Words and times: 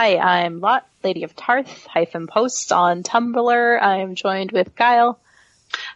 Hi, 0.00 0.16
I'm 0.16 0.60
Lot, 0.60 0.86
Lady 1.02 1.24
of 1.24 1.34
Tarth, 1.34 1.84
hyphen 1.86 2.28
posts 2.28 2.70
on 2.70 3.02
Tumblr. 3.02 3.82
I'm 3.82 4.14
joined 4.14 4.52
with 4.52 4.76
Guile, 4.76 5.18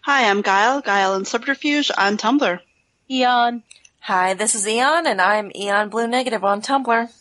Hi, 0.00 0.28
I'm 0.28 0.42
Guile, 0.42 0.80
Guile 0.80 1.14
and 1.14 1.24
Subterfuge 1.24 1.92
on 1.96 2.16
Tumblr. 2.16 2.58
Eon, 3.08 3.62
Hi, 4.00 4.34
this 4.34 4.56
is 4.56 4.66
Eon, 4.66 5.06
and 5.06 5.20
I'm 5.20 5.52
Eon 5.54 5.88
Blue 5.88 6.08
Negative 6.08 6.42
on 6.42 6.62
Tumblr. 6.62 7.12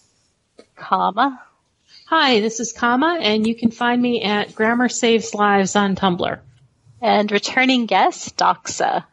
comma, 0.75 1.43
Hi, 2.07 2.39
this 2.39 2.59
is 2.59 2.73
Comma, 2.73 3.19
and 3.21 3.45
you 3.45 3.53
can 3.53 3.69
find 3.69 4.01
me 4.01 4.23
at 4.23 4.55
Grammar 4.55 4.89
Saves 4.89 5.35
Lives 5.35 5.75
on 5.75 5.95
Tumblr. 5.95 6.39
and 6.99 7.31
returning 7.31 7.85
guest, 7.85 8.37
Doxa. 8.37 9.03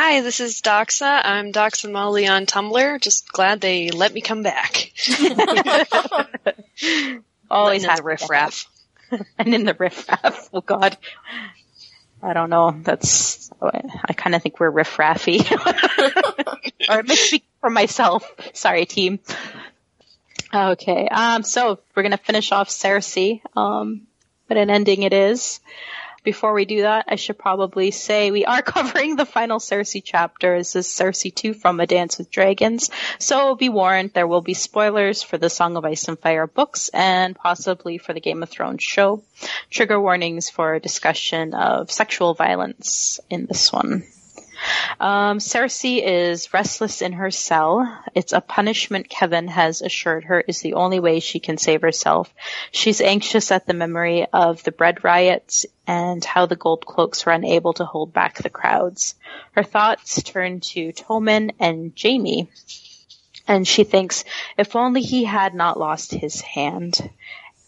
Hi, 0.00 0.20
this 0.20 0.38
is 0.38 0.62
Doxa. 0.62 1.22
I'm 1.24 1.50
Doxa 1.50 1.90
Molly 1.90 2.28
on 2.28 2.46
Tumblr. 2.46 3.00
Just 3.00 3.32
glad 3.32 3.60
they 3.60 3.90
let 3.90 4.14
me 4.14 4.20
come 4.20 4.44
back. 4.44 4.92
Always 7.50 7.82
in 7.82 7.96
the 7.96 8.02
riffraff. 8.04 8.66
and 9.38 9.52
in 9.52 9.64
the 9.64 9.74
riffraff. 9.74 10.50
Oh 10.54 10.60
God, 10.60 10.96
I 12.22 12.32
don't 12.32 12.48
know. 12.48 12.78
That's 12.80 13.50
I 13.60 14.12
kind 14.12 14.36
of 14.36 14.42
think 14.42 14.60
we're 14.60 14.70
riffraffy, 14.70 15.40
or 16.88 17.02
maybe 17.02 17.16
speak 17.16 17.44
for 17.60 17.68
myself. 17.68 18.24
Sorry, 18.52 18.86
team. 18.86 19.18
Okay, 20.54 21.08
um, 21.08 21.42
so 21.42 21.80
we're 21.96 22.04
gonna 22.04 22.18
finish 22.18 22.52
off 22.52 22.68
Cersei. 22.68 23.40
Um, 23.56 24.02
but 24.46 24.58
an 24.58 24.70
ending 24.70 25.02
it 25.02 25.12
is. 25.12 25.58
Before 26.28 26.52
we 26.52 26.66
do 26.66 26.82
that, 26.82 27.06
I 27.08 27.16
should 27.16 27.38
probably 27.38 27.90
say 27.90 28.30
we 28.30 28.44
are 28.44 28.60
covering 28.76 29.16
the 29.16 29.24
final 29.24 29.58
Cersei 29.58 30.02
chapter. 30.04 30.58
This 30.58 30.76
is 30.76 30.86
Cersei 30.86 31.34
2 31.34 31.54
from 31.54 31.80
A 31.80 31.86
Dance 31.86 32.18
with 32.18 32.30
Dragons. 32.30 32.90
So 33.18 33.54
be 33.54 33.70
warned, 33.70 34.12
there 34.12 34.26
will 34.26 34.42
be 34.42 34.52
spoilers 34.52 35.22
for 35.22 35.38
the 35.38 35.48
Song 35.48 35.78
of 35.78 35.86
Ice 35.86 36.06
and 36.06 36.18
Fire 36.18 36.46
books 36.46 36.90
and 36.92 37.34
possibly 37.34 37.96
for 37.96 38.12
the 38.12 38.20
Game 38.20 38.42
of 38.42 38.50
Thrones 38.50 38.82
show. 38.82 39.22
Trigger 39.70 39.98
warnings 39.98 40.50
for 40.50 40.78
discussion 40.78 41.54
of 41.54 41.90
sexual 41.90 42.34
violence 42.34 43.20
in 43.30 43.46
this 43.46 43.72
one. 43.72 44.04
Um, 45.00 45.38
Cersei 45.38 46.02
is 46.04 46.52
restless 46.52 47.02
in 47.02 47.12
her 47.12 47.30
cell. 47.30 48.02
It's 48.14 48.32
a 48.32 48.40
punishment 48.40 49.08
Kevan 49.08 49.48
has 49.48 49.80
assured 49.82 50.24
her 50.24 50.40
is 50.40 50.60
the 50.60 50.74
only 50.74 51.00
way 51.00 51.20
she 51.20 51.38
can 51.38 51.56
save 51.56 51.82
herself. 51.82 52.32
She's 52.72 53.00
anxious 53.00 53.52
at 53.52 53.66
the 53.66 53.74
memory 53.74 54.26
of 54.32 54.62
the 54.64 54.72
bread 54.72 55.04
riots 55.04 55.66
and 55.86 56.24
how 56.24 56.46
the 56.46 56.56
gold 56.56 56.84
cloaks 56.84 57.24
were 57.24 57.32
unable 57.32 57.72
to 57.74 57.84
hold 57.84 58.12
back 58.12 58.38
the 58.38 58.50
crowds. 58.50 59.14
Her 59.52 59.62
thoughts 59.62 60.22
turn 60.22 60.60
to 60.60 60.92
Tommen 60.92 61.52
and 61.60 61.92
Jaime, 62.00 62.48
and 63.46 63.66
she 63.66 63.84
thinks, 63.84 64.24
if 64.56 64.74
only 64.74 65.02
he 65.02 65.24
had 65.24 65.54
not 65.54 65.78
lost 65.78 66.12
his 66.12 66.40
hand. 66.40 67.08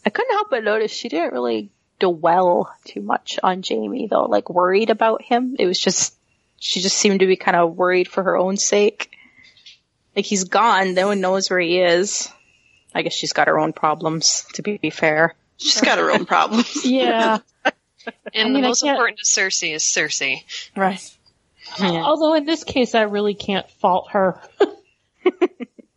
I 0.05 0.11
couldn't 0.11 0.35
help 0.35 0.51
but 0.51 0.65
notice 0.65 0.91
she 0.91 1.09
didn't 1.09 1.33
really 1.33 1.71
dwell 2.01 2.75
too 2.85 3.03
much 3.03 3.39
on 3.43 3.63
Jaime 3.67 4.09
though, 4.09 4.25
like 4.25 4.51
worried 4.51 4.91
about 4.91 5.23
him. 5.23 5.57
It 5.59 5.67
was 5.67 5.79
just 5.79 6.15
she 6.61 6.81
just 6.81 6.97
seemed 6.97 7.21
to 7.21 7.27
be 7.27 7.37
kind 7.37 7.57
of 7.57 7.75
worried 7.75 8.07
for 8.07 8.23
her 8.23 8.37
own 8.37 8.57
sake. 8.57 9.11
Like 10.15 10.27
he's 10.27 10.45
gone, 10.45 10.95
no 10.95 11.09
one 11.09 11.21
knows 11.21 11.51
where 11.51 11.59
he 11.59 11.81
is. 11.81 12.31
I 12.95 13.03
guess 13.03 13.15
she's 13.15 13.33
got 13.33 13.49
her 13.49 13.59
own 13.59 13.73
problems, 13.73 14.45
to 14.55 14.63
be 14.63 14.91
fair. 14.91 15.35
She's 15.57 15.81
got 15.81 15.99
her 15.99 16.13
own 16.13 16.27
problems. 16.27 16.85
Yeah. 16.85 17.39
And 18.33 18.35
I 18.35 18.45
mean, 18.45 18.55
the 18.55 18.69
most 18.69 18.83
important 18.83 19.19
to 19.19 19.27
Cersei 19.27 19.75
is 19.75 19.83
Cersei. 19.85 20.43
Right. 20.75 21.17
Yeah. 21.79 22.03
Although 22.03 22.35
in 22.35 22.47
this 22.47 22.65
case, 22.65 22.95
I 22.95 23.03
really 23.03 23.35
can't 23.35 23.69
fault 23.73 24.11
her. 24.13 24.41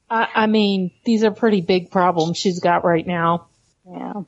I, 0.09 0.27
I 0.35 0.47
mean, 0.47 0.91
these 1.05 1.23
are 1.23 1.31
pretty 1.31 1.61
big 1.61 1.91
problems 1.91 2.37
she's 2.37 2.59
got 2.59 2.83
right 2.83 3.07
now. 3.07 3.47
Yeah. 3.89 4.23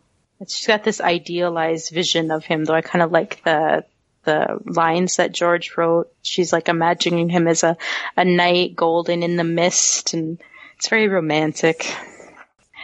She's 0.47 0.66
got 0.66 0.85
this 0.85 1.01
idealized 1.01 1.91
vision 1.94 2.31
of 2.31 2.45
him, 2.45 2.63
though 2.63 2.74
I 2.74 2.81
kind 2.81 3.03
of 3.03 3.12
like 3.12 3.44
the 3.44 3.84
the 4.25 4.59
lines 4.66 5.18
that 5.18 5.31
George 5.31 5.78
wrote. 5.78 6.12
She's 6.22 6.52
like 6.52 6.68
imagining 6.68 7.30
him 7.30 7.47
as 7.47 7.63
a, 7.63 7.78
a 8.18 8.25
knight 8.25 8.75
golden 8.75 9.24
in 9.24 9.38
the 9.38 9.44
mist 9.44 10.13
and 10.13 10.40
it's 10.78 10.90
very 10.90 11.08
romantic. 11.08 11.96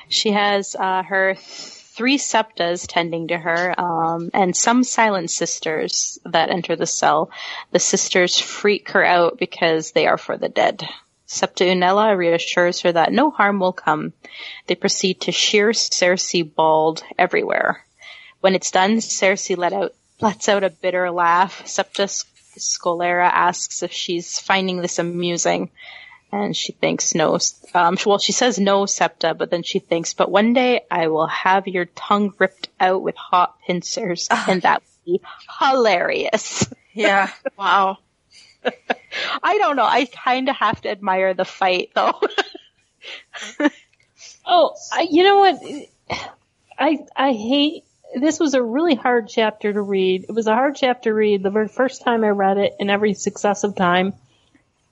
She 0.08 0.32
has 0.32 0.76
uh, 0.76 1.04
her 1.04 1.36
three 1.36 2.18
septas 2.18 2.88
tending 2.88 3.28
to 3.28 3.38
her, 3.38 3.80
um, 3.80 4.30
and 4.34 4.56
some 4.56 4.84
silent 4.84 5.30
sisters 5.30 6.20
that 6.26 6.50
enter 6.50 6.76
the 6.76 6.88
cell. 6.88 7.32
The 7.72 7.80
sisters 7.80 8.40
freak 8.40 8.92
her 8.92 9.04
out 9.04 9.38
because 9.38 9.92
they 9.92 10.08
are 10.08 10.18
for 10.18 10.38
the 10.38 10.50
dead. 10.50 10.88
Septa 11.26 11.64
Unella 11.64 12.18
reassures 12.18 12.82
her 12.82 12.92
that 12.92 13.14
no 13.14 13.30
harm 13.30 13.60
will 13.60 13.74
come. 13.74 14.14
They 14.68 14.76
proceed 14.76 15.22
to 15.22 15.32
shear 15.32 15.70
Cersei 15.70 16.44
bald 16.44 17.04
everywhere. 17.18 17.86
When 18.40 18.56
it's 18.56 18.72
done, 18.72 18.98
Cersei 18.98 19.56
let 19.56 19.72
out 19.72 19.94
lets 20.22 20.50
out 20.50 20.64
a 20.64 20.70
bitter 20.70 21.12
laugh. 21.12 21.66
Septa 21.68 22.04
Scolera 22.04 23.30
asks 23.30 23.84
if 23.84 23.92
she's 23.92 24.40
finding 24.40 24.82
this 24.82 25.00
amusing, 25.00 25.70
and 26.32 26.56
she 26.56 26.72
thinks 26.74 27.16
no. 27.16 27.40
Um, 27.74 27.98
well, 28.06 28.20
she 28.20 28.32
says 28.32 28.60
no, 28.60 28.86
Septa, 28.86 29.34
but 29.34 29.50
then 29.50 29.64
she 29.64 29.80
thinks, 29.80 30.14
but 30.14 30.32
one 30.32 30.54
day 30.54 30.82
I 30.90 31.08
will 31.08 31.28
have 31.28 31.68
your 31.68 31.86
tongue 31.86 32.34
ripped 32.40 32.70
out 32.80 33.02
with 33.02 33.16
hot 33.16 33.58
pincers, 33.66 34.28
and 34.30 34.62
that 34.64 34.82
would 35.06 35.20
be 35.20 35.22
hilarious. 35.60 36.72
Yeah. 36.94 37.32
Wow. 37.58 37.98
I 39.44 39.58
don't 39.58 39.76
know. 39.76 39.86
I 39.86 40.06
kind 40.06 40.48
of 40.48 40.56
have 40.56 40.82
to 40.82 40.90
admire 40.90 41.34
the 41.34 41.46
fight, 41.46 41.90
though. 41.96 42.20
Oh, 44.46 44.76
I, 44.92 45.08
you 45.10 45.24
know 45.24 45.38
what? 45.40 45.62
I 46.78 47.00
I 47.16 47.34
hate. 47.34 47.86
This 48.20 48.40
was 48.40 48.54
a 48.54 48.64
really 48.64 48.96
hard 48.96 49.28
chapter 49.30 49.72
to 49.72 49.82
read. 49.82 50.26
It 50.28 50.34
was 50.34 50.48
a 50.48 50.54
hard 50.54 50.76
chapter 50.76 51.10
to 51.12 51.14
read 51.14 51.44
the 51.44 51.50
very 51.50 51.68
first 51.68 52.04
time 52.04 52.24
I 52.24 52.30
read 52.30 52.58
it, 52.58 52.74
and 52.80 52.90
every 52.90 53.14
successive 53.14 53.76
time. 53.76 54.14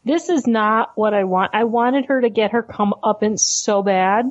This 0.06 0.30
is 0.30 0.47
not 0.47 0.91
what 0.96 1.13
I 1.13 1.25
want. 1.25 1.52
I 1.53 1.66
wanted 1.66 2.06
her 2.06 2.22
to 2.22 2.30
get 2.30 2.52
her 2.52 2.63
come 2.63 2.94
up 3.03 3.22
in 3.22 3.38
so 3.38 3.84
bad, 3.84 4.25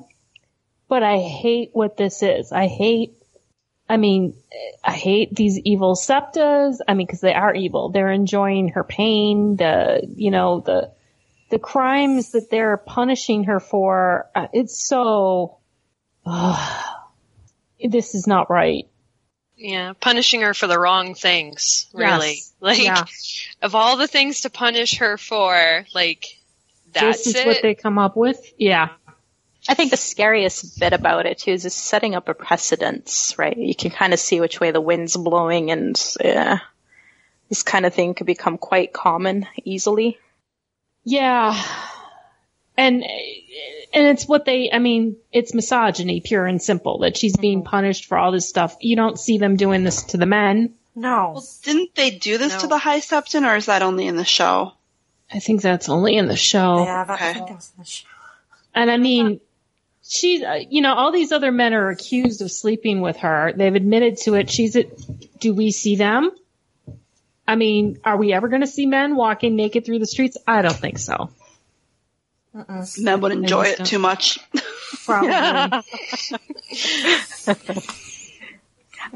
but 0.88 1.03
I 1.03 1.19
hate 1.19 1.71
what 1.72 1.97
this 1.97 2.22
is. 2.22 2.53
I 2.53 2.66
hate. 2.66 3.15
I 3.91 3.97
mean, 3.97 4.34
I 4.84 4.93
hate 4.93 5.34
these 5.34 5.59
evil 5.59 5.94
septas. 5.94 6.81
I 6.87 6.94
mean, 6.94 7.06
because 7.06 7.20
they 7.20 7.34
are 7.34 7.55
evil. 7.55 7.91
They're 7.91 8.10
enjoying 8.10 8.69
her 8.70 8.84
pain. 8.84 9.56
The 9.56 10.06
you 10.16 10.31
know 10.31 10.60
the 10.60 10.93
the 11.50 11.59
crimes 11.59 12.32
that 12.32 12.50
they're 12.50 12.76
punishing 12.76 13.44
her 13.44 13.60
for, 13.60 14.28
uh, 14.34 14.49
it's 14.53 14.87
so, 14.87 15.59
this 17.83 18.15
is 18.15 18.27
not 18.27 18.50
right. 18.50 18.87
Yeah, 19.56 19.93
punishing 19.99 20.43
her 20.43 20.55
for 20.55 20.66
the 20.69 20.78
wrong 20.78 21.15
things, 21.15 21.87
really. 21.93 22.34
Yes. 22.34 22.44
Like, 22.61 22.83
Yeah. 22.83 23.05
of 23.62 23.77
all 23.77 23.97
the 23.97 24.09
things 24.09 24.41
to 24.41 24.50
punish 24.50 24.99
her 24.99 25.16
for, 25.16 25.87
like, 25.94 26.25
that's 26.93 27.19
this 27.19 27.27
is 27.28 27.34
it. 27.37 27.47
what 27.47 27.62
they 27.62 27.75
come 27.77 27.99
up 27.99 28.17
with. 28.17 28.53
Yeah. 28.59 28.88
I 29.69 29.75
think 29.75 29.91
the 29.93 29.97
scariest 29.97 30.81
bit 30.81 30.93
about 30.93 31.27
it 31.27 31.38
too 31.38 31.52
is 31.52 31.62
just 31.62 31.79
setting 31.79 32.14
up 32.17 32.29
a 32.29 32.35
precedence, 32.35 33.35
right? 33.38 33.56
You 33.56 33.75
can 33.76 33.91
kind 33.91 34.12
of 34.12 34.19
see 34.19 34.41
which 34.41 34.58
way 34.58 34.70
the 34.73 34.81
wind's 34.81 35.17
blowing, 35.17 35.70
and 35.70 36.00
yeah, 36.25 36.58
this 37.49 37.62
kind 37.62 37.87
of 37.87 37.94
thing 37.94 38.14
could 38.14 38.26
become 38.26 38.58
quite 38.58 38.93
common 38.93 39.47
easily. 39.64 40.19
Yeah. 41.05 41.61
And, 42.78 43.02
and 43.02 44.06
it's 44.06 44.26
what 44.28 44.44
they, 44.44 44.70
I 44.72 44.78
mean, 44.78 45.16
it's 45.32 45.52
misogyny, 45.52 46.20
pure 46.20 46.46
and 46.46 46.62
simple, 46.62 47.00
that 47.00 47.16
she's 47.16 47.36
being 47.36 47.64
punished 47.64 48.06
for 48.06 48.16
all 48.16 48.30
this 48.32 48.48
stuff. 48.48 48.76
You 48.80 48.94
don't 48.96 49.19
see 49.19 49.36
them 49.38 49.56
doing 49.56 49.82
this 49.84 50.04
to 50.04 50.16
the 50.16 50.26
men. 50.26 50.75
No. 50.94 51.32
Well, 51.34 51.46
didn't 51.64 51.94
they 51.96 52.10
do 52.10 52.38
this 52.38 52.52
No. 52.54 52.60
to 52.60 52.66
the 52.69 52.78
High 52.78 53.00
Septon, 53.00 53.46
or 53.46 53.56
is 53.56 53.66
that 53.66 53.82
only 53.82 54.06
in 54.06 54.16
the 54.16 54.25
show? 54.25 54.72
I 55.32 55.40
think 55.40 55.60
that's 55.60 55.88
only 55.88 56.16
in 56.16 56.28
the 56.28 56.36
show. 56.36 56.84
Yeah, 56.84 57.04
that, 57.04 57.20
I 57.20 57.30
Okay. 57.30 57.34
think 57.34 57.48
that's 57.48 57.69
the 57.70 57.84
sh- 57.84 58.04
And 58.75 58.90
I 58.90 58.96
mean, 58.96 59.40
she's, 60.06 60.42
uh, 60.42 60.60
you 60.70 60.80
know, 60.80 60.94
all 60.94 61.10
these 61.12 61.32
other 61.32 61.50
men 61.50 61.75
are 61.75 61.90
accused 61.90 62.40
of 62.42 62.50
sleeping 62.52 63.00
with 63.00 63.16
her. 63.19 63.52
They've 63.56 63.75
admitted 63.75 64.19
to 64.19 64.34
it. 64.34 64.50
She's 64.50 64.76
at, 64.76 64.86
do 65.40 65.52
we 65.52 65.72
see 65.72 65.96
them? 65.96 66.30
I 67.46 67.56
mean, 67.56 67.98
are 68.04 68.16
we 68.16 68.32
ever 68.32 68.46
going 68.48 68.60
to 68.60 68.66
see 68.69 68.86
men 68.86 69.16
walking 69.16 69.56
naked 69.56 69.84
through 69.84 69.98
the 69.98 70.06
streets? 70.06 70.36
I 70.46 70.62
don't 70.62 70.76
think 70.76 70.98
so. 70.98 71.30
Men 72.99 73.20
would 73.20 73.32
enjoy 73.32 73.62
I 73.62 73.69
it 73.69 73.78
just 73.78 73.90
too 73.90 73.99
much. 73.99 74.38
Probably. 75.05 75.82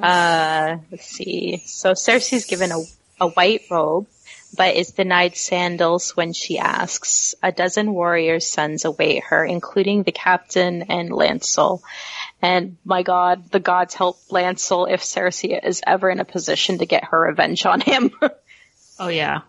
Uh, 0.01 0.79
let's 0.91 1.07
see. 1.07 1.63
So 1.67 1.93
Cersei's 1.93 2.47
given 2.47 2.73
a, 2.73 2.79
a 3.21 3.29
white 3.29 3.63
robe, 3.71 4.07
but 4.57 4.75
is 4.75 4.93
denied 4.93 5.37
sandals 5.37 6.17
when 6.17 6.33
she 6.33 6.59
asks. 6.59 7.35
A 7.43 7.53
dozen 7.53 7.93
warriors' 7.93 8.47
sons 8.47 8.85
await 8.87 9.25
her, 9.25 9.45
including 9.45 10.03
the 10.03 10.13
captain 10.13 10.83
and 10.83 11.11
Lancel. 11.11 11.83
And 12.41 12.79
my 12.85 13.03
god, 13.03 13.51
the 13.51 13.61
gods 13.61 13.95
help 13.95 14.19
Lancel 14.31 14.91
if 14.91 15.03
Cersei 15.03 15.63
is 15.63 15.83
ever 15.87 16.09
in 16.09 16.21
a 16.21 16.25
position 16.25 16.79
to 16.79 16.87
get 16.87 17.05
her 17.05 17.21
revenge 17.21 17.67
on 17.67 17.81
him. 17.81 18.13
oh 18.99 19.09
yeah. 19.09 19.43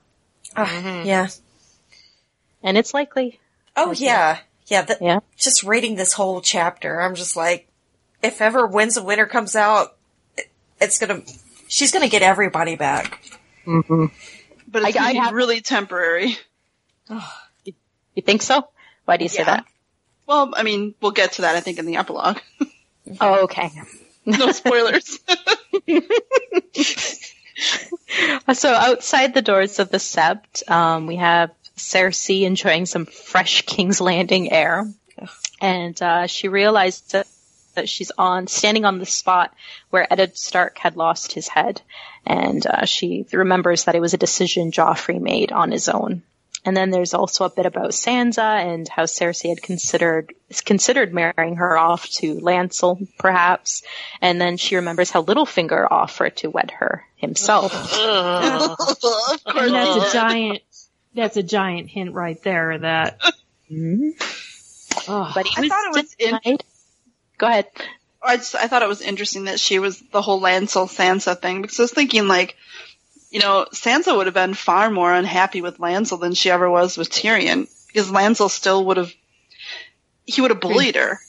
Ah, 0.57 1.04
Yeah. 1.04 1.28
and 2.62 2.78
it's 2.78 2.94
likely. 2.94 3.39
Oh 3.75 3.92
yeah. 3.92 4.40
Yeah. 4.68 4.84
The, 4.84 4.98
Yeah. 5.02 5.20
Just 5.38 5.64
reading 5.64 5.96
this 5.96 6.14
whole 6.14 6.42
chapter, 6.42 7.02
I'm 7.02 7.16
just 7.16 7.36
like, 7.36 7.68
if 8.22 8.42
ever 8.42 8.66
Winds 8.68 8.98
of 8.98 9.04
Winter 9.06 9.25
comes 9.25 9.56
out, 9.56 9.96
it- 10.38 10.50
it's 10.80 11.00
gonna, 11.00 11.22
she's 11.68 11.92
gonna 11.92 12.10
get 12.10 12.22
everybody 12.22 12.75
back. 12.75 13.22
But 13.66 14.84
it's 14.84 14.98
I- 14.98 15.10
I 15.10 15.14
have- 15.14 15.34
really 15.34 15.62
temporary. 15.62 16.38
You 17.10 18.22
think 18.24 18.42
so? 18.42 18.68
Why 19.06 19.18
do 19.18 19.24
you 19.25 19.30
say 19.30 19.44
that? 19.44 19.66
Well, 20.28 20.54
I 20.56 20.64
mean, 20.64 20.96
we'll 21.02 21.12
get 21.12 21.34
to 21.34 21.42
that, 21.42 21.56
I 21.56 21.60
think, 21.60 21.80
in 21.80 21.86
the 21.86 21.98
epilogue. 21.98 22.40
Oh, 23.20 23.44
okay. 23.44 23.70
No 24.25 24.52
spoilers. 24.54 25.20
So 28.54 28.70
outside 28.74 29.34
the 29.34 29.42
doors 29.42 29.80
of 29.80 29.90
the 29.90 29.98
Sept, 29.98 30.70
um, 30.70 31.08
we 31.08 31.18
have 31.18 31.52
Cersei 31.78 32.44
enjoying 32.44 32.86
some 32.86 33.06
fresh 33.06 33.64
King's 33.64 34.02
Landing 34.02 34.52
air, 34.52 34.86
and 35.62 36.00
uh, 36.02 36.28
she 36.28 36.48
realized 36.48 37.12
that, 37.14 37.28
that 37.75 37.90
she's 37.90 38.12
on 38.18 38.48
standing 38.48 38.86
on 38.86 39.00
the 39.00 39.06
spot 39.06 39.54
where 39.90 40.12
Eddard 40.12 40.38
Stark 40.38 40.78
had 40.78 40.96
lost 40.96 41.34
his 41.34 41.48
head, 41.48 41.81
and 42.25 42.66
uh, 42.66 42.86
she 42.86 43.25
remembers 43.31 43.86
that 43.86 43.96
it 43.96 44.02
was 44.02 44.14
a 44.14 44.18
decision 44.18 44.72
Joffrey 44.72 45.20
made 45.20 45.52
on 45.52 45.72
his 45.72 45.90
own. 45.90 46.24
And 46.66 46.78
then 46.78 46.92
there's 46.92 47.14
also 47.14 47.44
a 47.44 47.50
bit 47.50 47.66
about 47.66 47.92
Sansa 47.92 48.40
and 48.40 48.88
how 48.88 49.04
Cersei 49.04 49.50
had 49.50 49.62
considered 49.62 50.34
considered 50.66 51.14
marrying 51.14 51.58
her 51.58 51.78
off 51.78 52.08
to 52.12 52.36
Lancel, 52.36 53.06
perhaps. 53.18 53.84
And 54.22 54.40
then 54.40 54.56
she 54.56 54.78
remembers 54.78 55.12
how 55.12 55.24
Littlefinger 55.24 55.88
offered 55.90 56.38
to 56.38 56.50
wed 56.50 56.72
her 56.72 57.06
himself. 57.16 57.74
And 59.56 59.74
that's 59.74 60.10
a 60.10 60.14
giant. 60.14 60.62
That's 61.15 61.38
a 61.38 61.44
giant 61.44 61.89
hint 61.89 62.13
right 62.13 62.42
there. 62.44 62.77
That. 62.77 63.19
Oh, 63.71 65.31
But 65.36 65.45
he 65.48 65.65
I 65.65 65.68
thought 65.68 65.95
it 65.95 66.01
was 66.01 66.15
in- 66.19 66.57
Go 67.38 67.48
ahead. 67.48 67.68
I 68.21 68.38
just 68.38 68.56
I 68.56 68.68
thought 68.68 68.83
it 68.83 68.88
was 68.88 69.01
interesting 69.01 69.45
that 69.45 69.60
she 69.60 69.80
was 69.80 70.00
the 70.12 70.21
whole 70.21 70.39
Lancel 70.42 70.88
Sansa 70.88 71.39
thing 71.39 71.62
because 71.62 71.80
I 71.80 71.83
was 71.83 71.92
thinking 71.92 72.27
like, 72.27 72.56
you 73.31 73.39
know, 73.39 73.65
Sansa 73.74 74.15
would 74.15 74.27
have 74.27 74.33
been 74.33 74.54
far 74.54 74.89
more 74.89 75.13
unhappy 75.13 75.62
with 75.62 75.77
Lancel 75.80 76.19
than 76.19 76.33
she 76.33 76.50
ever 76.50 76.69
was 76.69 76.98
with 76.98 77.10
Tyrion 77.10 77.68
because 77.88 78.12
Lancel 78.12 78.50
still 78.50 78.86
would 78.86 78.98
have 78.98 79.12
he 80.25 80.42
would 80.42 80.51
have 80.51 80.62
bullied 80.62 80.95
her. 80.95 81.19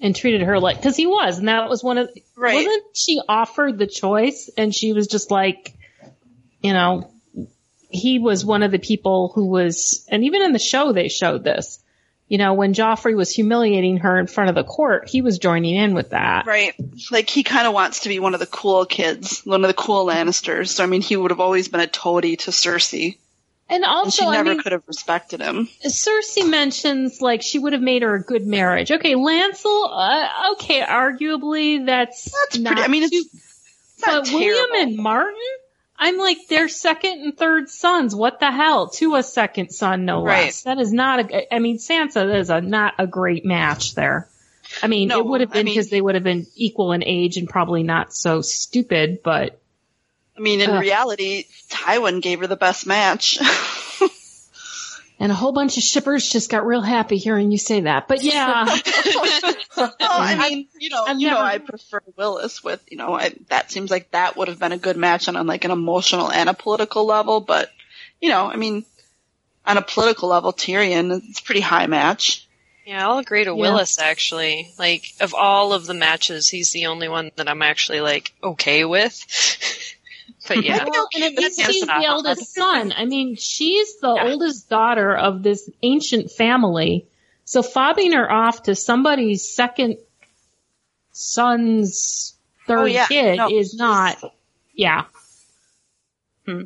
and 0.00 0.14
treated 0.14 0.42
her 0.42 0.60
like 0.60 0.76
because 0.76 0.96
he 0.96 1.06
was, 1.06 1.38
and 1.38 1.48
that 1.48 1.68
was 1.68 1.82
one 1.82 1.98
of. 1.98 2.08
Right. 2.36 2.54
Wasn't 2.66 2.84
she 2.96 3.20
offered 3.28 3.76
the 3.78 3.86
choice, 3.88 4.48
and 4.56 4.72
she 4.72 4.92
was 4.92 5.08
just 5.08 5.30
like, 5.32 5.74
you 6.62 6.72
know, 6.72 7.10
he 7.94 8.18
was 8.18 8.44
one 8.44 8.62
of 8.62 8.70
the 8.70 8.78
people 8.78 9.30
who 9.34 9.46
was, 9.46 10.04
and 10.08 10.24
even 10.24 10.42
in 10.42 10.52
the 10.52 10.58
show 10.58 10.92
they 10.92 11.08
showed 11.08 11.44
this. 11.44 11.80
You 12.26 12.38
know, 12.38 12.54
when 12.54 12.72
Joffrey 12.72 13.14
was 13.14 13.30
humiliating 13.30 13.98
her 13.98 14.18
in 14.18 14.26
front 14.26 14.48
of 14.48 14.56
the 14.56 14.64
court, 14.64 15.08
he 15.10 15.20
was 15.20 15.38
joining 15.38 15.76
in 15.76 15.94
with 15.94 16.10
that. 16.10 16.46
Right. 16.46 16.74
Like 17.10 17.28
he 17.28 17.42
kind 17.42 17.66
of 17.66 17.74
wants 17.74 18.00
to 18.00 18.08
be 18.08 18.18
one 18.18 18.32
of 18.32 18.40
the 18.40 18.46
cool 18.46 18.86
kids, 18.86 19.42
one 19.44 19.62
of 19.62 19.68
the 19.68 19.74
cool 19.74 20.06
Lannisters. 20.06 20.68
So 20.68 20.82
I 20.82 20.86
mean, 20.86 21.02
he 21.02 21.16
would 21.16 21.30
have 21.30 21.40
always 21.40 21.68
been 21.68 21.80
a 21.80 21.86
toady 21.86 22.36
to 22.36 22.50
Cersei, 22.50 23.18
And 23.68 23.84
and 23.84 23.84
also, 23.84 24.22
she 24.22 24.28
I 24.28 24.32
never 24.32 24.50
mean, 24.54 24.62
could 24.62 24.72
have 24.72 24.84
respected 24.86 25.40
him. 25.40 25.68
Cersei 25.84 26.48
mentions 26.48 27.20
like 27.20 27.42
she 27.42 27.58
would 27.58 27.74
have 27.74 27.82
made 27.82 28.02
her 28.02 28.14
a 28.14 28.22
good 28.22 28.46
marriage. 28.46 28.90
Okay, 28.90 29.14
Lancel, 29.14 29.88
uh, 29.92 30.52
okay, 30.54 30.80
arguably 30.80 31.84
that's 31.84 32.24
That's 32.24 32.58
not 32.58 32.72
pretty. 32.72 32.82
I 32.82 32.88
mean, 32.88 33.02
it's, 33.04 33.12
too 33.12 33.24
it's 33.98 34.02
But 34.04 34.32
William 34.32 34.70
and 34.76 34.96
Martin, 34.96 35.38
I'm 35.98 36.18
like 36.18 36.48
their 36.48 36.68
second 36.68 37.20
and 37.22 37.36
third 37.36 37.68
sons. 37.70 38.14
What 38.14 38.40
the 38.40 38.50
hell? 38.50 38.88
To 38.90 39.14
a 39.14 39.22
second 39.22 39.70
son, 39.70 40.04
no 40.04 40.22
Right. 40.24 40.46
less. 40.46 40.62
That 40.62 40.78
is 40.80 40.92
not 40.92 41.30
a. 41.30 41.54
I 41.54 41.58
mean, 41.60 41.78
Sansa 41.78 42.34
is 42.36 42.50
a 42.50 42.60
not 42.60 42.94
a 42.98 43.06
great 43.06 43.44
match 43.44 43.94
there. 43.94 44.28
I 44.82 44.88
mean, 44.88 45.08
No, 45.08 45.20
it 45.20 45.26
would 45.26 45.40
have 45.40 45.50
I 45.50 45.54
been 45.54 45.66
mean- 45.66 45.74
because 45.74 45.90
they 45.90 46.00
would 46.00 46.14
have 46.16 46.24
been 46.24 46.46
equal 46.56 46.92
in 46.92 47.04
age 47.04 47.36
and 47.36 47.48
probably 47.48 47.82
not 47.84 48.12
so 48.14 48.40
stupid. 48.40 49.22
But 49.22 49.60
I 50.36 50.40
mean, 50.40 50.60
in 50.60 50.70
Ugh. 50.70 50.80
reality, 50.80 51.44
Tywin 51.70 52.20
gave 52.20 52.40
her 52.40 52.46
the 52.48 52.56
best 52.56 52.86
match. 52.86 53.38
and 55.24 55.32
a 55.32 55.34
whole 55.34 55.52
bunch 55.52 55.78
of 55.78 55.82
shippers 55.82 56.28
just 56.28 56.50
got 56.50 56.66
real 56.66 56.82
happy 56.82 57.16
hearing 57.16 57.50
you 57.50 57.56
say 57.56 57.80
that. 57.80 58.08
But 58.08 58.22
yeah, 58.22 58.66
well, 59.74 59.90
I 60.00 60.50
mean, 60.50 60.68
you 60.78 60.90
know, 60.90 61.02
I've 61.02 61.18
you 61.18 61.30
know, 61.30 61.40
I 61.40 61.56
prefer 61.56 62.02
Willas 62.18 62.62
with, 62.62 62.84
you 62.90 62.98
know, 62.98 63.14
I, 63.14 63.32
that 63.48 63.72
seems 63.72 63.90
like 63.90 64.10
that 64.10 64.36
would 64.36 64.48
have 64.48 64.58
been 64.58 64.72
a 64.72 64.76
good 64.76 64.98
match 64.98 65.26
on, 65.26 65.36
on 65.36 65.46
like 65.46 65.64
an 65.64 65.70
emotional 65.70 66.30
and 66.30 66.50
a 66.50 66.52
political 66.52 67.06
level, 67.06 67.40
but, 67.40 67.70
you 68.20 68.28
know, 68.28 68.44
I 68.48 68.56
mean, 68.56 68.84
on 69.64 69.78
a 69.78 69.82
political 69.82 70.28
level, 70.28 70.52
Tyrion, 70.52 71.22
it's 71.26 71.40
a 71.40 71.42
pretty 71.42 71.62
high 71.62 71.86
match. 71.86 72.46
Yeah, 72.84 73.08
I'll 73.08 73.16
agree 73.16 73.44
to 73.44 73.54
Yeah. 73.56 73.64
Willas 73.64 73.98
actually. 73.98 74.74
Like 74.78 75.06
of 75.22 75.32
all 75.32 75.72
of 75.72 75.86
the 75.86 75.94
matches, 75.94 76.50
he's 76.50 76.70
the 76.72 76.88
only 76.88 77.08
one 77.08 77.30
that 77.36 77.48
I'm 77.48 77.62
actually 77.62 78.02
like 78.02 78.34
okay 78.42 78.84
with. 78.84 79.24
but 80.46 80.64
yeah. 80.64 80.84
Well, 80.86 81.08
and 81.14 81.24
at 81.24 81.34
least 81.34 81.60
he's 81.60 81.86
the 81.86 82.04
eldest 82.06 82.54
son. 82.54 82.92
I 82.96 83.04
mean, 83.04 83.36
she's 83.36 83.98
the 84.00 84.08
oldest 84.08 84.68
daughter 84.68 85.14
of 85.16 85.42
this 85.42 85.68
ancient 85.82 86.30
family. 86.30 87.06
So 87.44 87.62
fobbing 87.62 88.14
her 88.14 88.30
off 88.30 88.64
to 88.64 88.74
somebody's 88.74 89.48
second 89.48 89.98
son's 91.12 92.34
third 92.66 92.78
Oh, 92.78 92.84
yeah. 92.84 93.06
kid 93.06 93.36
No, 93.36 93.50
is 93.50 93.74
not. 93.74 94.18
Yeah. 94.72 95.04
Hmm. 96.46 96.64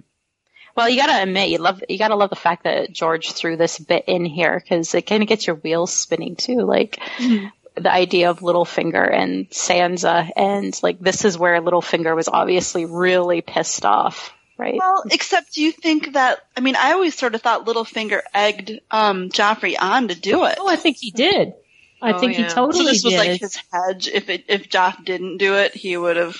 Well, 0.77 0.89
you 0.89 0.97
gotta 0.97 1.23
admit, 1.23 1.49
you 1.49 1.59
love, 1.59 1.83
you 1.89 1.99
gotta 1.99 2.15
love 2.15 2.31
the 2.31 2.37
fact 2.37 2.63
that 2.63 2.93
George 2.93 3.33
threw 3.33 3.57
this 3.57 3.81
bit 3.81 4.05
in 4.07 4.25
here 4.25 4.61
because 4.61 4.95
it 4.95 5.03
kind 5.03 5.25
of 5.25 5.29
gets 5.29 5.45
your 5.45 5.57
wheels 5.57 5.93
spinning 5.93 6.37
too. 6.37 6.61
Like 6.61 7.01
mm-hmm. 7.17 7.47
The 7.81 7.93
idea 7.93 8.31
of 8.31 8.41
Littlefinger 8.41 9.13
and 9.13 9.49
Sansa, 9.51 10.31
and 10.37 10.79
like 10.83 10.99
this 11.01 11.25
is 11.25 11.39
where 11.39 11.61
Littlefinger 11.61 12.15
was 12.15 12.29
obviously 12.29 12.85
really 12.85 13.41
pissed 13.41 13.85
off, 13.85 14.33
right? 14.57 14.77
Well, 14.79 15.05
except 15.11 15.57
you 15.57 15.73
think 15.73 16.13
that, 16.13 16.39
I 16.57 16.61
mean, 16.61 16.77
I 16.77 16.93
always 16.93 17.15
sort 17.17 17.35
of 17.35 17.43
thought 17.43 17.67
Littlefinger 17.67 18.21
egged, 18.35 18.81
um, 18.91 19.29
Joffrey 19.31 19.75
on 19.81 20.09
to 20.09 20.15
do 20.15 20.45
it. 20.45 20.57
Oh, 20.61 20.69
I 20.69 20.77
think 20.77 20.97
he 20.99 21.11
did. 21.11 21.55
I 22.01 22.13
Oh, 22.13 22.19
think 22.21 22.35
he 22.35 22.43
yeah. 22.43 22.49
So 22.49 22.67
totally 22.67 22.85
this 22.93 23.03
was 23.03 23.15
did. 23.15 23.19
like 23.19 23.41
his 23.41 23.59
hedge. 23.73 24.07
If 24.09 24.29
it, 24.29 24.45
if 24.49 24.69
Joff 24.69 25.05
didn't 25.05 25.39
do 25.39 25.57
it, 25.57 25.75
he 25.75 25.97
would 25.97 26.17
have. 26.17 26.37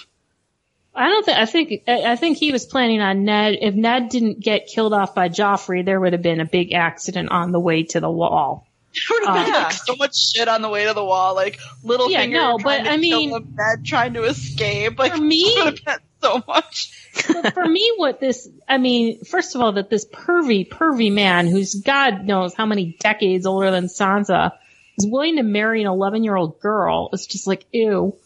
I 0.95 1.09
don't 1.09 1.25
think. 1.27 1.37
I 1.39 1.47
think. 1.47 1.83
I 1.89 2.13
I 2.13 2.17
think 2.17 2.39
he 2.39 2.53
was 2.53 2.65
planning 2.65 3.01
on 3.01 3.25
Ned. 3.25 3.57
If 3.61 3.75
Ned 3.75 4.09
didn't 4.09 4.39
get 4.39 4.69
killed 4.69 4.93
off 4.93 5.17
by 5.17 5.29
Joffrey, 5.29 5.85
there 5.85 5.99
would 5.99 6.13
have 6.13 6.23
been 6.23 6.41
a 6.41 6.45
big 6.47 6.73
accident 6.73 7.31
on 7.31 7.51
the 7.51 7.59
way 7.59 7.83
to 7.85 7.99
the 7.99 8.11
wall. 8.11 8.68
There 9.09 9.19
would 9.21 9.27
have 9.29 9.47
been 9.47 9.55
Uh, 9.55 9.59
like 9.65 9.73
so 9.73 9.97
much 9.97 10.17
shit 10.17 10.49
on 10.49 10.63
the 10.63 10.69
way 10.69 10.87
to 10.87 10.95
the 10.95 11.05
wall, 11.05 11.35
like 11.35 11.59
Littlefinger 11.85 12.11
Yeah, 12.11 12.27
no, 12.27 12.59
trying 12.59 12.63
but 12.63 12.85
to 12.85 12.91
I 12.93 12.99
kill 12.99 13.21
mean- 13.21 13.55
Ned 13.57 13.85
trying 13.85 14.15
to 14.15 14.25
escape. 14.25 14.99
Like 14.99 15.15
For 15.15 15.21
me- 15.21 15.55
so 16.23 16.43
much. 16.49 16.93
but 17.29 17.55
for 17.55 17.65
me, 17.67 17.93
what 17.97 18.21
this, 18.21 18.49
I 18.69 18.79
mean, 18.79 19.23
first 19.25 19.55
of 19.55 19.61
all, 19.61 19.73
that 19.73 19.89
this 19.91 20.05
pervy, 20.07 20.69
pervy 20.69 21.13
man 21.13 21.47
who's 21.47 21.75
God 21.75 22.25
knows 22.25 22.55
how 22.55 22.67
many 22.67 22.97
decades 23.01 23.47
older 23.47 23.71
than 23.71 23.85
Sansa 23.87 24.53
is 24.99 25.07
willing 25.07 25.37
to 25.37 25.43
marry 25.45 25.81
an 25.83 25.87
11 25.89 26.25
year 26.25 26.35
old 26.37 26.61
girl. 26.61 27.11
It's 27.13 27.27
just 27.27 27.47
like, 27.47 27.67
ew. 27.73 28.17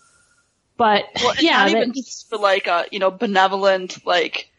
But 0.79 1.05
Well, 1.23 1.35
yeah, 1.38 1.59
not 1.59 1.71
that 1.73 1.76
even 1.79 1.93
just 1.93 2.29
for 2.31 2.38
like 2.38 2.67
a 2.67 2.87
you 2.91 2.99
know 2.99 3.11
benevolent 3.11 4.05
like 4.07 4.50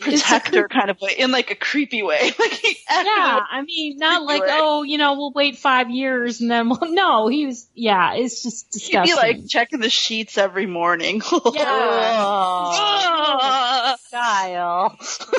protector 0.00 0.68
kind 0.70 0.90
of 0.90 1.00
way, 1.00 1.14
in 1.18 1.30
like 1.30 1.50
a 1.50 1.54
creepy 1.54 2.02
way. 2.02 2.32
Like 2.44 2.62
yeah, 2.90 3.40
I 3.50 3.62
mean, 3.62 3.98
not 3.98 4.22
like, 4.22 4.42
way. 4.42 4.48
oh, 4.50 4.82
you 4.82 4.98
know, 4.98 5.14
we'll 5.14 5.32
wait 5.32 5.56
five 5.58 5.90
years 5.90 6.40
and 6.40 6.50
then 6.50 6.68
we'll, 6.68 6.80
no, 6.92 7.28
he 7.28 7.46
was, 7.46 7.66
yeah, 7.74 8.14
it's 8.14 8.42
just 8.42 8.82
he'd 8.82 9.02
be 9.02 9.14
like 9.14 9.48
checking 9.48 9.80
the 9.80 9.90
sheets 9.90 10.36
every 10.38 10.66
morning. 10.66 11.16
Yeah. 11.54 11.64
Oh, 12.16 13.96
Kyle, 14.10 14.96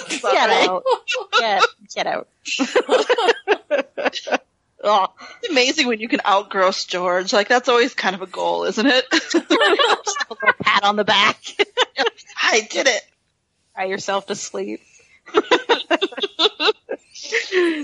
get 0.10 0.50
out, 0.50 0.84
get, 1.40 1.64
get 1.94 2.08
out. 2.08 2.28
oh, 4.84 5.08
It's 5.40 5.50
amazing 5.50 5.88
when 5.88 6.00
you 6.00 6.08
can 6.08 6.20
outgross 6.20 6.88
George. 6.88 7.32
Like 7.34 7.48
that's 7.48 7.70
always 7.70 7.94
kind 7.94 8.16
of 8.16 8.22
a 8.22 8.28
goal, 8.28 8.64
isn't 8.66 8.86
it? 8.86 9.06
just 9.12 9.36
a 9.36 9.40
little 9.40 10.54
pat 10.62 10.84
on 10.84 10.96
the 10.96 11.06
back. 11.06 11.38
I 12.42 12.68
did 12.70 12.88
it. 12.88 13.02
Cry 13.76 13.86
yourself 13.86 14.28
to 14.28 14.36
sleep. 14.36 14.82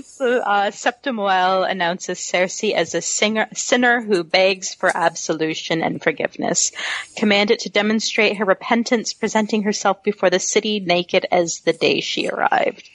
So, 0.02 0.38
uh, 0.38 0.70
Septa 0.70 1.10
Moelle 1.10 1.68
announces 1.68 2.18
Cersei 2.18 2.74
as 2.74 2.94
a 2.94 3.00
singer, 3.00 3.48
sinner 3.54 4.00
who 4.00 4.22
begs 4.22 4.74
for 4.74 4.94
absolution 4.94 5.82
and 5.82 6.02
forgiveness, 6.02 6.70
commanded 7.16 7.60
to 7.60 7.70
demonstrate 7.70 8.36
her 8.36 8.44
repentance, 8.44 9.14
presenting 9.14 9.62
herself 9.62 10.02
before 10.02 10.30
the 10.30 10.38
city 10.38 10.80
naked 10.80 11.26
as 11.32 11.60
the 11.60 11.72
day 11.72 12.00
she 12.00 12.28
arrived. 12.28 12.88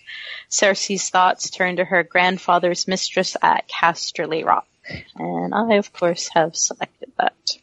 Cersei's 0.50 1.10
thoughts 1.10 1.50
turn 1.50 1.78
to 1.78 1.86
her 1.86 2.04
grandfather's 2.04 2.88
mistress 2.88 3.36
at 3.42 3.68
Casterly 3.68 4.46
Rock, 4.46 4.68
and 5.16 5.54
I, 5.54 5.76
of 5.76 5.92
course, 5.92 6.30
have 6.34 6.56
selected 6.56 7.12
that. 7.18 7.58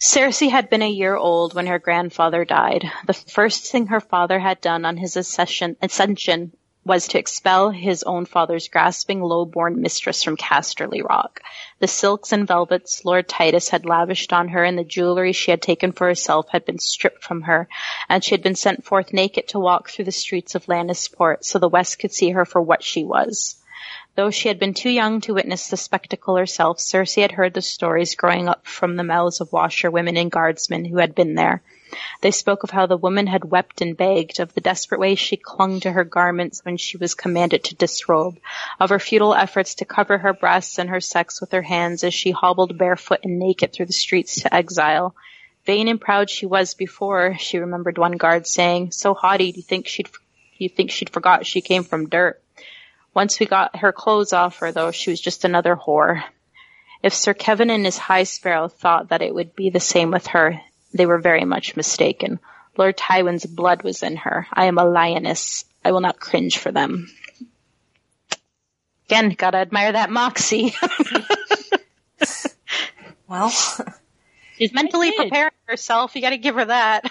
Cersei 0.00 0.48
had 0.48 0.70
been 0.70 0.82
a 0.82 0.88
year 0.88 1.16
old 1.16 1.54
when 1.54 1.66
her 1.66 1.80
grandfather 1.80 2.44
died. 2.44 2.84
The 3.06 3.14
first 3.14 3.72
thing 3.72 3.88
her 3.88 4.00
father 4.00 4.38
had 4.38 4.60
done 4.60 4.84
on 4.84 4.96
his 4.96 5.16
accession, 5.16 5.76
ascension 5.82 6.52
was 6.84 7.08
to 7.08 7.18
expel 7.18 7.70
his 7.70 8.04
own 8.04 8.24
father's 8.24 8.68
grasping, 8.68 9.20
low-born 9.20 9.82
mistress 9.82 10.22
from 10.22 10.36
Casterly 10.36 11.02
Rock. 11.02 11.40
The 11.80 11.88
silks 11.88 12.30
and 12.30 12.46
velvets 12.46 13.04
Lord 13.04 13.28
Tytos 13.28 13.70
had 13.70 13.84
lavished 13.84 14.32
on 14.32 14.48
her 14.48 14.62
and 14.62 14.78
the 14.78 14.84
jewelry 14.84 15.32
she 15.32 15.50
had 15.50 15.60
taken 15.60 15.90
for 15.90 16.06
herself 16.06 16.48
had 16.50 16.64
been 16.64 16.78
stripped 16.78 17.24
from 17.24 17.42
her, 17.42 17.68
and 18.08 18.22
she 18.22 18.30
had 18.30 18.42
been 18.42 18.54
sent 18.54 18.84
forth 18.84 19.12
naked 19.12 19.48
to 19.48 19.58
walk 19.58 19.90
through 19.90 20.04
the 20.04 20.12
streets 20.12 20.54
of 20.54 20.66
Lannisport 20.66 21.44
so 21.44 21.58
the 21.58 21.68
West 21.68 21.98
could 21.98 22.12
see 22.12 22.30
her 22.30 22.44
for 22.44 22.62
what 22.62 22.84
she 22.84 23.02
was. 23.02 23.56
Though 24.18 24.32
she 24.32 24.48
had 24.48 24.58
been 24.58 24.74
too 24.74 24.90
young 24.90 25.20
to 25.20 25.34
witness 25.34 25.68
the 25.68 25.76
spectacle 25.76 26.34
herself, 26.34 26.78
Cersei 26.78 27.22
had 27.22 27.30
heard 27.30 27.54
the 27.54 27.62
stories 27.62 28.16
growing 28.16 28.48
up 28.48 28.66
from 28.66 28.96
the 28.96 29.04
mouths 29.04 29.40
of 29.40 29.52
washerwomen 29.52 30.16
and 30.16 30.28
guardsmen 30.28 30.84
who 30.84 30.96
had 30.96 31.14
been 31.14 31.36
there. 31.36 31.62
They 32.20 32.32
spoke 32.32 32.64
of 32.64 32.70
how 32.70 32.86
the 32.86 32.96
woman 32.96 33.28
had 33.28 33.44
wept 33.44 33.80
and 33.80 33.96
begged, 33.96 34.40
of 34.40 34.52
the 34.54 34.60
desperate 34.60 34.98
way 34.98 35.14
she 35.14 35.36
clung 35.36 35.78
to 35.78 35.92
her 35.92 36.02
garments 36.02 36.64
when 36.64 36.78
she 36.78 36.96
was 36.96 37.14
commanded 37.14 37.62
to 37.62 37.76
disrobe, 37.76 38.40
of 38.80 38.90
her 38.90 38.98
futile 38.98 39.36
efforts 39.36 39.76
to 39.76 39.84
cover 39.84 40.18
her 40.18 40.32
breasts 40.32 40.80
and 40.80 40.90
her 40.90 41.00
sex 41.00 41.40
with 41.40 41.52
her 41.52 41.62
hands 41.62 42.02
as 42.02 42.12
she 42.12 42.32
hobbled 42.32 42.76
barefoot 42.76 43.20
and 43.22 43.38
naked 43.38 43.72
through 43.72 43.86
the 43.86 43.92
streets 43.92 44.40
to 44.40 44.52
exile. 44.52 45.14
Vain 45.64 45.86
and 45.86 46.00
proud 46.00 46.28
she 46.28 46.44
was 46.44 46.74
before, 46.74 47.36
she 47.38 47.58
remembered 47.58 47.98
one 47.98 48.16
guard 48.16 48.48
saying, 48.48 48.90
so 48.90 49.14
haughty, 49.14 49.52
do 49.52 49.58
you 49.58 49.62
think 49.62 49.86
she'd, 49.86 50.08
you 50.56 50.68
think 50.68 50.90
she'd 50.90 51.10
forgot 51.10 51.46
she 51.46 51.60
came 51.60 51.84
from 51.84 52.08
dirt? 52.08 52.42
Once 53.18 53.40
we 53.40 53.46
got 53.46 53.74
her 53.74 53.90
clothes 53.90 54.32
off 54.32 54.58
her, 54.58 54.70
though, 54.70 54.92
she 54.92 55.10
was 55.10 55.20
just 55.20 55.44
another 55.44 55.74
whore. 55.74 56.22
If 57.02 57.12
Sir 57.12 57.34
Kevan 57.34 57.68
and 57.68 57.84
his 57.84 57.98
High 57.98 58.22
Sparrow 58.22 58.68
thought 58.68 59.08
that 59.08 59.22
it 59.22 59.34
would 59.34 59.56
be 59.56 59.70
the 59.70 59.80
same 59.80 60.12
with 60.12 60.28
her, 60.28 60.60
they 60.94 61.04
were 61.04 61.18
very 61.18 61.44
much 61.44 61.74
mistaken. 61.74 62.38
Lord 62.76 62.96
Tywin's 62.96 63.44
blood 63.44 63.82
was 63.82 64.04
in 64.04 64.14
her. 64.18 64.46
I 64.52 64.66
am 64.66 64.78
a 64.78 64.84
lioness. 64.84 65.64
I 65.84 65.90
will 65.90 66.00
not 66.00 66.20
cringe 66.20 66.58
for 66.58 66.70
them. 66.70 67.10
Again, 69.06 69.30
gotta 69.30 69.58
admire 69.58 69.90
that 69.90 70.10
moxie. 70.10 70.76
Well, 73.28 73.52
She's 74.56 74.72
mentally 74.72 75.10
preparing 75.10 75.50
herself. 75.66 76.14
You 76.14 76.22
gotta 76.22 76.38
give 76.38 76.54
her 76.54 76.66
that. 76.66 77.04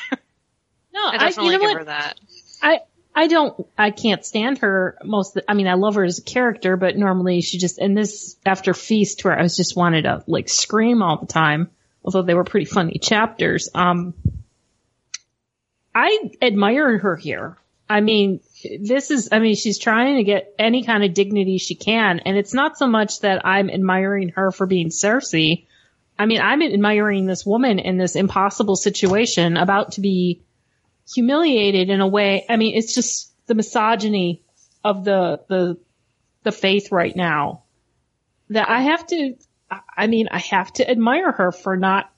No, 0.94 1.02
I 1.04 1.16
I, 1.16 1.18
definitely 1.18 1.46
you 1.46 1.52
know 1.52 1.60
give 1.60 1.70
what? 1.70 1.78
her 1.78 1.84
that. 1.84 2.20
I 2.64 2.80
I 3.18 3.26
don't 3.26 3.68
I 3.76 3.90
can't 3.90 4.24
stand 4.24 4.60
her 4.60 5.00
most. 5.04 5.40
I 5.48 5.56
mean, 5.56 5.68
I 5.68 5.74
love 5.74 5.96
her 5.96 6.04
as 6.04 6.20
a 6.20 6.22
character, 6.22 6.78
but 6.78 6.96
normally 6.96 7.42
she 7.42 7.58
just 7.58 7.80
and 7.80 7.98
this 7.98 8.36
after 8.46 8.76
Feast 8.76 9.26
where 9.26 9.38
I 9.38 9.42
was 9.42 9.58
just 9.58 9.76
wanted 9.76 10.04
to 10.04 10.24
like 10.28 10.48
scream 10.48 11.02
all 11.02 11.18
the 11.18 11.26
time. 11.26 11.72
Although 12.06 12.22
they 12.22 12.36
were 12.36 12.44
pretty 12.44 12.68
funny 12.68 13.00
chapters. 13.00 13.70
Um, 13.74 14.14
I 15.96 16.30
admire 16.44 17.00
her 17.00 17.16
here. 17.16 17.58
I 17.90 18.02
mean, 18.02 18.42
this 18.80 19.10
is, 19.10 19.30
I 19.32 19.40
mean, 19.40 19.56
she's 19.56 19.80
trying 19.80 20.18
to 20.18 20.24
get 20.24 20.54
any 20.60 20.84
kind 20.84 21.04
of 21.04 21.14
dignity 21.16 21.58
she 21.58 21.74
can. 21.74 22.20
And 22.20 22.38
it's 22.38 22.54
not 22.54 22.78
so 22.78 22.86
much 22.86 23.22
that 23.22 23.46
I'm 23.46 23.70
admiring 23.70 24.30
her 24.36 24.52
for 24.52 24.68
being 24.68 24.90
Cersei. 24.90 25.66
I 26.20 26.28
mean, 26.28 26.40
I'm 26.40 26.62
admiring 26.62 27.26
this 27.26 27.46
woman 27.46 27.80
in 27.80 27.98
this 27.98 28.16
impossible 28.16 28.76
situation 28.76 29.58
about 29.58 29.94
to 29.94 30.02
be 30.02 30.42
humiliated 31.14 31.90
in 31.90 32.02
a 32.02 32.08
way. 32.08 32.46
I 32.50 32.58
mean, 32.58 32.76
it's 32.76 32.94
just 32.94 33.32
the 33.48 33.56
misogyny 33.56 34.42
of 34.84 35.04
the, 35.04 35.42
the, 35.48 35.78
the 36.44 36.52
faith 36.52 36.92
right 36.92 37.16
now 37.16 37.64
that 38.50 38.70
I 38.70 38.82
have 38.82 39.06
to, 39.08 39.36
I- 39.96 40.08
mean, 40.08 40.28
I 40.32 40.40
have 40.40 40.72
to 40.74 40.90
admire 40.90 41.32
her 41.32 41.52
for 41.52 41.76
not 41.78 42.10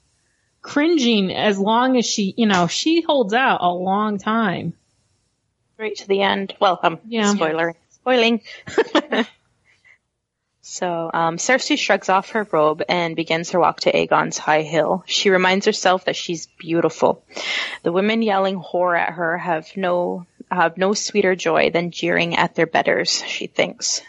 cringing 0.62 1.32
as 1.32 1.58
long 1.58 1.96
as 1.96 2.06
she, 2.06 2.34
you 2.36 2.46
know, 2.46 2.66
she 2.66 3.00
holds 3.00 3.32
out 3.34 3.60
a 3.62 3.68
long 3.72 4.18
time. 4.18 4.74
right 5.78 5.96
to 5.96 6.06
the 6.06 6.22
end. 6.22 6.54
Welcome. 6.60 6.98
Yeah. 7.08 7.34
spoiler, 7.34 7.74
spoiling. 7.90 8.42
so, 10.70 11.10
um, 11.12 11.36
Cersei 11.36 11.76
shrugs 11.76 12.08
off 12.08 12.30
her 12.30 12.46
robe 12.52 12.84
and 12.88 13.16
begins 13.16 13.50
her 13.50 13.58
walk 13.58 13.80
to 13.80 13.90
Aegon's 13.90 14.38
high 14.38 14.62
hill. 14.62 15.02
She 15.04 15.28
reminds 15.28 15.66
herself 15.66 16.04
that 16.04 16.14
she's 16.14 16.46
beautiful. 16.46 17.24
The 17.82 17.90
women 17.90 18.22
yelling 18.22 18.62
whore 18.62 18.96
at 18.96 19.14
her 19.14 19.36
have 19.36 19.76
no, 19.76 20.26
have 20.48 20.78
no 20.78 20.94
sweeter 20.94 21.34
joy 21.34 21.70
than 21.70 21.90
jeering 21.90 22.36
at 22.36 22.54
their 22.54 22.68
betters, 22.68 23.20
she 23.26 23.48
thinks. 23.48 24.00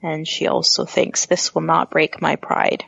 And 0.00 0.28
she 0.28 0.46
also 0.46 0.84
thinks, 0.84 1.26
this 1.26 1.56
will 1.56 1.62
not 1.62 1.90
break 1.90 2.22
my 2.22 2.36
pride. 2.36 2.84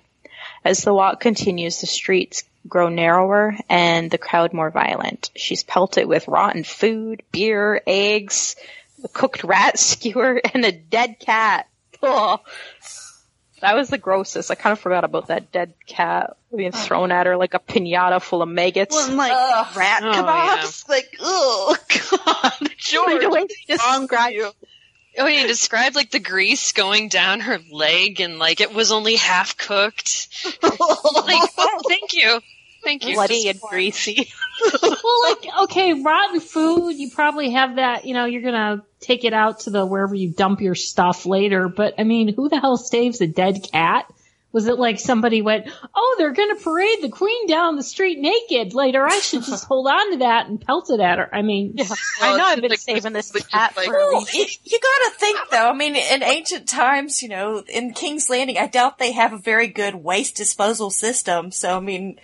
As 0.65 0.83
the 0.83 0.95
walk 0.95 1.19
continues, 1.19 1.81
the 1.81 1.89
streets 1.89 2.45
grow 2.69 2.89
narrower 2.89 3.57
and 3.69 4.13
the 4.13 4.19
crowd 4.19 4.53
more 4.53 4.71
violent. 4.71 5.33
She's 5.35 5.65
pelted 5.65 6.07
with 6.07 6.29
rotten 6.29 6.63
food, 6.63 7.25
beer, 7.33 7.83
eggs, 7.85 8.55
a 9.03 9.09
cooked 9.09 9.43
rat 9.43 9.77
skewer, 9.81 10.41
and 10.55 10.65
a 10.65 10.71
dead 10.71 11.19
cat. 11.19 11.67
Ugh. 12.05 12.39
That 13.61 13.75
was 13.75 13.89
the 13.89 13.99
grossest. 13.99 14.51
I 14.51 14.55
kind 14.55 14.73
of 14.73 14.79
forgot 14.81 15.05
about 15.05 15.29
that 15.29 15.51
dead 15.53 15.75
cat 15.87 16.37
being 16.55 16.71
oh. 16.75 16.79
thrown 16.79 17.11
at 17.13 17.27
her 17.27 17.37
like 17.37 17.55
a 17.55 17.59
pinata 17.59 18.21
full 18.23 18.43
of 18.43 18.49
maggots. 18.49 18.95
Well, 18.95 19.09
and 19.09 19.17
like 19.17 19.33
Ugh. 19.35 19.77
rat 19.77 20.03
Oh, 20.05 20.13
kebabs, 20.13 20.89
like 20.89 21.17
oh 21.21 21.77
god, 22.25 22.71
George, 22.79 23.21
The 23.23 23.29
way 23.31 23.41
what's 23.41 23.57
she 23.57 23.65
just 23.67 23.85
wrong 23.85 24.03
with 24.03 24.11
described- 24.11 24.35
you? 24.35 24.51
Oh, 25.21 25.27
he 25.27 25.47
described 25.49 25.97
like 25.97 26.13
the 26.13 26.21
grease 26.21 26.71
going 26.73 27.09
down 27.09 27.41
her 27.41 27.59
leg 27.73 28.21
and 28.21 28.39
like 28.39 28.61
it 28.61 28.73
was 28.73 28.93
only 28.93 29.17
half 29.17 29.57
cooked. 29.57 30.29
Like, 30.63 30.79
oh, 30.81 31.81
thank 31.89 32.15
you. 32.15 32.41
Thank 32.89 33.05
you. 33.07 33.15
bloody 33.15 33.49
and 33.49 33.61
greasy. 33.61 34.33
well, 34.83 35.23
like, 35.29 35.47
okay, 35.65 35.93
rotten 36.03 36.41
food, 36.41 36.93
you 36.97 37.11
probably 37.11 37.51
have 37.51 37.77
that, 37.77 38.07
you 38.07 38.15
know, 38.15 38.25
you're 38.25 38.43
gonna 38.43 38.83
take 39.01 39.25
it 39.25 39.33
out 39.35 39.61
to 39.61 39.71
the 39.71 39.85
wherever 39.85 40.15
you 40.15 40.33
dump 40.33 40.61
your 40.63 40.75
stuff 40.75 41.27
later, 41.27 41.69
but 41.69 41.95
I 41.99 42.05
mean, 42.05 42.35
who 42.35 42.49
the 42.49 42.59
hell 42.61 42.77
saves 42.79 43.21
a 43.21 43.27
dead 43.27 43.59
cat? 43.71 44.11
Was 44.51 44.67
it 44.67 44.79
like 44.79 44.99
somebody 44.99 45.43
went, 45.43 45.69
oh, 45.95 46.15
they're 46.17 46.33
gonna 46.33 46.57
parade 46.57 47.03
the 47.03 47.11
queen 47.11 47.47
down 47.47 47.77
the 47.77 47.83
street 47.83 48.19
naked 48.19 48.73
later, 48.73 49.07
I 49.07 49.19
should 49.19 49.43
just 49.45 49.65
hold 49.69 49.87
on 49.87 50.13
to 50.13 50.17
that 50.21 50.47
and 50.49 50.59
pelt 50.59 50.89
it 50.91 51.01
at 51.01 51.19
her. 51.19 51.29
I 51.33 51.43
mean, 51.43 51.75
I 51.79 51.85
Well, 52.23 52.39
know 52.39 52.45
it's 52.45 52.53
I've 52.53 52.61
been 52.63 52.71
like- 52.71 52.79
saving 52.79 53.13
this 53.13 53.35
it's 53.35 53.47
cat 53.47 53.77
like- 53.77 53.85
for 53.87 53.95
a 53.95 53.99
Well, 54.15 54.25
you, 54.33 54.47
you 54.65 54.81
gotta 54.81 55.19
think 55.19 55.39
though. 55.51 55.69
I 55.69 55.75
mean, 55.75 55.95
in 55.95 56.23
ancient 56.23 56.67
times, 56.67 57.23
you 57.23 57.29
know, 57.29 57.63
in 57.69 57.93
King's 57.93 58.31
Landing, 58.31 58.57
I 58.57 58.67
doubt 58.69 58.99
they 58.99 59.13
have 59.13 59.35
a 59.35 59.39
very 59.39 59.69
good 59.69 59.95
waste 59.97 60.37
disposal 60.37 60.89
system. 60.91 61.51
So, 61.53 61.77
I 61.77 61.81
mean, 61.81 62.19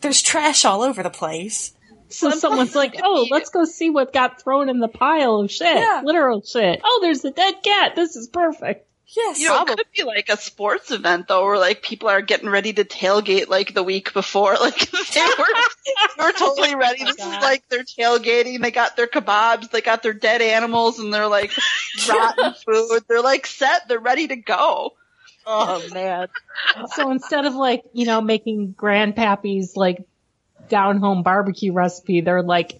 there's 0.00 0.22
trash 0.22 0.64
all 0.64 0.82
over 0.82 1.02
the 1.02 1.10
place. 1.10 1.72
so 2.08 2.30
someone's 2.30 2.74
like, 2.74 2.96
oh, 3.02 3.26
let's 3.30 3.50
go 3.50 3.64
see 3.64 3.90
what 3.90 4.12
got 4.12 4.42
thrown 4.42 4.68
in 4.68 4.80
the 4.80 4.88
pile 4.88 5.40
of 5.40 5.50
shit. 5.50 5.76
Yeah. 5.76 6.02
Literal 6.04 6.42
shit. 6.42 6.80
Oh, 6.84 6.98
there's 7.02 7.24
a 7.24 7.30
dead 7.30 7.62
cat. 7.62 7.94
This 7.96 8.16
is 8.16 8.26
perfect. 8.28 8.86
Yes. 9.16 9.40
You 9.40 9.48
know, 9.48 9.62
it 9.62 9.66
could 9.66 9.86
be 9.96 10.04
like 10.04 10.28
a 10.28 10.36
sports 10.36 10.92
event 10.92 11.26
though, 11.26 11.44
where 11.44 11.58
like 11.58 11.82
people 11.82 12.08
are 12.08 12.22
getting 12.22 12.48
ready 12.48 12.72
to 12.74 12.84
tailgate 12.84 13.48
like 13.48 13.74
the 13.74 13.82
week 13.82 14.12
before. 14.12 14.54
Like 14.60 14.88
they 15.14 15.20
were, 15.20 15.46
they 16.18 16.24
were 16.24 16.32
totally 16.32 16.76
ready. 16.76 17.02
This 17.02 17.16
is 17.16 17.26
like 17.26 17.68
they're 17.68 17.82
tailgating. 17.82 18.60
They 18.60 18.70
got 18.70 18.96
their 18.96 19.08
kebabs. 19.08 19.70
They 19.70 19.80
got 19.80 20.04
their 20.04 20.12
dead 20.12 20.42
animals, 20.42 21.00
and 21.00 21.12
they're 21.12 21.26
like 21.26 21.50
rotten 22.08 22.54
food. 22.64 23.02
They're 23.08 23.22
like 23.22 23.46
set. 23.46 23.88
They're 23.88 23.98
ready 23.98 24.28
to 24.28 24.36
go. 24.36 24.92
Oh 25.46 25.82
man. 25.92 26.28
So 26.94 27.10
instead 27.10 27.46
of 27.46 27.54
like, 27.54 27.82
you 27.92 28.06
know, 28.06 28.20
making 28.20 28.74
grandpappy's 28.74 29.76
like 29.76 30.04
down 30.68 30.98
home 30.98 31.22
barbecue 31.22 31.72
recipe, 31.72 32.20
they're 32.20 32.42
like, 32.42 32.78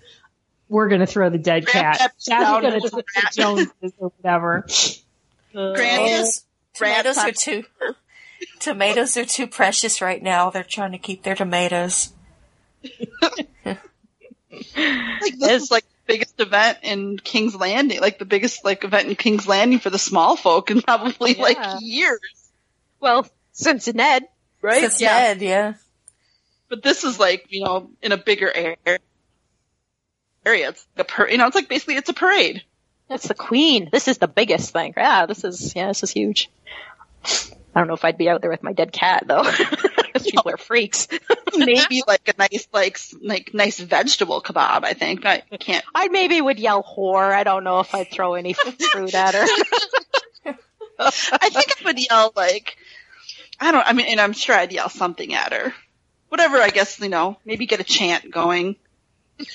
we're 0.68 0.88
gonna 0.88 1.06
throw 1.06 1.30
the 1.30 1.38
dead 1.38 1.66
cat. 1.66 1.96
Grandpappy's 1.98 1.98
That's 1.98 2.26
down 2.26 2.62
gonna 2.62 2.80
home 2.80 2.90
take 2.90 2.92
the. 2.92 3.30
Joneses 3.32 3.92
or 3.98 4.12
whatever. 4.20 4.66
Tomatoes, 5.52 6.44
oh. 6.44 6.84
Rat 6.84 7.04
tomatoes 7.04 7.18
are 7.18 7.24
pop- 7.26 7.34
too, 7.34 7.64
tomatoes 8.60 9.16
are 9.16 9.24
too 9.24 9.46
precious 9.48 10.00
right 10.00 10.22
now. 10.22 10.50
They're 10.50 10.62
trying 10.62 10.92
to 10.92 10.98
keep 10.98 11.22
their 11.24 11.34
tomatoes. 11.34 12.12
Like 14.76 15.38
this 15.38 15.62
is 15.64 15.70
like 15.70 15.84
the 15.84 16.14
biggest 16.14 16.40
event 16.40 16.78
in 16.82 17.18
King's 17.18 17.54
Landing, 17.54 18.00
like 18.00 18.18
the 18.18 18.24
biggest 18.24 18.64
like 18.64 18.84
event 18.84 19.08
in 19.08 19.14
King's 19.14 19.46
Landing 19.46 19.78
for 19.78 19.90
the 19.90 19.98
small 19.98 20.36
folk 20.36 20.70
in 20.70 20.82
probably 20.82 21.36
Yeah. 21.36 21.42
like 21.42 21.58
years. 21.80 22.20
Well, 23.00 23.26
since 23.52 23.92
Ned, 23.92 24.24
right? 24.62 24.84
It's 24.84 24.98
dead, 24.98 25.42
yeah. 25.42 25.74
But 26.68 26.82
this 26.82 27.04
is 27.04 27.18
like 27.18 27.46
you 27.50 27.64
know 27.64 27.90
in 28.02 28.12
a 28.12 28.16
bigger 28.16 28.50
area. 28.52 28.98
Area, 30.46 30.70
it's 30.70 30.86
like 30.96 31.06
a 31.06 31.08
par- 31.08 31.28
you 31.28 31.36
know, 31.36 31.46
it's 31.46 31.56
like 31.56 31.68
basically 31.68 31.96
it's 31.96 32.08
a 32.08 32.14
parade. 32.14 32.62
It's 33.10 33.28
the 33.28 33.34
queen. 33.34 33.88
This 33.90 34.08
is 34.08 34.18
the 34.18 34.28
biggest 34.28 34.72
thing. 34.72 34.94
Yeah, 34.96 35.26
this 35.26 35.44
is 35.44 35.74
yeah, 35.74 35.88
this 35.88 36.02
is 36.02 36.10
huge. 36.10 36.48
I 37.74 37.80
don't 37.80 37.88
know 37.88 37.94
if 37.94 38.04
I'd 38.04 38.18
be 38.18 38.28
out 38.28 38.40
there 38.40 38.50
with 38.50 38.62
my 38.62 38.72
dead 38.72 38.92
cat 38.92 39.24
though. 39.26 39.44
People 40.22 40.50
are 40.50 40.56
freaks. 40.56 41.08
Maybe 41.56 42.02
like 42.06 42.28
a 42.28 42.34
nice, 42.36 42.66
like, 42.72 42.98
like 43.22 43.54
nice 43.54 43.78
vegetable 43.78 44.42
kebab. 44.42 44.84
I 44.84 44.92
think 44.94 45.24
I 45.24 45.42
can't. 45.58 45.84
I 45.94 46.08
maybe 46.08 46.40
would 46.40 46.58
yell 46.58 46.82
whore. 46.82 47.32
I 47.32 47.44
don't 47.44 47.64
know 47.64 47.80
if 47.80 47.94
I'd 47.94 48.10
throw 48.10 48.34
any 48.34 48.52
fruit 48.92 49.14
at 49.14 49.34
her. 49.34 49.46
I 50.98 51.48
think 51.48 51.80
I 51.80 51.84
would 51.84 51.98
yell 51.98 52.32
like, 52.36 52.76
I 53.60 53.72
don't. 53.72 53.86
I 53.86 53.92
mean, 53.92 54.06
and 54.06 54.20
I'm 54.20 54.32
sure 54.32 54.54
I'd 54.56 54.72
yell 54.72 54.88
something 54.88 55.34
at 55.34 55.52
her. 55.52 55.74
Whatever. 56.28 56.56
I 56.58 56.70
guess 56.70 56.98
you 57.00 57.08
know. 57.08 57.36
Maybe 57.44 57.66
get 57.66 57.80
a 57.80 57.84
chant 57.84 58.30
going. 58.30 58.76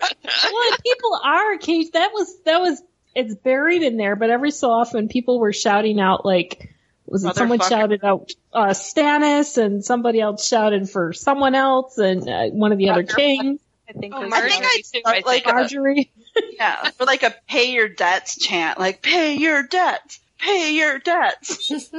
well, 0.00 0.76
people 0.82 1.20
are 1.22 1.52
occasionally 1.54 1.90
that 1.92 2.10
was 2.12 2.36
that 2.44 2.60
was 2.60 2.82
it's 3.14 3.34
buried 3.34 3.82
in 3.82 3.96
there, 3.96 4.16
but 4.16 4.30
every 4.30 4.50
so 4.50 4.70
often 4.70 5.08
people 5.08 5.38
were 5.38 5.52
shouting 5.52 6.00
out 6.00 6.24
like 6.24 6.70
was 7.06 7.24
it 7.24 7.34
someone 7.34 7.60
shouted 7.60 8.02
out 8.04 8.30
uh, 8.52 8.68
Stannis 8.68 9.58
and 9.58 9.84
somebody 9.84 10.20
else 10.20 10.46
shouted 10.46 10.88
for 10.88 11.12
someone 11.12 11.54
else 11.54 11.98
and 11.98 12.28
uh, 12.28 12.46
one 12.48 12.72
of 12.72 12.78
the 12.78 12.90
other 12.90 13.02
kings, 13.02 13.60
I 13.88 13.92
think. 13.92 14.14
Oh, 14.16 14.22
was- 14.22 14.32
I 14.32 14.48
think 14.48 14.64
I'd 14.64 14.76
too, 14.76 14.82
start, 15.00 15.06
I 15.06 15.12
think. 15.22 15.26
like, 15.26 15.46
a- 15.46 15.50
Margaery. 15.50 16.08
Yeah, 16.52 16.90
or 16.98 17.04
like 17.06 17.22
a 17.24 17.34
pay 17.46 17.72
your 17.72 17.88
debts 17.88 18.38
chant, 18.38 18.78
like 18.78 19.02
pay 19.02 19.34
your 19.36 19.62
debts, 19.64 20.18
pay 20.42 20.74
your 20.74 20.98
debts. 20.98 21.70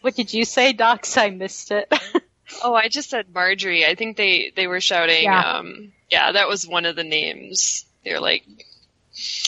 what 0.00 0.14
did 0.14 0.32
you 0.32 0.44
say, 0.44 0.72
Docs? 0.72 1.16
I 1.16 1.30
missed 1.30 1.70
it. 1.70 1.92
Oh, 2.62 2.74
I 2.74 2.88
just 2.88 3.10
said 3.10 3.32
Margaery. 3.32 3.88
I 3.88 3.94
think 3.94 4.16
they 4.16 4.52
they 4.54 4.66
were 4.66 4.80
shouting. 4.80 5.24
Yeah. 5.24 5.40
Um, 5.40 5.92
yeah, 6.10 6.32
that 6.32 6.46
was 6.46 6.66
one 6.66 6.84
of 6.84 6.94
the 6.94 7.02
names. 7.02 7.86
They're 8.04 8.20
like, 8.20 8.44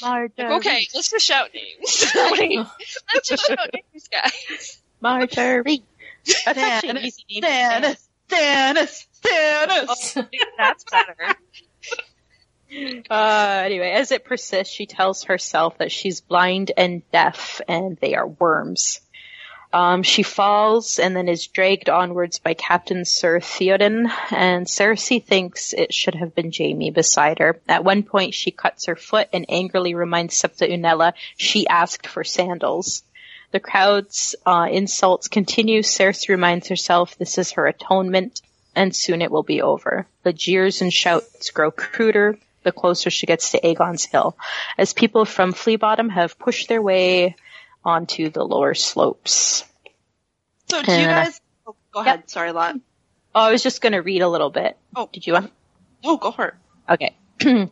Margaery. 0.01 0.31
like, 0.39 0.51
okay, 0.59 0.89
let's 0.95 1.11
just 1.11 1.25
shout 1.25 1.51
names. 1.55 2.07
Let's 3.15 3.29
just 3.29 3.47
shout 3.47 3.71
names, 3.73 4.09
guys. 4.09 4.81
Margaery. 5.03 5.83
That's 6.45 6.59
actually 6.59 6.89
an 6.89 6.97
Stannis, 6.97 7.05
easy 7.05 7.41
name. 7.41 7.83
to 7.83 7.89
say. 7.89 7.97
Stannis, 8.29 9.07
Stannis, 9.23 9.23
Stannis. 9.23 10.29
That's 10.57 10.85
better. 10.85 11.15
Uh, 13.09 13.63
anyway, 13.65 13.91
as 13.91 14.11
it 14.11 14.25
persists, 14.25 14.75
she 14.75 14.87
tells 14.87 15.25
herself 15.25 15.79
that 15.79 15.93
she's 15.93 16.21
blind 16.21 16.73
and 16.77 17.09
deaf 17.13 17.61
and 17.69 17.97
they 17.99 18.15
are 18.15 18.27
worms. 18.27 19.01
Um, 19.73 20.03
she 20.03 20.23
falls 20.23 20.99
and 20.99 21.15
then 21.15 21.29
is 21.29 21.47
dragged 21.47 21.91
onwards 21.91 22.39
by 22.39 22.55
Captain 22.55 23.05
Sir 23.05 23.41
Theodan, 23.41 24.11
and 24.31 24.67
Cersei 24.67 25.23
thinks 25.23 25.73
it 25.73 25.93
should 25.93 26.15
have 26.15 26.35
been 26.35 26.53
Jaime 26.57 26.91
beside 26.91 27.41
her. 27.41 27.61
At 27.69 27.85
one 27.85 28.03
point, 28.03 28.35
she 28.35 28.51
cuts 28.51 28.87
her 28.87 28.97
foot 28.97 29.29
and 29.33 29.45
angrily 29.49 29.95
reminds 29.95 30.37
Septa 30.37 30.67
Unella 30.67 31.13
she 31.37 31.67
asked 31.67 32.07
for 32.07 32.25
sandals. 32.25 33.03
The 33.51 33.61
crowd's 33.61 34.35
uh, 34.45 34.69
insults 34.71 35.29
continue. 35.29 35.83
Cersei 35.83 36.31
reminds 36.31 36.69
herself 36.69 37.19
this 37.19 37.37
is 37.37 37.53
her 37.53 37.67
atonement, 37.67 38.41
and 38.75 38.95
soon 38.95 39.21
it 39.21 39.31
will 39.31 39.43
be 39.43 39.63
over. 39.63 40.07
The 40.23 40.33
jeers 40.33 40.81
and 40.81 40.93
shouts 40.93 41.51
grow 41.51 41.71
cruder 41.71 42.39
the 42.67 42.73
closer 42.73 43.09
she 43.11 43.27
gets 43.27 43.53
to 43.53 43.61
Aegon's 43.61 44.05
Hill, 44.05 44.37
as 44.77 44.93
people 44.93 45.25
from 45.25 45.53
Flea 45.53 45.77
Bottom 45.77 46.11
have 46.11 46.37
pushed 46.39 46.69
their 46.69 46.83
way 46.83 47.37
onto 47.85 48.29
the 48.29 48.45
lower 48.45 48.75
slopes. 48.75 49.65
So 50.69 50.83
do 50.83 50.93
you 50.93 50.99
I- 50.99 51.05
guys? 51.05 51.41
Oh, 51.67 51.77
go 51.93 52.01
ahead. 52.01 52.29
Sorry, 52.29 52.53
Lot. 52.53 52.75
Oh, 53.35 53.41
I 53.41 53.53
was 53.53 53.63
just 53.63 53.81
going 53.81 53.93
to 53.93 54.01
read 54.03 54.23
a 54.23 54.29
little 54.29 54.51
bit. 54.51 54.77
Oh. 54.95 55.09
did 55.13 55.27
you 55.27 55.35
want? 55.35 55.53
Oh, 56.05 56.17
go 56.17 56.33
for 56.33 56.47
it. 56.47 56.55
Okay. 56.89 57.17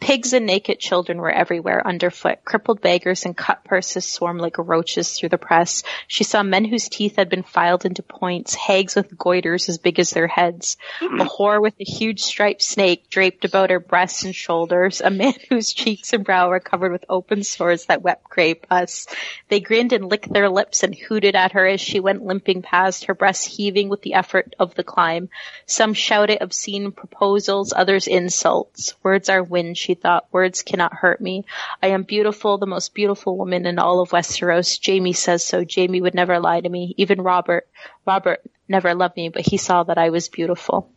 Pigs 0.00 0.32
and 0.32 0.46
naked 0.46 0.78
children 0.78 1.18
were 1.18 1.30
everywhere 1.30 1.84
underfoot. 1.84 2.44
Crippled 2.44 2.80
beggars 2.80 3.24
and 3.24 3.36
cut 3.36 3.64
purses 3.64 4.06
swarmed 4.06 4.40
like 4.40 4.56
roaches 4.56 5.12
through 5.12 5.30
the 5.30 5.38
press. 5.38 5.82
She 6.06 6.22
saw 6.22 6.44
men 6.44 6.64
whose 6.64 6.88
teeth 6.88 7.16
had 7.16 7.28
been 7.28 7.42
filed 7.42 7.84
into 7.84 8.04
points, 8.04 8.54
hags 8.54 8.94
with 8.94 9.18
goiters 9.18 9.68
as 9.68 9.78
big 9.78 9.98
as 9.98 10.10
their 10.10 10.28
heads, 10.28 10.76
a 11.02 11.08
hmm. 11.08 11.20
whore 11.22 11.60
with 11.60 11.74
a 11.80 11.84
huge 11.84 12.20
striped 12.20 12.62
snake 12.62 13.10
draped 13.10 13.44
about 13.44 13.70
her 13.70 13.80
breasts 13.80 14.24
and 14.24 14.36
shoulders, 14.36 15.00
a 15.00 15.10
man 15.10 15.34
whose 15.48 15.72
cheeks 15.72 16.12
and 16.12 16.24
brow 16.24 16.48
were 16.48 16.60
covered 16.60 16.92
with 16.92 17.04
open 17.08 17.42
sores 17.42 17.86
that 17.86 18.02
wept 18.02 18.22
grey 18.24 18.54
pus. 18.54 19.08
They 19.48 19.58
grinned 19.58 19.92
and 19.92 20.08
licked 20.08 20.32
their 20.32 20.48
lips 20.48 20.84
and 20.84 20.94
hooted 20.94 21.34
at 21.34 21.52
her 21.52 21.66
as 21.66 21.80
she 21.80 21.98
went 21.98 22.24
limping 22.24 22.62
past, 22.62 23.06
her 23.06 23.14
breasts 23.14 23.56
heaving 23.56 23.88
with 23.88 24.02
the 24.02 24.14
effort 24.14 24.54
of 24.60 24.76
the 24.76 24.84
climb. 24.84 25.28
Some 25.66 25.92
shouted 25.92 26.38
obscene 26.40 26.92
proposals, 26.92 27.72
others 27.74 28.06
insults. 28.06 28.94
Words 29.02 29.28
are 29.28 29.42
wind, 29.42 29.78
she 29.78 29.94
thought. 29.94 30.26
Words 30.32 30.62
cannot 30.62 30.92
hurt 30.92 31.20
me. 31.20 31.44
I 31.82 31.88
am 31.88 32.02
beautiful, 32.02 32.58
the 32.58 32.66
most 32.66 32.94
beautiful 32.94 33.36
woman 33.36 33.66
in 33.66 33.78
all 33.78 34.00
of 34.00 34.10
Westeros. 34.10 34.80
Jaime 34.84 35.12
says 35.12 35.44
so. 35.44 35.64
Jaime 35.64 36.00
would 36.00 36.14
never 36.14 36.40
lie 36.40 36.60
to 36.60 36.68
me. 36.68 36.94
Even 36.96 37.20
Robert. 37.20 37.68
Robert 38.06 38.42
never 38.68 38.94
loved 38.94 39.16
me, 39.16 39.28
but 39.28 39.46
he 39.46 39.56
saw 39.56 39.84
that 39.84 39.98
I 39.98 40.10
was 40.10 40.28
beautiful. 40.28 40.90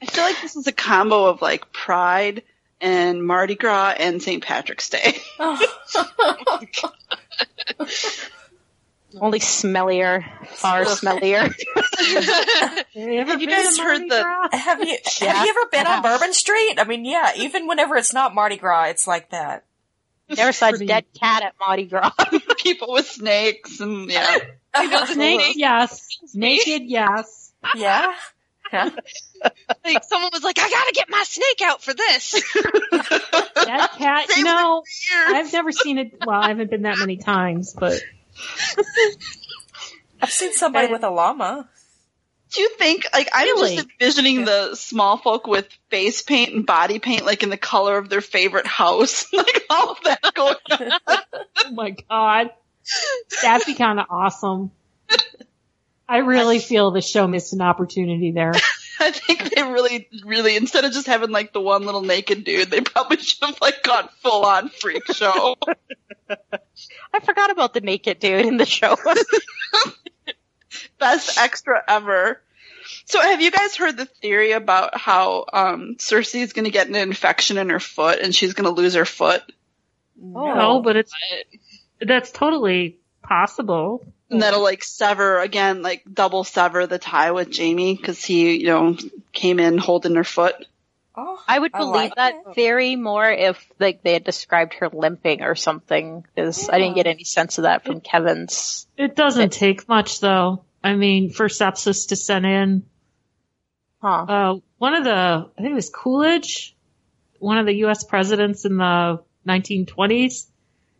I 0.00 0.06
feel 0.06 0.24
like 0.24 0.40
this 0.40 0.56
is 0.56 0.66
a 0.66 0.72
combo 0.72 1.26
of 1.26 1.42
like 1.42 1.72
Pride 1.72 2.42
and 2.80 3.24
Mardi 3.24 3.56
Gras 3.56 3.94
and 3.98 4.22
St. 4.22 4.42
Patrick's 4.42 4.88
Day. 4.88 5.20
Oh. 5.40 6.60
Only 9.20 9.38
smellier, 9.40 10.24
far 10.48 10.84
smellier. 10.84 11.42
Have 12.94 13.40
you 13.40 13.46
guys 13.48 13.78
heard 13.78 14.08
the- 14.08 14.48
Have 14.52 14.80
you 14.80 14.96
Yeah. 15.20 15.32
have 15.34 15.44
you 15.46 15.50
ever 15.50 15.68
been 15.70 15.86
on 15.86 16.02
Yeah. 16.02 16.02
Bourbon 16.02 16.32
Street? 16.32 16.76
I 16.78 16.84
mean, 16.84 17.04
yeah, 17.04 17.32
even 17.36 17.66
whenever 17.66 17.96
it's 17.96 18.12
not 18.14 18.34
Mardi 18.34 18.56
Gras, 18.56 18.84
it's 18.90 19.06
like 19.06 19.30
that. 19.30 19.64
Never 20.30 20.52
saw 20.52 20.68
a 20.68 20.78
dead 20.78 21.04
cat 21.18 21.42
at 21.42 21.54
Mardi 21.58 21.84
Gras. 21.86 22.10
People 22.58 22.92
with 22.92 23.06
snakes 23.06 23.80
and 23.80 24.10
yeah. 24.10 24.38
Snakes, 25.06 25.56
yes. 25.56 26.06
Naked, 26.34 26.82
yes. 26.84 27.52
Yeah. 27.74 28.12
Yeah. 28.72 28.90
Like 29.84 30.04
someone 30.04 30.28
was 30.32 30.44
like, 30.44 30.58
I 30.58 30.68
gotta 30.68 30.92
get 30.92 31.08
my 31.08 31.24
snake 31.26 31.62
out 31.64 31.82
for 31.82 31.94
this. 31.94 32.32
That 32.92 33.90
cat, 33.96 34.28
Same 34.30 34.38
you 34.38 34.44
know, 34.44 34.82
I've 35.26 35.50
never 35.52 35.72
seen 35.72 35.96
it. 35.98 36.18
Well, 36.26 36.38
I 36.38 36.48
haven't 36.48 36.70
been 36.70 36.82
that 36.82 36.98
many 36.98 37.16
times, 37.16 37.72
but 37.72 38.00
I've 40.20 40.30
seen 40.30 40.52
somebody 40.52 40.92
with 40.92 41.02
a 41.04 41.10
llama. 41.10 41.68
Do 42.50 42.62
you 42.62 42.70
think 42.78 43.06
like 43.12 43.28
I'm 43.32 43.46
Really? 43.46 43.76
just 43.76 43.88
envisioning 44.00 44.44
the 44.44 44.74
small 44.74 45.18
folk 45.18 45.46
with 45.46 45.68
face 45.90 46.22
paint 46.22 46.54
and 46.54 46.64
body 46.64 46.98
paint 46.98 47.26
like 47.26 47.42
in 47.42 47.50
the 47.50 47.58
color 47.58 47.98
of 47.98 48.08
their 48.08 48.22
favorite 48.22 48.66
house, 48.66 49.26
like 49.32 49.64
all 49.68 49.90
of 49.92 49.98
that 50.04 50.20
going 50.34 50.54
on. 50.70 50.92
oh 51.58 51.70
my 51.72 51.90
god, 52.08 52.50
that'd 53.42 53.66
be 53.66 53.74
kind 53.74 54.00
of 54.00 54.06
awesome. 54.08 54.70
I 56.08 56.18
really 56.18 56.58
feel 56.58 56.90
the 56.90 57.02
show 57.02 57.26
missed 57.26 57.52
an 57.52 57.60
opportunity 57.60 58.32
there. 58.32 58.52
I 59.00 59.10
think 59.10 59.54
they 59.54 59.62
really, 59.62 60.08
really 60.24 60.56
instead 60.56 60.84
of 60.84 60.92
just 60.92 61.06
having 61.06 61.30
like 61.30 61.52
the 61.52 61.60
one 61.60 61.84
little 61.84 62.02
naked 62.02 62.44
dude, 62.44 62.70
they 62.70 62.80
probably 62.80 63.16
should 63.18 63.48
have 63.48 63.60
like 63.60 63.82
gone 63.82 64.08
full 64.20 64.44
on 64.44 64.68
freak 64.68 65.06
show. 65.12 65.56
I 67.12 67.20
forgot 67.20 67.50
about 67.50 67.74
the 67.74 67.80
naked 67.80 68.18
dude 68.18 68.46
in 68.46 68.56
the 68.56 68.66
show. 68.66 68.96
Best 70.98 71.38
extra 71.38 71.82
ever. 71.86 72.42
So 73.04 73.20
have 73.20 73.40
you 73.40 73.50
guys 73.50 73.76
heard 73.76 73.96
the 73.96 74.06
theory 74.06 74.52
about 74.52 74.98
how 74.98 75.44
um 75.52 75.96
Cersei 75.98 76.42
is 76.42 76.52
going 76.52 76.64
to 76.64 76.70
get 76.70 76.88
an 76.88 76.96
infection 76.96 77.56
in 77.56 77.70
her 77.70 77.80
foot 77.80 78.18
and 78.20 78.34
she's 78.34 78.54
going 78.54 78.64
to 78.64 78.80
lose 78.80 78.94
her 78.94 79.04
foot? 79.04 79.42
No, 80.20 80.82
but 80.82 80.96
it's 80.96 81.12
that's 82.00 82.30
totally 82.30 82.98
possible. 83.22 84.04
And 84.30 84.42
that'll 84.42 84.62
like 84.62 84.84
sever 84.84 85.38
again, 85.38 85.82
like 85.82 86.02
double 86.12 86.44
sever 86.44 86.86
the 86.86 86.98
tie 86.98 87.30
with 87.30 87.56
Jaime 87.56 87.94
because 87.94 88.22
he, 88.22 88.60
you 88.60 88.66
know, 88.66 88.96
came 89.32 89.58
in 89.58 89.78
holding 89.78 90.14
her 90.16 90.24
foot. 90.24 90.54
Oh, 91.16 91.42
I 91.48 91.58
would 91.58 91.72
I 91.74 91.78
believe 91.78 91.94
like 91.94 92.14
that 92.16 92.34
it. 92.46 92.54
theory 92.54 92.94
more 92.94 93.28
if 93.28 93.66
like 93.78 94.02
they 94.02 94.12
had 94.12 94.24
described 94.24 94.74
her 94.74 94.88
limping 94.88 95.42
or 95.42 95.54
something, 95.54 96.24
because 96.34 96.68
I 96.68 96.78
didn't 96.78 96.94
get 96.94 97.06
any 97.06 97.24
sense 97.24 97.58
of 97.58 97.62
that 97.62 97.84
from 97.84 98.00
Kevan's. 98.00 98.86
It 98.96 99.16
doesn't 99.16 99.52
take 99.52 99.88
much 99.88 100.20
though. 100.20 100.64
I 100.84 100.94
mean, 100.94 101.30
for 101.30 101.48
sepsis 101.48 102.08
to 102.08 102.16
set 102.16 102.44
in, 102.44 102.84
Huh. 104.00 104.26
uh, 104.28 104.54
one 104.78 104.94
of 104.94 105.04
the, 105.04 105.10
I 105.10 105.50
think 105.56 105.72
it 105.72 105.74
was 105.74 105.90
Coolidge, 105.90 106.76
one 107.40 107.58
of 107.58 107.66
the 107.66 107.74
U.S. 107.78 108.04
presidents 108.04 108.64
in 108.64 108.76
the 108.76 109.20
1920s, 109.46 110.46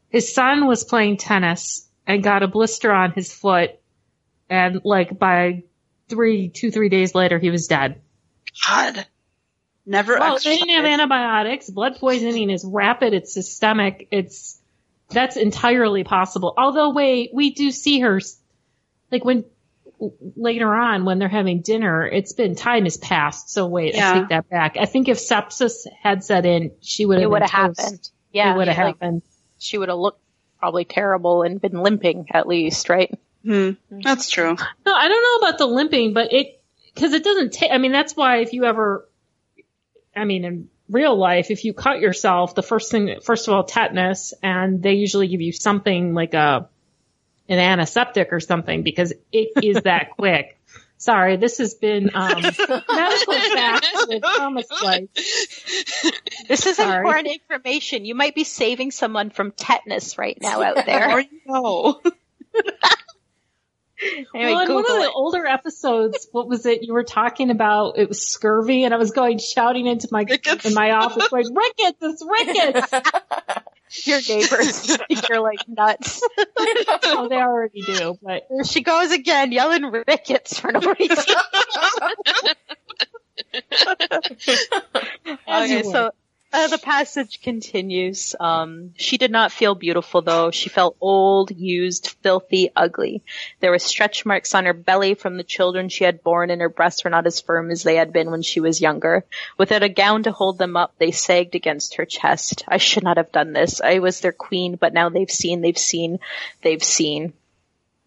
his 0.08 0.34
son 0.34 0.66
was 0.66 0.82
playing 0.82 1.16
tennis 1.18 1.87
and 2.08 2.22
got 2.24 2.42
a 2.42 2.48
blister 2.48 2.90
on 2.90 3.12
his 3.12 3.32
foot, 3.32 3.78
and 4.48 4.80
like 4.82 5.16
by 5.16 5.62
three, 6.08 6.48
two, 6.48 6.70
three 6.70 6.88
days 6.88 7.14
later, 7.14 7.38
he 7.38 7.50
was 7.50 7.68
dead. 7.68 8.00
God, 8.66 9.06
never. 9.84 10.18
Well, 10.18 10.38
they 10.42 10.56
didn't 10.56 10.74
have 10.74 10.86
antibiotics. 10.86 11.68
Blood 11.68 11.98
poisoning 12.00 12.50
is 12.50 12.64
rapid. 12.64 13.12
It's 13.12 13.32
systemic. 13.32 14.08
It's 14.10 14.58
that's 15.10 15.36
entirely 15.36 16.02
possible. 16.02 16.54
Although, 16.56 16.90
wait, 16.90 17.30
we 17.34 17.50
do 17.50 17.70
see 17.70 18.00
her, 18.00 18.20
like 19.12 19.24
when 19.24 19.44
later 20.36 20.72
on 20.74 21.04
when 21.04 21.18
they're 21.18 21.28
having 21.28 21.60
dinner, 21.60 22.06
it's 22.06 22.32
been 22.32 22.54
time 22.54 22.84
has 22.84 22.96
passed. 22.96 23.50
So 23.50 23.66
wait, 23.66 23.94
Yeah. 23.94 24.10
I 24.10 24.18
take 24.20 24.28
that 24.30 24.48
back. 24.48 24.76
I 24.80 24.86
think 24.86 25.08
if 25.08 25.18
sepsis 25.18 25.86
had 26.02 26.24
set 26.24 26.46
in, 26.46 26.72
she 26.80 27.04
would 27.04 27.18
have. 27.18 27.20
It 27.20 27.24
have 27.24 27.30
would 27.30 27.42
have 27.42 27.50
happened. 27.50 28.10
Yeah, 28.32 28.54
it 28.54 28.56
would 28.56 28.68
have 28.68 28.78
like, 28.78 28.94
happened. 28.98 29.22
She 29.58 29.76
would 29.76 29.88
have 29.88 29.98
looked 29.98 30.22
probably 30.58 30.84
terrible 30.84 31.42
and 31.42 31.60
been 31.60 31.80
limping 31.80 32.26
at 32.32 32.46
least, 32.46 32.88
right? 32.88 33.12
Hmm. 33.44 33.72
That's 33.90 34.28
true. 34.28 34.56
No, 34.84 34.94
I 34.94 35.08
don't 35.08 35.22
know 35.22 35.48
about 35.48 35.58
the 35.58 35.66
limping, 35.66 36.12
but 36.12 36.32
it 36.32 36.60
because 36.94 37.12
it 37.12 37.24
doesn't 37.24 37.52
take. 37.52 37.70
I 37.70 37.78
mean, 37.78 37.92
that's 37.92 38.16
why 38.16 38.38
if 38.38 38.52
you 38.52 38.64
ever, 38.64 39.08
I 40.14 40.24
mean, 40.24 40.44
in 40.44 40.68
real 40.90 41.16
life, 41.16 41.50
if 41.50 41.64
you 41.64 41.72
cut 41.72 42.00
yourself, 42.00 42.54
the 42.54 42.62
first 42.62 42.90
thing, 42.90 43.20
first 43.22 43.46
of 43.46 43.54
all, 43.54 43.64
tetanus, 43.64 44.34
and 44.42 44.82
they 44.82 44.94
usually 44.94 45.28
give 45.28 45.40
you 45.40 45.52
something 45.52 46.14
like 46.14 46.34
a 46.34 46.68
an 47.48 47.58
antiseptic 47.58 48.32
or 48.32 48.40
something 48.40 48.82
because 48.82 49.12
it 49.32 49.64
is 49.64 49.82
that 49.82 50.10
quick. 50.18 50.57
Sorry, 50.98 51.36
this 51.36 51.58
has 51.58 51.74
been 51.74 52.10
um, 52.14 52.42
medical 52.42 53.34
facts 53.34 54.06
with 54.08 54.22
Thomas 54.22 54.66
White. 54.82 55.08
This 56.48 56.66
is 56.66 56.76
Sorry. 56.76 56.98
important 56.98 57.28
information. 57.28 58.04
You 58.04 58.14
might 58.16 58.34
be 58.34 58.44
saving 58.44 58.90
someone 58.90 59.30
from 59.30 59.52
tetanus 59.52 60.18
right 60.18 60.36
now 60.40 60.60
out 60.62 60.78
Or 60.78 60.82
there. 60.82 61.20
you 61.20 61.28
know. 61.46 62.00
Anyway, 64.00 64.26
well, 64.32 64.48
in 64.50 64.54
one 64.54 64.66
Google 64.68 64.96
of 64.96 65.02
the 65.02 65.10
older 65.10 65.44
episodes, 65.44 66.28
what 66.30 66.48
was 66.48 66.66
it? 66.66 66.84
You 66.84 66.92
were 66.92 67.02
talking 67.02 67.50
about 67.50 67.98
it 67.98 68.08
was 68.08 68.24
scurvy, 68.24 68.84
and 68.84 68.94
I 68.94 68.96
was 68.96 69.10
going 69.10 69.38
shouting 69.38 69.86
into 69.86 70.06
my 70.12 70.24
Rickets. 70.28 70.64
in 70.66 70.74
my 70.74 70.92
office, 70.92 71.32
like 71.32 71.46
"Rickets! 71.52 71.98
It's 72.00 72.24
rickets!" 72.24 72.92
Your 74.04 74.20
neighbors 74.28 74.96
think 74.96 75.00
you're 75.28 75.40
like 75.40 75.60
nuts. 75.68 76.22
oh, 76.58 77.28
they 77.28 77.36
already 77.36 77.82
do, 77.82 78.18
but 78.22 78.46
There 78.50 78.64
she 78.64 78.82
goes 78.82 79.12
again, 79.12 79.52
yelling 79.52 79.84
rickets 79.84 80.58
for 80.58 80.72
no 80.72 80.94
reason. 80.98 81.34
Okay, 85.48 85.82
would. 85.82 85.92
so 85.92 86.10
uh, 86.50 86.68
the 86.68 86.78
passage 86.78 87.42
continues. 87.42 88.34
Um, 88.40 88.94
she 88.96 89.18
did 89.18 89.30
not 89.30 89.52
feel 89.52 89.74
beautiful 89.74 90.22
though. 90.22 90.50
She 90.50 90.70
felt 90.70 90.96
old, 91.00 91.50
used, 91.50 92.16
filthy, 92.22 92.70
ugly. 92.74 93.22
There 93.60 93.70
were 93.70 93.78
stretch 93.78 94.24
marks 94.24 94.54
on 94.54 94.64
her 94.64 94.72
belly 94.72 95.14
from 95.14 95.36
the 95.36 95.44
children 95.44 95.90
she 95.90 96.04
had 96.04 96.22
borne 96.22 96.50
and 96.50 96.62
her 96.62 96.70
breasts 96.70 97.04
were 97.04 97.10
not 97.10 97.26
as 97.26 97.42
firm 97.42 97.70
as 97.70 97.82
they 97.82 97.96
had 97.96 98.14
been 98.14 98.30
when 98.30 98.40
she 98.40 98.60
was 98.60 98.80
younger. 98.80 99.24
Without 99.58 99.82
a 99.82 99.90
gown 99.90 100.22
to 100.22 100.32
hold 100.32 100.56
them 100.56 100.74
up, 100.74 100.94
they 100.98 101.10
sagged 101.10 101.54
against 101.54 101.96
her 101.96 102.06
chest. 102.06 102.64
I 102.66 102.78
should 102.78 103.04
not 103.04 103.18
have 103.18 103.30
done 103.30 103.52
this. 103.52 103.82
I 103.82 103.98
was 103.98 104.20
their 104.20 104.32
queen, 104.32 104.76
but 104.76 104.94
now 104.94 105.10
they've 105.10 105.30
seen, 105.30 105.60
they've 105.60 105.76
seen, 105.76 106.18
they've 106.62 106.82
seen. 106.82 107.34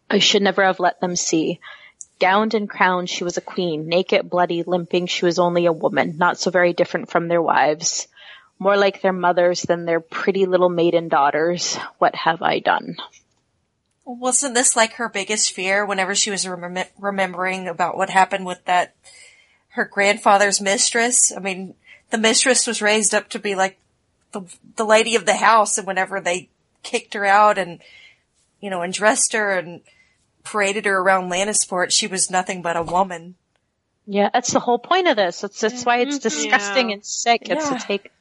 I 0.10 0.18
should 0.18 0.42
never 0.42 0.64
have 0.64 0.80
let 0.80 1.00
them 1.00 1.16
see. 1.16 1.60
Gowned 2.20 2.54
and 2.54 2.70
crowned, 2.70 3.10
she 3.10 3.24
was 3.24 3.38
a 3.38 3.42
queen. 3.42 3.88
Naked, 3.88 4.30
bloody, 4.30 4.64
limping, 4.64 5.08
she 5.08 5.26
was 5.26 5.40
only 5.40 5.68
a 5.68 5.72
woman, 5.72 6.18
not 6.18 6.38
so 6.38 6.52
very 6.52 6.74
different 6.74 7.10
from 7.10 7.28
their 7.28 7.42
wives. 7.42 8.08
More 8.62 8.78
like 8.78 9.02
their 9.02 9.12
mothers 9.12 9.64
than 9.64 9.86
their 9.86 10.00
pretty 10.00 10.46
little 10.46 10.70
maiden 10.70 11.08
daughters. 11.08 11.78
What 11.98 12.14
have 12.14 12.44
I 12.44 12.60
done? 12.60 12.98
Wasn't 14.06 14.54
this 14.54 14.76
like 14.76 14.94
her 14.94 15.10
biggest 15.10 15.52
fear 15.52 15.84
whenever 15.84 16.14
she 16.14 16.30
was 16.30 16.46
remem- 16.46 16.88
remembering 17.00 17.68
about 17.68 17.98
what 17.98 18.12
happened 18.12 18.46
with 18.46 18.64
that, 18.66 18.94
her 19.70 19.86
grandfather's 19.86 20.62
mistress? 20.62 21.36
I 21.36 21.40
mean, 21.40 21.74
the 22.12 22.20
mistress 22.20 22.68
was 22.68 22.84
raised 22.84 23.16
up 23.16 23.30
to 23.30 23.40
be 23.40 23.56
like 23.56 23.80
the, 24.32 24.42
the 24.76 24.86
lady 24.86 25.16
of 25.16 25.26
the 25.26 25.38
house 25.38 25.80
and 25.80 25.88
whenever 25.88 26.22
they 26.22 26.48
kicked 26.84 27.16
her 27.16 27.26
out 27.26 27.58
and, 27.58 27.80
you 28.60 28.70
know, 28.70 28.84
and 28.84 28.94
dressed 28.94 29.34
her 29.34 29.58
and 29.58 29.82
paraded 30.44 30.86
her 30.86 31.00
around 31.00 31.32
Lannisport, 31.32 31.90
she 31.90 32.06
was 32.06 32.30
nothing 32.30 32.62
but 32.62 32.78
a 32.78 32.84
woman. 32.84 33.34
Yeah, 34.06 34.30
that's 34.32 34.54
the 34.54 34.60
whole 34.60 34.78
point 34.78 35.08
of 35.08 35.16
this. 35.16 35.42
That's, 35.42 35.60
that's 35.60 35.84
why 35.84 36.02
it's 36.02 36.18
mm-hmm. 36.18 36.22
disgusting 36.22 36.90
Yeah. 36.90 36.94
and 36.94 37.04
sick. 37.04 37.42
It's 37.50 37.72
Yeah. 37.72 37.78
to 37.80 37.84
take 37.84 38.12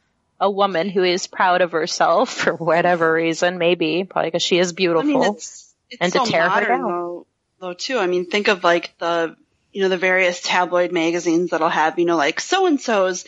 a 0.41 0.51
woman 0.51 0.89
who 0.89 1.05
is 1.05 1.27
proud 1.27 1.61
of 1.61 1.73
herself 1.73 2.31
for 2.33 2.55
whatever 2.55 3.13
reason, 3.13 3.59
maybe, 3.59 4.05
probably 4.05 4.29
because 4.29 4.43
she 4.43 4.59
is 4.59 4.73
I 4.73 4.75
beautiful. 4.75 5.05
mean, 5.05 5.35
it's, 5.35 5.75
it's 5.91 6.01
And 6.01 6.13
to 6.13 6.19
so 6.21 6.25
tear 6.27 6.49
her 6.49 6.65
down. 6.67 6.83
though, 6.83 7.27
though 7.61 7.75
too. 7.75 7.99
I 7.99 8.07
mean, 8.07 8.27
think 8.27 8.49
of 8.49 8.65
like 8.65 8.97
the, 8.99 9.37
you 9.73 9.83
know, 9.83 9.89
the 9.89 9.99
various 9.99 10.41
tabloid 10.43 10.93
magazines 10.93 11.51
that'll 11.51 11.69
have, 11.69 11.99
you 11.99 12.05
know, 12.07 12.17
like 12.17 12.41
so 12.41 12.67
and 12.67 12.81
so's 12.81 13.25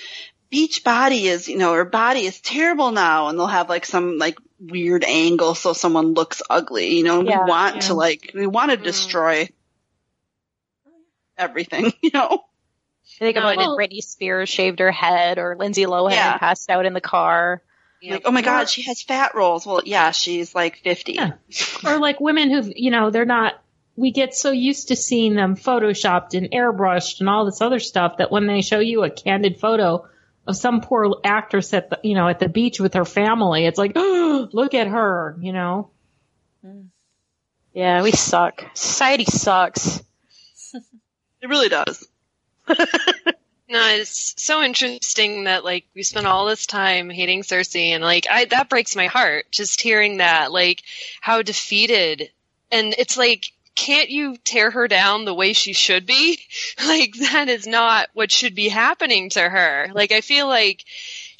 beach 0.50 0.84
body 0.84 1.26
is, 1.28 1.48
you 1.48 1.56
know, 1.58 1.72
her 1.74 1.84
body 1.84 2.20
is 2.26 2.40
terrible 2.40 2.92
now, 2.92 3.28
and 3.28 3.38
they'll 3.38 3.46
have 3.46 3.68
like 3.68 3.86
some 3.86 4.18
like 4.18 4.38
weird 4.60 5.02
angle 5.04 5.54
so 5.54 5.72
someone 5.72 6.14
looks 6.14 6.42
ugly. 6.48 6.96
You 6.96 7.04
know, 7.04 7.22
Yeah, 7.22 7.44
we 7.44 7.50
want 7.50 7.74
yeah. 7.76 7.80
to 7.82 7.94
like 7.94 8.30
we 8.34 8.46
want 8.46 8.70
to 8.70 8.76
mm. 8.78 8.82
destroy 8.84 9.48
everything. 11.36 11.92
You 12.02 12.10
know, 12.14 12.44
I 13.20 13.24
think 13.26 13.36
about 13.36 13.56
Well- 13.56 13.76
when 13.76 13.88
Britney 13.88 14.02
Spears 14.02 14.48
shaved 14.48 14.78
her 14.80 14.90
head 14.92 15.38
or 15.38 15.56
Lindsay 15.58 15.84
Lohan 15.84 16.12
Yeah. 16.12 16.38
passed 16.38 16.70
out 16.70 16.86
in 16.86 16.92
the 16.92 17.00
car. 17.00 17.62
Yeah. 18.00 18.14
like 18.14 18.22
oh 18.24 18.32
my 18.32 18.42
god, 18.42 18.68
she 18.68 18.82
has 18.82 19.00
fat 19.00 19.36
rolls. 19.36 19.64
Well, 19.64 19.82
yeah, 19.84 20.10
she's 20.10 20.56
like 20.56 20.78
fifty. 20.78 21.12
Yeah. 21.12 21.34
or 21.86 21.98
like 21.98 22.20
women 22.20 22.50
who, 22.50 22.72
you 22.74 22.90
know, 22.90 23.10
they're 23.10 23.24
not. 23.24 23.54
We 23.94 24.10
get 24.10 24.34
so 24.34 24.50
used 24.50 24.88
to 24.88 24.96
seeing 24.96 25.34
them 25.36 25.54
photoshopped 25.54 26.34
and 26.36 26.50
airbrushed 26.50 27.20
and 27.20 27.28
all 27.28 27.44
this 27.44 27.60
other 27.60 27.78
stuff 27.78 28.16
that 28.16 28.32
when 28.32 28.46
they 28.48 28.60
show 28.62 28.80
you 28.80 29.04
a 29.04 29.10
candid 29.10 29.60
photo 29.60 30.08
of 30.48 30.56
some 30.56 30.80
poor 30.80 31.14
actress 31.22 31.72
at 31.74 31.90
the, 31.90 32.00
you 32.02 32.14
know, 32.16 32.26
at 32.26 32.40
the 32.40 32.48
beach 32.48 32.80
with 32.80 32.94
her 32.94 33.04
family, 33.04 33.66
it's 33.66 33.78
like, 33.78 33.92
oh, 33.94 34.48
look 34.52 34.74
at 34.74 34.88
her, 34.88 35.36
you 35.40 35.52
know. 35.52 35.90
Yeah, 37.74 38.02
we 38.02 38.10
suck. 38.12 38.64
Society 38.74 39.24
sucks. 39.26 40.02
It 41.42 41.48
really 41.48 41.68
does. 41.68 42.06
No, 43.72 43.88
it's 43.88 44.34
so 44.36 44.62
interesting 44.62 45.44
that 45.44 45.64
like 45.64 45.86
we 45.94 46.02
spent 46.02 46.26
all 46.26 46.44
this 46.44 46.66
time 46.66 47.08
hating 47.08 47.40
Cersei 47.40 47.92
and 47.92 48.04
like 48.04 48.26
I 48.30 48.44
that 48.44 48.68
breaks 48.68 48.94
my 48.94 49.06
heart 49.06 49.46
just 49.50 49.80
hearing 49.80 50.18
that 50.18 50.52
like 50.52 50.82
how 51.22 51.40
defeated 51.40 52.30
and 52.70 52.94
it's 52.98 53.16
like 53.16 53.46
can't 53.74 54.10
you 54.10 54.36
tear 54.36 54.70
her 54.70 54.88
down 54.88 55.24
the 55.24 55.32
way 55.32 55.54
she 55.54 55.72
should 55.72 56.04
be? 56.04 56.38
Like 56.84 57.14
that 57.14 57.48
is 57.48 57.66
not 57.66 58.08
what 58.12 58.30
should 58.30 58.54
be 58.54 58.68
happening 58.68 59.30
to 59.30 59.40
her. 59.40 59.88
Like 59.94 60.12
I 60.12 60.20
feel 60.20 60.46
like 60.46 60.84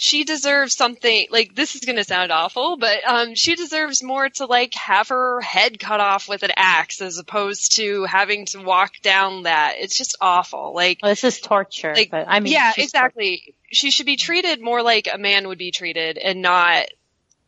she 0.03 0.25
deserves 0.25 0.75
something 0.75 1.29
like 1.31 1.55
this 1.55 1.77
is 1.77 1.83
going 1.83 1.95
to 1.95 2.03
sound 2.03 2.33
awful, 2.33 2.77
but 2.77 3.07
um 3.07 3.37
she 3.37 3.55
deserves 3.55 4.03
more 4.03 4.29
to 4.29 4.47
like 4.47 4.75
have 4.75 5.11
her 5.11 5.41
head 5.41 5.79
cut 5.79 6.01
off 6.01 6.29
with 6.29 6.43
an 6.43 6.51
axe 6.57 7.01
as 7.01 7.19
opposed 7.19 7.77
to 7.77 8.03
having 8.03 8.47
to 8.47 8.59
walk 8.65 8.95
down 9.01 9.45
that. 9.45 9.77
It's 9.79 9.97
just 9.97 10.17
awful. 10.21 10.75
Like 10.75 10.99
Well, 11.05 11.13
this 11.13 11.23
is 11.23 11.39
torture. 11.41 11.95
Like, 11.95 12.11
but 12.11 12.27
I 12.27 12.41
mean, 12.41 12.53
yeah, 12.53 12.73
exactly. 12.77 13.55
She 13.71 13.93
should 13.93 14.07
be 14.07 14.17
treated 14.17 14.61
more 14.61 14.83
like 14.83 15.07
a 15.07 15.19
man 15.19 15.47
would 15.47 15.59
be 15.59 15.71
treated 15.71 16.19
and 16.19 16.43
not 16.43 16.87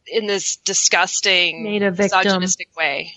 in 0.07 0.29
this 0.29 0.55
disgusting, 0.55 1.64
Made 1.64 1.83
a 1.83 1.90
victim. 1.90 2.19
misogynistic 2.21 2.69
way. 2.77 3.17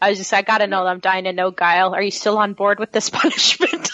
I 0.00 0.10
was 0.10 0.18
just, 0.18 0.32
I 0.32 0.42
gotta 0.42 0.68
know. 0.68 0.86
I'm 0.86 1.00
dying 1.00 1.24
to 1.24 1.32
know, 1.32 1.50
Guile. 1.50 1.92
Are 1.92 2.02
you 2.02 2.12
still 2.12 2.38
on 2.38 2.52
board 2.52 2.78
with 2.78 2.92
this 2.92 3.10
punishment? 3.20 3.90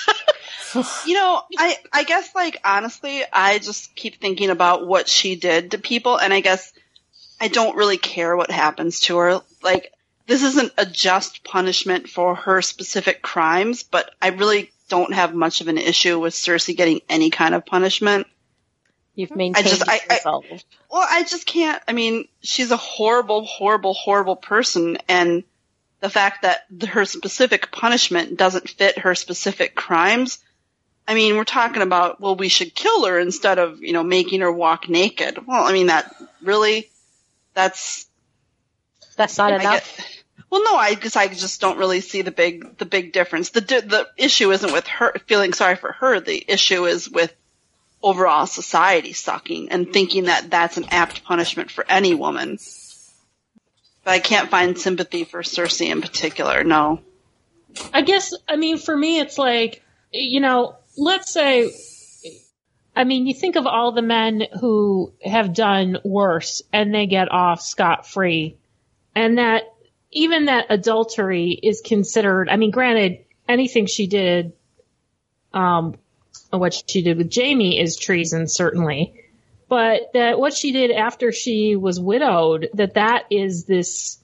You 1.06 1.14
know, 1.14 1.42
I 1.58 1.76
I 1.92 2.04
guess 2.04 2.34
like 2.34 2.58
honestly, 2.64 3.22
I 3.32 3.58
just 3.58 3.94
keep 3.94 4.20
thinking 4.20 4.50
about 4.50 4.86
what 4.86 5.08
she 5.08 5.36
did 5.36 5.72
to 5.72 5.78
people, 5.78 6.16
and 6.18 6.32
I 6.32 6.40
guess 6.40 6.72
I 7.40 7.48
don't 7.48 7.76
really 7.76 7.98
care 7.98 8.36
what 8.36 8.50
happens 8.50 9.00
to 9.00 9.16
her. 9.18 9.40
Like 9.62 9.92
this 10.26 10.42
isn't 10.42 10.72
a 10.78 10.86
just 10.86 11.44
punishment 11.44 12.08
for 12.08 12.34
her 12.34 12.62
specific 12.62 13.22
crimes, 13.22 13.82
but 13.82 14.14
I 14.20 14.28
really 14.28 14.70
don't 14.88 15.12
have 15.12 15.34
much 15.34 15.60
of 15.60 15.68
an 15.68 15.78
issue 15.78 16.18
with 16.20 16.34
Cersei 16.34 16.76
getting 16.76 17.00
any 17.08 17.30
kind 17.30 17.54
of 17.54 17.66
punishment. 17.66 18.26
You've 19.14 19.34
maintained 19.34 19.66
just- 19.66 19.88
I- 19.88 20.00
I- 20.08 20.14
yourself. 20.14 20.44
Well, 20.90 21.06
I 21.08 21.22
just 21.24 21.46
can't. 21.46 21.82
I 21.88 21.92
mean, 21.92 22.28
she's 22.42 22.70
a 22.70 22.76
horrible, 22.76 23.44
horrible, 23.44 23.94
horrible 23.94 24.36
person, 24.36 24.98
and 25.08 25.44
the 26.00 26.10
fact 26.10 26.42
that 26.42 26.66
her 26.88 27.04
specific 27.04 27.70
punishment 27.72 28.36
doesn't 28.36 28.68
fit 28.68 28.98
her 28.98 29.14
specific 29.14 29.74
crimes. 29.74 30.38
I 31.06 31.14
mean, 31.14 31.36
we're 31.36 31.44
talking 31.44 31.82
about, 31.82 32.20
well, 32.20 32.36
we 32.36 32.48
should 32.48 32.74
kill 32.74 33.04
her 33.06 33.18
instead 33.18 33.58
of, 33.58 33.82
you 33.82 33.92
know, 33.92 34.02
making 34.04 34.40
her 34.40 34.52
walk 34.52 34.88
naked. 34.88 35.46
Well, 35.46 35.64
I 35.64 35.72
mean, 35.72 35.86
that 35.88 36.14
really, 36.42 36.88
that's, 37.54 38.06
That's 39.16 39.36
not 39.36 39.52
I 39.52 39.56
enough. 39.56 39.96
get- 39.96 40.22
well, 40.50 40.62
no, 40.64 40.76
I 40.76 40.94
guess 40.94 41.16
I 41.16 41.28
just 41.28 41.60
don't 41.62 41.78
really 41.78 42.00
see 42.00 42.20
the 42.22 42.30
big, 42.30 42.76
the 42.76 42.84
big 42.84 43.12
difference. 43.12 43.50
The, 43.50 43.60
the 43.62 44.06
issue 44.18 44.50
isn't 44.52 44.72
with 44.72 44.86
her 44.86 45.14
feeling 45.26 45.54
sorry 45.54 45.76
for 45.76 45.92
her. 45.92 46.20
The 46.20 46.44
issue 46.46 46.84
is 46.84 47.08
with 47.10 47.34
overall 48.02 48.46
society 48.46 49.12
sucking 49.14 49.70
and 49.70 49.90
thinking 49.92 50.24
that 50.24 50.50
that's 50.50 50.76
an 50.76 50.86
apt 50.90 51.24
punishment 51.24 51.70
for 51.70 51.86
any 51.88 52.14
woman. 52.14 52.58
But 54.04 54.10
I 54.10 54.18
can't 54.18 54.50
find 54.50 54.76
sympathy 54.78 55.24
for 55.24 55.42
Cersei 55.42 55.86
in 55.90 56.02
particular. 56.02 56.64
No. 56.64 57.00
I 57.94 58.02
guess, 58.02 58.34
I 58.46 58.56
mean, 58.56 58.76
for 58.76 58.94
me, 58.94 59.20
it's 59.20 59.38
like, 59.38 59.82
you 60.12 60.40
know, 60.40 60.76
let's 60.96 61.32
say, 61.32 61.70
I 62.94 63.04
mean, 63.04 63.26
you 63.26 63.34
think 63.34 63.56
of 63.56 63.66
all 63.66 63.92
the 63.92 64.02
men 64.02 64.42
who 64.60 65.12
have 65.24 65.54
done 65.54 65.98
worse 66.04 66.62
and 66.72 66.94
they 66.94 67.06
get 67.06 67.30
off 67.30 67.62
scot 67.62 68.06
free. 68.06 68.56
And 69.14 69.38
that 69.38 69.64
even 70.10 70.46
that 70.46 70.66
adultery 70.70 71.50
is 71.50 71.80
considered, 71.84 72.48
I 72.48 72.56
mean, 72.56 72.70
granted, 72.70 73.24
anything 73.48 73.86
she 73.86 74.06
did, 74.06 74.52
um, 75.54 75.96
what 76.50 76.74
she 76.86 77.02
did 77.02 77.16
with 77.16 77.34
Jaime 77.34 77.78
is 77.78 77.96
treason, 77.96 78.46
certainly. 78.48 79.14
But 79.68 80.12
that 80.12 80.38
what 80.38 80.52
she 80.52 80.72
did 80.72 80.90
after 80.90 81.32
she 81.32 81.76
was 81.76 81.98
widowed, 81.98 82.68
that 82.74 82.94
that 82.94 83.24
is 83.30 83.64
this 83.64 84.18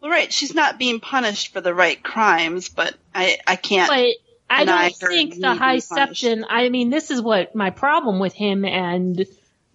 Well, 0.00 0.10
right. 0.10 0.32
She's 0.32 0.54
not 0.54 0.78
being 0.78 0.98
punished 0.98 1.52
for 1.52 1.60
the 1.60 1.72
right 1.72 2.02
crimes, 2.02 2.68
but 2.68 2.94
I, 3.14 3.38
I 3.46 3.54
can't. 3.54 3.88
But 3.88 4.16
I 4.50 4.60
deny 4.60 4.88
don't 4.90 5.00
her 5.02 5.08
think 5.08 5.34
the 5.34 5.40
to 5.42 5.54
high 5.54 5.80
punished. 5.80 6.22
septon. 6.24 6.44
I 6.48 6.68
mean, 6.68 6.90
this 6.90 7.10
is 7.10 7.20
what 7.20 7.54
my 7.54 7.70
problem 7.70 8.18
with 8.18 8.34
him 8.34 8.64
and 8.64 9.24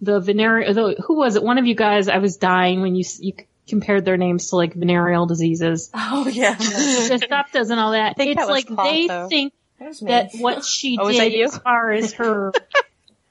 the 0.00 0.20
venereal. 0.20 0.72
The, 0.74 1.02
who 1.06 1.16
was 1.18 1.36
it? 1.36 1.42
One 1.42 1.58
of 1.58 1.66
you 1.66 1.74
guys. 1.74 2.08
I 2.08 2.18
was 2.18 2.36
dying 2.36 2.80
when 2.80 2.94
you 2.94 3.04
you 3.18 3.34
compared 3.68 4.04
their 4.04 4.16
names 4.16 4.48
to 4.50 4.56
like 4.56 4.74
venereal 4.74 5.26
diseases. 5.26 5.90
Oh 5.94 6.26
yeah. 6.28 6.54
the 6.54 7.20
stuff 7.24 7.50
and 7.54 7.72
all 7.80 7.92
that. 7.92 8.16
think 8.16 8.30
It's 8.32 8.38
that 8.38 8.48
was 8.48 8.50
like 8.50 8.66
Claude, 8.66 8.86
they 8.86 9.06
though. 9.06 9.28
think 9.28 9.52
That 9.78 9.94
that 10.02 10.30
what 10.34 10.64
she 10.64 10.98
Oh, 11.00 11.06
was 11.06 11.16
that 11.18 11.30
did 11.30 11.42
as 11.42 11.58
far 11.58 11.90
as 11.92 12.12
her 12.14 12.52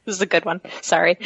This 0.06 0.16
is 0.16 0.22
a 0.22 0.26
good 0.26 0.46
one. 0.46 0.62
Sorry. 0.82 1.18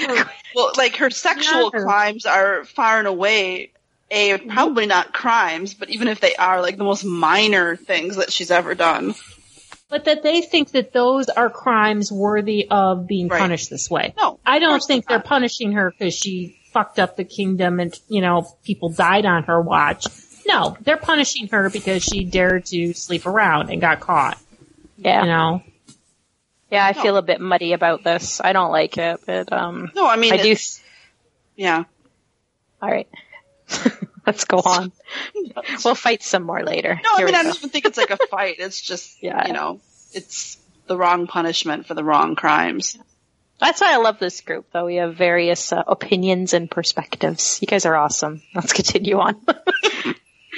Well, 0.56 0.71
like 0.78 0.97
her 0.97 1.10
sexual 1.10 1.69
Never. 1.71 1.84
crimes 1.86 2.26
are 2.26 2.65
far 2.65 2.99
and 2.99 3.08
away 3.08 3.71
a 4.12 4.38
probably 4.38 4.86
not 4.86 5.13
crimes, 5.13 5.73
but 5.73 5.89
even 5.89 6.08
if 6.08 6.19
they 6.19 6.36
are, 6.36 6.62
like 6.62 6.78
the 6.78 6.84
most 6.84 7.04
minor 7.04 7.76
things 7.76 8.17
that 8.17 8.32
she's 8.32 8.52
ever 8.52 8.76
done. 8.76 9.15
But 9.93 10.06
that 10.06 10.23
they 10.23 10.41
think 10.41 10.71
that 10.71 10.91
those 10.91 11.29
are 11.29 11.51
crimes 11.51 12.12
worthy 12.12 12.67
of 12.71 13.06
being 13.06 13.27
Right. 13.27 13.39
punished 13.39 13.69
this 13.69 13.91
way. 13.91 14.15
No, 14.17 14.39
I 14.43 14.58
don't 14.58 14.82
think 14.84 15.06
they're 15.08 15.17
they're 15.19 15.19
not. 15.19 15.27
punishing 15.27 15.73
her 15.73 15.91
because 15.91 16.15
she 16.15 16.58
fucked 16.71 16.97
up 16.97 17.15
the 17.15 17.23
kingdom 17.23 17.79
and, 17.79 17.93
you 18.08 18.19
know, 18.19 18.47
people 18.63 18.89
died 18.89 19.27
on 19.27 19.43
her 19.43 19.62
watch. 19.62 20.08
No, 20.47 20.75
they're 20.82 20.97
punishing 20.97 21.47
her 21.49 21.69
because 21.69 22.01
she 22.03 22.23
dared 22.23 22.65
to 22.67 22.93
sleep 22.95 23.27
around 23.27 23.69
and 23.69 23.79
got 23.79 23.99
caught, 23.99 24.39
Yeah. 24.97 25.21
you 25.21 25.27
know? 25.29 25.62
Yeah, 26.71 26.84
I 26.88 26.93
feel 26.93 27.17
a 27.17 27.21
bit 27.21 27.39
muddy 27.39 27.73
about 27.73 28.03
this. 28.03 28.41
I 28.43 28.51
don't 28.51 28.71
like 28.71 28.97
it, 28.97 29.19
but 29.27 29.53
um 29.53 29.91
No, 29.95 30.08
I 30.08 30.15
mean, 30.15 30.34
I 30.34 30.38
do 30.38 30.56
yeah. 31.56 31.84
all 32.82 32.89
right. 32.89 33.08
Let's 34.27 34.45
go 34.45 34.57
on. 34.57 34.91
We'll 35.86 35.95
fight 35.95 36.23
some 36.23 36.43
more 36.43 36.63
later. 36.63 36.99
No, 37.03 37.09
I 37.15 37.23
mean, 37.25 37.36
I 37.36 37.43
don't 37.43 37.55
even 37.55 37.69
think 37.69 37.86
it's 37.86 37.97
like 37.97 38.09
a 38.09 38.17
fight. 38.29 38.55
It's 38.59 38.81
just, 38.81 39.17
Yeah. 39.21 39.47
you 39.47 39.53
know, 39.53 39.79
it's 40.13 40.57
the 40.88 40.97
wrong 40.97 41.27
punishment 41.27 41.86
for 41.86 41.93
the 41.93 42.03
wrong 42.03 42.36
crimes. 42.36 42.97
That's 43.59 43.79
why 43.81 43.93
I 43.93 43.97
love 43.97 44.19
this 44.19 44.41
group, 44.41 44.65
though. 44.71 44.86
We 44.86 44.95
have 44.95 45.15
various 45.15 45.71
uh, 45.71 45.83
opinions 45.88 46.53
and 46.53 46.69
perspectives. 46.69 47.59
You 47.62 47.67
guys 47.67 47.86
are 47.86 47.95
awesome. 47.95 48.41
Let's 48.55 48.73
continue 48.73 49.19
on. 49.19 49.39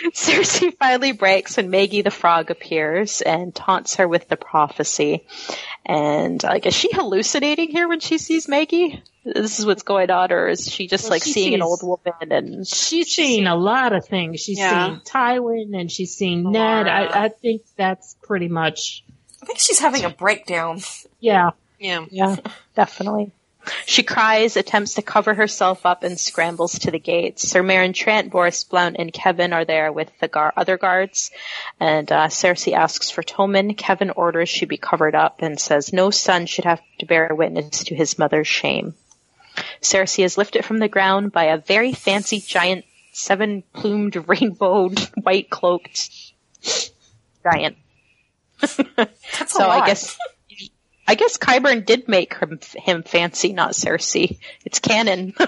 Cersei 0.14 0.76
finally 0.78 1.12
breaks 1.12 1.58
when 1.58 1.70
Maggie 1.70 2.02
the 2.02 2.12
Frog 2.12 2.52
appears 2.52 3.22
and 3.22 3.54
taunts 3.54 3.96
her 3.96 4.08
with 4.08 4.28
the 4.28 4.38
prophecy. 4.38 5.26
And 5.86 6.42
like, 6.44 6.66
is 6.66 6.74
she 6.76 6.90
hallucinating 6.92 7.70
here 7.70 7.88
when 7.88 8.00
she 8.00 8.18
sees 8.18 8.48
Maggie? 8.48 9.02
This 9.24 9.60
is 9.60 9.66
what's 9.66 9.84
going 9.84 10.12
on, 10.12 10.32
or 10.32 10.48
is 10.50 10.70
she 10.70 10.88
just 10.88 11.06
Well, 11.06 11.12
like 11.12 11.24
she 11.24 11.32
seeing 11.34 11.54
an 11.56 11.62
old 11.64 11.82
woman 11.82 12.32
and 12.32 12.68
She's 12.68 13.14
seeing 13.14 13.48
a 13.48 13.56
lot 13.56 13.94
of 13.94 14.06
things. 14.06 14.40
She's 14.42 14.58
Yeah. 14.60 14.88
seeing 14.88 15.00
Tywin 15.02 15.80
and 15.80 15.92
she's 15.92 16.14
seeing 16.16 16.52
Ned. 16.52 16.88
I, 16.88 17.26
I 17.26 17.30
think 17.30 17.64
that's 17.76 18.16
pretty 18.22 18.48
much, 18.48 19.04
I 19.42 19.46
think 19.46 19.60
she's 19.60 19.80
having 19.80 20.04
a 20.06 20.10
breakdown. 20.10 20.80
yeah. 21.20 21.52
Yeah. 21.80 22.06
Yeah, 22.10 22.38
definitely. 22.76 23.32
She 23.86 24.04
cries, 24.04 24.58
attempts 24.58 24.96
to 24.96 25.02
cover 25.02 25.34
herself 25.34 25.86
up, 25.86 26.04
and 26.04 26.20
scrambles 26.20 26.80
to 26.80 26.92
the 26.92 27.00
gates. 27.00 27.48
Sir 27.48 27.64
Meryn 27.64 27.94
Trant, 27.94 28.30
Boros 28.30 28.68
Blount, 28.68 28.98
and 29.00 29.12
Kevan 29.12 29.54
are 29.54 29.66
there 29.66 29.92
with 29.92 30.12
the 30.20 30.28
gar- 30.28 30.54
other 30.56 30.78
guards. 30.78 31.32
And 31.80 32.12
uh, 32.12 32.28
Cersei 32.28 32.74
asks 32.74 33.10
for 33.10 33.24
Tommen. 33.24 33.78
Kevan 33.78 34.12
orders 34.12 34.50
she 34.50 34.66
be 34.66 34.78
covered 34.78 35.16
up 35.16 35.42
and 35.42 35.60
says 35.60 35.94
no 35.94 36.10
son 36.10 36.46
should 36.46 36.66
have 36.66 36.82
to 37.00 37.06
bear 37.06 37.30
witness 37.34 37.86
to 37.86 37.96
his 37.96 38.18
mother's 38.20 38.48
shame. 38.48 38.94
Cersei 39.82 40.24
is 40.24 40.38
lifted 40.38 40.66
from 40.66 40.80
the 40.80 40.90
ground 40.90 41.32
by 41.32 41.46
a 41.46 41.58
very 41.58 41.94
fancy 41.94 42.40
giant 42.40 42.86
seven-plumed 43.14 44.16
rainbowed 44.28 45.00
white 45.22 45.50
cloaked 45.50 46.10
giant. 47.44 47.78
So 49.48 49.60
lot. 49.60 49.84
I 49.84 49.86
guess 49.86 50.18
I 51.08 51.16
guess 51.16 51.38
Qyburn 51.38 51.86
did 51.86 52.08
make 52.08 52.34
him, 52.36 52.60
him 52.76 53.04
fancy, 53.04 53.54
not 53.54 53.72
Cersei. 53.72 54.40
It's 54.66 54.80
canon. 54.80 55.34
we 55.40 55.46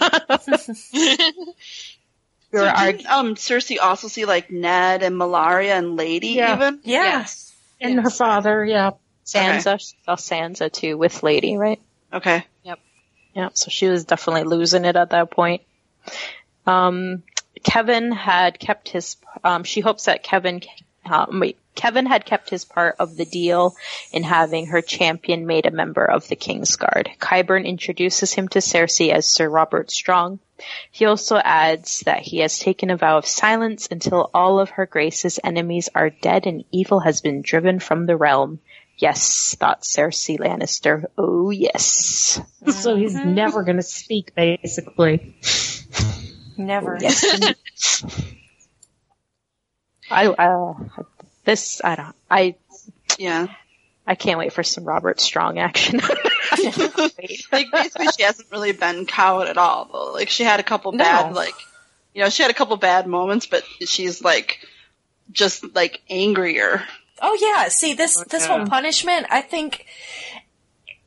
were 2.51 2.59
So 2.59 2.65
arg- 2.65 2.97
didn't, 2.97 3.11
um, 3.11 3.35
Cersei 3.35 3.77
also 3.81 4.07
see 4.07 4.25
like 4.25 4.51
Ned 4.51 5.03
and 5.03 5.15
Melara 5.15 5.65
and 5.77 5.95
Lady 5.95 6.29
Yeah. 6.29 6.55
even? 6.55 6.79
yeah. 6.83 7.25
And 7.81 7.99
her 8.01 8.09
father, 8.09 8.65
yeah. 8.65 8.91
Sansa, 9.25 9.79
she 9.79 9.95
saw 10.05 10.15
Sansa 10.15 10.71
too 10.71 10.97
with 10.97 11.21
Lady, 11.23 11.57
right? 11.57 11.81
Okay. 12.13 12.45
Yep. 12.63 12.79
Yeah, 13.35 13.49
so 13.53 13.69
she 13.69 13.87
was 13.87 14.05
definitely 14.05 14.43
losing 14.45 14.85
it 14.85 14.95
at 14.95 15.09
that 15.11 15.29
point. 15.31 15.61
Um, 16.65 17.23
Kevan 17.63 18.11
had 18.11 18.57
kept 18.59 18.89
his. 18.89 19.17
Um, 19.43 19.63
she 19.63 19.81
hopes 19.81 20.05
that 20.05 20.23
Kevan. 20.23 20.61
Um, 21.05 21.39
wait, 21.39 21.57
Kevan 21.77 22.07
had 22.07 22.25
kept 22.25 22.49
his 22.49 22.65
part 22.65 22.95
of 22.99 23.15
the 23.15 23.23
deal 23.23 23.75
in 24.11 24.23
having 24.23 24.65
her 24.65 24.81
champion 24.81 25.45
made 25.45 25.67
a 25.67 25.71
member 25.71 26.03
of 26.03 26.27
the 26.27 26.35
Kingsguard. 26.35 27.07
Qyburn 27.19 27.65
introduces 27.65 28.33
him 28.33 28.47
to 28.49 28.59
Cersei 28.59 29.13
as 29.13 29.27
Sir 29.29 29.47
Robert 29.47 29.91
Strong. 29.91 30.39
He 30.91 31.05
also 31.05 31.37
adds 31.37 31.99
that 32.01 32.23
he 32.23 32.39
has 32.39 32.57
taken 32.57 32.89
a 32.89 32.97
vow 32.97 33.19
of 33.19 33.27
silence 33.27 33.87
until 33.91 34.31
all 34.33 34.59
of 34.59 34.71
her 34.71 34.87
grace's 34.87 35.39
enemies 35.43 35.87
are 35.93 36.09
dead 36.09 36.47
and 36.47 36.65
evil 36.71 36.99
has 36.99 37.21
been 37.21 37.43
driven 37.43 37.79
from 37.79 38.07
the 38.07 38.17
realm. 38.17 38.59
Yes, 38.97 39.55
thought 39.59 39.83
Cersei 39.83 40.39
Lannister. 40.39 41.05
Oh 41.15 41.51
yes. 41.51 42.41
So 42.67 42.95
he's 42.95 43.13
never 43.13 43.61
going 43.61 43.77
to 43.77 43.83
speak, 43.83 44.33
basically. 44.33 45.35
Never. 46.57 46.97
Yes. 46.99 48.03
I 50.09 50.25
uh, 50.27 50.73
this 51.47 51.81
I 51.83 51.95
don't 51.95 52.15
I 52.29 52.55
Yeah. 53.17 53.47
I 54.05 54.15
can't 54.15 54.37
wait 54.39 54.53
for 54.53 54.63
some 54.63 54.85
Robert 54.85 55.19
Strong 55.19 55.57
action. 55.57 55.99
like 57.51 57.67
basically 57.71 58.07
she 58.15 58.23
hasn't 58.23 58.51
really 58.51 58.71
been 58.71 59.05
cowed 59.05 59.47
at 59.47 59.57
all 59.57 59.89
though. 59.91 60.13
Like 60.13 60.29
she 60.29 60.43
had 60.43 60.59
a 60.59 60.63
couple 60.63 60.91
No. 60.91 61.03
bad 61.03 61.33
like 61.33 61.55
you 62.13 62.23
know, 62.23 62.29
she 62.29 62.41
had 62.43 62.51
a 62.51 62.55
couple 62.55 62.75
bad 62.77 63.05
moments, 63.07 63.45
but 63.45 63.63
she's 63.85 64.23
like 64.23 64.59
just 65.31 65.75
like 65.75 66.01
angrier. 66.09 66.83
Oh 67.21 67.37
yeah. 67.39 67.67
See 67.69 67.93
this 67.93 68.23
this 68.25 68.45
whole 68.45 68.65
punishment. 68.65 69.25
I 69.29 69.41
think 69.41 69.85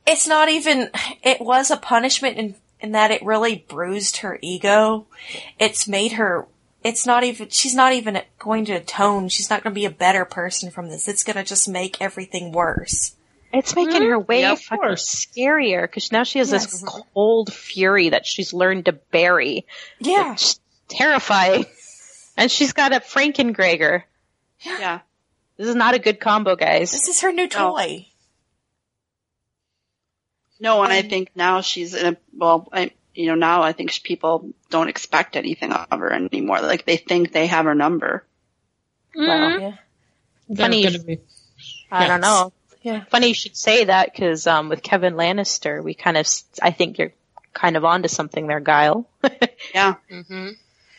it's 0.07 0.27
not 0.27 0.49
even. 0.49 0.91
It 1.23 1.41
was 1.41 1.71
a 1.71 1.77
punishment 1.77 2.37
in 2.39 2.55
in 2.81 2.93
that 2.93 3.11
it 3.11 3.25
really 3.25 3.65
bruised 3.69 4.19
her 4.19 4.39
ego. 4.43 5.07
It's 5.59 5.87
made 5.89 6.13
her. 6.13 6.47
It's 6.83 7.05
not 7.07 7.25
even. 7.25 7.49
She's 7.51 7.75
not 7.75 7.93
even 7.93 8.21
going 8.39 8.65
to 8.67 8.73
atone. 8.73 9.29
She's 9.29 9.51
not 9.51 9.63
going 9.63 9.75
to 9.75 9.79
be 9.79 9.85
a 9.85 9.91
better 9.91 10.25
person 10.25 10.71
from 10.71 10.89
this. 10.89 11.09
It's 11.09 11.25
going 11.25 11.37
to 11.37 11.45
just 11.45 11.69
make 11.69 12.01
everything 12.01 12.53
worse. 12.53 13.15
it's 13.53 13.75
making 13.77 14.03
her 14.03 14.19
way 14.19 14.41
Yeah, 14.43 14.55
fucking 14.55 14.79
course. 14.79 15.27
scarier 15.27 15.83
because 15.83 16.11
now 16.13 16.23
she 16.25 16.39
has 16.39 16.53
Yes. 16.53 16.67
this 16.67 16.85
cold 17.15 17.53
fury 17.53 18.11
that 18.11 18.25
she's 18.25 18.53
learned 18.55 18.87
to 18.87 18.93
bury. 18.93 19.67
Yeah. 19.99 20.33
It's 20.35 20.59
terrifying. 20.89 21.67
And 22.37 22.51
she's 22.51 22.73
got 22.73 22.93
a 22.95 23.01
Frankengregor. 23.01 24.05
Yeah. 24.65 25.01
This 25.59 25.69
is 25.69 25.75
not 25.75 25.95
a 25.95 25.99
good 25.99 26.19
combo, 26.21 26.57
guys. 26.57 26.93
This 26.93 27.09
is 27.09 27.21
her 27.21 27.33
new 27.33 27.49
toy. 27.49 28.07
No, 30.59 30.83
and 30.83 30.93
I 30.93 31.01
Um, 31.01 31.09
think 31.09 31.31
now 31.35 31.61
she's 31.61 31.95
in 31.95 32.15
a 32.15 32.17
well, 32.37 32.69
I 32.73 32.93
you 33.15 33.27
know, 33.27 33.35
now 33.35 33.63
I 33.63 33.73
think 33.73 34.03
people 34.03 34.51
don't 34.71 34.89
expect 34.89 35.37
anything 35.37 35.73
of 35.73 35.99
her 35.99 36.13
anymore. 36.13 36.61
Like 36.61 36.85
they 36.87 36.97
think 36.97 37.33
they 37.33 37.47
have 37.47 37.65
her 37.65 37.75
number. 37.75 38.25
Well, 39.15 39.61
Yeah. 39.61 39.73
They're 40.49 40.65
Funny. 40.67 40.83
gonna 40.85 40.99
be- 40.99 41.21
I 41.91 42.07
don't 42.09 42.21
know. 42.21 42.53
Yeah. 42.83 43.05
Funny 43.11 43.29
you 43.29 43.35
should 43.35 43.57
say 43.57 43.85
that 43.85 44.13
because 44.13 44.47
um, 44.47 44.69
with 44.69 44.83
Kevan 44.83 45.15
Lannister, 45.15 45.83
we 45.83 45.95
kind 45.95 46.17
of, 46.17 46.27
I 46.63 46.71
think 46.71 46.99
you're 46.99 47.13
kind 47.53 47.77
of 47.77 47.85
onto 47.85 48.09
something 48.09 48.47
there, 48.47 48.61
Guile. 48.61 49.09
Yeah. 49.75 49.95
hmm 50.09 50.51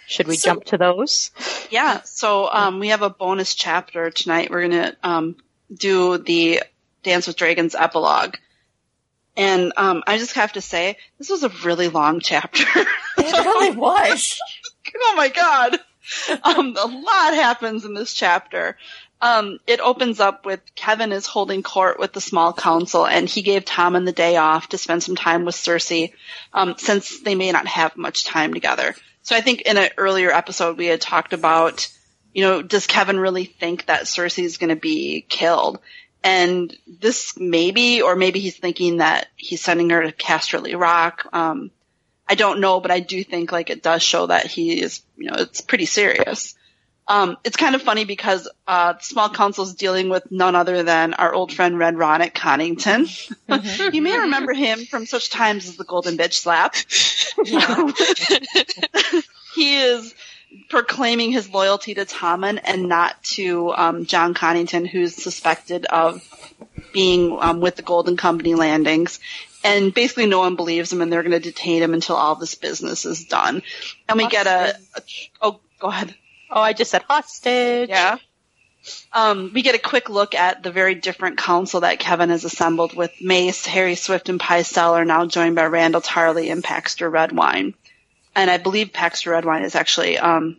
should 0.07 0.27
we 0.27 0.35
So- 0.35 0.49
jump 0.51 0.65
to 0.65 0.77
those? 0.77 1.31
Yeah. 1.69 2.01
So 2.03 2.49
um 2.51 2.79
we 2.79 2.89
have 2.89 3.01
a 3.01 3.09
bonus 3.09 3.55
chapter 3.55 4.09
tonight. 4.11 4.49
We're 4.51 4.61
gonna 4.67 4.95
um 5.03 5.37
do 5.73 6.17
the 6.17 6.61
Dance 7.03 7.27
with 7.27 7.37
Dragons 7.37 7.73
epilogue. 7.75 8.35
And 9.37 9.73
um 9.77 10.03
I 10.07 10.17
just 10.17 10.33
have 10.33 10.53
to 10.53 10.61
say, 10.61 10.97
this 11.17 11.29
was 11.29 11.43
a 11.43 11.49
really 11.63 11.87
long 11.87 12.19
chapter. 12.19 12.63
It 13.17 13.45
really 13.45 13.75
was. 13.75 14.39
oh 14.95 15.13
my 15.15 15.29
god. 15.29 15.79
Um, 16.43 16.75
a 16.77 16.87
lot 16.87 17.33
happens 17.35 17.85
in 17.85 17.93
this 17.93 18.13
chapter. 18.13 18.77
Um, 19.21 19.59
it 19.67 19.79
opens 19.79 20.19
up 20.19 20.45
with 20.45 20.59
Kevan 20.75 21.11
is 21.11 21.27
holding 21.27 21.61
court 21.61 21.99
with 21.99 22.11
the 22.11 22.19
small 22.19 22.53
council, 22.53 23.05
and 23.05 23.29
he 23.29 23.43
gave 23.43 23.65
Tommen 23.65 24.03
the 24.05 24.11
day 24.11 24.35
off 24.37 24.69
to 24.69 24.79
spend 24.79 25.03
some 25.03 25.15
time 25.15 25.45
with 25.45 25.53
Cersei, 25.53 26.13
um, 26.53 26.73
since 26.77 27.21
they 27.21 27.35
may 27.35 27.51
not 27.51 27.67
have 27.67 27.95
much 27.95 28.25
time 28.25 28.51
together. 28.51 28.95
So 29.21 29.35
I 29.35 29.41
think 29.41 29.61
in 29.61 29.77
an 29.77 29.89
earlier 29.97 30.31
episode 30.31 30.77
we 30.77 30.87
had 30.87 31.01
talked 31.01 31.33
about 31.33 31.87
you 32.33 32.43
know, 32.43 32.61
does 32.61 32.87
Kevan 32.87 33.19
really 33.19 33.45
think 33.45 33.87
that 33.87 34.03
Cersei 34.03 34.43
is 34.43 34.57
going 34.57 34.69
to 34.69 34.75
be 34.75 35.25
killed? 35.27 35.79
And 36.23 36.75
this 36.87 37.37
maybe, 37.37 38.01
or 38.01 38.15
maybe 38.15 38.39
he's 38.39 38.57
thinking 38.57 38.97
that 38.97 39.27
he's 39.35 39.61
sending 39.61 39.89
her 39.89 40.03
to 40.03 40.11
Casterly 40.11 40.79
Rock. 40.79 41.27
Um, 41.33 41.71
I 42.27 42.35
don't 42.35 42.61
know, 42.61 42.79
but 42.79 42.91
I 42.91 42.99
do 42.99 43.23
think 43.23 43.51
like 43.51 43.69
it 43.69 43.81
does 43.81 44.03
show 44.03 44.27
that 44.27 44.45
he 44.45 44.81
is, 44.81 45.01
you 45.17 45.29
know, 45.29 45.37
it's 45.37 45.61
pretty 45.61 45.85
serious. 45.85 46.55
Um, 47.07 47.37
it's 47.43 47.57
kind 47.57 47.75
of 47.75 47.81
funny 47.81 48.05
because 48.05 48.47
uh, 48.67 48.93
the 48.93 49.03
small 49.03 49.29
council 49.29 49.65
is 49.65 49.73
dealing 49.73 50.07
with 50.07 50.31
none 50.31 50.55
other 50.55 50.83
than 50.83 51.13
our 51.15 51.33
old 51.33 51.51
friend 51.51 51.77
Red 51.77 51.95
Ronnet 51.95 52.33
Connington. 52.33 53.09
you 53.93 54.01
may 54.01 54.19
remember 54.19 54.53
him 54.53 54.85
from 54.85 55.05
such 55.05 55.29
times 55.29 55.67
as 55.67 55.75
the 55.75 55.83
Golden 55.83 56.15
Bitch 56.15 56.35
Slap. 56.35 56.75
he 59.55 59.75
is 59.75 60.15
proclaiming 60.69 61.31
his 61.31 61.49
loyalty 61.49 61.93
to 61.93 62.05
Tommen 62.05 62.59
and 62.63 62.87
not 62.87 63.21
to 63.23 63.71
um, 63.73 64.05
Jon 64.05 64.33
Connington, 64.33 64.87
who's 64.87 65.15
suspected 65.15 65.85
of 65.85 66.21
being 66.93 67.37
um, 67.39 67.61
with 67.61 67.75
the 67.75 67.81
Golden 67.81 68.17
Company 68.17 68.55
landings. 68.55 69.19
And 69.63 69.93
basically, 69.93 70.25
no 70.25 70.39
one 70.39 70.55
believes 70.55 70.91
him, 70.91 71.01
and 71.01 71.13
they're 71.13 71.21
going 71.21 71.31
to 71.31 71.39
detain 71.39 71.83
him 71.83 71.93
until 71.93 72.15
all 72.15 72.35
this 72.35 72.55
business 72.55 73.05
is 73.05 73.25
done. 73.25 73.61
And 74.09 74.17
we 74.17 74.27
get 74.27 74.47
a, 74.47 74.75
a 74.95 75.01
oh, 75.41 75.59
go 75.79 75.87
ahead. 75.87 76.15
Oh, 76.49 76.61
I 76.61 76.73
just 76.73 76.91
said 76.91 77.03
hostage. 77.03 77.89
Yeah. 77.89 78.17
Um, 79.13 79.51
we 79.53 79.61
get 79.61 79.75
a 79.75 79.79
quick 79.79 80.09
look 80.09 80.33
at 80.33 80.63
the 80.63 80.71
very 80.71 80.95
different 80.95 81.37
council 81.37 81.81
that 81.81 81.99
Kevan 81.99 82.29
has 82.29 82.43
assembled 82.43 82.95
with 82.95 83.11
Mace, 83.21 83.65
Harys 83.67 84.05
Swyft, 84.05 84.29
and 84.29 84.39
Pycelle 84.39 84.93
are 84.93 85.05
now 85.05 85.27
joined 85.27 85.55
by 85.55 85.63
Randyll 85.63 86.03
Tarly 86.03 86.51
and 86.51 86.63
Paxter 86.63 87.11
Redwyne. 87.11 87.75
And 88.35 88.49
I 88.49 88.57
believe 88.57 88.93
Paxter 88.93 89.31
Redwyne 89.31 89.63
is 89.63 89.75
actually 89.75 90.17
um, 90.17 90.57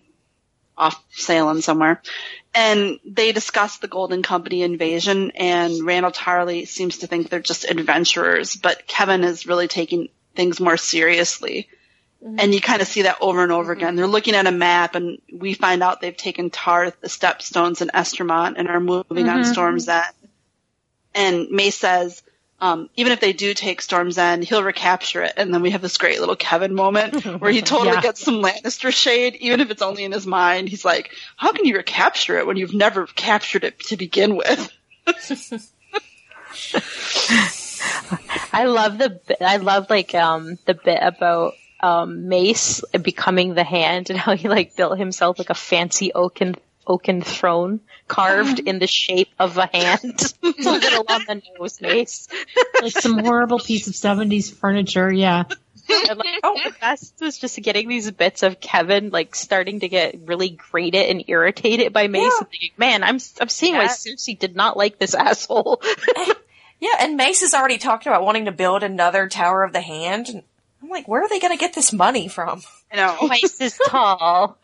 off 0.76 1.02
sailing 1.10 1.60
somewhere. 1.62 2.02
And 2.54 3.00
they 3.04 3.32
discuss 3.32 3.78
the 3.78 3.88
Golden 3.88 4.22
Company 4.22 4.62
invasion, 4.62 5.30
and 5.34 5.72
Randyll 5.72 6.14
Tarly 6.14 6.68
seems 6.68 6.98
to 6.98 7.06
think 7.06 7.30
they're 7.30 7.40
just 7.40 7.64
adventurers, 7.64 8.56
but 8.56 8.86
Kevan 8.86 9.24
is 9.24 9.46
really 9.46 9.68
taking 9.68 10.10
things 10.34 10.60
more 10.60 10.76
seriously. 10.76 11.68
Mm-hmm. 12.22 12.36
And 12.38 12.54
you 12.54 12.60
kind 12.60 12.82
of 12.82 12.88
see 12.88 13.02
that 13.02 13.16
over 13.22 13.42
and 13.42 13.52
over 13.52 13.72
mm-hmm. 13.72 13.80
again. 13.80 13.96
They're 13.96 14.06
looking 14.06 14.34
at 14.34 14.46
a 14.46 14.52
map, 14.52 14.94
and 14.94 15.18
we 15.32 15.54
find 15.54 15.82
out 15.82 16.02
they've 16.02 16.14
taken 16.14 16.50
Tarth, 16.50 17.00
the 17.00 17.08
Stepstones, 17.08 17.80
and 17.80 17.90
Estermont, 17.92 18.54
and 18.58 18.68
are 18.68 18.80
moving 18.80 19.30
on 19.30 19.42
mm-hmm. 19.42 19.52
Storm's 19.52 19.88
End. 19.88 20.04
And 21.14 21.48
May 21.50 21.70
says, 21.70 22.22
um, 22.62 22.88
even 22.96 23.12
if 23.12 23.18
they 23.20 23.32
do 23.34 23.52
take 23.54 23.82
Storm's 23.82 24.16
End, 24.16 24.44
he'll 24.44 24.62
recapture 24.62 25.22
it. 25.24 25.34
And 25.36 25.52
then 25.52 25.60
we 25.62 25.72
have 25.72 25.82
this 25.82 25.98
great 25.98 26.20
little 26.20 26.36
Kevan 26.36 26.74
moment 26.74 27.24
where 27.40 27.50
he 27.50 27.60
totally 27.60 27.88
Yeah. 27.96 28.00
gets 28.00 28.22
some 28.22 28.36
Lannister 28.36 28.92
shade, 28.92 29.34
even 29.40 29.60
if 29.60 29.70
it's 29.70 29.82
only 29.82 30.04
in 30.04 30.12
his 30.12 30.26
mind. 30.26 30.68
He's 30.68 30.84
like, 30.84 31.10
how 31.36 31.52
can 31.52 31.64
you 31.66 31.76
recapture 31.76 32.38
it 32.38 32.46
when 32.46 32.56
you've 32.56 32.72
never 32.72 33.06
captured 33.06 33.64
it 33.64 33.80
to 33.88 33.96
begin 33.96 34.36
with? 34.36 34.72
I 38.52 38.64
love 38.64 38.98
the 38.98 39.20
bit- 39.26 39.38
I 39.42 39.56
love 39.56 39.88
like 39.90 40.14
um 40.14 40.58
the 40.66 40.74
bit 40.74 40.98
about 41.02 41.54
um 41.80 42.28
Mace 42.28 42.82
becoming 43.02 43.54
the 43.54 43.64
hand 43.64 44.10
and 44.10 44.18
how 44.18 44.36
he 44.36 44.48
like 44.48 44.76
built 44.76 44.98
himself 44.98 45.38
like 45.38 45.50
a 45.50 45.54
fancy 45.54 46.12
oaken 46.12 46.54
oaken 46.86 47.22
throne 47.22 47.80
carved 48.08 48.58
in 48.66 48.78
the 48.78 48.86
shape 48.86 49.30
of 49.38 49.56
a 49.58 49.66
hand. 49.66 50.02
It's 50.42 50.66
a 50.66 50.72
little 50.72 51.04
on 51.08 51.24
the 51.26 51.42
nose, 51.58 51.80
Mace. 51.80 52.28
Like 52.80 52.92
some 52.92 53.18
horrible 53.18 53.58
piece 53.58 53.86
of 53.88 53.94
70s 53.94 54.52
furniture. 54.52 55.12
Yeah. 55.12 55.44
And 55.88 56.18
like, 56.18 56.40
oh, 56.42 56.58
the 56.64 56.74
best 56.80 57.14
was 57.20 57.38
just 57.38 57.60
getting 57.60 57.88
these 57.88 58.10
bits 58.10 58.42
of 58.42 58.60
Kevan 58.60 59.10
like 59.10 59.34
starting 59.34 59.80
to 59.80 59.88
get 59.88 60.26
really 60.26 60.50
grated 60.50 61.10
and 61.10 61.24
irritated 61.26 61.92
by 61.92 62.06
Mace. 62.06 62.32
And 62.38 62.48
thinking, 62.48 62.70
Man, 62.76 63.02
I'm 63.02 63.18
I'm 63.40 63.48
seeing 63.48 63.74
why 63.74 63.84
Yeah. 63.84 63.88
Cersei 63.88 64.38
did 64.38 64.54
not 64.54 64.76
like 64.76 64.98
this 64.98 65.14
asshole. 65.14 65.82
Yeah, 66.82 66.96
and 66.98 67.16
Mace 67.16 67.42
has 67.42 67.54
already 67.54 67.78
talked 67.78 68.06
about 68.06 68.24
wanting 68.24 68.46
to 68.46 68.50
build 68.52 68.82
another 68.82 69.28
Tower 69.28 69.62
of 69.62 69.72
the 69.72 69.80
Hand. 69.80 70.42
I'm 70.82 70.88
like, 70.88 71.06
where 71.06 71.22
are 71.22 71.28
they 71.28 71.38
going 71.38 71.52
to 71.52 71.60
get 71.60 71.74
this 71.74 71.92
money 71.92 72.26
from? 72.26 72.60
You 72.90 72.96
know, 72.96 73.16
Mace 73.28 73.60
is 73.60 73.78
tall. 73.86 74.58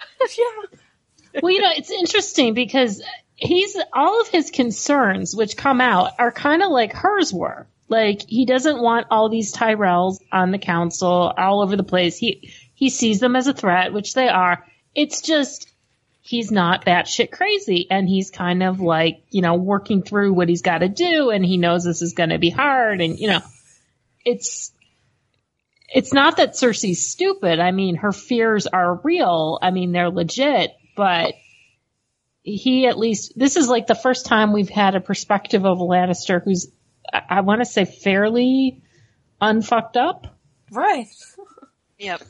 Well, 1.43 1.53
you 1.53 1.61
know, 1.61 1.73
it's 1.77 1.91
interesting 1.91 2.55
because 2.55 3.03
he's 3.37 3.77
all 3.93 4.21
of 4.21 4.29
his 4.29 4.51
concerns, 4.51 5.35
which 5.35 5.57
come 5.57 5.81
out, 5.81 6.13
are 6.19 6.33
kind 6.33 6.63
of 6.63 6.71
like 6.71 6.93
hers 6.93 7.33
were. 7.33 7.67
Like 7.89 8.23
he 8.29 8.45
doesn't 8.45 8.81
want 8.81 9.07
all 9.11 9.29
these 9.29 9.55
Tyrells 9.55 10.19
on 10.31 10.51
the 10.51 10.59
council 10.59 11.33
all 11.37 11.63
over 11.63 11.77
the 11.77 11.83
place. 11.83 12.19
He 12.19 12.53
he 12.75 12.91
sees 12.91 13.19
them 13.19 13.35
as 13.35 13.47
a 13.47 13.55
threat, 13.55 13.93
which 13.93 14.15
they 14.15 14.29
are. 14.29 14.65
It's 14.95 15.23
just 15.23 15.71
he's 16.21 16.53
not 16.53 16.85
batshit 16.85 17.31
crazy, 17.31 17.87
and 17.91 18.07
he's 18.07 18.31
kind 18.31 18.63
of 18.63 18.81
like 18.81 19.23
you 19.31 19.41
know 19.41 19.55
working 19.55 20.03
through 20.03 20.35
what 20.35 20.51
he's 20.51 20.63
got 20.63 20.79
to 20.79 20.89
do, 20.89 21.31
and 21.31 21.45
he 21.45 21.57
knows 21.57 21.85
this 21.85 22.03
is 22.03 22.13
going 22.13 22.31
to 22.31 22.39
be 22.39 22.51
hard, 22.51 23.01
and 23.01 23.19
you 23.19 23.29
know, 23.29 23.41
it's 24.25 24.71
it's 25.89 26.13
not 26.13 26.37
that 26.37 26.53
Cersei's 26.53 27.09
stupid. 27.09 27.59
I 27.59 27.71
mean, 27.71 27.97
her 27.97 28.13
fears 28.13 28.67
are 28.67 29.01
real. 29.03 29.59
I 29.63 29.71
mean, 29.71 29.93
they're 29.93 30.11
legit, 30.11 30.73
but 30.99 31.35
he 32.43 32.87
at 32.89 32.99
least, 32.99 33.39
this 33.39 33.57
is 33.57 33.69
like 33.69 33.87
the 33.87 33.95
first 33.95 34.27
time 34.27 34.53
we've 34.53 34.69
had 34.69 34.95
a 34.97 35.01
perspective 35.01 35.65
of 35.65 35.81
a 35.81 35.85
Lannister 35.85 36.43
who's, 36.43 36.69
I, 37.13 37.23
I 37.29 37.41
want 37.43 37.61
to 37.61 37.65
say 37.65 37.85
fairly 37.85 38.83
unfucked 39.41 39.97
up. 39.97 40.27
Right. 40.71 41.07
Yep. 42.01 42.21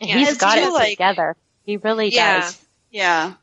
And 0.00 0.08
Yeah, 0.10 0.18
he's 0.18 0.28
it's 0.30 0.38
got 0.38 0.54
too, 0.56 0.62
it 0.62 0.72
like- 0.72 0.90
together. 0.90 1.36
He 1.64 1.76
really 1.76 2.12
Yeah. 2.12 2.40
does. 2.40 2.66
yeah. 2.90 3.34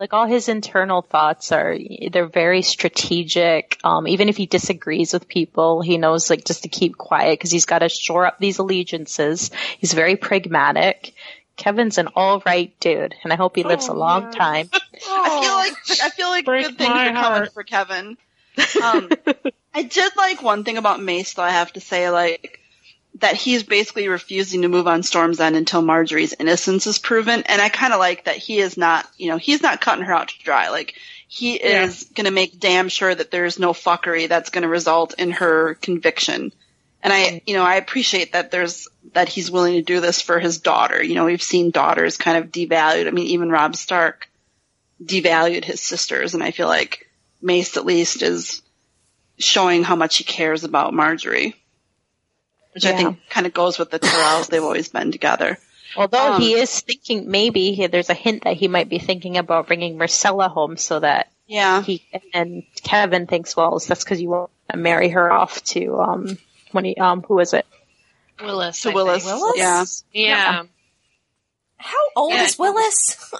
Like 0.00 0.12
all 0.12 0.26
his 0.26 0.48
internal 0.48 1.00
thoughts 1.02 1.52
are, 1.52 1.78
they're 2.10 2.26
very 2.26 2.62
strategic. 2.62 3.78
Um, 3.84 4.08
even 4.08 4.28
if 4.28 4.36
he 4.36 4.46
disagrees 4.46 5.12
with 5.12 5.28
people, 5.28 5.80
he 5.80 5.96
knows 5.96 6.28
like 6.28 6.44
just 6.44 6.64
to 6.64 6.68
keep 6.68 6.96
quiet 6.98 7.38
because 7.38 7.52
he's 7.52 7.66
got 7.66 7.78
to 7.78 7.88
shore 7.88 8.26
up 8.26 8.38
these 8.40 8.58
allegiances. 8.58 9.52
He's 9.78 9.92
very 9.92 10.16
pragmatic. 10.16 11.14
Kevan's 11.56 11.98
an 11.98 12.08
all 12.14 12.42
right 12.44 12.72
dude, 12.80 13.14
and 13.22 13.32
I 13.32 13.36
hope 13.36 13.56
he 13.56 13.62
lives 13.62 13.88
a 13.88 13.94
long 13.94 14.32
time. 14.32 14.68
I 14.74 15.40
feel 15.42 15.54
like 15.54 16.00
I 16.02 16.10
feel 16.10 16.28
like 16.28 16.44
Break 16.44 16.66
good 16.66 16.78
things 16.78 16.90
are 16.90 17.12
coming 17.12 17.50
for 17.50 17.62
Kevan. 17.62 18.16
Um, 18.80 19.10
I 19.74 19.82
did 19.82 20.12
like 20.16 20.40
one 20.40 20.62
thing 20.62 20.78
about 20.78 21.02
Mace, 21.02 21.34
though. 21.34 21.42
I 21.42 21.50
have 21.50 21.72
to 21.72 21.80
say, 21.80 22.08
like 22.10 22.60
that 23.20 23.34
he's 23.34 23.64
basically 23.64 24.06
refusing 24.06 24.62
to 24.62 24.68
move 24.68 24.86
on 24.86 25.02
Storm's 25.02 25.40
End 25.40 25.56
until 25.56 25.82
Margaery's 25.82 26.34
innocence 26.38 26.86
is 26.86 27.00
proven, 27.00 27.42
and 27.44 27.60
I 27.60 27.68
kind 27.68 27.92
of 27.92 27.98
like 27.98 28.26
that 28.26 28.36
he 28.36 28.58
is 28.58 28.76
not, 28.76 29.08
you 29.16 29.28
know, 29.28 29.38
he's 29.38 29.62
not 29.62 29.80
cutting 29.80 30.04
her 30.04 30.14
out 30.14 30.28
to 30.28 30.38
dry. 30.44 30.68
Like 30.70 30.94
he 31.26 31.54
is 31.54 32.04
going 32.14 32.26
to 32.26 32.30
make 32.30 32.60
damn 32.60 32.88
sure 32.88 33.12
that 33.12 33.32
there's 33.32 33.58
no 33.58 33.72
fuckery 33.72 34.28
that's 34.28 34.50
going 34.50 34.62
to 34.62 34.68
result 34.68 35.14
in 35.18 35.32
her 35.32 35.74
conviction. 35.74 36.52
And 37.04 37.12
I, 37.12 37.42
you 37.46 37.54
know, 37.54 37.62
I 37.62 37.74
appreciate 37.76 38.32
that 38.32 38.50
there's 38.50 38.88
that 39.12 39.28
he's 39.28 39.50
willing 39.50 39.74
to 39.74 39.82
do 39.82 40.00
this 40.00 40.22
for 40.22 40.40
his 40.40 40.58
daughter. 40.58 41.02
You 41.02 41.14
know, 41.14 41.26
we've 41.26 41.42
seen 41.42 41.70
daughters 41.70 42.16
kind 42.16 42.38
of 42.38 42.50
devalued. 42.50 43.06
I 43.06 43.10
mean, 43.10 43.26
even 43.26 43.50
Robb 43.50 43.76
Stark 43.76 44.30
devalued 45.04 45.64
his 45.64 45.82
sisters, 45.82 46.32
and 46.32 46.42
I 46.42 46.50
feel 46.50 46.66
like 46.66 47.10
Mace 47.42 47.76
at 47.76 47.84
least 47.84 48.22
is 48.22 48.62
showing 49.38 49.84
how 49.84 49.96
much 49.96 50.16
he 50.16 50.24
cares 50.24 50.64
about 50.64 50.94
Margaery, 50.94 51.54
which 52.72 52.86
I 52.86 52.96
think 52.96 53.18
kind 53.28 53.46
of 53.46 53.52
goes 53.52 53.78
with 53.78 53.90
the 53.90 53.98
Tyrells. 53.98 54.48
They've 54.48 54.62
always 54.62 54.88
been 54.88 55.12
together. 55.12 55.58
Although 55.96 56.34
Um, 56.34 56.40
he 56.40 56.54
is 56.54 56.80
thinking, 56.80 57.30
maybe 57.30 57.72
he, 57.74 57.86
there's 57.86 58.10
a 58.10 58.14
hint 58.14 58.44
that 58.44 58.56
he 58.56 58.66
might 58.66 58.88
be 58.88 58.98
thinking 58.98 59.36
about 59.36 59.66
bringing 59.66 59.96
Myrcella 59.98 60.50
home 60.50 60.76
so 60.78 61.00
that 61.00 61.30
Yeah, 61.46 61.82
he 61.82 62.02
and 62.32 62.62
Kevan 62.82 63.26
thinks, 63.26 63.54
well, 63.54 63.78
that's 63.78 64.02
because 64.02 64.20
you 64.20 64.30
want 64.30 64.50
to 64.70 64.78
marry 64.78 65.10
her 65.10 65.30
off 65.30 65.62
to 65.64 66.00
um 66.00 66.38
when 66.74 66.84
he 66.84 66.96
um 66.96 67.22
who 67.22 67.38
is 67.38 67.52
it? 67.54 67.66
Willas. 68.38 68.82
to 68.82 68.90
Willas. 68.90 69.24
Willas? 69.24 69.52
Yeah, 69.56 69.84
Yeah. 70.12 70.62
How 71.76 71.98
old 72.16 72.32
Yeah. 72.32 72.42
is 72.44 72.56
Willas? 72.56 73.32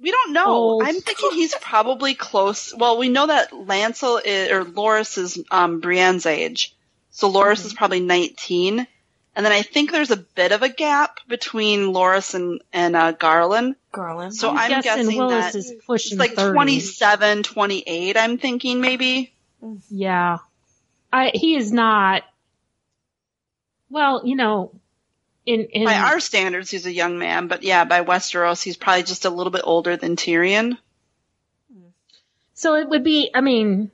we 0.00 0.10
don't 0.10 0.32
know. 0.32 0.46
Old. 0.46 0.82
I'm 0.84 1.00
thinking 1.00 1.30
he's 1.32 1.54
probably 1.54 2.14
close. 2.14 2.74
Well, 2.74 2.98
we 2.98 3.08
know 3.08 3.26
that 3.26 3.52
Lancel 3.52 4.20
is, 4.24 4.50
or 4.50 4.64
Loras 4.64 5.16
is 5.18 5.42
um, 5.50 5.80
Brienne's 5.80 6.26
age, 6.26 6.74
so 7.10 7.32
Loras 7.32 7.64
is 7.64 7.72
probably 7.72 8.00
19. 8.00 8.86
And 9.34 9.46
then 9.46 9.52
I 9.52 9.62
think 9.62 9.90
there's 9.92 10.10
a 10.10 10.18
bit 10.18 10.52
of 10.52 10.62
a 10.62 10.68
gap 10.68 11.20
between 11.26 11.94
Loras 11.94 12.34
and 12.34 12.60
and 12.72 12.94
uh, 12.94 13.14
Garlan. 13.14 13.76
Garlan. 13.90 14.32
So 14.32 14.50
I'm, 14.50 14.68
guessing, 14.82 15.04
guessing 15.06 15.18
Willas 15.18 15.52
that 15.52 15.54
is 15.54 15.72
pushing 15.86 16.18
it's 16.18 16.20
like 16.20 16.32
30. 16.32 16.52
27, 16.54 17.42
28. 17.44 18.16
I'm 18.18 18.36
thinking 18.36 18.80
maybe. 18.82 19.32
Yeah. 19.88 20.38
I, 21.10 21.30
he 21.34 21.56
is 21.56 21.72
not, 21.72 22.24
well, 23.92 24.22
you 24.24 24.34
know, 24.36 24.72
in, 25.44 25.60
in, 25.72 25.84
By 25.84 25.94
our 25.96 26.20
standards, 26.20 26.70
he's 26.70 26.86
a 26.86 26.92
young 26.92 27.18
man, 27.18 27.48
but 27.48 27.62
yeah, 27.62 27.84
by 27.84 28.02
Westeros, 28.04 28.62
he's 28.62 28.76
probably 28.76 29.02
just 29.02 29.24
a 29.24 29.30
little 29.30 29.50
bit 29.50 29.62
older 29.64 29.96
than 29.96 30.16
Tyrion. 30.16 30.78
So 32.54 32.76
it 32.76 32.88
would 32.88 33.02
be, 33.04 33.30
I 33.34 33.40
mean, 33.40 33.90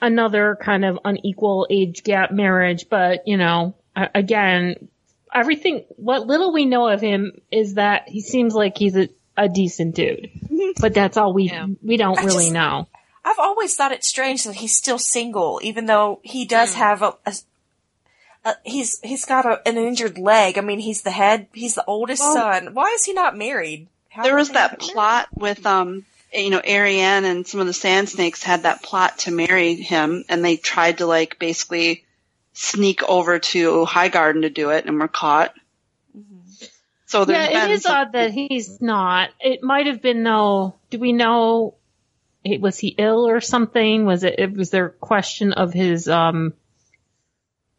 another 0.00 0.56
kind 0.60 0.84
of 0.84 0.98
unequal 1.04 1.66
age 1.70 2.02
gap 2.02 2.32
marriage, 2.32 2.86
but 2.90 3.26
you 3.28 3.36
know, 3.36 3.74
again, 3.94 4.88
everything, 5.32 5.84
what 5.96 6.26
little 6.26 6.52
we 6.52 6.66
know 6.66 6.88
of 6.88 7.00
him 7.00 7.40
is 7.50 7.74
that 7.74 8.08
he 8.08 8.20
seems 8.20 8.54
like 8.54 8.76
he's 8.76 8.96
a, 8.96 9.08
a 9.36 9.48
decent 9.48 9.94
dude. 9.94 10.30
But 10.80 10.94
that's 10.94 11.16
all 11.16 11.32
we 11.34 11.44
Yeah. 11.50 11.66
we 11.82 11.96
don't 11.96 12.18
I 12.18 12.24
really 12.24 12.44
just- 12.44 12.52
know. 12.52 12.88
I've 13.24 13.38
always 13.38 13.76
thought 13.76 13.92
it 13.92 14.04
strange 14.04 14.42
that 14.44 14.54
he's 14.56 14.74
still 14.76 14.98
single, 14.98 15.60
even 15.62 15.86
though 15.86 16.18
he 16.24 16.44
does 16.44 16.72
Hmm. 16.74 16.78
have 16.80 17.02
a, 17.02 17.14
a, 17.24 17.34
a 18.44 18.54
he's 18.64 19.00
he's 19.02 19.24
got 19.24 19.46
a, 19.46 19.66
an 19.68 19.76
injured 19.76 20.18
leg. 20.18 20.58
I 20.58 20.60
mean, 20.62 20.78
he's 20.80 21.02
the 21.02 21.10
head. 21.10 21.46
He's 21.52 21.74
the 21.74 21.84
oldest 21.86 22.22
Well- 22.22 22.34
son. 22.34 22.74
Why 22.74 22.92
is 22.94 23.04
he 23.04 23.12
not 23.12 23.36
married? 23.36 23.88
How 24.10 24.24
there 24.24 24.36
was 24.36 24.50
that 24.50 24.72
get 24.72 24.80
married? 24.80 24.92
plot 24.92 25.28
with 25.34 25.64
um 25.66 26.04
you 26.34 26.50
know 26.50 26.60
Arianne 26.60 27.24
and 27.24 27.46
some 27.46 27.60
of 27.60 27.66
the 27.66 27.72
Sand 27.72 28.08
Snakes 28.08 28.42
had 28.42 28.62
that 28.64 28.82
plot 28.82 29.18
to 29.20 29.30
marry 29.30 29.74
him, 29.74 30.24
and 30.28 30.44
they 30.44 30.56
tried 30.56 30.98
to 30.98 31.06
like 31.06 31.38
basically 31.38 32.04
sneak 32.54 33.02
over 33.04 33.38
to 33.38 33.84
Highgarden 33.86 34.42
to 34.42 34.50
do 34.50 34.70
it, 34.70 34.84
and 34.86 34.98
were 34.98 35.08
caught. 35.08 35.54
So 37.06 37.24
there's 37.26 37.50
Yeah, 37.50 37.60
been 37.62 37.70
it 37.70 37.74
is 37.74 37.82
some- 37.82 37.94
odd 37.96 38.12
that 38.12 38.30
he's 38.32 38.80
not. 38.80 39.30
It 39.40 39.62
might 39.62 39.86
have 39.86 40.00
been 40.02 40.22
though. 40.22 40.74
Do 40.90 40.98
we 40.98 41.12
know? 41.12 41.74
it- 42.44 42.60
Was 42.60 42.78
he 42.78 42.88
ill 42.98 43.28
or 43.28 43.40
something? 43.40 44.04
Was 44.06 44.24
it? 44.24 44.34
it 44.38 44.52
was 44.54 44.70
there 44.70 44.86
a 44.86 44.90
question 44.90 45.52
of 45.52 45.72
his 45.72 46.08
um 46.08 46.54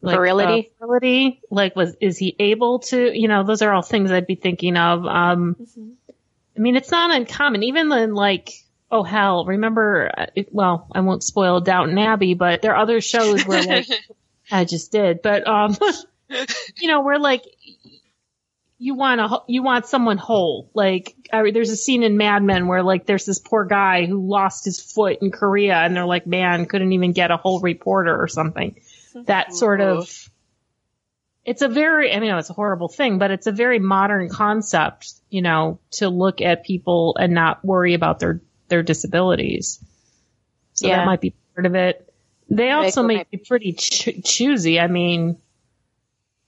like, 0.04 0.16
Virility? 0.16 0.72
uh, 0.82 0.86
virility? 0.86 1.42
Like, 1.50 1.76
was 1.76 1.96
is 2.02 2.18
he 2.18 2.36
able 2.38 2.80
to? 2.80 3.18
You 3.18 3.28
know, 3.28 3.44
those 3.44 3.62
are 3.62 3.74
all 3.74 3.82
things 3.82 4.12
I'd 4.12 4.28
be 4.28 4.36
thinking 4.36 4.78
of. 4.78 5.06
Um, 5.06 5.56
I 6.56 6.60
mean, 6.60 6.76
it's 6.76 6.92
not 6.92 7.16
uncommon. 7.16 7.64
Even 7.64 7.92
in 7.92 8.14
like, 8.14 8.52
oh 8.92 9.04
hell, 9.04 9.46
remember? 9.46 10.12
uh, 10.16 10.26
It, 10.36 10.54
well, 10.54 10.88
I 10.92 11.00
won't 11.00 11.24
spoil 11.24 11.62
Downton 11.62 11.98
Abbey, 11.98 12.34
but 12.34 12.62
there 12.62 12.74
are 12.76 12.82
other 12.82 13.02
shows 13.02 13.46
where 13.46 13.64
like 13.64 13.88
I 14.52 14.66
just 14.66 14.92
did, 14.92 15.22
but 15.22 15.48
um, 15.48 15.76
you 16.78 16.88
know, 16.90 17.02
we're 17.02 17.18
like 17.18 17.44
you 18.78 18.96
want 18.96 19.22
a 19.22 19.40
you 19.48 19.64
want 19.64 19.86
someone 19.86 20.18
whole. 20.18 20.70
Like 20.74 21.16
I, 21.32 21.52
there's 21.52 21.70
a 21.70 21.78
scene 21.78 22.04
in 22.04 22.18
Mad 22.18 22.44
Men 22.44 22.68
where 22.68 22.84
like 22.84 23.06
there's 23.06 23.26
this 23.26 23.40
poor 23.40 23.64
guy 23.64 24.06
who 24.06 24.28
lost 24.28 24.66
his 24.66 24.82
foot 24.82 25.20
in 25.22 25.32
Korea, 25.32 25.76
and 25.76 25.96
they're 25.96 26.06
like, 26.06 26.28
man, 26.28 26.66
couldn't 26.66 26.92
even 26.92 27.14
get 27.14 27.32
a 27.32 27.38
whole 27.38 27.62
reporter 27.62 28.14
or 28.22 28.28
something. 28.28 28.76
That 29.26 29.54
sort 29.54 29.82
of. 29.82 30.10
It's 31.46 31.62
a 31.62 31.68
very, 31.68 32.14
I 32.14 32.20
mean, 32.22 32.34
it's 32.36 32.50
a 32.50 32.54
horrible 32.54 32.88
thing, 32.88 33.18
but 33.18 33.30
it's 33.30 33.48
a 33.48 33.52
very 33.52 33.78
modern 33.78 34.30
concept, 34.30 35.12
you 35.30 35.42
know, 35.42 35.80
to 35.92 36.08
look 36.08 36.40
at 36.40 36.64
people 36.64 37.18
and 37.20 37.34
not 37.34 37.64
worry 37.66 37.94
about 37.96 38.20
their 38.20 38.42
their 38.70 38.82
disabilities. 38.82 39.84
So 40.74 40.88
Yeah. 40.88 40.98
that 40.98 41.06
might 41.06 41.20
be 41.22 41.34
part 41.54 41.66
of 41.66 41.76
it. 41.76 42.10
They 42.50 42.72
also 42.72 43.04
may 43.04 43.26
be 43.30 43.38
pretty 43.38 43.74
cho- 43.74 44.14
choosy. 44.24 44.80
I 44.80 44.88
mean, 44.88 45.38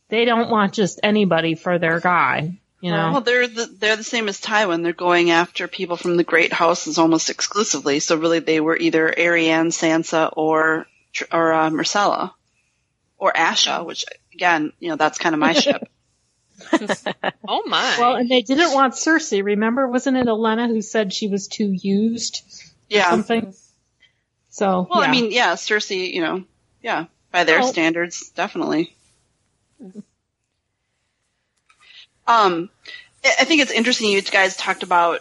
they 0.09 0.25
don't 0.25 0.49
want 0.49 0.73
just 0.73 0.99
anybody 1.03 1.55
for 1.55 1.77
their 1.77 1.99
guy, 1.99 2.57
you 2.79 2.91
know. 2.91 3.11
Well, 3.13 3.21
they're 3.21 3.47
the, 3.47 3.65
they're 3.65 3.95
the 3.97 4.03
same 4.03 4.29
as 4.29 4.39
Tywin. 4.39 4.83
They're 4.83 4.93
going 4.93 5.31
after 5.31 5.67
people 5.67 5.97
from 5.97 6.15
the 6.15 6.23
great 6.23 6.53
houses 6.53 6.97
almost 6.97 7.29
exclusively. 7.29 7.99
So 7.99 8.15
really, 8.17 8.39
they 8.39 8.61
were 8.61 8.77
either 8.77 9.13
Arianne, 9.17 9.67
Sansa, 9.73 10.31
or 10.35 10.87
or 11.31 11.53
uh, 11.53 11.69
Myrcella, 11.69 12.31
or 13.25 13.33
Asha, 13.33 13.83
which 13.83 14.05
again, 14.33 14.71
you 14.79 14.89
know, 14.89 14.97
that's 14.97 15.17
kind 15.17 15.33
of 15.33 15.39
my 15.39 15.53
ship. 15.65 15.89
Oh 17.47 17.63
my. 17.65 17.97
Well, 17.99 18.15
and 18.15 18.29
they 18.29 18.41
didn't 18.41 18.73
want 18.73 18.93
Cersei. 18.93 19.43
Remember, 19.43 19.87
wasn't 19.87 20.17
it 20.17 20.27
Olenna 20.27 20.67
who 20.67 20.81
said 20.81 21.11
she 21.11 21.27
was 21.27 21.47
too 21.47 21.71
used? 21.71 22.43
Yeah. 22.89 23.09
Something. 23.09 23.53
So. 24.49 24.87
Well, 24.89 25.01
yeah. 25.01 25.07
I 25.07 25.11
mean, 25.11 25.31
yeah, 25.31 25.53
Cersei, 25.55 26.13
you 26.13 26.21
know, 26.21 26.43
yeah, 26.81 27.05
by 27.31 27.43
their 27.43 27.59
Well- 27.59 27.67
standards, 27.73 28.29
definitely. 28.29 28.95
Um, 32.27 32.69
I 33.23 33.35
I 33.41 33.43
think 33.45 33.61
it's 33.61 33.71
interesting 33.71 34.11
you 34.11 34.21
guys 34.21 34.55
talked 34.55 34.83
about, 34.83 35.19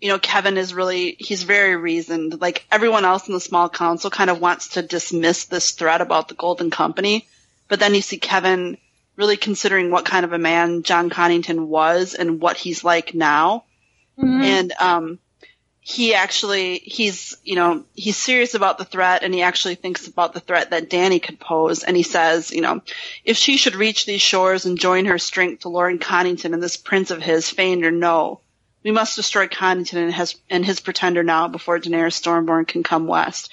you 0.00 0.08
know, 0.08 0.18
Kevan 0.18 0.56
is 0.58 0.74
really, 0.74 1.16
he's 1.18 1.44
very 1.44 1.76
reasoned. 1.76 2.40
Like 2.40 2.66
everyone 2.70 3.04
else 3.04 3.28
in 3.28 3.34
the 3.34 3.40
small 3.40 3.68
council 3.68 4.10
kind 4.10 4.30
of 4.30 4.40
wants 4.40 4.70
to 4.70 4.82
dismiss 4.82 5.44
this 5.44 5.70
threat 5.70 6.00
about 6.00 6.28
the 6.28 6.34
Golden 6.34 6.70
Company, 6.70 7.26
but 7.72 7.80
then 7.80 7.94
you 7.94 8.02
see 8.02 8.18
Kevan 8.18 8.76
really 9.16 9.38
considering 9.38 9.90
what 9.90 10.04
kind 10.04 10.26
of 10.26 10.34
a 10.34 10.38
man 10.38 10.82
Jon 10.82 11.08
Connington 11.08 11.68
was 11.68 12.12
and 12.12 12.38
what 12.38 12.58
he's 12.58 12.84
like 12.84 13.14
now. 13.14 13.64
Mhm. 14.18 14.44
and 14.44 14.72
um 14.78 15.18
he 15.80 16.12
actually 16.12 16.80
he's 16.84 17.34
you 17.42 17.54
know 17.54 17.82
he's 17.94 18.18
serious 18.18 18.52
about 18.52 18.76
the 18.76 18.84
threat 18.84 19.22
and 19.22 19.32
he 19.32 19.40
actually 19.40 19.76
thinks 19.76 20.06
about 20.06 20.34
the 20.34 20.40
threat 20.40 20.68
that 20.68 20.90
Dany 20.90 21.22
could 21.22 21.40
pose. 21.40 21.82
And 21.82 21.96
he 21.96 22.02
says 22.02 22.50
you 22.50 22.60
know 22.60 22.82
if 23.24 23.38
she 23.38 23.56
should 23.56 23.74
reach 23.74 24.04
these 24.04 24.20
shores 24.20 24.66
and 24.66 24.78
join 24.78 25.06
her 25.06 25.18
strength 25.18 25.62
to 25.62 25.70
Lord 25.70 25.98
Connington 25.98 26.52
and 26.52 26.62
this 26.62 26.76
prince 26.76 27.10
of 27.10 27.22
his 27.22 27.48
feigned 27.48 27.86
or 27.86 27.90
no 27.90 28.42
we 28.84 28.90
must 28.90 29.16
destroy 29.16 29.46
Connington 29.46 29.98
and 29.98 30.14
his 30.14 30.34
and 30.50 30.64
his 30.64 30.80
pretender 30.80 31.22
now 31.22 31.48
before 31.48 31.78
Daenerys 31.78 32.20
Stormborn 32.20 32.66
can 32.66 32.82
come 32.82 33.06
west 33.06 33.50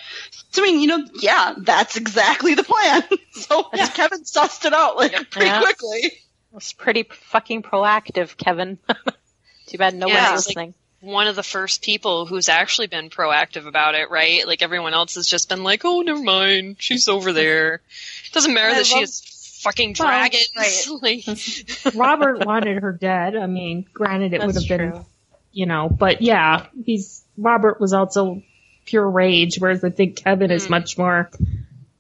so 0.51 0.63
I 0.63 0.65
mean 0.67 0.79
you 0.79 0.87
know 0.87 1.05
yeah 1.21 1.53
that's 1.57 1.95
exactly 1.95 2.55
the 2.55 2.63
plan 2.63 3.03
so 3.31 3.63
Kevan 3.63 4.23
sussed 4.23 4.65
it 4.65 4.73
out 4.73 4.95
like 4.97 5.13
pretty 5.29 5.47
Yeah. 5.47 5.61
quickly 5.61 6.13
It's 6.55 6.73
pretty 6.73 7.03
fucking 7.03 7.61
proactive, 7.63 8.35
Kevan. 8.37 8.79
Too 9.67 9.77
bad 9.77 9.93
no 9.93 10.07
Yeah, 10.07 10.31
one's 10.31 10.55
like- 10.55 10.73
one 11.01 11.27
of 11.27 11.35
the 11.37 11.43
first 11.43 11.81
people 11.81 12.25
who's 12.25 12.49
actually 12.49 12.87
been 12.87 13.09
proactive 13.09 13.65
about 13.67 13.95
it, 13.95 14.09
right? 14.09 14.45
Like 14.45 14.61
everyone 14.61 14.93
else 14.93 15.15
has 15.15 15.25
just 15.27 15.47
been 15.47 15.63
like, 15.63 15.85
"Oh, 15.85 16.01
never 16.01 16.21
mind, 16.21 16.75
she's 16.79 17.07
over 17.07 17.31
there." 17.31 17.75
It 17.75 18.33
Doesn't 18.33 18.53
matter 18.53 18.71
I 18.71 18.73
that 18.79 18.85
she 18.85 18.95
love- 18.95 19.03
has 19.03 19.59
fucking 19.61 19.95
Well, 19.97 20.09
dragons. 20.09 20.91
like, 21.85 21.95
Robert 21.95 22.45
wanted 22.45 22.81
her 22.83 22.91
dead. 22.91 23.37
I 23.37 23.45
mean, 23.47 23.85
granted, 23.93 24.33
it 24.33 24.43
would 24.45 24.55
have 24.55 24.67
been, 24.67 25.05
you 25.53 25.67
know, 25.67 25.87
but 25.87 26.21
yeah, 26.21 26.65
he's 26.83 27.23
Robert 27.37 27.79
was 27.79 27.93
also 27.93 28.41
pure 28.85 29.07
rage, 29.07 29.59
whereas 29.59 29.83
I 29.83 29.89
think 29.89 30.17
Kevan 30.17 30.51
is 30.51 30.67
Mm. 30.67 30.69
much 30.71 30.97
more 30.97 31.29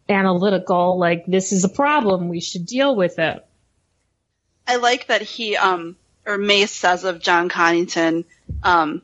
analytical. 0.07 0.97
Like, 0.97 1.25
this 1.25 1.51
is 1.51 1.63
a 1.63 1.69
problem. 1.69 2.29
We 2.29 2.41
should 2.41 2.65
deal 2.65 2.95
with 2.95 3.19
it. 3.19 3.45
I 4.67 4.75
like 4.77 5.07
that 5.07 5.21
he, 5.21 5.55
um, 5.55 5.95
or 6.25 6.37
Mace 6.37 6.71
says 6.71 7.03
of 7.03 7.21
Jon 7.21 7.49
Connington, 7.49 8.25
um, 8.63 9.01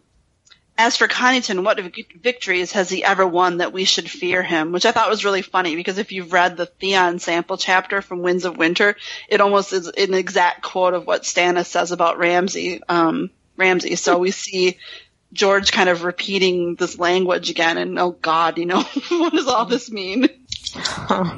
as 0.77 0.97
for 0.97 1.07
Connington, 1.07 1.63
what 1.63 1.79
victories 2.21 2.73
has 2.73 2.89
he 2.89 3.01
ever 3.03 3.25
won 3.25 3.57
that 3.57 3.71
we 3.71 3.85
should 3.85 4.11
fear 4.11 4.43
him? 4.43 4.73
Which 4.73 4.85
I 4.85 4.91
thought 4.91 5.09
was 5.09 5.23
really 5.23 5.41
funny 5.41 5.75
because 5.77 5.97
if 5.97 6.11
you've 6.11 6.33
read 6.33 6.57
the 6.57 6.65
Theon 6.65 7.19
sample 7.19 7.57
chapter 7.57 8.01
from 8.01 8.21
Winds 8.21 8.43
of 8.43 8.57
Winter, 8.57 8.97
it 9.29 9.39
almost 9.39 9.71
is 9.71 9.87
an 9.87 10.13
exact 10.13 10.63
quote 10.63 10.93
of 10.93 11.07
what 11.07 11.23
Stannis 11.23 11.67
says 11.67 11.91
about 11.93 12.17
Ramsay, 12.17 12.81
um, 12.89 13.29
Ramsay. 13.55 13.95
So 13.95 14.17
we 14.17 14.31
see 14.31 14.77
George 15.35 15.71
kind 15.71 15.89
of 15.89 16.03
repeating 16.03 16.75
this 16.75 16.97
language 16.97 17.49
again 17.51 17.77
and 17.77 17.99
oh 17.99 18.11
god, 18.11 18.57
you 18.57 18.65
know, 18.65 18.81
what 19.09 19.33
does 19.33 19.47
all 19.47 19.65
this 19.65 19.91
mean? 19.91 20.27
Huh. 20.73 21.37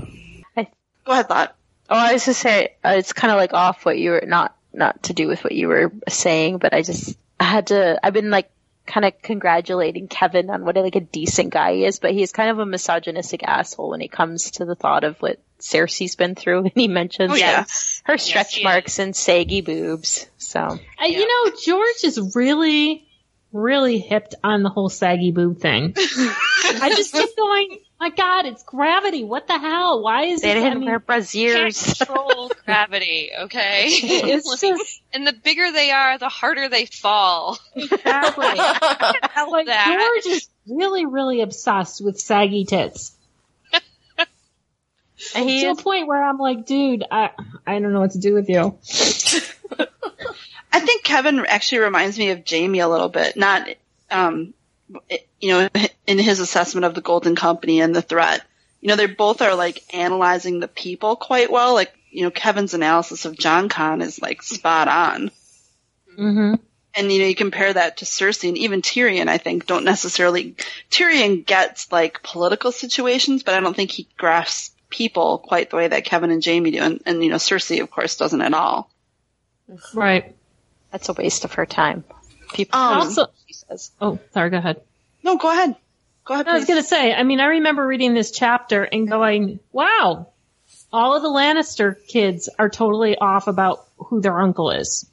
Go 0.56 1.14
ahead, 1.14 1.28
thought. 1.28 1.56
Oh, 1.89 1.95
I 1.95 2.14
was 2.14 2.26
just 2.26 2.41
say 2.41 2.76
uh, 2.84 2.95
it's 2.98 3.14
kind 3.14 3.32
of 3.32 3.38
like 3.38 3.54
off 3.54 3.86
what 3.86 3.98
you 3.98 4.12
were 4.12 4.24
not 4.26 4.56
not 4.74 5.04
to 5.04 5.14
do 5.14 5.28
with 5.28 5.43
what 5.43 5.54
you 5.54 5.68
were 5.70 5.91
saying, 6.10 6.58
but 6.58 6.74
I 6.74 6.82
just 6.82 7.18
I 7.39 7.45
had 7.45 7.68
to. 7.68 7.98
I've 8.04 8.14
been 8.14 8.30
like 8.30 8.50
kind 8.86 9.06
of 9.06 9.22
congratulating 9.22 10.08
Kevan 10.10 10.50
on 10.50 10.66
what 10.66 10.76
like 10.76 10.95
a 10.98 11.02
decent 11.02 11.52
guy 11.52 11.76
he 11.76 11.86
is, 11.86 12.00
but 12.00 12.12
he's 12.12 12.32
kind 12.34 12.50
of 12.50 12.60
a 12.60 12.66
misogynistic 12.66 13.41
asshole 13.43 13.89
when 13.91 14.02
it 14.02 14.12
comes 14.12 14.52
to 14.52 14.66
the 14.66 14.76
thought 14.76 15.06
of 15.06 15.18
what 15.22 15.39
Cersei's 15.62 16.18
been 16.18 16.36
through, 16.36 16.60
and 16.64 16.72
he 16.76 16.89
mentions 16.89 17.32
Oh, 17.32 17.36
yeah. 17.36 17.60
like, 17.60 17.68
her 18.04 18.18
stretch 18.18 18.56
he 18.56 18.64
marks 18.66 19.00
and 19.00 19.16
saggy 19.16 19.62
boobs. 19.62 20.28
So 20.38 20.60
Uh, 20.60 21.06
You 21.06 21.26
know, 21.26 21.52
George 21.66 22.04
is 22.04 22.36
really, 22.36 23.07
really 23.54 24.00
hipped 24.00 24.36
on 24.43 24.64
the 24.64 24.70
whole 24.70 24.89
saggy 24.89 25.32
boob 25.32 25.60
thing. 25.60 25.93
I 25.98 26.93
just 26.95 27.14
keep 27.14 27.36
going, 27.36 27.80
my 28.00 28.10
God, 28.10 28.45
it's 28.45 28.64
gravity. 28.64 29.24
What 29.24 29.48
the 29.48 29.58
hell? 29.58 30.02
Why 30.04 30.26
is 30.26 30.41
they 30.41 30.52
it? 30.52 30.58
I 30.58 30.62
didn't 30.62 30.80
mean, 30.80 30.89
wear 30.89 31.00
can't 31.00 31.76
control 31.76 32.52
gravity, 32.66 33.32
okay? 33.41 33.86
it's 33.88 34.62
just 34.62 35.02
and 35.14 35.26
the 35.26 35.34
bigger 35.34 35.72
they 35.72 35.91
are, 35.91 36.18
the 36.18 36.30
harder 36.30 36.70
they 36.70 36.86
fall. 36.86 37.58
exactly. 37.76 38.45
like 39.52 39.68
that. 39.68 40.22
George 40.24 40.36
is 40.36 40.50
really, 40.68 41.06
really 41.06 41.41
obsessed 41.41 42.04
with 42.04 42.20
saggy 42.20 42.66
tits. 42.66 43.14
And 45.36 45.50
he 45.50 45.62
to 45.62 45.72
a 45.72 45.76
point 45.76 46.08
where 46.08 46.24
I'm 46.24 46.38
like, 46.38 46.66
dude, 46.66 47.04
I 47.10 47.32
I 47.66 47.80
don't 47.80 47.91
know 47.91 48.00
what 48.00 48.12
to 48.12 48.20
do 48.20 48.34
with 48.34 48.50
you. 48.50 48.78
I 50.72 50.80
think 50.80 51.03
Kevan 51.03 51.45
actually 51.45 51.80
reminds 51.80 52.18
me 52.18 52.32
of 52.32 52.43
Jaime 52.49 52.80
a 52.80 52.88
little 52.88 53.09
bit. 53.09 53.38
Not, 53.38 53.68
um, 54.11 54.53
you 55.39 55.49
know, 55.49 55.70
in 56.05 56.20
his 56.20 56.39
assessment 56.39 56.86
of 56.86 56.95
the 56.95 57.01
Golden 57.01 57.36
Company 57.36 57.82
and 57.82 57.95
the 57.95 58.01
threat. 58.01 58.41
You 58.82 58.89
know, 58.89 58.95
they 58.95 59.07
both 59.07 59.41
are 59.41 59.55
like 59.55 59.84
analyzing 59.93 60.59
the 60.59 60.68
people 60.68 61.15
quite 61.15 61.51
well. 61.51 61.74
Like, 61.74 61.93
you 62.11 62.24
know, 62.24 62.32
Kevan's 62.32 62.74
analysis 62.74 63.26
of 63.26 63.38
Jon 63.38 63.70
Con 63.70 64.01
is 64.01 64.22
like 64.22 64.41
spot 64.41 64.88
on. 64.88 65.32
Mm-hmm. 66.18 66.55
And 66.95 67.11
you 67.11 67.20
know, 67.20 67.26
you 67.26 67.36
compare 67.36 67.72
that 67.72 67.97
to 67.97 68.05
Cersei 68.05 68.49
and 68.49 68.57
even 68.57 68.82
Tyrion, 68.82 69.28
I 69.28 69.38
think, 69.38 69.68
don't 69.68 69.86
necessarily, 69.86 70.55
Tyrion 70.89 71.45
gets 71.45 71.91
like 71.91 72.24
political 72.24 72.72
situations, 72.72 73.43
but 73.43 73.53
I 73.53 73.59
don't 73.59 73.76
think 73.76 73.91
he 73.91 74.07
grasps 74.18 74.72
people 74.89 75.38
quite 75.38 75.70
the 75.70 75.76
way 75.76 75.88
that 75.88 76.05
Kevan 76.05 76.32
and 76.32 76.43
Jaime 76.43 76.72
do. 76.72 76.80
And, 76.80 77.03
and 77.05 77.24
you 77.24 77.30
know, 77.30 77.36
Cersei, 77.36 77.82
of 77.82 77.91
course, 77.91 78.15
doesn't 78.18 78.41
at 78.41 78.53
all. 78.53 78.89
Right. 79.93 80.36
That's 80.91 81.09
a 81.09 81.13
waste 81.13 81.45
of 81.45 81.53
her 81.53 81.65
time. 81.65 82.03
People 82.53 82.79
Um, 82.79 82.97
also, 82.99 83.27
she 83.45 83.53
says. 83.53 83.91
oh, 83.99 84.19
sorry, 84.33 84.49
go 84.49 84.57
ahead. 84.57 84.81
No, 85.23 85.38
go 85.38 85.51
ahead. 85.51 85.75
Go 86.25 86.33
ahead. 86.33 86.47
I 86.47 86.53
was 86.53 86.65
going 86.65 86.81
to 86.81 86.88
say, 86.88 87.13
I 87.13 87.23
mean, 87.23 87.39
I 87.39 87.45
remember 87.45 87.85
reading 87.85 88.13
this 88.13 88.31
chapter 88.31 88.83
and 88.83 89.07
going, 89.07 89.59
wow, 89.71 90.27
all 90.91 91.15
of 91.15 91.21
the 91.21 91.29
Lannister 91.29 91.95
kids 92.07 92.49
are 92.57 92.69
totally 92.69 93.17
off 93.17 93.47
about 93.47 93.85
who 93.97 94.21
their 94.21 94.39
uncle 94.39 94.71
is. 94.71 95.09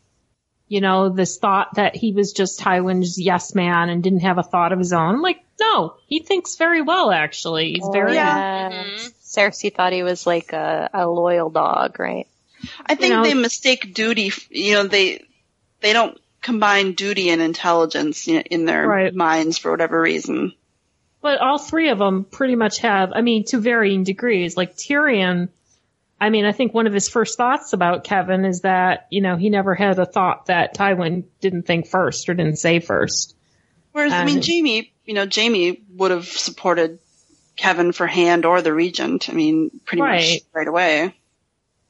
You 0.68 0.80
know, 0.80 1.08
this 1.10 1.38
thought 1.38 1.74
that 1.74 1.94
he 1.94 2.12
was 2.12 2.32
just 2.32 2.58
Tywin's 2.60 3.20
yes 3.20 3.54
man 3.54 3.90
and 3.90 4.02
didn't 4.02 4.20
have 4.20 4.38
a 4.38 4.42
thought 4.42 4.72
of 4.72 4.78
his 4.78 4.92
own. 4.92 5.14
I'm 5.16 5.22
like, 5.22 5.44
no, 5.60 5.94
he 6.06 6.20
thinks 6.20 6.56
very 6.56 6.82
well, 6.82 7.10
actually. 7.12 7.72
He's 7.72 7.86
very, 7.92 8.14
yeah. 8.14 8.70
Mhm. 8.72 9.12
Cersei 9.22 9.72
thought 9.74 9.92
he 9.92 10.02
was 10.02 10.26
like 10.26 10.52
a, 10.52 10.88
a 10.94 11.06
loyal 11.08 11.50
dog, 11.50 11.98
right? 12.00 12.26
I 12.86 12.94
think 12.94 13.12
know- 13.14 13.22
they 13.24 13.34
mistake 13.34 13.92
duty. 13.94 14.32
You 14.50 14.74
know, 14.74 14.84
they 14.84 15.24
they 15.85 15.93
don't 15.93 16.18
combine 16.41 16.93
duty 16.93 17.30
and 17.30 17.41
intelligence 17.41 18.26
in 18.26 18.41
in 18.41 18.64
their 18.64 18.87
Right. 18.89 19.14
minds 19.14 19.59
for 19.59 19.70
whatever 19.70 20.01
reason. 20.01 20.53
but 21.22 21.41
all 21.41 21.57
three 21.59 21.89
of 21.89 21.97
them 21.99 22.24
pretty 22.24 22.55
much 22.55 22.80
have, 22.80 23.12
I 23.14 23.22
mean, 23.22 23.45
to 23.47 23.59
varying 23.59 24.05
degrees. 24.05 24.59
Like 24.59 24.76
Tyrion, 24.76 25.49
I 26.20 26.28
mean, 26.28 26.45
I 26.45 26.53
think 26.53 26.74
one 26.74 26.87
of 26.87 26.93
his 26.93 27.09
first 27.09 27.39
thoughts 27.39 27.72
about 27.72 28.05
Kevan 28.05 28.45
is 28.45 28.61
that, 28.61 29.07
you 29.11 29.22
know, 29.22 29.37
he 29.37 29.49
never 29.49 29.74
had 29.74 29.99
a 29.99 30.05
thought 30.05 30.47
that 30.47 30.74
Tywin 30.76 31.24
didn't 31.41 31.62
think 31.62 31.87
first 31.87 32.28
or 32.28 32.35
didn't 32.35 32.59
say 32.59 32.78
first. 32.78 33.35
Whereas, 33.93 34.12
I 34.12 34.24
mean, 34.26 34.43
Jaime, 34.45 34.93
you 35.07 35.14
know, 35.14 35.26
Jaime 35.35 35.80
would 35.97 36.11
have 36.11 36.26
supported 36.26 36.99
Kevan 37.57 37.93
for 37.93 38.07
Hand 38.07 38.45
or 38.45 38.61
the 38.61 38.74
Regent. 38.74 39.30
I 39.30 39.32
mean, 39.32 39.70
pretty 39.87 40.03
much 40.03 40.11
Right. 40.11 40.41
right 40.53 40.68
away. 40.68 41.14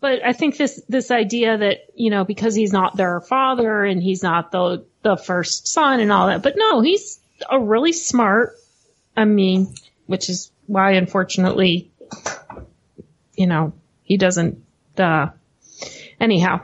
But 0.05 0.23
I 0.23 0.35
think 0.35 0.59
this 0.59 0.83
this 0.87 1.11
idea 1.11 1.57
that 1.57 1.87
you 1.95 2.11
know 2.11 2.27
because 2.27 2.55
he's 2.55 2.75
not 2.75 2.95
their 2.95 3.23
father 3.23 3.87
and 3.87 4.03
he's 4.03 4.23
not 4.23 4.53
the 4.53 4.85
the 5.01 5.17
first 5.17 5.67
son 5.67 5.99
and 5.99 6.13
all 6.13 6.27
that, 6.27 6.43
but 6.43 6.57
no, 6.59 6.83
he's 6.83 7.19
a 7.49 7.59
really 7.59 7.95
smart. 7.95 8.55
I 9.17 9.25
mean, 9.25 9.73
which 10.05 10.29
is 10.29 10.53
why 10.67 10.91
unfortunately, 10.91 11.91
you 13.35 13.47
know, 13.47 13.73
he 14.03 14.19
doesn't. 14.19 14.63
Uh, 14.99 15.29
anyhow, 16.21 16.61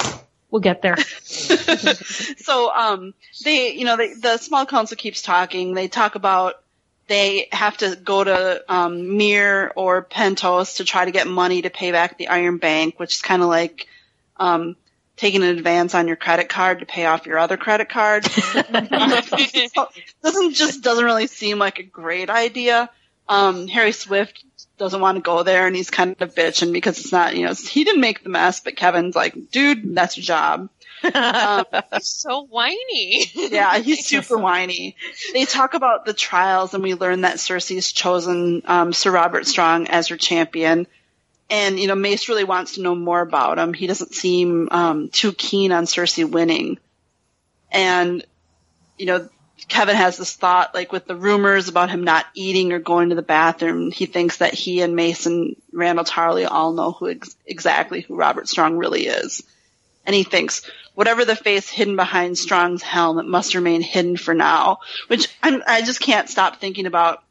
we'll 0.50 0.60
get 0.60 0.82
there. 0.82 0.98
so 1.24 2.70
um 2.74 3.14
they 3.42 3.72
you 3.72 3.86
know 3.86 3.96
they, 3.96 4.12
the 4.12 4.36
small 4.36 4.66
council 4.66 4.98
keeps 4.98 5.22
talking 5.22 5.72
they 5.72 5.88
talk 5.88 6.14
about 6.14 6.61
they 7.08 7.48
have 7.52 7.76
to 7.78 7.96
go 7.96 8.24
to 8.24 8.64
um 8.68 9.16
Myr 9.16 9.72
or 9.76 10.04
Pentos 10.04 10.76
to 10.76 10.84
try 10.84 11.04
to 11.04 11.10
get 11.10 11.26
money 11.26 11.62
to 11.62 11.70
pay 11.70 11.92
back 11.92 12.18
the 12.18 12.28
Iron 12.28 12.58
Bank 12.58 12.98
which 12.98 13.14
is 13.16 13.22
kind 13.22 13.42
of 13.42 13.48
like 13.48 13.86
um 14.36 14.76
taking 15.16 15.42
an 15.42 15.50
advance 15.50 15.94
on 15.94 16.08
your 16.08 16.16
credit 16.16 16.48
card 16.48 16.80
to 16.80 16.86
pay 16.86 17.04
off 17.06 17.26
your 17.26 17.38
other 17.38 17.56
credit 17.56 17.88
card. 17.88 18.24
Doesn't 20.22 20.54
just 20.54 20.82
doesn't 20.82 21.04
really 21.04 21.26
seem 21.26 21.58
like 21.58 21.78
a 21.78 21.84
great 21.84 22.30
idea. 22.30 22.90
Um 23.28 23.68
Harys 23.68 24.04
Swyft 24.04 24.42
doesn't 24.78 25.00
want 25.00 25.16
to 25.16 25.22
go 25.22 25.42
there 25.42 25.66
and 25.66 25.76
he's 25.76 25.90
kind 25.90 26.16
of 26.20 26.34
bitching 26.34 26.72
because 26.72 26.98
it's 26.98 27.12
not 27.12 27.36
you 27.36 27.46
know 27.46 27.54
he 27.54 27.84
didn't 27.84 28.00
make 28.00 28.22
the 28.22 28.28
mess 28.28 28.60
but 28.60 28.76
Kevan's 28.76 29.14
like 29.14 29.50
dude 29.50 29.94
that's 29.94 30.16
your 30.16 30.24
job 30.24 30.68
um, 31.04 31.64
He's 31.94 32.08
so 32.08 32.44
whiny. 32.46 33.30
yeah, 33.34 33.78
he's 33.80 34.06
super 34.06 34.36
whiny. 34.38 34.96
They 35.32 35.44
talk 35.44 35.74
about 35.74 36.04
the 36.04 36.12
trials, 36.12 36.74
and 36.74 36.82
we 36.82 36.94
learn 36.94 37.22
that 37.22 37.36
Cersei's 37.36 37.92
chosen 37.92 38.62
um, 38.66 38.92
Sir 38.92 39.10
Robert 39.10 39.46
Strong 39.46 39.88
as 39.88 40.08
her 40.08 40.16
champion. 40.16 40.86
And 41.50 41.78
you 41.78 41.86
know, 41.86 41.94
Mace 41.94 42.28
really 42.28 42.44
wants 42.44 42.74
to 42.74 42.82
know 42.82 42.94
more 42.94 43.20
about 43.20 43.58
him. 43.58 43.74
He 43.74 43.86
doesn't 43.86 44.14
seem 44.14 44.68
um, 44.70 45.08
too 45.08 45.32
keen 45.32 45.72
on 45.72 45.84
Cersei 45.84 46.28
winning. 46.28 46.78
And 47.70 48.24
you 48.98 49.06
know, 49.06 49.28
Kevan 49.68 49.96
has 49.96 50.16
this 50.16 50.34
thought, 50.34 50.74
like 50.74 50.92
with 50.92 51.06
the 51.06 51.16
rumors 51.16 51.68
about 51.68 51.90
him 51.90 52.04
not 52.04 52.26
eating 52.34 52.72
or 52.72 52.78
going 52.78 53.10
to 53.10 53.14
the 53.14 53.22
bathroom, 53.22 53.90
he 53.90 54.06
thinks 54.06 54.38
that 54.38 54.54
he 54.54 54.80
and 54.80 54.96
Mace 54.96 55.26
and 55.26 55.56
Randyll 55.72 56.08
Tarly 56.08 56.46
all 56.50 56.72
know 56.72 56.92
who 56.92 57.10
ex- 57.10 57.36
exactly 57.46 58.00
who 58.02 58.16
Robert 58.16 58.48
Strong 58.48 58.76
really 58.76 59.06
is. 59.06 59.42
And 60.04 60.14
he 60.16 60.24
thinks, 60.24 60.62
whatever 60.94 61.24
the 61.24 61.36
face 61.36 61.68
hidden 61.68 61.96
behind 61.96 62.36
Strong's 62.36 62.82
helm, 62.82 63.18
it 63.18 63.26
must 63.26 63.54
remain 63.54 63.82
hidden 63.82 64.16
for 64.16 64.34
now. 64.34 64.78
Which 65.08 65.28
I'm, 65.42 65.62
I 65.66 65.82
just 65.82 66.00
can't 66.00 66.28
stop 66.28 66.56
thinking 66.60 66.86
about. 66.86 67.22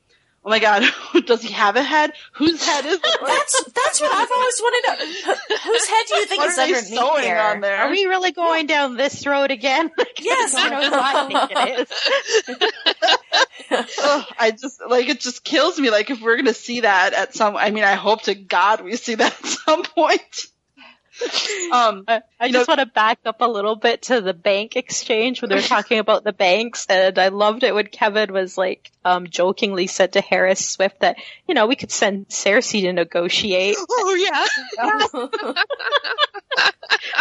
Oh 0.43 0.49
my 0.49 0.57
God, 0.57 0.83
does 1.27 1.43
he 1.43 1.53
have 1.53 1.75
a 1.75 1.83
head? 1.83 2.13
Whose 2.33 2.65
head 2.65 2.83
is 2.87 2.95
it? 2.95 3.17
That's 3.23 3.63
that's 3.75 4.01
what 4.01 4.11
I've 4.11 4.31
always 4.31 4.59
wanted 4.59 4.87
to. 4.87 5.05
who- 5.27 5.69
Whose 5.71 5.87
head 5.87 6.03
do 6.07 6.15
you 6.15 6.25
think 6.25 6.41
what 6.41 6.49
is 6.49 6.57
are 6.57 6.61
underneath 6.63 6.87
sewing 6.87 7.21
there? 7.21 7.41
on 7.43 7.61
there? 7.61 7.77
Are 7.77 7.91
we 7.91 8.05
really 8.05 8.31
going 8.31 8.65
down 8.65 8.97
this 8.97 9.27
road 9.27 9.51
again? 9.51 9.91
Yes. 10.19 10.55
I 10.55 10.69
don't 10.69 10.81
know 10.81 10.89
who 10.89 11.03
I 11.03 11.27
think 11.27 11.51
it 11.57 11.79
is. 12.49 12.71
Ugh, 13.71 13.85
oh, 13.99 14.25
I 14.37 14.51
just 14.51 14.81
like 14.87 15.09
it. 15.09 15.19
Just 15.19 15.43
kills 15.43 15.79
me. 15.79 15.89
Like 15.89 16.09
if 16.09 16.21
we're 16.21 16.35
gonna 16.37 16.53
see 16.53 16.81
that 16.81 17.13
at 17.13 17.33
some, 17.35 17.55
I 17.55 17.71
mean, 17.71 17.83
I 17.83 17.93
hope 17.93 18.23
to 18.23 18.35
God 18.35 18.81
we 18.81 18.95
see 18.97 19.15
that 19.15 19.33
at 19.39 19.45
some 19.45 19.83
point. 19.83 20.47
Um, 21.71 22.03
I, 22.05 22.21
I 22.37 22.51
just 22.51 22.67
know- 22.67 22.75
want 22.75 22.79
to 22.81 22.85
back 22.93 23.19
up 23.25 23.39
a 23.39 23.47
little 23.47 23.77
bit 23.77 24.01
to 24.03 24.19
the 24.19 24.33
bank 24.33 24.75
exchange 24.75 25.41
when 25.41 25.47
they 25.49 25.55
were 25.55 25.61
talking 25.61 25.99
about 25.99 26.25
the 26.25 26.33
banks, 26.33 26.85
and 26.89 27.17
I 27.17 27.29
loved 27.29 27.63
it 27.63 27.73
when 27.73 27.87
Kevan 27.87 28.33
was 28.33 28.57
like, 28.57 28.91
um, 29.05 29.25
jokingly 29.27 29.87
said 29.87 30.13
to 30.13 30.21
Harys 30.21 30.59
Swyft 30.59 30.99
that, 30.99 31.15
you 31.47 31.53
know, 31.55 31.67
we 31.67 31.77
could 31.77 31.91
send 31.91 32.27
Cersei 32.27 32.81
to 32.81 32.93
negotiate. 32.93 33.77
Oh 33.89 34.13
yeah. 34.15 34.45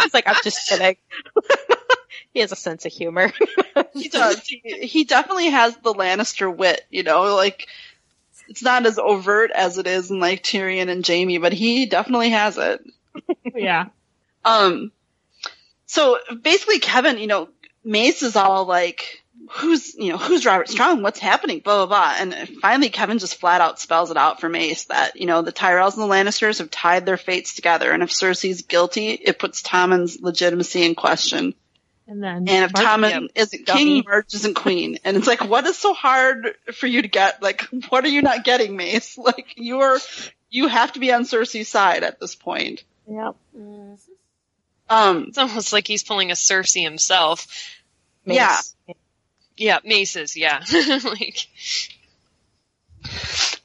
He's 0.03 0.13
like, 0.13 0.27
I'm 0.27 0.35
just 0.43 0.67
kidding. 0.67 0.97
he 2.33 2.39
has 2.41 2.51
a 2.51 2.55
sense 2.57 2.85
of 2.85 2.91
humor. 2.91 3.31
he 3.93 4.09
does. 4.09 4.39
He, 4.45 4.61
he 4.87 5.03
definitely 5.05 5.47
has 5.49 5.75
the 5.77 5.93
Lannister 5.93 6.53
wit. 6.53 6.81
You 6.89 7.03
know, 7.03 7.35
like 7.35 7.67
it's 8.49 8.61
not 8.63 8.85
as 8.85 8.99
overt 8.99 9.51
as 9.51 9.77
it 9.77 9.87
is 9.87 10.11
in 10.11 10.19
like 10.19 10.43
Tyrion 10.43 10.89
and 10.89 11.05
Jaime, 11.07 11.37
but 11.37 11.53
he 11.53 11.85
definitely 11.85 12.31
has 12.31 12.57
it. 12.57 12.81
Yeah. 13.55 13.87
Um, 14.43 14.91
so 15.85 16.17
basically, 16.41 16.79
Kevan, 16.79 17.17
you 17.17 17.27
know, 17.27 17.49
Mace 17.83 18.23
is 18.23 18.35
all 18.35 18.65
like, 18.65 19.23
"Who's, 19.51 19.93
you 19.95 20.11
know, 20.11 20.17
who's 20.17 20.45
Robert 20.45 20.69
Strong? 20.69 21.03
What's 21.03 21.19
happening?" 21.19 21.59
Blah 21.59 21.85
blah 21.85 21.97
blah. 21.97 22.15
And 22.17 22.49
finally, 22.61 22.89
Kevan 22.89 23.19
just 23.19 23.39
flat 23.39 23.61
out 23.61 23.79
spells 23.79 24.11
it 24.11 24.17
out 24.17 24.39
for 24.39 24.49
Mace 24.49 24.85
that 24.85 25.19
you 25.19 25.25
know 25.25 25.41
the 25.41 25.51
Tyrells 25.51 25.93
and 25.97 26.03
the 26.03 26.13
Lannisters 26.13 26.59
have 26.59 26.71
tied 26.71 27.05
their 27.05 27.17
fates 27.17 27.53
together, 27.55 27.91
and 27.91 28.03
if 28.03 28.09
Cersei's 28.09 28.61
guilty, 28.63 29.09
it 29.09 29.39
puts 29.39 29.61
Tommen's 29.61 30.21
legitimacy 30.21 30.83
in 30.83 30.95
question. 30.95 31.53
And 32.07 32.21
then 32.21 32.49
And 32.49 32.65
if 32.65 32.73
Mark- 32.73 32.85
Tommen 32.85 33.29
isn't 33.35 33.65
king, 33.65 33.87
Dummy. 33.87 34.03
Marge 34.05 34.33
isn't 34.33 34.55
queen. 34.55 34.97
And 35.05 35.15
it's 35.15 35.27
like, 35.27 35.45
what 35.45 35.65
is 35.65 35.77
so 35.77 35.93
hard 35.93 36.55
for 36.73 36.85
you 36.85 37.01
to 37.03 37.07
get? 37.07 37.41
Like, 37.41 37.61
what 37.87 38.03
are 38.03 38.09
you 38.09 38.21
not 38.21 38.43
getting, 38.43 38.75
Mace? 38.75 39.17
Like, 39.21 39.53
you're, 39.55 39.97
you 40.49 40.67
have 40.67 40.91
to 40.93 40.99
be 40.99 41.13
on 41.13 41.23
Cersei's 41.23 41.69
side 41.69 42.03
at 42.03 42.19
this 42.19 42.35
point. 42.35 42.83
Yeah. 43.07 43.31
Um, 44.89 45.25
It's 45.29 45.37
almost 45.37 45.73
like 45.73 45.87
he's 45.87 46.03
pulling 46.03 46.31
a 46.31 46.35
Cersei 46.35 46.83
himself. 46.83 47.47
Yeah. 48.25 48.59
Yeah, 49.57 49.79
Maces. 49.83 50.35
Yeah. 50.35 50.63
like 51.03 51.47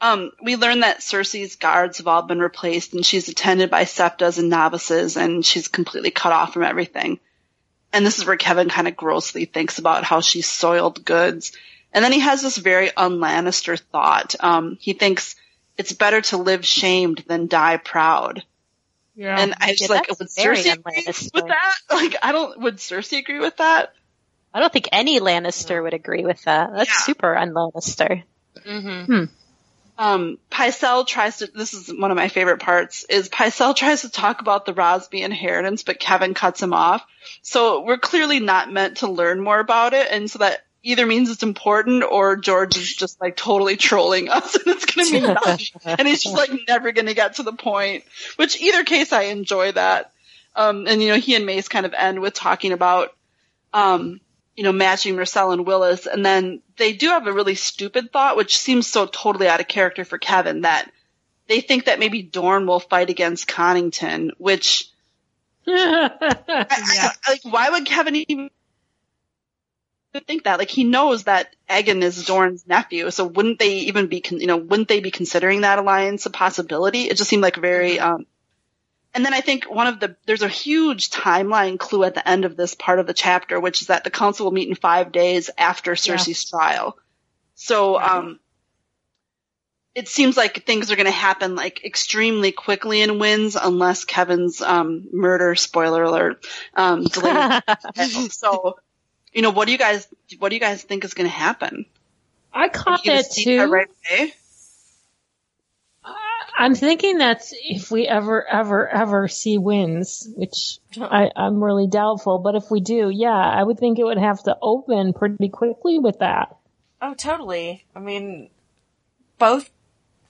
um, 0.00 0.30
we 0.42 0.56
learn 0.56 0.80
that 0.80 1.00
Cersei's 1.00 1.56
guards 1.56 1.98
have 1.98 2.06
all 2.06 2.22
been 2.22 2.38
replaced 2.38 2.94
and 2.94 3.04
she's 3.04 3.28
attended 3.28 3.70
by 3.70 3.84
septas 3.84 4.38
and 4.38 4.50
novices 4.50 5.16
and 5.16 5.44
she's 5.44 5.68
completely 5.68 6.10
cut 6.10 6.32
off 6.32 6.52
from 6.52 6.62
everything. 6.62 7.18
And 7.92 8.04
this 8.04 8.18
is 8.18 8.26
where 8.26 8.36
Kevan 8.36 8.68
kind 8.68 8.88
of 8.88 8.96
grossly 8.96 9.46
thinks 9.46 9.78
about 9.78 10.04
how 10.04 10.20
she's 10.20 10.46
soiled 10.46 11.04
goods. 11.04 11.52
And 11.92 12.04
then 12.04 12.12
he 12.12 12.20
has 12.20 12.42
this 12.42 12.58
very 12.58 12.94
un-Lannister 12.94 13.80
thought. 13.80 14.34
Um, 14.40 14.76
he 14.80 14.92
thinks 14.92 15.36
it's 15.78 15.92
better 15.92 16.20
to 16.22 16.36
live 16.36 16.66
shamed 16.66 17.24
than 17.26 17.46
die 17.46 17.78
proud. 17.78 18.44
Yeah. 19.16 19.38
And 19.40 19.54
I 19.60 19.70
was 19.70 19.80
Yeah, 19.80 19.86
like, 19.88 20.08
would 20.08 20.28
very 20.36 20.56
Cersei 20.58 20.72
agree 20.72 21.02
un-Lannister. 21.06 21.30
with 21.34 21.48
that? 21.48 21.74
Like, 21.90 22.16
I 22.22 22.32
don't, 22.32 22.60
would 22.60 22.76
Cersei 22.76 23.18
agree 23.18 23.40
with 23.40 23.56
that? 23.56 23.92
I 24.52 24.60
don't 24.60 24.72
think 24.72 24.88
any 24.92 25.20
Lannister 25.20 25.82
would 25.82 25.94
agree 25.94 26.24
with 26.24 26.42
that. 26.44 26.70
That's 26.74 26.90
Yeah. 26.90 27.14
super 27.14 27.36
un-Lannister. 27.36 28.22
hmm 28.64 29.24
um, 29.98 30.36
Pycelle 30.50 31.06
tries 31.06 31.38
to, 31.38 31.46
this 31.46 31.72
is 31.72 31.88
one 31.88 32.10
of 32.10 32.18
my 32.18 32.28
favorite 32.28 32.60
parts, 32.60 33.04
is 33.04 33.30
Pycelle 33.30 33.74
tries 33.74 34.02
to 34.02 34.10
talk 34.10 34.42
about 34.42 34.66
the 34.66 34.74
Rosby 34.74 35.22
inheritance, 35.22 35.84
but 35.84 35.98
Kevan 35.98 36.34
cuts 36.34 36.62
him 36.62 36.74
off. 36.74 37.02
So 37.40 37.80
we're 37.82 37.96
clearly 37.96 38.38
not 38.38 38.70
meant 38.70 38.98
to 38.98 39.10
learn 39.10 39.40
more 39.40 39.58
about 39.58 39.94
it, 39.94 40.06
and 40.10 40.30
so 40.30 40.40
that 40.40 40.58
either 40.86 41.04
means 41.04 41.30
it's 41.30 41.42
important 41.42 42.04
or 42.04 42.36
George 42.36 42.76
is 42.76 42.94
just 42.94 43.20
like 43.20 43.36
totally 43.36 43.76
trolling 43.76 44.28
us 44.28 44.54
and 44.64 44.64
it's 44.68 44.86
gonna 44.86 45.10
mean 45.10 45.22
nothing. 45.34 45.66
and 45.84 46.06
he's 46.06 46.22
just 46.22 46.36
like 46.36 46.50
never 46.68 46.92
gonna 46.92 47.14
get 47.14 47.34
to 47.34 47.42
the 47.42 47.52
point. 47.52 48.04
Which 48.36 48.60
either 48.60 48.84
case 48.84 49.12
I 49.12 49.22
enjoy 49.24 49.72
that. 49.72 50.12
Um, 50.54 50.86
and 50.86 51.02
you 51.02 51.08
know, 51.08 51.18
he 51.18 51.34
and 51.34 51.44
Mace 51.44 51.68
kind 51.68 51.84
of 51.84 51.92
end 51.92 52.20
with 52.20 52.32
talking 52.34 52.72
about, 52.72 53.14
um, 53.74 54.20
you 54.54 54.62
know, 54.62 54.72
matching 54.72 55.16
Marcel 55.16 55.50
and 55.52 55.66
Willas. 55.66 56.06
And 56.06 56.24
then 56.24 56.62
they 56.78 56.92
do 56.94 57.08
have 57.08 57.26
a 57.26 57.32
really 57.32 57.56
stupid 57.56 58.10
thought, 58.12 58.36
which 58.38 58.56
seems 58.56 58.86
so 58.86 59.06
totally 59.06 59.48
out 59.48 59.60
of 59.60 59.68
character 59.68 60.04
for 60.04 60.16
Kevan, 60.18 60.62
that 60.62 60.90
they 61.48 61.60
think 61.60 61.84
that 61.84 61.98
maybe 61.98 62.22
Dorn 62.22 62.66
will 62.66 62.80
fight 62.80 63.10
against 63.10 63.48
Connington, 63.48 64.30
which, 64.38 64.88
I, 65.66 66.10
I- 66.70 67.10
like, 67.28 67.40
why 67.42 67.70
would 67.70 67.84
Kevan 67.84 68.16
even 68.16 68.50
think 70.26 70.44
that. 70.44 70.58
Like 70.58 70.70
he 70.70 70.84
knows 70.84 71.24
that 71.24 71.54
Aegon 71.68 72.02
is 72.02 72.24
Dorn's 72.24 72.66
nephew, 72.66 73.10
so 73.10 73.26
wouldn't 73.26 73.58
they 73.58 73.78
even 73.80 74.06
be, 74.06 74.20
con- 74.20 74.40
you 74.40 74.46
know, 74.46 74.56
wouldn't 74.56 74.88
they 74.88 75.00
be 75.00 75.10
considering 75.10 75.62
that 75.62 75.78
alliance 75.78 76.26
a 76.26 76.30
possibility? 76.30 77.02
It 77.02 77.16
just 77.16 77.30
seemed 77.30 77.42
like 77.42 77.56
very. 77.56 77.98
um 78.00 78.26
And 79.14 79.24
then 79.24 79.34
I 79.34 79.40
think 79.40 79.64
one 79.64 79.86
of 79.86 80.00
the 80.00 80.16
there's 80.26 80.42
a 80.42 80.48
huge 80.48 81.10
timeline 81.10 81.78
clue 81.78 82.04
at 82.04 82.14
the 82.14 82.26
end 82.28 82.44
of 82.44 82.56
this 82.56 82.74
part 82.74 82.98
of 82.98 83.06
the 83.06 83.14
chapter, 83.14 83.60
which 83.60 83.82
is 83.82 83.88
that 83.88 84.04
the 84.04 84.10
council 84.10 84.46
will 84.46 84.52
meet 84.52 84.68
in 84.68 84.74
five 84.74 85.12
days 85.12 85.50
after 85.58 85.92
Cersei's 85.92 86.44
trial. 86.48 86.96
So 87.54 87.98
um 88.00 88.40
it 89.96 90.08
seems 90.08 90.36
like 90.36 90.66
things 90.66 90.90
are 90.90 90.96
going 90.96 91.06
to 91.06 91.10
happen 91.10 91.54
like 91.56 91.82
extremely 91.82 92.52
quickly 92.52 93.00
in 93.00 93.18
Winds 93.18 93.56
unless 93.56 94.04
Kevan's 94.04 94.60
um, 94.60 95.08
murder 95.10 95.54
spoiler 95.54 96.02
alert 96.02 96.46
um, 96.74 97.04
delays. 97.04 97.62
so, 98.34 98.76
you 99.36 99.42
know, 99.42 99.50
what 99.50 99.66
do 99.66 99.72
you 99.72 99.78
guys 99.78 100.08
what 100.38 100.48
do 100.48 100.56
you 100.56 100.60
guys 100.60 100.82
think 100.82 101.04
is 101.04 101.12
going 101.12 101.28
to 101.28 101.36
happen? 101.36 101.84
I 102.54 102.70
caught 102.70 103.04
that 103.04 103.26
see 103.26 103.44
too. 103.44 103.56
That 103.58 103.68
right 103.68 103.88
away? 104.10 104.34
I'm 106.58 106.74
thinking 106.74 107.18
that's 107.18 107.52
if 107.62 107.90
we 107.90 108.08
ever, 108.08 108.48
ever, 108.48 108.88
ever 108.88 109.28
see 109.28 109.58
Winds, 109.58 110.26
which 110.36 110.78
I, 110.98 111.30
I'm 111.36 111.62
really 111.62 111.86
doubtful. 111.86 112.38
But 112.38 112.54
if 112.54 112.70
we 112.70 112.80
do, 112.80 113.10
yeah, 113.10 113.28
I 113.28 113.62
would 113.62 113.78
think 113.78 113.98
it 113.98 114.04
would 114.04 114.16
have 114.16 114.42
to 114.44 114.56
open 114.62 115.12
pretty 115.12 115.50
quickly 115.50 115.98
with 115.98 116.20
that. 116.20 116.56
Oh, 117.02 117.12
totally. 117.12 117.84
I 117.94 117.98
mean, 117.98 118.48
both. 119.38 119.68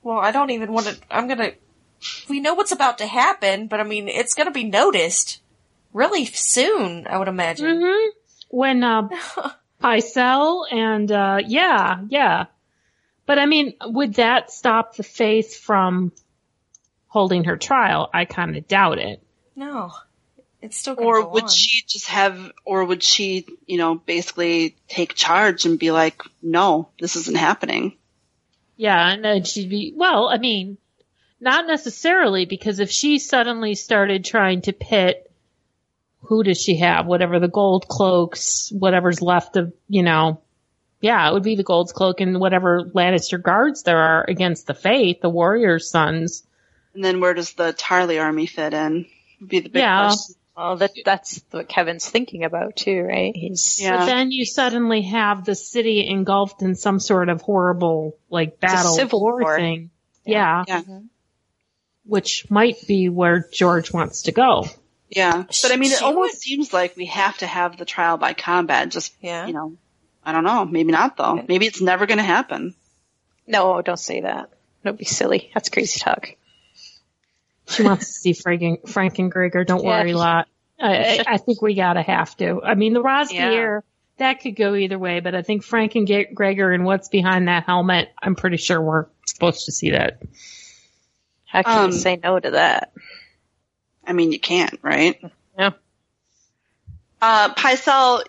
Well, 0.02 0.18
I 0.18 0.32
don't 0.32 0.50
even 0.50 0.72
want 0.72 0.86
to. 0.86 0.96
I'm 1.12 1.28
gonna. 1.28 1.52
We 2.28 2.40
know 2.40 2.54
what's 2.54 2.72
about 2.72 2.98
to 2.98 3.06
happen, 3.06 3.68
but 3.68 3.78
I 3.78 3.84
mean, 3.84 4.08
it's 4.08 4.34
gonna 4.34 4.50
be 4.50 4.64
noticed 4.64 5.40
really 5.92 6.24
soon. 6.24 7.06
I 7.06 7.18
would 7.18 7.28
imagine. 7.28 7.80
hmm 7.80 8.25
When 8.48 8.82
uh, 8.84 9.08
Pycelle 9.82 10.64
and 10.72 11.10
uh, 11.10 11.38
yeah, 11.46 12.00
yeah. 12.08 12.46
But 13.26 13.38
I 13.38 13.46
mean, 13.46 13.74
would 13.84 14.14
that 14.14 14.50
stop 14.52 14.96
the 14.96 15.02
Faith 15.02 15.56
from 15.58 16.12
holding 17.08 17.44
her 17.44 17.56
trial? 17.56 18.08
I 18.14 18.24
kind 18.24 18.56
of 18.56 18.68
doubt 18.68 18.98
it. 18.98 19.20
No, 19.56 19.92
it's 20.62 20.76
still. 20.76 20.94
Gonna 20.94 21.06
Or 21.08 21.22
go 21.22 21.28
would 21.30 21.42
on. 21.44 21.48
she 21.48 21.82
just 21.86 22.06
have, 22.08 22.52
or 22.64 22.84
would 22.84 23.02
she, 23.02 23.46
you 23.66 23.78
know, 23.78 23.96
basically 23.96 24.76
take 24.88 25.14
charge 25.14 25.64
and 25.66 25.78
be 25.78 25.90
like, 25.90 26.22
no, 26.42 26.88
this 27.00 27.16
isn't 27.16 27.36
happening? 27.36 27.96
Yeah, 28.76 29.08
and 29.08 29.24
then 29.24 29.42
she'd 29.44 29.70
be, 29.70 29.92
well, 29.96 30.28
I 30.28 30.36
mean, 30.36 30.76
not 31.40 31.66
necessarily, 31.66 32.44
because 32.44 32.78
if 32.78 32.90
she 32.90 33.18
suddenly 33.18 33.74
started 33.74 34.24
trying 34.24 34.60
to 34.62 34.72
pit, 34.74 35.30
who 36.28 36.42
does 36.42 36.60
she 36.60 36.76
have? 36.78 37.06
Whatever 37.06 37.38
the 37.40 37.48
gold 37.48 37.88
cloaks, 37.88 38.70
whatever's 38.72 39.22
left 39.22 39.56
of, 39.56 39.72
you 39.88 40.02
know, 40.02 40.40
yeah, 41.00 41.28
it 41.28 41.32
would 41.32 41.42
be 41.42 41.56
the 41.56 41.62
gold 41.62 41.92
cloak 41.94 42.20
and 42.20 42.40
whatever 42.40 42.82
Lannister 42.94 43.40
guards 43.42 43.82
there 43.82 43.98
are 43.98 44.24
against 44.26 44.66
the 44.66 44.74
Faith, 44.74 45.20
the 45.20 45.28
warriors' 45.28 45.90
sons. 45.90 46.42
And 46.94 47.04
then 47.04 47.20
where 47.20 47.34
does 47.34 47.52
the 47.52 47.72
Tarly 47.74 48.20
army 48.20 48.46
fit 48.46 48.72
in? 48.74 49.06
Would 49.40 49.48
be 49.48 49.60
the 49.60 49.68
big 49.68 49.80
Yeah. 49.80 50.06
question. 50.08 50.34
Well, 50.56 50.76
that 50.78 50.92
that's 51.04 51.42
what 51.50 51.68
Kevan's 51.68 52.08
thinking 52.08 52.44
about 52.44 52.76
too, 52.76 53.02
right? 53.02 53.36
He's 53.36 53.78
Yeah. 53.78 53.98
But 53.98 54.06
then 54.06 54.30
you 54.30 54.46
suddenly 54.46 55.02
have 55.02 55.44
the 55.44 55.54
city 55.54 56.08
engulfed 56.08 56.62
in 56.62 56.74
some 56.74 56.98
sort 56.98 57.28
of 57.28 57.42
horrible, 57.42 58.16
like, 58.30 58.58
battle 58.58 58.94
civil 58.94 59.20
war, 59.20 59.42
war. 59.42 59.56
thing. 59.58 59.90
Yeah. 60.24 60.64
Yeah. 60.66 60.80
Which 62.06 62.50
might 62.50 62.76
be 62.86 63.10
where 63.10 63.46
George 63.52 63.92
wants 63.92 64.22
to 64.22 64.32
go. 64.32 64.64
Yeah, 65.08 65.44
but 65.62 65.72
I 65.72 65.76
mean, 65.76 65.92
it 65.92 65.98
She 65.98 66.04
almost 66.04 66.34
would- 66.34 66.40
seems 66.40 66.72
like 66.72 66.96
we 66.96 67.06
have 67.06 67.38
to 67.38 67.46
have 67.46 67.76
the 67.76 67.84
trial 67.84 68.16
by 68.16 68.32
combat. 68.34 68.88
Just 68.90 69.14
Yeah. 69.20 69.46
you 69.46 69.52
know, 69.52 69.76
I 70.24 70.32
don't 70.32 70.44
know. 70.44 70.64
Maybe 70.64 70.90
not 70.92 71.16
though. 71.16 71.44
Maybe 71.46 71.66
it's 71.66 71.80
never 71.80 72.06
going 72.06 72.18
to 72.18 72.24
happen. 72.24 72.74
no, 73.46 73.80
don't 73.82 73.96
say 73.98 74.22
that. 74.22 74.50
Don't 74.84 74.98
be 74.98 75.04
silly. 75.04 75.50
That's 75.54 75.68
crazy 75.68 76.00
talk. 76.00 76.30
She 77.68 77.82
wants 77.84 78.06
to 78.06 78.12
see 78.12 78.32
Frank 78.32 78.62
and, 78.62 78.78
Frank 78.88 79.18
and 79.18 79.30
Gregor. 79.30 79.64
Don't 79.64 79.82
Yeah. 79.84 80.00
worry, 80.00 80.14
lot. 80.14 80.48
I, 80.80 80.96
I, 80.96 81.24
I 81.34 81.36
think 81.38 81.62
we 81.62 81.74
gotta 81.74 82.02
have 82.02 82.36
to. 82.38 82.60
I 82.62 82.74
mean, 82.74 82.92
the 82.92 83.02
Rosvier, 83.02 83.82
that 84.18 84.40
could 84.40 84.56
go 84.56 84.74
either 84.74 84.98
way, 84.98 85.20
but 85.20 85.34
I 85.34 85.42
think 85.42 85.62
Frank 85.64 85.94
and 85.94 86.06
Ge- 86.06 86.32
Gregor 86.34 86.72
and 86.72 86.84
what's 86.84 87.08
behind 87.08 87.48
that 87.48 87.64
helmet, 87.64 88.10
I'm 88.22 88.34
pretty 88.34 88.56
sure 88.58 88.80
we're 88.80 89.06
supposed 89.26 89.66
to 89.66 89.72
see 89.72 89.90
that. 89.90 90.20
How 91.46 91.62
can 91.62 91.78
Um, 91.78 91.90
you 91.92 91.96
say 91.96 92.18
no 92.22 92.38
to 92.38 92.50
that? 92.52 92.92
I 94.06 94.12
mean, 94.12 94.32
you 94.32 94.38
can't, 94.40 94.78
right? 94.82 95.20
Yeah. 95.58 95.70
Uh, 97.20 97.54
Pycelle 97.54 98.22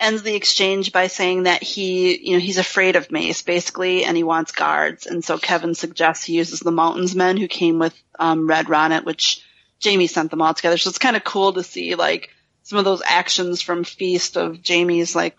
ends 0.00 0.22
the 0.22 0.34
exchange 0.34 0.92
by 0.92 1.06
saying 1.06 1.44
that 1.44 1.62
he, 1.62 2.16
you 2.28 2.32
know, 2.34 2.40
he's 2.40 2.58
afraid 2.58 2.96
of 2.96 3.10
Mace 3.10 3.42
basically, 3.42 4.04
and 4.04 4.16
he 4.16 4.22
wants 4.24 4.52
guards. 4.52 5.06
And 5.06 5.24
so 5.24 5.38
Kevan 5.38 5.74
suggests 5.74 6.24
he 6.24 6.34
uses 6.34 6.60
the 6.60 6.72
Mountains 6.72 7.14
Men 7.14 7.36
who 7.36 7.48
came 7.48 7.78
with 7.78 7.94
um, 8.18 8.48
Red 8.48 8.66
Ronnet, 8.66 9.04
which 9.04 9.42
Jaime 9.84 10.06
sent 10.06 10.30
them 10.30 10.42
all 10.42 10.54
together. 10.54 10.78
So 10.78 10.88
it's 10.88 10.98
kind 10.98 11.16
of 11.16 11.24
cool 11.24 11.52
to 11.52 11.62
see 11.62 11.94
like 11.94 12.30
some 12.62 12.78
of 12.78 12.84
those 12.84 13.02
actions 13.04 13.62
from 13.62 13.84
Feast 13.84 14.36
of 14.36 14.58
Jaime's, 14.66 15.14
like 15.14 15.36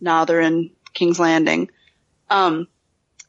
now 0.00 0.24
they're 0.24 0.40
in 0.40 0.70
King's 0.92 1.20
Landing. 1.20 1.70
Um, 2.28 2.66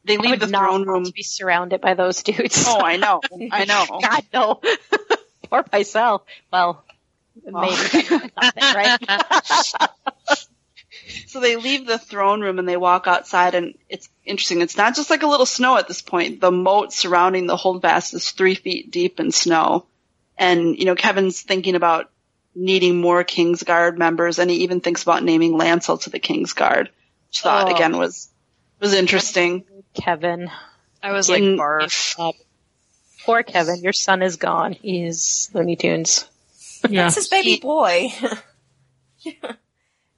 they 0.04 0.16
leave 0.16 0.40
the 0.40 0.46
throne 0.48 0.80
want 0.80 0.86
room. 0.86 1.04
to 1.04 1.12
be 1.12 1.22
surrounded 1.22 1.80
by 1.80 1.94
those 1.94 2.22
dudes. 2.22 2.64
Oh, 2.66 2.80
I 2.80 2.96
know, 2.96 3.20
I 3.52 3.64
know. 3.66 4.00
God 4.00 4.24
no. 4.32 4.60
Poor 5.50 5.64
myself. 5.72 6.22
Well, 6.52 6.84
Well. 7.42 7.62
maybe 7.62 7.76
something, 8.04 8.30
right? 8.58 8.98
So 11.26 11.40
they 11.40 11.56
leave 11.56 11.86
the 11.86 11.98
throne 11.98 12.40
room 12.40 12.58
and 12.58 12.68
they 12.68 12.76
walk 12.76 13.06
outside 13.06 13.54
and 13.54 13.74
it's 13.88 14.08
interesting. 14.24 14.60
It's 14.62 14.76
not 14.76 14.94
just 14.94 15.10
like 15.10 15.22
a 15.22 15.26
little 15.26 15.46
snow 15.46 15.76
at 15.76 15.86
this 15.88 16.02
point. 16.02 16.40
The 16.40 16.50
moat 16.50 16.92
surrounding 16.92 17.46
the 17.46 17.56
holdfast 17.56 18.14
is 18.14 18.30
three 18.30 18.54
feet 18.54 18.90
deep 18.90 19.20
in 19.20 19.30
snow. 19.30 19.86
And, 20.36 20.78
you 20.78 20.84
know, 20.86 20.94
Kevan's 20.94 21.40
thinking 21.42 21.74
about 21.74 22.10
needing 22.54 23.00
more 23.00 23.24
Kingsguard 23.24 23.96
members 23.98 24.38
and 24.38 24.50
he 24.50 24.58
even 24.64 24.80
thinks 24.80 25.02
about 25.02 25.22
naming 25.22 25.52
Lancel 25.52 26.00
to 26.02 26.10
the 26.10 26.20
Kingsguard, 26.20 26.88
which 27.28 27.40
I 27.40 27.42
thought 27.42 27.70
Oh. 27.70 27.74
again 27.74 27.96
was, 27.98 28.28
was 28.80 28.92
interesting. 28.94 29.64
Kevan. 29.94 30.50
I 31.02 31.12
was 31.12 31.28
like, 31.28 31.42
In- 31.42 31.58
barf. 31.58 32.16
Poor 33.24 33.42
Kevan. 33.42 33.80
Your 33.82 33.92
son 33.92 34.22
is 34.22 34.36
gone. 34.36 34.72
He's 34.72 35.50
Looney 35.52 35.76
Tunes. 35.76 36.28
Yeah. 36.88 37.04
That's 37.04 37.16
his 37.16 37.28
baby 37.28 37.52
He- 37.52 37.60
boy. 37.60 38.12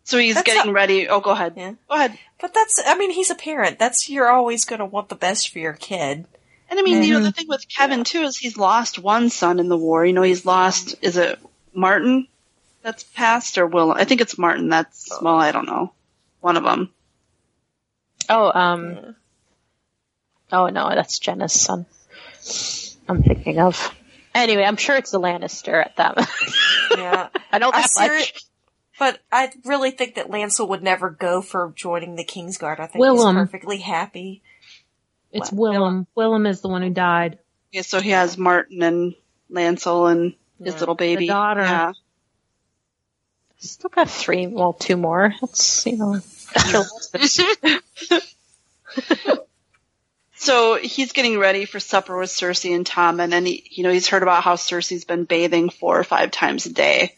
So 0.04 0.18
he's 0.18 0.34
That's 0.34 0.44
getting 0.46 0.70
how- 0.70 0.74
ready. 0.74 1.08
Oh, 1.08 1.20
go 1.20 1.30
ahead. 1.30 1.54
Yeah. 1.56 1.74
Go 1.88 1.94
ahead. 1.94 2.18
but 2.40 2.52
that's, 2.52 2.82
I 2.84 2.96
mean, 2.98 3.12
he's 3.12 3.30
a 3.30 3.34
parent. 3.36 3.78
That's, 3.78 4.08
you're 4.08 4.28
always 4.28 4.64
gonna 4.64 4.84
want 4.86 5.08
the 5.08 5.14
best 5.14 5.50
for 5.50 5.60
your 5.60 5.74
kid. 5.74 6.24
And 6.68 6.78
I 6.78 6.82
mean, 6.82 7.04
you 7.04 7.14
Mm-hmm. 7.14 7.22
know, 7.22 7.24
the 7.26 7.32
thing 7.32 7.46
with 7.48 7.68
Kevan 7.68 8.02
too 8.02 8.22
is 8.22 8.36
he's 8.36 8.56
lost 8.56 8.98
one 8.98 9.30
son 9.30 9.60
in 9.60 9.68
the 9.68 9.76
war. 9.78 10.04
You 10.04 10.12
know, 10.12 10.22
he's 10.22 10.44
lost, 10.44 10.96
is 11.00 11.16
it 11.16 11.38
Martyn 11.72 12.26
that's 12.82 13.04
passed 13.04 13.56
or 13.56 13.66
Will? 13.68 13.92
I 13.92 14.02
think 14.04 14.20
it's 14.20 14.36
Martyn 14.36 14.68
that's, 14.68 15.10
well, 15.22 15.36
I 15.38 15.52
don't 15.52 15.66
know. 15.66 15.92
One 16.40 16.56
of 16.56 16.64
them. 16.64 16.90
Oh, 18.28 18.50
um. 18.52 19.14
Oh 20.50 20.66
no, 20.68 20.88
that's 20.92 21.20
Genna's 21.20 21.52
son. 21.52 21.86
I'm 23.10 23.22
thinking 23.22 23.58
of. 23.58 23.94
Anyway, 24.34 24.62
I'm 24.62 24.76
sure 24.76 24.96
it's 24.96 25.10
the 25.10 25.20
Lannister 25.20 25.84
at 25.84 25.96
that. 25.96 26.28
Yeah. 26.96 27.28
I 27.52 27.58
know 27.58 27.70
I 27.72 27.80
that 27.82 27.90
seri- 27.90 28.18
much. 28.20 28.44
But 28.98 29.18
I 29.32 29.50
really 29.64 29.90
think 29.90 30.16
that 30.16 30.28
Lancel 30.30 30.68
would 30.68 30.82
never 30.82 31.10
go 31.10 31.40
for 31.42 31.72
joining 31.74 32.16
the 32.16 32.24
Kingsguard. 32.24 32.80
I 32.80 32.86
think 32.86 33.00
Willem. 33.00 33.36
he's 33.36 33.44
perfectly 33.46 33.78
happy. 33.78 34.42
It's 35.32 35.50
What? 35.50 35.72
Willem. 35.72 36.06
Willem 36.14 36.46
is 36.46 36.60
the 36.60 36.68
one 36.68 36.82
who 36.82 36.90
died. 36.90 37.38
Yeah, 37.72 37.82
so 37.82 38.00
he 38.00 38.10
has 38.10 38.36
Martyn 38.36 38.82
and 38.82 39.14
Lancel 39.50 40.10
and 40.10 40.34
his 40.62 40.74
Yeah. 40.74 40.80
little 40.80 40.94
baby. 40.96 41.26
The 41.26 41.32
daughter. 41.32 41.62
Yeah. 41.62 41.92
Still 43.58 43.90
got 43.90 44.08
three, 44.10 44.46
well, 44.46 44.72
two 44.72 44.96
more. 44.96 45.34
That's 45.40 45.86
you 45.86 45.96
know. 45.98 46.20
So 50.40 50.76
he's 50.76 51.12
getting 51.12 51.38
ready 51.38 51.66
for 51.66 51.78
supper 51.80 52.16
with 52.18 52.30
Cersei 52.30 52.74
and 52.74 52.86
Tommen, 52.86 53.24
and 53.24 53.30
then 53.30 53.44
he, 53.44 53.62
you 53.70 53.82
know, 53.82 53.92
he's 53.92 54.08
heard 54.08 54.22
about 54.22 54.42
how 54.42 54.56
Cersei's 54.56 55.04
been 55.04 55.24
bathing 55.24 55.68
four 55.68 56.00
or 56.00 56.02
five 56.02 56.30
times 56.30 56.64
a 56.64 56.72
day, 56.72 57.14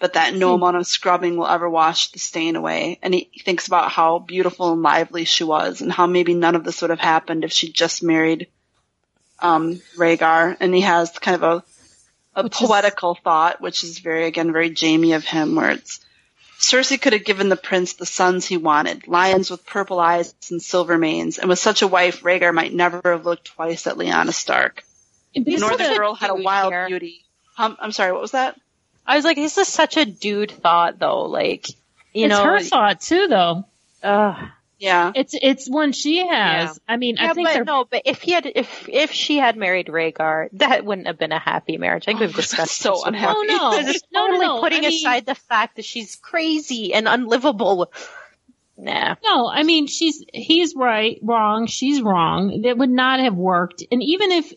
but 0.00 0.14
that 0.14 0.34
no 0.34 0.54
amount 0.54 0.78
of 0.78 0.84
scrubbing 0.84 1.36
will 1.36 1.46
ever 1.46 1.70
wash 1.70 2.10
the 2.10 2.18
stain 2.18 2.56
away. 2.56 2.98
And 3.00 3.14
he 3.14 3.30
thinks 3.44 3.68
about 3.68 3.92
how 3.92 4.18
beautiful 4.18 4.72
and 4.72 4.82
lively 4.82 5.24
she 5.24 5.44
was, 5.44 5.82
and 5.82 5.92
how 5.92 6.06
maybe 6.08 6.34
none 6.34 6.56
of 6.56 6.64
this 6.64 6.80
would 6.82 6.90
have 6.90 6.98
happened 6.98 7.44
if 7.44 7.52
she'd 7.52 7.74
just 7.74 8.02
married 8.02 8.48
um, 9.38 9.80
Rhaegar. 9.96 10.56
And 10.58 10.74
he 10.74 10.80
has 10.80 11.16
kind 11.16 11.36
of 11.36 11.42
a 11.44 11.64
a 12.36 12.42
Which 12.42 12.60
is- 12.60 12.66
poetical 12.66 13.14
thought, 13.14 13.60
which 13.60 13.84
is 13.84 14.00
very 14.00 14.26
again 14.26 14.52
very 14.52 14.74
Jaime 14.76 15.12
of 15.12 15.24
him, 15.24 15.54
where 15.54 15.70
it's 15.70 16.03
Cersei 16.58 17.00
could 17.00 17.12
have 17.12 17.24
given 17.24 17.48
the 17.48 17.56
prince 17.56 17.94
the 17.94 18.06
sons 18.06 18.46
he 18.46 18.56
wanted, 18.56 19.06
lions 19.06 19.50
with 19.50 19.66
purple 19.66 20.00
eyes 20.00 20.34
and 20.50 20.62
silver 20.62 20.96
manes, 20.96 21.38
and 21.38 21.48
with 21.48 21.58
such 21.58 21.82
a 21.82 21.88
wife, 21.88 22.22
Rhaegar 22.22 22.54
might 22.54 22.72
never 22.72 23.00
have 23.04 23.26
looked 23.26 23.46
twice 23.46 23.86
at 23.86 23.96
Lyanna 23.96 24.32
Stark. 24.32 24.84
The 25.34 25.56
Northern 25.56 25.96
girl 25.96 26.14
had 26.14 26.30
a 26.30 26.34
wild 26.34 26.72
here. 26.72 26.86
beauty. 26.86 27.24
Um, 27.58 27.76
I'm 27.80 27.92
sorry, 27.92 28.12
what 28.12 28.20
was 28.22 28.32
that? 28.32 28.58
I 29.06 29.16
was 29.16 29.24
like, 29.24 29.36
this 29.36 29.58
is 29.58 29.68
such 29.68 29.96
a 29.96 30.04
dude 30.04 30.50
thought, 30.50 30.98
though. 30.98 31.24
Like, 31.24 31.68
you 32.12 32.28
know 32.28 32.36
it's 32.36 32.44
know, 32.44 32.50
her 32.50 32.60
thought 32.60 33.00
too, 33.00 33.26
though. 33.28 33.64
uh, 34.02 34.48
Yeah. 34.84 35.12
It's 35.14 35.34
it's 35.40 35.68
one 35.68 35.92
she 35.92 36.26
has. 36.26 36.78
I 36.86 36.96
mean, 36.98 37.16
yeah, 37.16 37.30
I 37.30 37.32
think 37.34 37.48
but 37.48 37.64
no, 37.64 37.84
but 37.90 38.02
if 38.04 38.20
he 38.20 38.32
had, 38.32 38.44
if 38.54 38.86
if 38.88 39.12
she 39.12 39.38
had 39.38 39.56
married 39.56 39.86
Rhaegar, 39.86 40.48
that 40.54 40.84
wouldn't 40.84 41.06
have 41.06 41.18
been 41.18 41.32
a 41.32 41.38
happy 41.38 41.78
marriage. 41.78 42.04
I 42.04 42.12
think 42.12 42.20
Oh, 42.20 42.26
we've 42.26 42.36
discussed 42.44 42.76
so 42.76 42.92
this 42.92 43.04
unhappy. 43.06 43.34
Oh 43.36 43.42
no, 43.48 43.78
it's 43.88 44.02
no, 44.12 44.26
no, 44.26 44.30
totally 44.32 44.46
no. 44.46 44.60
putting 44.60 44.84
I 44.84 44.88
mean- 44.88 44.98
aside 45.00 45.26
the 45.26 45.34
fact 45.34 45.76
that 45.76 45.84
she's 45.84 46.16
crazy 46.16 46.92
and 46.92 47.08
unlivable. 47.08 47.90
Nah. 48.76 49.14
No, 49.24 49.48
I 49.48 49.62
mean 49.62 49.86
she's 49.86 50.22
he's 50.32 50.74
right, 50.74 51.18
wrong, 51.22 51.66
she's 51.66 52.02
wrong. 52.02 52.62
That 52.62 52.76
would 52.76 52.90
not 52.90 53.20
have 53.20 53.34
worked. 53.36 53.84
And 53.90 54.02
even 54.02 54.32
if 54.32 54.52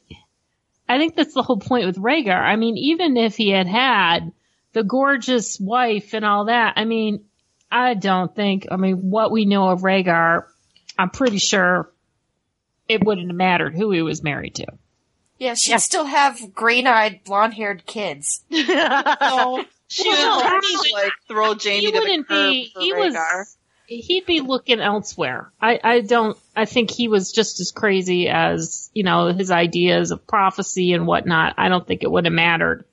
I 0.89 0.97
think 0.97 1.15
that's 1.15 1.33
the 1.33 1.43
whole 1.43 1.57
point 1.59 1.85
with 1.85 1.97
Rhaegar. 1.97 2.35
I 2.41 2.55
mean, 2.55 2.77
even 2.77 3.15
if 3.17 3.35
he 3.37 3.49
had 3.49 3.67
had 3.67 4.31
the 4.73 4.83
gorgeous 4.83 5.59
wife 5.59 6.13
and 6.13 6.23
all 6.25 6.45
that, 6.45 6.73
I 6.77 6.85
mean, 6.85 7.25
I 7.71 7.93
don't 7.95 8.33
think. 8.35 8.67
I 8.71 8.77
mean, 8.77 9.09
what 9.09 9.31
we 9.31 9.45
know 9.45 9.69
of 9.69 9.81
Rhaegar, 9.81 10.45
I'm 10.97 11.09
pretty 11.09 11.37
sure 11.37 11.89
it 12.87 13.03
wouldn't 13.03 13.27
have 13.27 13.35
mattered 13.35 13.75
who 13.75 13.91
he 13.91 14.01
was 14.01 14.23
married 14.23 14.55
to. 14.55 14.67
Yeah, 15.37 15.53
she'd 15.53 15.71
Yeah. 15.71 15.77
still 15.77 16.05
have 16.05 16.53
green-eyed, 16.55 17.23
blonde-haired 17.25 17.85
kids. 17.85 18.43
So 18.49 19.63
she 19.89 20.09
Well, 20.09 20.37
would 20.37 20.45
I 20.45 20.49
probably 20.49 20.91
like 20.93 21.11
throw 21.27 21.53
Jaime 21.53 21.79
he 21.79 21.85
to 21.85 21.91
the 21.93 21.99
wouldn't 21.99 22.27
curb 22.27 22.49
be. 22.51 22.71
for 22.73 22.79
He 22.81 22.93
Rhaegar. 22.93 23.37
was. 23.39 23.57
He'd 23.87 24.25
be 24.25 24.41
looking 24.41 24.81
elsewhere. 24.81 25.49
I, 25.61 25.79
I 25.81 26.01
don't. 26.01 26.37
I 26.57 26.65
think 26.65 26.91
he 26.91 27.07
was 27.07 27.31
just 27.31 27.61
as 27.61 27.71
crazy 27.71 28.27
as 28.27 28.89
you 28.93 29.03
know 29.03 29.27
his 29.27 29.49
ideas 29.49 30.11
of 30.11 30.27
prophecy 30.27 30.91
and 30.91 31.07
whatnot. 31.07 31.53
I 31.57 31.69
don't 31.69 31.87
think 31.87 32.03
it 32.03 32.11
would 32.11 32.25
have 32.25 32.33
mattered. 32.33 32.83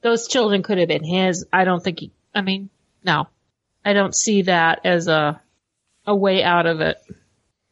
Those 0.00 0.26
children 0.26 0.64
could 0.64 0.78
have 0.78 0.88
been 0.88 1.04
his. 1.04 1.46
I 1.52 1.62
don't 1.64 1.80
think 1.82 2.00
he. 2.00 2.10
I 2.34 2.40
mean, 2.40 2.70
no, 3.04 3.28
I 3.84 3.92
don't 3.92 4.14
see 4.14 4.42
that 4.42 4.80
as 4.84 5.08
a 5.08 5.40
a 6.06 6.14
way 6.14 6.42
out 6.42 6.66
of 6.66 6.80
it. 6.80 6.98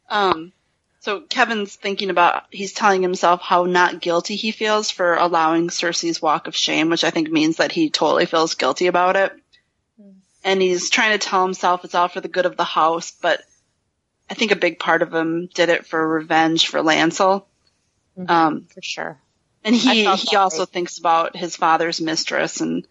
Um, 0.09 0.53
so 1.01 1.21
Kevan's 1.21 1.75
thinking 1.75 2.11
about, 2.11 2.45
he's 2.51 2.73
telling 2.73 3.03
himself 3.03 3.41
how 3.41 3.65
not 3.65 4.01
guilty 4.01 4.37
he 4.37 4.51
feels 4.53 4.91
for 4.91 5.15
allowing 5.15 5.69
Cersei's 5.69 6.21
walk 6.21 6.47
of 6.47 6.55
shame, 6.55 6.91
which 6.91 7.05
I 7.05 7.11
think 7.11 7.31
means 7.31 7.57
that 7.57 7.73
he 7.73 7.91
totally 7.91 8.27
feels 8.27 8.55
guilty 8.55 8.87
about 8.87 9.17
it. 9.17 9.33
And 10.45 10.63
he's 10.63 10.91
trying 10.91 11.19
to 11.19 11.27
tell 11.27 11.45
himself 11.45 11.85
it's 11.85 11.95
all 11.95 12.09
for 12.09 12.21
the 12.21 12.29
good 12.29 12.47
of 12.47 12.57
the 12.57 12.65
house, 12.65 13.11
but 13.11 13.43
I 14.29 14.35
think 14.35 14.53
a 14.53 14.57
big 14.57 14.79
part 14.79 15.03
of 15.03 15.13
him 15.13 15.49
did 15.53 15.69
it 15.69 15.87
for 15.87 16.07
revenge 16.07 16.69
for 16.69 16.81
Lancel. 16.81 17.45
Um, 18.29 18.67
for 18.73 18.83
sure. 18.83 19.19
and 19.65 19.75
he 19.75 20.05
he 20.17 20.37
also 20.37 20.61
way. 20.61 20.67
thinks 20.67 20.99
about 20.99 21.37
his 21.37 21.57
father's 21.57 22.01
mistress 22.01 22.61
and 22.61 22.87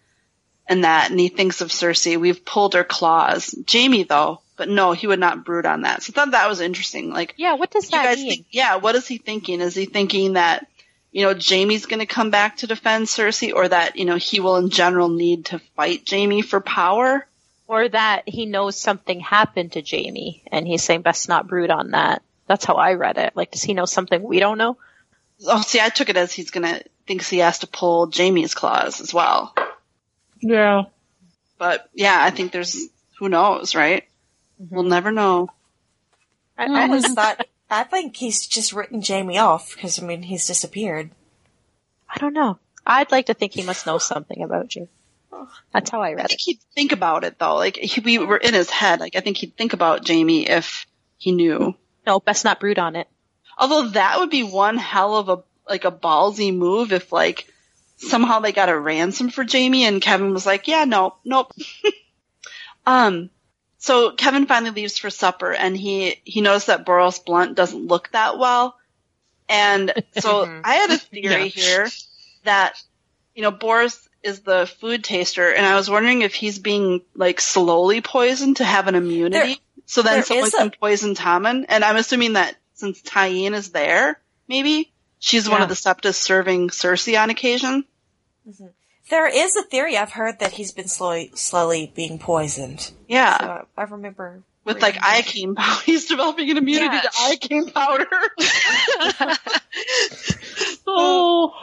and 0.69 0.83
that, 0.85 1.09
and 1.11 1.19
he 1.19 1.27
thinks 1.27 1.59
of 1.61 1.69
Cersei. 1.69 2.17
We've 2.17 2.45
pulled 2.45 2.75
her 2.75 2.83
claws. 2.85 3.53
Jaime 3.69 4.03
though, 4.03 4.39
but 4.55 4.69
no, 4.69 4.93
he 4.93 5.07
would 5.07 5.19
not 5.19 5.43
brood 5.43 5.65
on 5.65 5.81
that. 5.81 6.03
So 6.03 6.11
I 6.11 6.13
thought 6.13 6.31
that 6.31 6.47
was 6.47 6.61
interesting. 6.61 7.09
Like 7.11 7.33
Yeah, 7.37 7.55
what 7.55 7.71
does 7.71 7.85
you 7.85 7.97
that 7.97 8.05
guys 8.05 8.17
mean? 8.19 8.29
think, 8.29 8.45
yeah, 8.51 8.77
what 8.77 8.95
is 8.95 9.07
he 9.07 9.17
thinking? 9.17 9.59
Is 9.59 9.75
he 9.75 9.85
thinking 9.85 10.33
that, 10.33 10.67
you 11.11 11.23
know, 11.23 11.33
Jaime's 11.37 11.87
going 11.87 11.99
to 11.99 12.05
come 12.05 12.29
back 12.29 12.57
to 12.57 12.67
defend 12.67 13.07
Cersei 13.07 13.53
or 13.53 13.67
that, 13.67 13.95
you 13.97 14.05
know, 14.05 14.15
he 14.15 14.39
will 14.39 14.57
in 14.57 14.69
general 14.69 15.09
need 15.09 15.45
to 15.47 15.59
fight 15.75 16.07
Jaime 16.09 16.41
for 16.41 16.61
power? 16.61 17.25
or 17.67 17.87
that 17.87 18.27
he 18.27 18.47
knows 18.47 18.75
something 18.75 19.19
happened 19.19 19.73
to 19.73 19.83
Jaime 19.87 20.41
and 20.51 20.65
he's 20.65 20.81
saying 20.83 21.03
best 21.03 21.29
not 21.29 21.47
brood 21.47 21.69
on 21.69 21.91
that. 21.91 22.23
That's 22.47 22.65
how 22.65 22.73
I 22.77 22.93
read 22.93 23.19
it. 23.19 23.33
Like, 23.35 23.51
does 23.51 23.61
he 23.61 23.75
know 23.75 23.85
something 23.85 24.23
we 24.23 24.39
don't 24.39 24.57
know? 24.57 24.75
Oh, 25.45 25.61
see, 25.61 25.79
I 25.79 25.89
took 25.89 26.09
it 26.09 26.17
as 26.17 26.33
he's 26.33 26.49
going 26.49 26.65
to, 26.65 26.83
thinks 27.05 27.29
he 27.29 27.37
has 27.37 27.59
to 27.59 27.67
pull 27.67 28.09
Jaime's 28.11 28.55
claws 28.55 29.01
as 29.01 29.13
well. 29.13 29.53
Yeah. 30.39 30.83
But 31.57 31.89
yeah, 31.93 32.17
I 32.21 32.29
think 32.29 32.51
there's, 32.51 32.77
who 33.19 33.29
knows, 33.29 33.75
right? 33.75 34.03
We'll 34.57 34.83
never 34.83 35.11
know. 35.11 35.49
I 36.57 36.65
Mm-hmm. 36.65 36.75
always 36.75 37.13
thought, 37.13 37.45
I 37.69 37.83
think 37.83 38.15
he's 38.17 38.45
just 38.47 38.73
written 38.73 39.01
Jaime 39.05 39.37
off, 39.37 39.73
because, 39.73 40.01
I 40.01 40.05
mean, 40.05 40.23
he's 40.23 40.47
disappeared. 40.47 41.11
I 42.09 42.17
don't 42.19 42.33
know. 42.33 42.59
I'd 42.85 43.11
like 43.11 43.27
to 43.27 43.33
think 43.33 43.53
he 43.53 43.63
must 43.63 43.85
know 43.85 43.97
something 43.97 44.41
about 44.41 44.75
you. 44.75 44.87
That's 45.71 45.89
how 45.89 46.01
I 46.01 46.09
I 46.09 46.13
read 46.13 46.19
it. 46.19 46.23
I 46.23 46.27
think 46.27 46.41
he'd 46.41 46.59
think 46.75 46.91
about 46.91 47.23
it 47.23 47.37
though. 47.39 47.55
Like, 47.55 47.77
he, 47.77 48.01
we 48.01 48.17
were 48.17 48.37
in 48.37 48.53
his 48.53 48.69
head. 48.69 48.99
Like, 48.99 49.15
I 49.15 49.21
think 49.21 49.37
he'd 49.37 49.55
think 49.55 49.73
about 49.73 50.07
Jaime 50.07 50.47
if 50.49 50.85
he 51.17 51.31
knew. 51.31 51.75
No, 52.05 52.19
best 52.19 52.43
not 52.43 52.59
brood 52.59 52.79
on 52.79 52.95
it. 52.95 53.07
Although 53.57 53.89
that 53.89 54.19
would 54.19 54.29
be 54.29 54.43
one 54.43 54.77
hell 54.77 55.15
of 55.17 55.29
a 55.29 55.43
like 55.67 55.85
a 55.85 55.91
ballsy 55.91 56.55
move 56.55 56.91
if 56.91 57.11
like 57.13 57.47
somehow 57.99 58.39
they 58.39 58.51
got 58.51 58.69
a 58.69 58.77
ransom 58.79 59.29
for 59.29 59.45
Jaime 59.49 59.85
and 59.85 60.01
Kevan 60.01 60.33
was 60.33 60.45
like, 60.45 60.67
"Yeah, 60.67 60.85
no, 60.85 61.15
nope." 61.23 61.51
um 62.85 63.29
so 63.77 64.11
Kevan 64.11 64.45
finally 64.45 64.71
leaves 64.71 64.97
for 64.97 65.09
supper 65.09 65.53
and 65.53 65.75
he 65.77 66.19
he 66.23 66.41
knows 66.41 66.65
that 66.65 66.85
Boros 66.85 67.23
Blount 67.23 67.55
doesn't 67.55 67.87
look 67.87 68.11
that 68.11 68.37
well. 68.37 68.75
And 69.47 69.93
so 70.19 70.61
I 70.63 70.75
had 70.75 70.91
a 70.91 70.97
theory 70.97 71.43
Yeah. 71.55 71.61
here 71.63 71.87
that 72.43 72.81
you 73.35 73.41
know 73.41 73.51
Boros 73.51 74.07
is 74.21 74.41
the 74.41 74.69
food 74.81 75.03
taster 75.03 75.49
and 75.53 75.65
I 75.65 75.75
was 75.75 75.89
wondering 75.89 76.23
if 76.23 76.33
he's 76.33 76.59
being 76.59 77.01
like 77.15 77.39
slowly 77.39 78.01
poisoned 78.01 78.57
to 78.57 78.65
have 78.65 78.87
an 78.87 78.95
immunity. 78.95 79.47
There- 79.53 79.55
so 79.85 80.03
then 80.03 80.23
someone 80.23 80.49
a- 80.49 80.51
can 80.51 80.71
poison 80.79 81.15
Tommen 81.15 81.65
and 81.67 81.83
I'm 81.83 81.95
assuming 81.95 82.33
that 82.33 82.55
since 82.75 83.01
Tyene 83.01 83.53
is 83.53 83.71
there, 83.71 84.19
maybe 84.47 84.91
she's 85.19 85.49
one 85.49 85.61
of 85.61 85.69
the 85.69 85.75
septas 85.75 86.15
serving 86.15 86.69
Cersei 86.69 87.21
on 87.21 87.29
occasion. 87.29 87.85
Mm-hmm. 88.47 88.65
There 89.09 89.27
is 89.27 89.55
a 89.55 89.63
theory 89.63 89.97
I've 89.97 90.11
heard 90.11 90.39
that 90.39 90.51
he's 90.51 90.71
been 90.71 90.87
slowly, 90.87 91.31
slowly 91.35 91.91
being 91.95 92.19
poisoned. 92.19 92.91
Yeah. 93.07 93.37
So 93.39 93.67
I 93.77 93.83
remember. 93.83 94.41
With 94.65 94.81
like 94.83 94.95
reading 95.01 95.55
that. 95.55 95.55
iocane 95.55 95.55
powder. 95.55 95.81
He's 95.85 96.05
developing 96.05 96.51
an 96.51 96.57
immunity 96.57 96.95
Yeah. 96.97 97.01
to 97.01 97.09
iocane 97.09 97.73
powder. 97.73 98.05
Oh. 100.87 101.53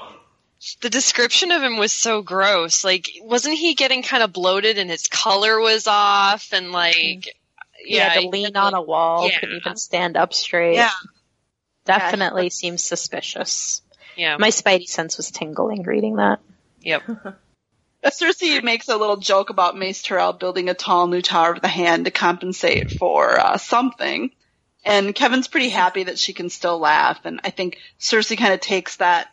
the 0.80 0.90
description 0.90 1.50
of 1.52 1.62
him 1.62 1.76
was 1.76 1.92
so 1.92 2.22
gross. 2.22 2.84
Like, 2.84 3.11
wasn't 3.22 3.59
he 3.59 3.74
getting 3.74 4.02
kind 4.02 4.22
of 4.22 4.32
bloated 4.32 4.78
and 4.78 4.90
his 4.90 5.07
color 5.09 5.61
was 5.61 5.86
off 5.86 6.52
and 6.52 6.72
like, 6.72 6.94
He 6.96 7.32
yeah, 7.84 8.09
had 8.09 8.20
to 8.22 8.28
lean 8.28 8.57
on 8.57 8.74
a 8.74 8.82
wall, 8.82 9.28
Yeah. 9.28 9.38
couldn't 9.40 9.57
even 9.57 9.76
stand 9.76 10.16
up 10.16 10.32
straight. 10.34 10.74
yeah. 10.74 10.90
Definitely 11.87 12.51
seems 12.51 12.82
suspicious. 12.82 13.82
yeah, 14.16 14.37
My 14.39 14.49
spidey 14.49 14.87
sense 14.87 15.16
was 15.16 15.30
tingling 15.30 15.82
reading 15.82 16.16
that. 16.16 16.41
yep. 16.80 17.03
Cersei 18.05 18.62
makes 18.62 18.89
a 18.89 18.97
little 18.97 19.16
joke 19.16 19.51
about 19.51 19.76
Mace 19.76 20.03
Tyrell 20.03 20.32
building 20.32 20.68
a 20.68 20.74
tall 20.74 21.09
new 21.09 21.22
Tower 21.22 21.53
of 21.53 21.62
the 21.62 21.68
Hand 21.68 22.05
to 22.05 22.11
compensate 22.11 22.93
for 22.93 23.39
uh, 23.39 23.57
something. 23.57 24.30
And 24.84 25.12
Kevan's 25.14 25.49
pretty 25.49 25.70
happy 25.70 26.05
that 26.05 26.18
she 26.18 26.32
can 26.32 26.49
still 26.49 26.78
laugh. 26.78 27.18
And 27.24 27.41
I 27.43 27.51
think 27.51 27.78
Cersei 27.99 28.39
kind 28.39 28.55
of 28.55 28.61
takes 28.61 28.97
that 28.97 29.28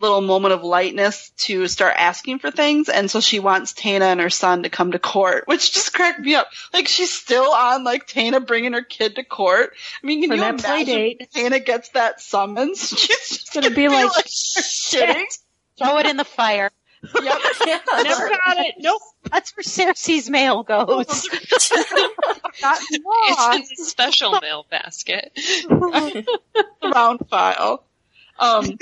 little 0.00 0.20
moment 0.20 0.54
of 0.54 0.62
lightness 0.64 1.30
to 1.38 1.68
start 1.68 1.94
asking 1.98 2.38
for 2.38 2.50
things. 2.50 2.88
And 2.88 3.10
so 3.10 3.20
she 3.20 3.38
wants 3.38 3.72
Taena 3.74 4.02
and 4.02 4.20
her 4.20 4.30
son 4.30 4.62
to 4.62 4.68
come 4.70 4.92
to 4.92 4.98
court, 4.98 5.44
which 5.46 5.72
just 5.72 5.92
cracked 5.92 6.20
me 6.20 6.34
up. 6.34 6.48
Like 6.72 6.88
she's 6.88 7.12
still 7.12 7.50
on 7.52 7.84
like 7.84 8.06
Taena 8.06 8.44
bringing 8.46 8.72
her 8.72 8.82
kid 8.82 9.16
to 9.16 9.24
court. 9.24 9.72
I 10.02 10.06
mean, 10.06 10.20
can 10.22 10.30
For 10.30 10.34
you 10.36 10.40
that 10.40 10.58
play 10.58 10.82
imagine 10.82 10.94
date. 10.94 11.30
Taena 11.34 11.64
gets 11.64 11.90
that 11.90 12.20
summons? 12.20 12.88
She's 12.98 13.28
just 13.28 13.52
Gonna 13.54 13.70
be 13.70 13.88
like, 13.88 14.10
shitting. 14.26 15.24
Throw 15.78 15.98
it 15.98 16.06
in 16.06 16.16
the 16.16 16.24
fire. 16.24 16.70
Yep. 17.02 17.38
Yeah. 17.66 17.78
Never 18.02 18.28
got 18.28 18.58
it. 18.58 18.74
Nope. 18.78 19.00
That's 19.30 19.56
where 19.56 19.64
Cersei's 19.64 20.28
mail 20.28 20.62
goes. 20.64 21.26
Not 22.62 22.78
It's 22.92 23.70
in 23.78 23.84
a 23.84 23.88
special 23.88 24.38
mail 24.38 24.66
basket. 24.70 25.32
round 26.82 27.20
file. 27.30 27.84
Um, 28.38 28.76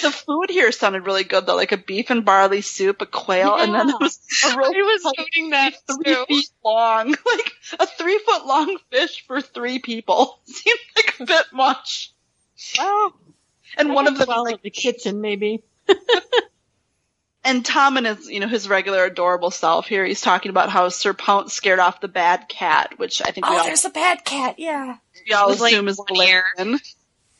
the 0.00 0.10
food 0.10 0.48
here 0.50 0.72
sounded 0.72 1.04
really 1.06 1.24
good 1.24 1.44
though, 1.46 1.56
like 1.56 1.72
a 1.72 1.76
beef 1.76 2.10
and 2.10 2.24
barley 2.24 2.60
soup, 2.62 3.02
a 3.02 3.06
quail, 3.06 3.56
and 3.56 3.74
then 3.74 3.86
there 3.88 3.96
was 4.00 4.18
a 4.44 4.48
roast 4.56 4.74
I 4.74 4.82
was 4.82 5.04
like 5.04 5.18
noting 5.18 5.50
that 5.50 5.74
three 5.86 6.14
too. 6.14 6.24
feet 6.28 6.48
long, 6.64 7.08
like 7.26 7.52
a 7.78 7.86
three 7.86 8.18
foot 8.24 8.46
long 8.46 8.78
fish 8.90 9.24
for 9.26 9.40
three 9.40 9.78
people. 9.78 10.38
Seemed 10.44 10.78
like 10.96 11.20
a 11.20 11.24
bit 11.26 11.46
much. 11.52 12.12
well, 12.78 13.12
And 13.76 13.92
one 13.92 14.06
of 14.06 14.16
them, 14.18 14.28
well 14.28 14.44
like, 14.44 14.62
the 14.62 14.70
kitchen, 14.70 15.20
maybe. 15.20 15.62
and 17.44 17.64
Tom 17.64 17.96
and 17.96 18.06
his, 18.06 18.28
you 18.30 18.40
know, 18.40 18.48
his 18.48 18.68
regular 18.68 19.04
adorable 19.04 19.50
self 19.50 19.86
here. 19.86 20.04
He's 20.04 20.20
talking 20.20 20.50
about 20.50 20.70
how 20.70 20.88
Sir 20.90 21.12
Pounce 21.12 21.52
scared 21.52 21.80
off 21.80 22.00
the 22.00 22.08
bad 22.08 22.48
cat, 22.48 22.94
which 22.98 23.20
I 23.20 23.30
think 23.32 23.46
we 23.46 23.52
Oh, 23.54 23.58
all, 23.58 23.64
there's 23.64 23.84
a 23.84 23.90
bad 23.90 24.24
cat, 24.24 24.56
yeah. 24.58 24.96
we 25.28 25.34
all 25.34 25.48
It 25.48 25.50
was 25.50 25.60
like 25.60 25.72
is 25.74 25.98
one 25.98 26.16
ear. 26.26 26.44
Balerion. 26.58 26.80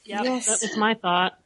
Yeah, 0.04 0.22
Yes. 0.24 0.46
that 0.46 0.60
was 0.68 0.76
my 0.76 0.94
thought. 0.94 1.38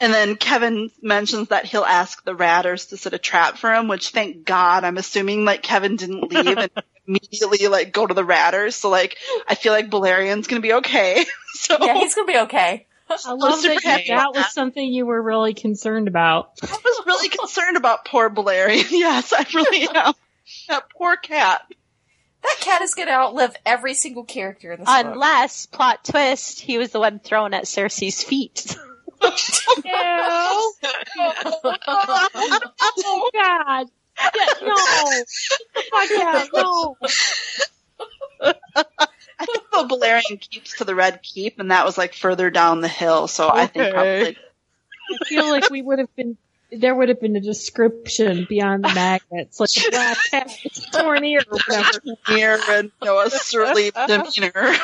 And 0.00 0.14
then 0.14 0.36
Kevan 0.36 0.90
mentions 1.02 1.48
that 1.48 1.66
he'll 1.66 1.84
ask 1.84 2.24
the 2.24 2.34
Ratters 2.34 2.86
to 2.86 2.96
set 2.96 3.12
a 3.12 3.18
trap 3.18 3.58
for 3.58 3.72
him, 3.72 3.86
which 3.86 4.08
thank 4.08 4.46
God, 4.46 4.82
I'm 4.82 4.96
assuming 4.96 5.44
like 5.44 5.62
Kevan 5.62 5.96
didn't 5.96 6.32
leave 6.32 6.56
and 6.56 6.70
immediately 7.06 7.68
like 7.68 7.92
go 7.92 8.06
to 8.06 8.14
the 8.14 8.24
Ratters. 8.24 8.76
So 8.76 8.88
like, 8.88 9.18
I 9.46 9.54
feel 9.54 9.74
like 9.74 9.90
Balerion's 9.90 10.46
gonna 10.46 10.62
be 10.62 10.72
okay. 10.74 11.26
so 11.52 11.76
Yeah, 11.80 11.94
he's 11.94 12.14
gonna 12.14 12.26
be 12.32 12.38
okay. 12.38 12.86
I 13.26 13.32
love 13.32 13.58
super 13.58 13.74
that 13.74 13.82
happy 13.82 14.08
that 14.08 14.32
was 14.34 14.52
something 14.52 14.92
you 14.92 15.04
were 15.04 15.20
really 15.20 15.52
concerned 15.52 16.08
about. 16.08 16.52
I 16.62 16.66
was 16.66 17.06
really 17.06 17.28
concerned 17.28 17.76
about 17.76 18.04
poor 18.04 18.30
Balerion. 18.30 18.88
yes, 18.90 19.32
I 19.36 19.44
really 19.52 19.88
am. 19.88 20.14
That 20.68 20.84
poor 20.96 21.16
cat. 21.16 21.62
That 22.42 22.56
cat 22.60 22.82
is 22.82 22.94
going 22.94 23.08
to 23.08 23.14
outlive 23.14 23.54
every 23.66 23.94
single 23.94 24.24
character 24.24 24.72
in 24.72 24.80
this 24.80 24.86
book. 24.86 25.06
Unless, 25.06 25.66
plot 25.66 26.04
twist, 26.04 26.60
he 26.60 26.78
was 26.78 26.90
the 26.90 27.00
one 27.00 27.18
thrown 27.18 27.52
at 27.52 27.64
Cersei's 27.64 28.22
feet. 28.22 28.76
Oh 29.22 30.72
God! 33.34 33.86
Yeah, 34.34 34.46
no! 34.62 34.76
Fuck 35.90 36.10
yeah, 36.10 36.44
no! 36.52 36.96
I 38.42 39.46
think 39.46 39.70
the 39.70 39.86
Balerion 39.88 40.40
keeps 40.40 40.78
to 40.78 40.84
the 40.84 40.94
Red 40.94 41.22
Keep, 41.22 41.58
and 41.60 41.70
that 41.70 41.84
was 41.84 41.96
like 41.96 42.14
further 42.14 42.50
down 42.50 42.80
the 42.80 42.88
hill. 42.88 43.28
So 43.28 43.48
I 43.50 43.66
think 43.66 43.92
probably 43.94 44.36
I 45.10 45.24
feel 45.26 45.48
like 45.48 45.70
we 45.70 45.82
would 45.82 45.98
have 45.98 46.14
been. 46.16 46.36
There 46.72 46.94
would 46.94 47.08
have 47.08 47.20
been 47.20 47.34
a 47.34 47.40
description 47.40 48.46
beyond 48.48 48.84
the 48.84 48.94
magnets, 48.94 49.58
like 49.58 49.70
a 49.76 49.90
black 49.90 50.16
cat, 50.30 50.56
torn 50.92 51.24
ear, 51.24 51.40
or 51.50 51.58
whatever. 51.66 52.00
near 52.28 52.60
and 52.68 52.92
you 53.02 53.06
know, 53.06 53.18
a 53.18 53.28
surly 53.30 53.90
demeanor. 54.06 54.74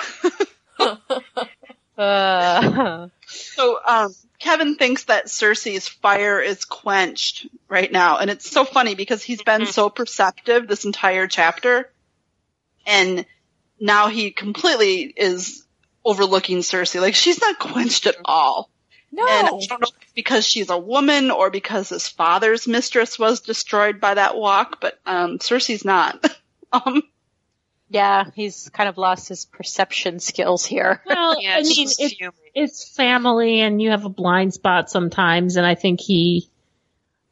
Uh, 1.97 3.09
So 3.27 3.79
um, 3.87 4.15
Kevan 4.39 4.77
thinks 4.77 5.05
that 5.05 5.27
Cersei's 5.27 5.89
fire 5.89 6.41
is 6.41 6.65
quenched 6.65 7.47
right 7.69 7.91
now, 7.91 8.19
and 8.19 8.31
it's 8.31 8.49
so 8.49 8.65
funny 8.65 8.95
because 8.95 9.23
he's 9.23 9.43
been 9.43 9.67
so 9.67 9.91
perceptive 9.91 10.69
this 10.69 10.85
entire 10.85 11.27
chapter, 11.27 11.91
and 12.87 13.27
now 13.81 14.09
he 14.09 14.31
completely 14.31 15.13
is 15.17 15.65
overlooking 16.05 16.59
Cersei. 16.59 17.01
Like 17.01 17.15
she's 17.15 17.41
not 17.41 17.59
quenched 17.59 18.07
at 18.07 18.17
all. 18.25 18.71
no. 19.11 19.27
And 19.27 19.49
I 19.49 19.51
don't 19.51 19.81
know 19.81 19.89
if 19.89 20.03
it's 20.03 20.13
because 20.15 20.47
she's 20.47 20.71
a 20.71 20.79
woman 20.79 21.31
or 21.31 21.51
because 21.51 21.89
his 21.89 22.07
father's 22.07 22.69
mistress 22.69 23.19
was 23.19 23.41
destroyed 23.41 24.01
by 24.01 24.15
that 24.15 24.37
walk, 24.37 24.81
but 24.81 24.99
um, 25.05 25.39
Cersei's 25.39 25.85
not. 25.85 26.25
um, 26.73 27.03
yeah, 27.89 28.25
he's 28.35 28.69
kind 28.71 28.89
of 28.89 28.99
lost 28.99 29.29
his 29.29 29.45
perception 29.45 30.19
skills 30.19 30.67
here. 30.67 31.03
Well, 31.07 31.41
Yeah, 31.41 31.57
I 31.57 31.63
mean, 31.63 31.87
just 31.87 32.01
it's, 32.01 32.15
it's 32.55 32.89
family, 32.89 33.61
and 33.61 33.81
you 33.81 33.91
have 33.91 34.05
a 34.05 34.11
blind 34.11 34.55
spot 34.55 34.91
sometimes, 34.91 35.57
and 35.57 35.67
I 35.67 35.75
think 35.75 36.01
he. 36.01 36.51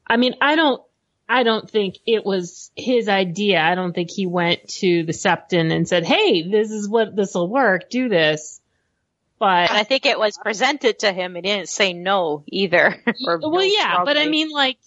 I 0.07 0.17
mean, 0.17 0.35
I 0.41 0.55
don't. 0.55 0.83
I 1.29 1.43
don't 1.43 1.69
think 1.69 1.97
it 2.07 2.25
was 2.25 2.71
his 2.77 3.09
idea. 3.09 3.61
I 3.61 3.75
don't 3.75 3.95
think 3.95 4.11
he 4.11 4.27
went 4.27 4.69
to 4.81 5.05
the 5.05 5.13
Septon 5.13 5.73
and 5.73 5.89
said, 5.89 6.05
"Hey, 6.05 6.49
this 6.49 6.71
is 6.71 6.89
what 6.89 7.17
this 7.17 7.35
will 7.35 7.49
work. 7.49 7.91
Do 7.91 8.09
this." 8.09 8.61
But 9.39 9.71
And 9.71 9.79
I 9.79 9.85
think 9.85 10.07
it 10.07 10.19
was 10.19 10.39
presented 10.39 11.01
to 11.01 11.13
him. 11.13 11.35
He 11.35 11.43
didn't 11.43 11.69
say 11.69 11.93
no 11.93 12.45
either. 12.47 13.03
or 13.27 13.39
well, 13.39 13.51
no 13.51 13.61
yeah, 13.61 14.05
but 14.05 14.17
I 14.17 14.29
mean, 14.29 14.51
like, 14.51 14.79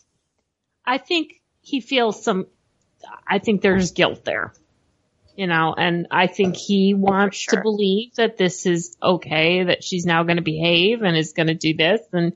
I 0.86 0.98
think 0.98 1.42
he 1.62 1.82
feels 1.82 2.24
some. 2.24 2.48
I 3.28 3.40
think 3.40 3.62
there's 3.62 3.92
guilt 3.92 4.24
there, 4.24 4.54
you 5.38 5.48
know, 5.48 5.74
and 5.78 6.08
I 6.12 6.28
think 6.28 6.58
he 6.58 6.94
wants 6.94 7.38
sure. 7.38 7.56
to 7.56 7.62
believe 7.62 8.16
that 8.16 8.38
this 8.38 8.66
is 8.66 8.98
okay, 9.02 9.64
that 9.66 9.84
she's 9.84 10.06
now 10.06 10.24
going 10.24 10.38
to 10.38 10.42
behave 10.44 11.04
and 11.04 11.16
is 11.16 11.32
going 11.34 11.48
to 11.48 11.54
do 11.54 11.76
this, 11.76 12.02
and 12.12 12.36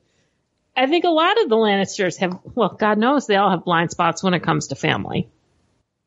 I 0.78 0.88
think 0.88 1.04
a 1.04 1.10
lot 1.10 1.42
of 1.42 1.50
the 1.50 1.56
Lannisters 1.58 2.18
have. 2.20 2.40
Well, 2.56 2.78
God 2.80 2.98
knows 2.98 3.28
they 3.28 3.36
all 3.36 3.50
have 3.50 3.66
blind 3.66 3.92
spots 3.92 4.24
when 4.24 4.34
it 4.34 4.44
comes 4.44 4.68
to 4.68 4.76
family. 4.76 5.28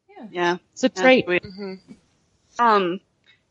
yeah. 0.08 0.26
yeah. 0.30 0.56
It's 0.72 0.84
a 0.84 0.88
trait. 0.88 1.26
we- 1.26 1.40
Mhm. 1.40 1.78
Um, 2.58 3.00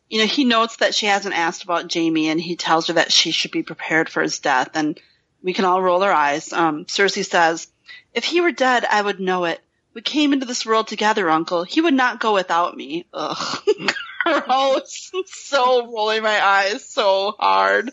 you 0.09 0.19
know, 0.19 0.25
he 0.25 0.45
notes 0.45 0.77
that 0.77 0.95
she 0.95 1.05
hasn't 1.07 1.37
asked 1.37 1.63
about 1.63 1.93
Jaime, 1.93 2.29
and 2.29 2.39
he 2.39 2.55
tells 2.55 2.87
her 2.87 2.93
that 2.93 3.11
she 3.11 3.31
should 3.31 3.51
be 3.51 3.63
prepared 3.63 4.09
for 4.09 4.21
his 4.23 4.39
death. 4.39 4.69
And 4.73 4.99
we 5.43 5.53
can 5.53 5.65
all 5.65 5.81
roll 5.81 6.01
our 6.03 6.11
eyes. 6.11 6.53
Um, 6.53 6.85
Cersei 6.85 7.25
says, 7.25 7.67
"If 8.13 8.23
he 8.23 8.39
were 8.41 8.51
dead, 8.51 8.85
I 8.89 9.01
would 9.01 9.19
know 9.19 9.43
it. 9.45 9.59
We 9.93 10.01
came 10.01 10.33
into 10.33 10.45
this 10.45 10.65
world 10.65 10.87
together, 10.87 11.29
Uncle. 11.29 11.63
He 11.63 11.81
would 11.81 11.93
not 11.93 12.19
go 12.19 12.33
without 12.33 12.75
me." 12.75 13.05
Ugh, 13.13 13.63
gross. 14.23 15.11
so 15.25 15.85
rolling 15.85 16.23
my 16.23 16.43
eyes 16.43 16.87
so 16.89 17.35
hard. 17.37 17.91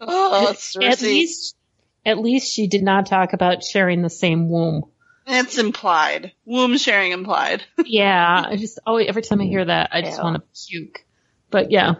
oh, 0.00 0.54
Cersei. 0.56 0.90
At 0.90 1.00
least, 1.02 1.56
at 2.04 2.18
least 2.18 2.52
she 2.52 2.66
did 2.66 2.82
not 2.82 3.06
talk 3.06 3.32
about 3.32 3.64
sharing 3.64 4.02
the 4.02 4.10
same 4.10 4.48
womb. 4.48 4.84
it's 5.26 5.58
implied. 5.58 6.32
Womb 6.44 6.76
sharing 6.78 7.12
implied. 7.12 7.64
Yeah, 7.84 8.44
I 8.48 8.56
just 8.56 8.78
oh, 8.86 8.96
every 8.96 9.22
time 9.22 9.40
I 9.40 9.44
hear 9.44 9.64
that, 9.64 9.90
I 9.92 10.02
just 10.02 10.18
Ew. 10.18 10.24
want 10.24 10.36
to 10.36 10.68
puke. 10.68 11.04
But 11.50 11.70
yeah, 11.70 11.96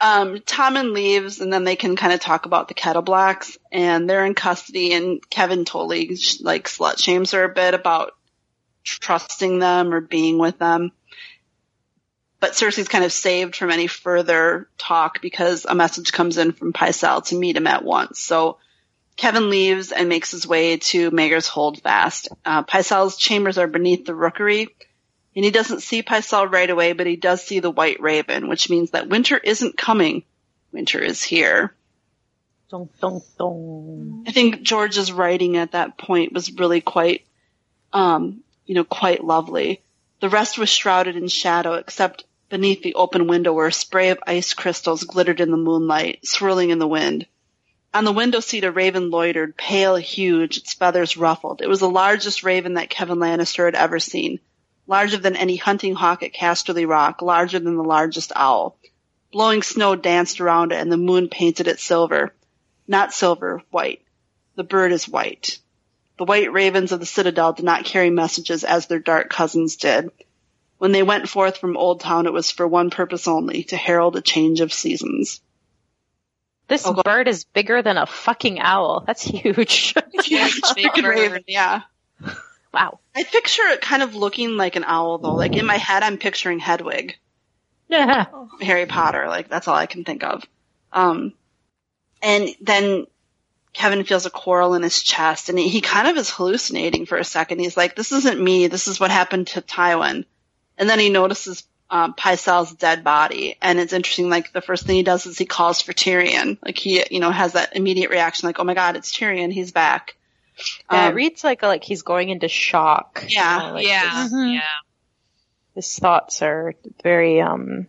um, 0.00 0.38
Tommen 0.38 0.92
leaves, 0.92 1.40
and 1.40 1.52
then 1.52 1.64
they 1.64 1.76
can 1.76 1.96
kind 1.96 2.12
of 2.12 2.20
talk 2.20 2.46
about 2.46 2.68
the 2.68 2.74
Kettleblacks, 2.74 3.56
and 3.72 4.08
they're 4.08 4.26
in 4.26 4.34
custody. 4.34 4.92
And 4.92 5.28
Kevan 5.28 5.64
totally 5.64 6.18
like 6.40 6.68
slut 6.68 6.98
shames 6.98 7.32
her 7.32 7.44
a 7.44 7.54
bit 7.54 7.74
about 7.74 8.12
trusting 8.84 9.58
them 9.58 9.92
or 9.92 10.00
being 10.00 10.38
with 10.38 10.58
them. 10.58 10.92
But 12.38 12.52
Cersei's 12.52 12.88
kind 12.88 13.04
of 13.04 13.12
saved 13.12 13.56
from 13.56 13.70
any 13.70 13.86
further 13.86 14.68
talk 14.76 15.22
because 15.22 15.64
a 15.64 15.74
message 15.74 16.12
comes 16.12 16.36
in 16.36 16.52
from 16.52 16.72
Pycelle 16.72 17.24
to 17.26 17.34
meet 17.34 17.56
him 17.56 17.66
at 17.66 17.82
once. 17.82 18.20
So 18.20 18.58
Kevan 19.16 19.48
leaves 19.48 19.90
and 19.90 20.08
makes 20.08 20.30
his 20.30 20.46
way 20.46 20.76
to 20.76 21.10
Maegor's 21.10 21.48
Holdfast. 21.48 22.28
Uh, 22.44 22.62
Pycelle's 22.62 23.16
chambers 23.16 23.56
are 23.56 23.66
beneath 23.66 24.04
the 24.04 24.14
rookery, 24.14 24.68
and 25.36 25.44
he 25.44 25.50
doesn't 25.50 25.82
see 25.82 26.02
Pycelle 26.02 26.50
right 26.50 26.70
away, 26.70 26.94
but 26.94 27.06
he 27.06 27.16
does 27.16 27.44
see 27.44 27.60
the 27.60 27.70
White 27.70 28.00
Raven, 28.00 28.48
which 28.48 28.70
means 28.70 28.90
that 28.90 29.10
winter 29.10 29.36
isn't 29.36 29.76
coming. 29.76 30.24
Winter 30.72 30.98
is 30.98 31.22
here. 31.22 31.74
Dun, 32.70 32.88
dun, 33.00 33.20
dun. 33.38 34.24
I 34.26 34.32
think 34.32 34.62
George's 34.62 35.12
writing 35.12 35.58
at 35.58 35.72
that 35.72 35.98
point 35.98 36.32
was 36.32 36.50
really 36.52 36.80
quite, 36.80 37.26
um, 37.92 38.42
you 38.64 38.74
know, 38.74 38.84
quite 38.84 39.22
lovely. 39.22 39.82
The 40.20 40.30
rest 40.30 40.56
was 40.56 40.70
shrouded 40.70 41.16
in 41.16 41.28
shadow, 41.28 41.74
except 41.74 42.24
beneath 42.48 42.82
the 42.82 42.94
open 42.94 43.26
window 43.26 43.52
where 43.52 43.66
a 43.66 43.72
spray 43.72 44.08
of 44.08 44.18
ice 44.26 44.54
crystals 44.54 45.04
glittered 45.04 45.40
in 45.40 45.50
the 45.50 45.58
moonlight, 45.58 46.26
swirling 46.26 46.70
in 46.70 46.78
the 46.78 46.88
wind. 46.88 47.26
On 47.92 48.04
the 48.04 48.12
window 48.12 48.40
seat, 48.40 48.64
a 48.64 48.72
raven 48.72 49.10
loitered, 49.10 49.54
pale, 49.56 49.96
huge, 49.96 50.56
its 50.56 50.72
feathers 50.72 51.18
ruffled. 51.18 51.60
It 51.60 51.68
was 51.68 51.80
the 51.80 51.90
largest 51.90 52.42
raven 52.42 52.74
that 52.74 52.90
Kevan 52.90 53.18
Lannister 53.18 53.66
had 53.66 53.74
ever 53.74 54.00
seen. 54.00 54.40
Larger 54.86 55.18
than 55.18 55.36
any 55.36 55.56
hunting 55.56 55.94
hawk 55.94 56.22
at 56.22 56.32
Casterly 56.34 56.86
Rock, 56.88 57.22
larger 57.22 57.58
than 57.58 57.76
the 57.76 57.82
largest 57.82 58.32
owl. 58.36 58.78
Blowing 59.32 59.62
snow 59.62 59.96
danced 59.96 60.40
around 60.40 60.72
it, 60.72 60.76
and 60.80 60.90
the 60.90 60.96
moon 60.96 61.28
painted 61.28 61.66
it 61.66 61.80
silver. 61.80 62.32
Not 62.86 63.12
silver, 63.12 63.62
white. 63.70 64.02
The 64.54 64.64
bird 64.64 64.92
is 64.92 65.08
white. 65.08 65.58
The 66.18 66.24
white 66.24 66.52
ravens 66.52 66.92
of 66.92 67.00
the 67.00 67.06
citadel 67.06 67.52
did 67.52 67.64
not 67.64 67.84
carry 67.84 68.10
messages 68.10 68.64
as 68.64 68.86
their 68.86 69.00
dark 69.00 69.28
cousins 69.28 69.76
did. 69.76 70.10
When 70.78 70.92
they 70.92 71.02
went 71.02 71.28
forth 71.28 71.58
from 71.58 71.74
Oldtown, 71.76 72.26
it 72.26 72.32
was 72.32 72.50
for 72.50 72.66
one 72.66 72.90
purpose 72.90 73.26
only, 73.26 73.64
to 73.64 73.76
herald 73.76 74.16
a 74.16 74.20
change 74.22 74.60
of 74.60 74.72
seasons. 74.72 75.40
This 76.68 76.86
Oh, 76.86 76.94
bird 77.02 77.28
is 77.28 77.44
bigger 77.44 77.82
than 77.82 77.96
a 77.96 78.06
fucking 78.06 78.58
owl. 78.60 79.02
That's 79.06 79.22
huge. 79.22 79.94
Huge 80.24 80.62
big 80.74 80.92
bird. 80.94 81.04
raven, 81.04 81.44
yeah. 81.46 81.82
Wow. 82.72 83.00
I 83.14 83.24
picture 83.24 83.62
it 83.68 83.80
kind 83.80 84.02
of 84.02 84.14
looking 84.14 84.56
like 84.56 84.76
an 84.76 84.84
owl 84.84 85.18
though. 85.18 85.34
Like 85.34 85.56
in 85.56 85.66
my 85.66 85.76
head, 85.76 86.02
I'm 86.02 86.18
picturing 86.18 86.58
Hedwig, 86.58 87.16
yeah, 87.88 88.26
Harry 88.60 88.86
Potter. 88.86 89.26
Like 89.28 89.48
that's 89.48 89.68
all 89.68 89.74
I 89.74 89.86
can 89.86 90.04
think 90.04 90.22
of. 90.22 90.44
Um, 90.92 91.32
and 92.22 92.48
then 92.60 93.06
Kevan 93.72 94.04
feels 94.04 94.26
a 94.26 94.30
quarrel 94.30 94.74
in 94.74 94.82
his 94.82 95.02
chest, 95.02 95.48
and 95.48 95.58
he, 95.58 95.80
kind 95.82 96.08
of 96.08 96.16
is 96.16 96.30
hallucinating 96.30 97.04
for 97.04 97.18
a 97.18 97.24
second. 97.24 97.58
He's 97.58 97.76
like, 97.76 97.94
"This 97.94 98.10
isn't 98.10 98.42
me. 98.42 98.68
This 98.68 98.88
is 98.88 98.98
what 98.98 99.10
happened 99.10 99.48
to 99.48 99.60
Tywin." 99.60 100.24
And 100.78 100.88
then 100.88 100.98
he 100.98 101.10
notices 101.10 101.64
um, 101.90 102.14
Pycelle's 102.14 102.72
dead 102.72 103.04
body, 103.04 103.56
and 103.60 103.78
it's 103.78 103.92
interesting. 103.92 104.30
Like 104.30 104.52
the 104.52 104.62
first 104.62 104.86
thing 104.86 104.96
he 104.96 105.02
does 105.02 105.26
is 105.26 105.38
he 105.38 105.44
calls 105.44 105.82
for 105.82 105.92
Tyrion. 105.92 106.58
Like 106.64 106.78
he, 106.78 107.04
you 107.10 107.20
know, 107.20 107.30
has 107.30 107.52
that 107.52 107.76
immediate 107.76 108.10
reaction, 108.10 108.46
like, 108.46 108.58
"Oh 108.58 108.64
my 108.64 108.74
God, 108.74 108.96
it's 108.96 109.16
Tyrion. 109.16 109.52
He's 109.52 109.72
back." 109.72 110.16
Yeah, 110.90 111.06
it 111.06 111.08
Um, 111.10 111.14
reads 111.14 111.44
like 111.44 111.62
like 111.62 111.84
he's 111.84 112.02
going 112.02 112.28
into 112.30 112.48
shock. 112.48 113.24
you 113.28 113.36
Yeah. 113.36 113.58
know, 113.58 113.74
like 113.74 113.86
yeah, 113.86 114.22
His, 114.22 114.32
Mhm. 114.32 114.54
yeah. 114.54 114.60
his 115.74 115.98
thoughts 115.98 116.42
are 116.42 116.74
very 117.02 117.40
um 117.40 117.86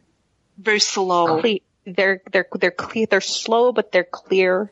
very 0.57 0.79
slow. 0.79 1.41
cle- 1.41 1.59
they're 1.85 2.21
they're 2.31 2.47
they're 2.59 2.71
clear. 2.71 3.05
They're 3.05 3.21
slow, 3.21 3.71
but 3.71 3.91
they're 3.91 4.03
clear. 4.03 4.71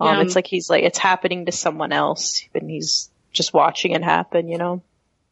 Um, 0.00 0.16
Yeah. 0.18 0.22
it's 0.22 0.36
like 0.36 0.46
he's 0.46 0.70
like 0.70 0.84
it's 0.84 0.98
happening 0.98 1.46
to 1.46 1.52
someone 1.52 1.92
else, 1.92 2.42
and 2.54 2.70
he's 2.70 3.10
just 3.32 3.52
watching 3.52 3.92
it 3.92 4.04
happen. 4.04 4.48
You 4.48 4.58
know. 4.58 4.82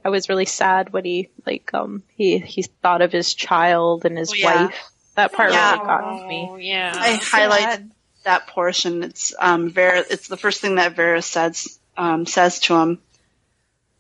I 0.05 0.09
was 0.09 0.29
really 0.29 0.45
sad 0.47 0.93
when 0.93 1.05
he 1.05 1.29
like 1.47 1.73
um 1.75 2.03
he 2.17 2.39
he 2.39 2.63
thought 2.63 3.03
of 3.03 3.13
his 3.13 3.35
child 3.35 4.05
and 4.05 4.17
his 4.19 4.31
Oh, 4.33 4.35
yeah. 4.37 4.65
wife. 4.67 4.75
That 5.17 5.33
part 5.33 5.53
Yeah. 5.53 5.73
really 5.75 5.87
got 5.87 6.29
me. 6.29 6.49
Oh, 6.51 6.57
yeah. 6.57 6.93
I 6.95 7.17
highlighted 7.17 7.91
that 8.27 8.47
portion. 8.49 9.03
It's 9.03 9.35
um 9.39 9.71
Varys. 9.73 10.07
It's 10.11 10.29
the 10.29 10.37
first 10.37 10.61
thing 10.61 10.75
that 10.77 10.95
Varys 10.95 11.25
says 11.25 11.79
um 11.97 12.27
says 12.27 12.61
to 12.61 12.75
him. 12.75 12.99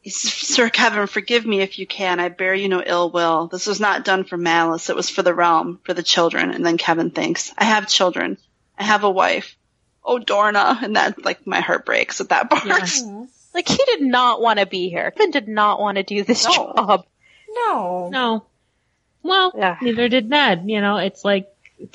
He's, 0.03 0.21
Sir 0.21 0.69
Kevan, 0.69 1.09
forgive 1.09 1.45
me 1.45 1.61
if 1.63 1.81
you 1.81 1.87
can. 1.87 2.21
I 2.21 2.29
bear 2.29 2.55
you 2.55 2.69
no 2.69 2.81
ill 2.85 3.11
will. 3.11 3.49
This 3.49 3.67
was 3.67 3.81
not 3.81 4.05
done 4.05 4.23
for 4.23 4.37
malice. 4.37 4.89
It 4.89 4.95
was 4.95 5.11
for 5.11 5.23
the 5.23 5.35
realm, 5.35 5.81
for 5.83 5.95
the 5.95 6.03
children. 6.05 6.53
And 6.53 6.65
then 6.65 6.79
Kevan 6.79 7.11
thinks, 7.11 7.53
I 7.59 7.65
have 7.65 7.89
children. 7.89 8.39
I 8.79 8.85
have 8.85 9.03
a 9.03 9.11
wife. 9.11 9.57
Oh, 10.05 10.19
Dorna. 10.21 10.81
And 10.81 10.95
that, 10.95 11.25
like, 11.25 11.45
my 11.45 11.59
heart 11.59 11.85
breaks 11.85 12.21
at 12.21 12.29
that 12.29 12.49
part. 12.49 12.65
Yeah. 12.67 13.25
Like 13.53 13.69
he 13.69 13.79
did 13.87 14.03
not 14.03 14.41
want 14.41 14.61
to 14.61 14.67
be 14.67 14.91
here. 14.91 15.11
Kevin 15.11 15.33
did 15.33 15.49
not 15.49 15.81
want 15.81 15.97
to 15.97 16.05
do 16.05 16.23
this 16.23 16.45
No. 16.45 16.53
job. 16.53 17.07
No. 17.49 18.09
No. 18.13 18.45
Well, 19.25 19.53
Yeah. 19.57 19.77
neither 19.83 20.09
did 20.09 20.29
Ned. 20.29 20.65
You 20.67 20.81
know, 20.83 20.99
it's 20.99 21.25
like 21.25 21.49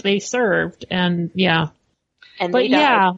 they 0.03 0.19
served, 0.19 0.83
and 0.89 1.31
yeah. 1.33 1.67
And 2.41 2.51
But 2.51 2.59
they 2.59 2.67
died. 2.69 2.79
yeah, 2.79 3.11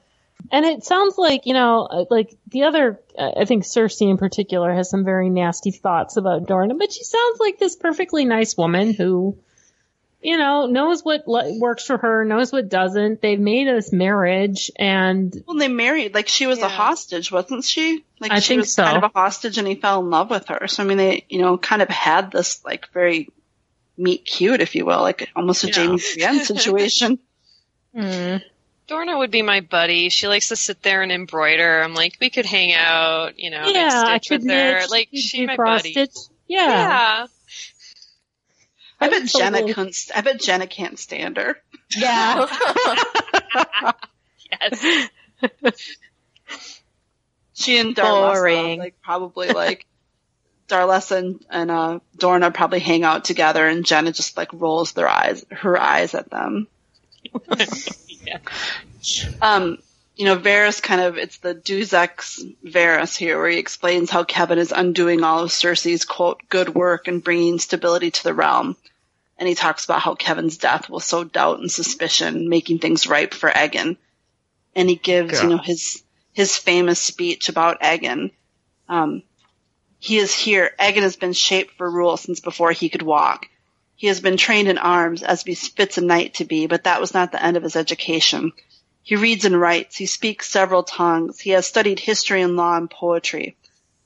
and 0.51 0.65
it 0.65 0.84
sounds 0.84 1.17
like 1.17 1.45
you 1.47 1.53
know, 1.53 1.86
uh, 1.89 2.05
like 2.11 2.36
the 2.51 2.63
other. 2.63 2.99
Uh, 3.17 3.32
I 3.41 3.45
think 3.45 3.63
Cersei 3.63 4.09
in 4.09 4.17
particular 4.17 4.74
has 4.74 4.89
some 4.89 5.03
very 5.05 5.30
nasty 5.30 5.71
thoughts 5.71 6.17
about 6.17 6.45
Dorna, 6.45 6.78
but 6.78 6.91
she 6.93 7.03
sounds 7.03 7.39
like 7.39 7.57
this 7.57 7.76
perfectly 7.76 8.26
nice 8.26 8.57
woman 8.57 8.93
who, 8.93 9.38
you 10.21 10.38
know, 10.38 10.65
knows 10.65 11.03
what 11.03 11.28
li- 11.28 11.57
works 11.59 11.86
for 11.86 11.97
her, 11.97 12.26
knows 12.26 12.51
what 12.51 12.69
doesn't. 12.69 13.21
They've 13.21 13.39
made 13.39 13.67
this 13.67 13.93
marriage, 13.93 14.71
and 14.78 15.34
When 15.45 15.57
they 15.57 15.67
married, 15.69 16.13
like 16.13 16.28
she 16.28 16.47
was 16.47 16.59
Yeah. 16.59 16.65
a 16.65 16.69
hostage, 16.69 17.32
wasn't 17.32 17.63
she? 17.63 18.03
Like 18.19 18.32
I 18.32 18.39
she 18.39 18.49
think 18.49 18.61
was 18.61 18.74
so. 18.74 18.84
kind 18.84 18.97
of 18.97 19.03
a 19.03 19.11
hostage, 19.17 19.57
and 19.57 19.67
he 19.67 19.76
fell 19.76 20.01
in 20.01 20.09
love 20.09 20.30
with 20.30 20.47
her. 20.49 20.67
So 20.67 20.84
I 20.84 20.86
mean, 20.86 20.97
they 20.97 21.26
you 21.30 21.39
know 21.41 21.57
kind 21.57 21.82
of 21.82 21.89
had 21.89 22.32
this 22.32 22.63
like 22.65 22.91
very 22.93 23.30
meet 23.95 24.26
cute, 24.26 24.59
if 24.59 24.74
you 24.76 24.86
will, 24.86 25.01
like 25.01 25.30
almost 25.36 25.63
a 25.63 25.67
Yeah. 25.67 25.74
Jaime 25.76 26.01
Brienne 26.15 26.43
situation. 26.43 27.19
mm, 27.95 28.41
Dorna 28.88 29.18
would 29.18 29.32
be 29.32 29.42
my 29.42 29.62
buddy. 29.62 30.10
She 30.10 30.28
likes 30.28 30.50
to 30.50 30.56
sit 30.56 30.82
there 30.84 31.02
and 31.02 31.12
embroider. 31.12 31.82
I'm 31.82 31.94
like, 31.96 32.18
we 32.20 32.30
could 32.30 32.46
hang 32.46 32.74
out, 32.74 33.40
you 33.40 33.50
know, 33.50 33.66
yeah, 33.68 34.04
I 34.06 34.18
stitch 34.18 34.30
could 34.30 34.42
with 34.42 34.52
her. 34.52 34.80
knit, 34.82 34.90
Like, 34.92 35.10
she'd 35.14 35.20
she 35.22 35.46
my 35.46 35.56
buddy. 35.56 35.92
stitch. 35.92 36.16
Yeah. 36.48 36.68
Yeah. 36.68 37.28
I 39.00 39.10
bet 39.10 39.24
Genna 39.24 39.52
Totally. 39.54 39.74
couldn't. 39.74 39.96
st- 39.96 40.18
I 40.18 40.22
bet 40.22 40.40
Genna 40.40 40.70
can't 40.70 40.98
stand 41.00 41.38
her. 41.38 41.58
Yeah. 41.96 42.46
Yes. 44.62 45.08
She 47.54 47.78
and 47.80 47.96
Darlessa, 47.96 48.34
Boring. 48.34 48.80
like 48.80 49.02
probably 49.02 49.48
like 49.50 49.86
Darlessa 50.68 51.18
and, 51.18 51.46
and 51.50 51.72
uh, 51.72 52.00
Dorna 52.18 52.54
probably 52.54 52.80
hang 52.80 53.04
out 53.04 53.26
together, 53.26 53.68
and 53.68 53.84
Genna 53.84 54.16
just 54.16 54.38
like 54.38 54.54
rolls 54.54 54.92
their 54.94 55.08
eyes, 55.08 55.44
her 55.52 55.80
eyes 55.80 56.14
at 56.14 56.30
them. 56.30 56.68
Yeah. 58.26 58.39
Um, 59.41 59.80
you 60.15 60.26
know, 60.26 60.38
Varys 60.38 60.82
kind 60.82 61.01
of 61.01 61.17
it's 61.17 61.39
the 61.39 61.61
Ex 61.91 62.41
Varys 62.63 63.17
here, 63.17 63.38
where 63.38 63.49
he 63.49 63.57
explains 63.57 64.09
how 64.09 64.24
Kevan 64.24 64.59
is 64.59 64.71
undoing 64.71 65.24
all 65.24 65.43
of 65.43 65.49
Cersei's 65.49 66.05
quote 66.05 66.41
good 66.49 66.74
work 66.74 67.07
and 67.07 67.24
bringing 67.24 67.59
stability 67.59 68.11
to 68.11 68.24
the 68.24 68.34
realm. 68.34 68.78
And 69.38 69.49
he 69.49 69.55
talks 69.55 69.84
about 69.84 70.01
how 70.01 70.15
Kevan's 70.15 70.57
death 70.57 70.89
will 70.89 70.99
sow 70.99 71.24
doubt 71.24 71.59
and 71.59 71.71
suspicion, 71.71 72.47
making 72.47 72.80
things 72.80 73.07
ripe 73.07 73.34
for 73.34 73.49
Aegon. 73.49 73.97
And 74.76 74.88
he 74.88 74.95
gives, 74.95 75.41
you 75.41 75.49
know, 75.49 75.57
his 75.57 76.03
his 76.32 76.55
famous 76.55 76.99
speech 76.99 77.49
about 77.49 77.82
Aegon. 77.82 78.32
Um, 78.88 79.24
he 79.99 80.17
is 80.17 80.34
here. 80.34 80.71
Aegon 80.80 81.01
has 81.01 81.15
been 81.15 81.34
shaped 81.34 81.76
for 81.78 81.89
rule 81.89 82.17
since 82.17 82.39
before 82.39 82.71
he 82.71 82.89
could 82.89 83.01
walk. 83.01 83.47
He 84.04 84.08
has 84.08 84.20
been 84.20 84.36
trained 84.36 84.68
in 84.68 84.78
arms 84.78 85.24
as 85.24 85.43
befits 85.43 85.97
a 85.97 86.01
knight 86.01 86.34
to 86.34 86.43
be, 86.43 86.68
but 86.68 86.84
that 86.84 86.99
was 86.99 87.14
not 87.14 87.32
the 87.32 87.41
end 87.41 87.56
of 87.56 87.64
his 87.64 87.78
education. 87.78 88.51
He 89.01 89.16
reads 89.16 89.45
and 89.45 89.58
writes. 89.58 89.95
He 89.95 90.08
speaks 90.08 90.51
several 90.51 90.84
tongues. 90.84 91.39
He 91.39 91.51
has 91.51 91.66
studied 91.66 92.01
history 92.01 92.41
and 92.41 92.58
law 92.58 92.76
and 92.76 92.89
poetry. 92.89 93.56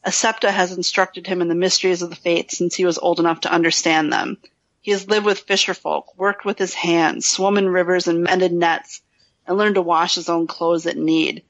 A 0.03 0.11
septa 0.11 0.51
has 0.51 0.71
instructed 0.71 1.25
him 1.25 1.41
in 1.41 1.47
the 1.47 1.55
mysteries 1.55 2.03
of 2.03 2.11
the 2.11 2.15
fates 2.15 2.59
since 2.59 2.75
he 2.75 2.85
was 2.85 2.99
old 2.99 3.19
enough 3.19 3.39
to 3.39 3.51
understand 3.51 4.13
them. 4.13 4.37
He 4.81 4.91
has 4.91 5.09
lived 5.09 5.25
with 5.25 5.47
fisherfolk, 5.47 6.15
worked 6.15 6.45
with 6.45 6.59
his 6.59 6.75
hands, 6.75 7.27
swum 7.27 7.57
in 7.57 7.67
rivers 7.67 8.07
and 8.07 8.21
mended 8.21 8.53
nets, 8.53 9.01
and 9.47 9.57
learned 9.57 9.73
to 9.73 9.81
wash 9.81 10.13
his 10.13 10.29
own 10.29 10.45
clothes 10.45 10.85
at 10.85 10.95
need. 10.95 11.43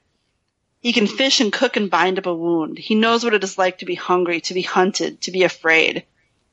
He 0.80 0.94
can 0.94 1.08
fish 1.08 1.42
and 1.42 1.52
cook 1.52 1.76
and 1.76 1.90
bind 1.90 2.18
up 2.18 2.28
a 2.28 2.34
wound. 2.34 2.78
He 2.78 2.96
knows 2.96 3.26
what 3.26 3.34
it 3.34 3.44
is 3.44 3.58
like 3.58 3.80
to 3.80 3.86
be 3.86 3.96
hungry, 3.96 4.40
to 4.40 4.54
be 4.54 4.62
hunted, 4.62 5.20
to 5.24 5.32
be 5.32 5.44
afraid. 5.44 6.06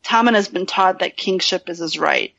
Tommen 0.04 0.34
has 0.34 0.48
been 0.48 0.66
taught 0.66 0.98
that 1.00 1.16
kingship 1.16 1.68
is 1.68 1.78
his 1.78 1.98
right. 1.98 2.34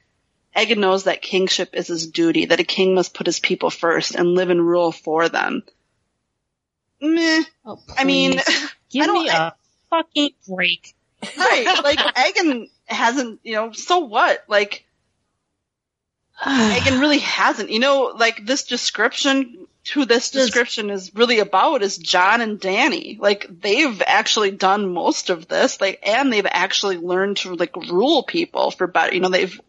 Aegon 0.56 0.78
knows 0.78 1.04
that 1.06 1.22
kingship 1.22 1.72
is 1.74 1.88
his 1.88 2.08
duty, 2.08 2.46
that 2.46 2.60
a 2.60 2.64
king 2.64 2.96
must 2.96 3.14
put 3.14 3.26
his 3.26 3.40
people 3.40 3.70
first 3.70 4.16
and 4.16 4.36
live 4.36 4.50
and 4.50 4.66
rule 4.66 4.92
for 4.92 5.28
them. 5.28 5.64
Meh. 7.02 7.44
Oh, 7.66 7.80
I 7.98 8.04
mean, 8.06 8.32
give 8.90 9.04
I 9.04 9.06
don't- 9.08 9.24
me 9.24 9.30
a 9.30 9.54
fucking 9.90 10.30
break. 10.48 10.96
right. 11.38 11.66
Like, 11.84 12.00
Aegon 12.00 12.70
hasn't, 12.86 13.40
you 13.44 13.54
know, 13.56 13.72
so 13.74 14.00
what? 14.00 14.44
Like, 14.48 14.86
Aegon 16.46 17.00
really 17.02 17.20
hasn't. 17.20 17.70
You 17.70 17.80
know, 17.80 18.14
like 18.18 18.46
this 18.46 18.64
description, 18.64 19.68
who 19.94 20.06
this 20.06 20.32
description 20.32 20.90
is 20.90 21.14
really 21.14 21.40
about 21.40 21.84
is 21.84 21.98
Jon 21.98 22.42
and 22.42 22.60
Dany. 22.60 23.20
Like 23.20 23.48
they've 23.50 24.02
actually 24.06 24.52
done 24.52 24.94
most 24.94 25.30
of 25.30 25.48
this, 25.48 25.80
like, 25.80 26.00
and 26.04 26.32
they've 26.32 26.46
actually 26.50 26.98
learned 26.98 27.38
to 27.38 27.56
like 27.56 27.76
rule 27.76 28.24
people 28.24 28.72
for 28.72 28.88
better. 28.88 29.14
You 29.14 29.22
know, 29.22 29.30
they've 29.30 29.60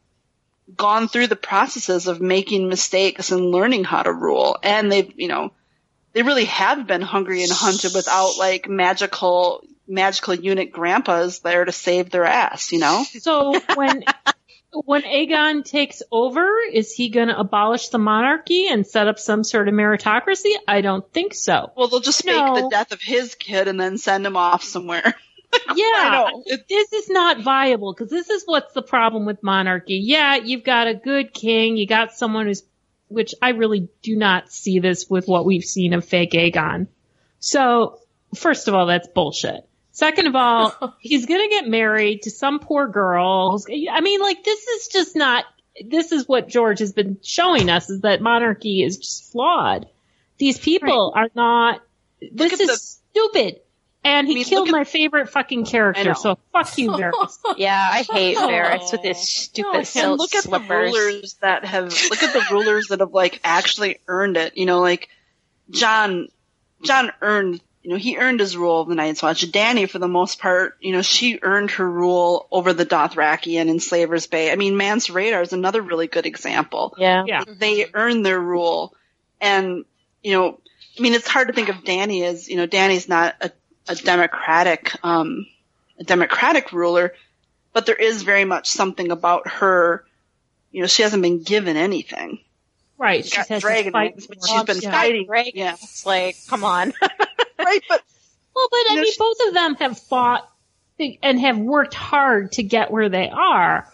gone 0.75 1.09
through 1.09 1.27
the 1.27 1.37
processes 1.37 2.07
of 2.07 2.21
making 2.21 2.69
mistakes 2.69 3.31
and 3.31 3.51
learning 3.51 3.85
how 3.85 4.03
to 4.03 4.12
rule, 4.12 4.59
and 4.62 4.91
they've, 4.91 5.12
you 5.17 5.29
know, 5.29 5.53
they 6.12 6.23
really 6.23 6.47
have 6.47 6.87
been 6.87 7.03
hungry 7.03 7.43
and 7.43 7.53
hunted 7.53 7.93
without 7.95 8.39
like 8.39 8.69
magical 8.69 9.62
magical 9.87 10.35
unit 10.35 10.73
grandpas 10.73 11.41
there 11.41 11.64
to 11.64 11.73
save 11.73 12.11
their 12.11 12.25
ass. 12.25 12.73
You 12.73 12.81
know. 12.81 13.05
So 13.21 13.61
when 13.75 14.03
when 14.85 15.03
Aegon 15.03 15.64
takes 15.64 16.03
over, 16.11 16.49
is 16.72 16.93
he 16.93 17.09
going 17.09 17.29
to 17.29 17.39
abolish 17.39 17.89
the 17.89 17.99
monarchy 17.99 18.68
and 18.68 18.87
set 18.87 19.09
up 19.09 19.18
some 19.18 19.45
sort 19.45 19.68
of 19.68 19.74
meritocracy? 19.74 20.53
I 20.68 20.81
don't 20.81 21.11
think 21.12 21.35
so. 21.35 21.72
Well, 21.77 21.89
they'll 21.89 22.01
just 22.01 22.24
fake 22.24 22.37
No. 22.37 22.55
the 22.55 22.68
death 22.68 22.93
of 22.93 23.01
his 23.01 23.35
kid 23.35 23.68
and 23.68 23.81
then 23.81 23.99
send 23.99 24.27
him 24.27 24.37
off 24.37 24.62
somewhere. 24.62 25.14
Yeah. 25.74 26.29
This 26.68 26.93
is 26.93 27.09
not 27.09 27.41
viable 27.41 27.95
because 27.95 28.11
this 28.11 28.29
is 28.29 28.43
what's 28.45 28.74
the 28.74 28.83
problem 28.83 29.24
with 29.24 29.43
monarchy. 29.43 29.95
Yeah, 29.95 30.35
you've 30.37 30.64
got 30.64 30.87
a 30.87 30.95
good 30.95 31.33
king, 31.33 31.77
you 31.79 31.87
got 31.87 32.12
someone 32.12 32.47
who's, 32.47 32.62
which 33.09 33.35
I 33.41 33.51
really 33.51 33.89
do 34.03 34.16
not 34.16 34.53
see 34.53 34.81
this 34.81 35.09
with 35.09 35.27
what 35.29 35.47
we've 35.47 35.64
seen 35.64 35.95
of 35.95 36.05
fake 36.05 36.33
Aegon. 36.33 36.89
So, 37.39 38.01
first 38.35 38.68
of 38.68 38.74
all, 38.74 38.87
that's 38.87 39.09
bullshit. 39.09 39.66
Second 39.97 40.26
of 40.26 40.36
all, 40.36 40.94
he's 41.01 41.24
gonna 41.24 41.49
get 41.49 41.66
married 41.66 42.20
to 42.24 42.30
some 42.30 42.59
poor 42.59 42.86
girl. 42.86 43.53
who's- 43.53 43.64
I 43.90 44.03
mean, 44.03 44.20
like, 44.20 44.44
this 44.44 44.62
is 44.62 44.88
just 44.88 45.16
not, 45.16 45.47
this 45.82 46.12
is 46.12 46.28
what 46.28 46.49
George 46.51 46.80
has 46.80 46.92
been 46.92 47.16
showing 47.22 47.70
us 47.70 47.88
is 47.88 48.03
that 48.03 48.20
monarchy 48.20 48.82
is 48.82 48.99
just 48.99 49.32
flawed. 49.32 49.88
These 50.36 50.59
people 50.59 51.14
are 51.16 51.28
not, 51.34 51.80
this 52.30 52.53
is 52.61 52.68
the- 52.68 52.76
stupid. 52.76 53.61
And 54.05 54.26
he 54.28 54.34
I 54.34 54.36
mean, 54.36 54.44
killed 54.44 54.68
look 54.68 54.74
at- 54.76 54.78
my 54.80 54.84
favorite 54.84 55.30
fucking 55.30 55.66
I 55.66 55.70
character, 55.70 56.05
know. 56.05 56.12
so 56.12 56.38
fuck 56.53 56.76
you, 56.76 56.90
Varys. 56.90 57.38
Yeah, 57.57 57.88
I 57.90 58.03
hate 58.03 58.36
Varys 58.36 58.92
with 58.92 59.01
his 59.03 59.16
stupid 59.26 59.72
No, 59.78 59.82
silk 59.82 60.18
look 60.18 60.34
at 60.34 60.42
slippers. 60.44 60.68
the 60.92 60.99
rulers 60.99 61.34
that 61.40 61.64
have 61.64 61.84
look 62.11 62.22
at 62.22 62.34
the 62.34 62.44
rulers 62.55 62.88
that 62.88 63.01
have 63.01 63.14
like 63.14 63.40
actually 63.44 63.99
earned 64.09 64.36
it. 64.36 64.59
You 64.59 64.66
know, 64.66 64.80
like 64.80 65.09
Jon 65.70 66.28
Jon 66.84 67.11
earned 67.22 67.61
you 67.87 67.93
know, 67.93 67.99
he 67.99 68.16
earned 68.16 68.41
his 68.41 68.57
rule 68.57 68.80
of 68.80 68.89
the 68.89 68.97
Night's 68.97 69.22
Watch. 69.22 69.47
Dany, 69.53 69.89
for 69.89 70.01
the 70.01 70.09
most 70.09 70.41
part, 70.41 70.76
you 70.80 70.91
know, 70.91 71.03
she 71.03 71.39
earned 71.41 71.70
her 71.70 71.89
rule 71.89 72.49
over 72.51 72.72
the 72.72 72.84
Dothraki 72.84 73.61
and 73.61 73.70
in 73.70 73.78
Slaver's 73.78 74.26
Bay. 74.26 74.51
I 74.51 74.57
mean, 74.57 74.76
Mance 74.76 75.07
Rayder 75.07 75.41
is 75.41 75.53
another 75.53 75.80
really 75.82 76.09
good 76.09 76.26
example. 76.26 76.97
Yeah. 76.99 77.22
Yeah. 77.28 77.45
they 77.47 77.87
earned 77.95 78.26
their 78.26 78.41
rule. 78.41 78.93
And, 79.41 79.84
you 80.20 80.32
know, 80.32 80.59
I 80.99 81.01
mean, 81.01 81.14
it's 81.14 81.28
hard 81.28 81.47
to 81.47 81.55
think 81.55 81.68
of 81.68 81.76
Dany 81.84 82.24
as, 82.24 82.49
you 82.49 82.57
know, 82.57 82.66
Dany's 82.66 83.09
not 83.09 83.37
a, 83.41 83.53
a 83.87 83.95
democratic, 83.95 84.93
um, 85.05 85.47
a 86.01 86.03
democratic 86.03 86.72
ruler, 86.72 87.14
but 87.72 87.87
there 87.87 87.95
is 87.95 88.24
very 88.24 88.45
much 88.45 88.66
something 88.68 89.12
about 89.12 89.47
her, 89.47 90.05
you 90.72 90.80
know, 90.80 90.89
she 90.89 91.03
hasn't 91.05 91.22
been 91.22 91.45
given 91.45 91.76
anything. 91.76 92.41
Right. 92.99 93.22
She's 93.24 93.32
She's 93.32 93.37
got 93.37 93.47
had 93.49 93.61
dragon 93.62 93.93
wings, 93.93 94.26
but 94.26 94.41
for 94.41 94.49
she's 94.49 94.61
it. 94.61 94.66
been 94.66 94.80
Yeah. 94.80 94.91
fighting. 94.91 95.26
Right. 95.28 95.53
Yeah. 95.55 95.74
It's 95.74 96.05
like, 96.05 96.34
come 96.49 96.64
on. 96.64 96.93
Right, 97.67 97.83
but 97.89 98.01
Well, 98.55 98.69
but 98.71 98.81
I 98.91 98.95
mean, 98.95 99.12
she- 99.12 99.19
both 99.19 99.39
of 99.49 99.55
them 99.55 99.75
have 99.75 99.99
fought 99.99 100.49
and 101.23 101.41
have 101.41 101.59
worked 101.59 101.95
hard 101.95 102.53
to 102.53 102.62
get 102.62 102.93
where 102.93 103.09
they 103.09 103.29
are. 103.29 103.93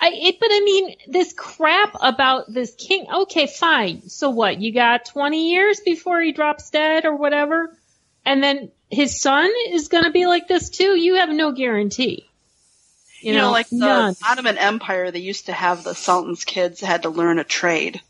I, 0.00 0.10
it, 0.12 0.40
but 0.40 0.48
I 0.50 0.60
mean, 0.60 0.96
this 1.06 1.32
crap 1.32 1.96
about 2.02 2.52
this 2.52 2.74
king. 2.74 3.06
Okay, 3.22 3.46
fine. 3.46 4.08
So 4.08 4.30
what? 4.30 4.60
You 4.60 4.72
got 4.72 5.06
20 5.06 5.52
years 5.52 5.80
before 5.80 6.20
he 6.20 6.32
drops 6.32 6.70
dead 6.70 7.04
or 7.04 7.14
whatever, 7.14 7.74
and 8.26 8.42
then 8.42 8.72
his 8.90 9.20
son 9.20 9.50
is 9.70 9.86
going 9.88 10.04
to 10.04 10.10
be 10.10 10.26
like 10.26 10.48
this 10.48 10.68
too. 10.68 10.98
You 10.98 11.16
have 11.16 11.30
no 11.30 11.52
guarantee. 11.52 12.28
You, 13.20 13.32
you, 13.32 13.38
know, 13.38 13.52
like 13.52 13.68
the 13.70 13.76
none. 13.76 14.16
Ottoman 14.26 14.58
Empire, 14.58 15.12
they 15.12 15.20
used 15.20 15.46
to 15.46 15.52
have 15.52 15.84
the 15.84 15.94
Sultan's 15.94 16.44
kids 16.44 16.80
had 16.80 17.02
to 17.02 17.10
learn 17.10 17.38
a 17.38 17.44
trade. 17.44 18.02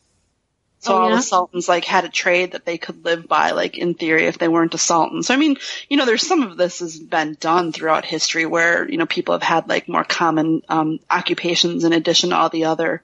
So 0.85 0.93
Oh, 0.95 1.03
all 1.03 1.11
the 1.11 1.23
Sultans 1.23 1.69
like 1.69 1.85
had 1.85 2.05
a 2.05 2.09
trade 2.09 2.53
that 2.53 2.65
they 2.65 2.79
could 2.79 3.05
live 3.05 3.27
by, 3.27 3.51
like 3.53 3.79
in 3.79 3.95
theory, 3.95 4.27
if 4.27 4.39
they 4.39 4.49
weren't 4.49 4.75
a 4.75 4.79
Sultan. 4.79 5.23
So 5.23 5.35
I 5.35 5.37
mean, 5.37 5.57
you 5.89 5.97
know, 5.97 6.05
there's 6.07 6.27
some 6.27 6.43
of 6.43 6.57
this 6.57 6.81
has 6.81 6.99
been 6.99 7.37
done 7.41 7.73
throughout 7.73 8.05
history 8.05 8.47
where, 8.47 8.89
you 8.89 8.97
know, 8.99 9.07
people 9.07 9.35
have 9.35 9.43
had 9.43 9.69
like 9.69 9.89
more 9.89 10.05
common 10.05 10.63
um 10.69 10.99
occupations 11.11 11.85
in 11.85 11.93
addition 11.93 12.31
to 12.31 12.37
all 12.37 12.49
the 12.51 12.65
other 12.67 13.03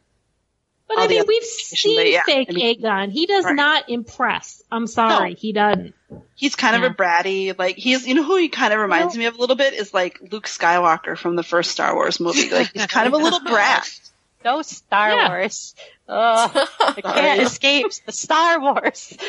But 0.88 0.98
I 0.98 1.06
mean, 1.06 1.22
we've 1.26 1.42
seen 1.44 1.98
but 1.98 2.10
yeah, 2.10 2.22
fake 2.26 2.48
I 2.50 2.52
mean- 2.52 2.80
Aegon. 2.82 3.10
He 3.12 3.26
does 3.26 3.44
Right. 3.44 3.54
not 3.54 3.88
impress. 3.88 4.62
I'm 4.72 4.86
sorry, 4.86 5.30
No. 5.30 5.36
he 5.38 5.52
doesn't. 5.52 5.94
He's 6.34 6.56
kind 6.56 6.74
of 6.76 6.82
a 6.82 6.92
bratty, 6.94 7.56
like 7.56 7.76
he's 7.76 8.06
you 8.06 8.14
know 8.14 8.24
who 8.24 8.36
he 8.36 8.48
kind 8.48 8.72
of 8.74 8.80
reminds 8.80 9.16
me 9.16 9.26
of 9.26 9.36
a 9.36 9.38
little 9.38 9.56
bit 9.56 9.72
is 9.74 9.94
like 9.94 10.18
Luke 10.32 10.46
Skywalker 10.48 11.16
from 11.16 11.36
the 11.36 11.42
first 11.44 11.70
Star 11.70 11.94
Wars 11.94 12.18
movie. 12.18 12.50
Like 12.50 12.72
he's 12.72 12.86
kind 12.86 13.06
of 13.06 13.12
a 13.12 13.16
little 13.24 13.40
brat. 13.40 13.88
No 14.44 14.62
Star 14.62 15.10
Yeah. 15.14 15.28
Wars. 15.28 15.74
Ugh, 16.12 16.50
I 16.80 17.00
can't 17.02 17.42
escape 17.42 17.86
the 18.04 18.12
Star 18.12 18.60
Wars. 18.60 19.16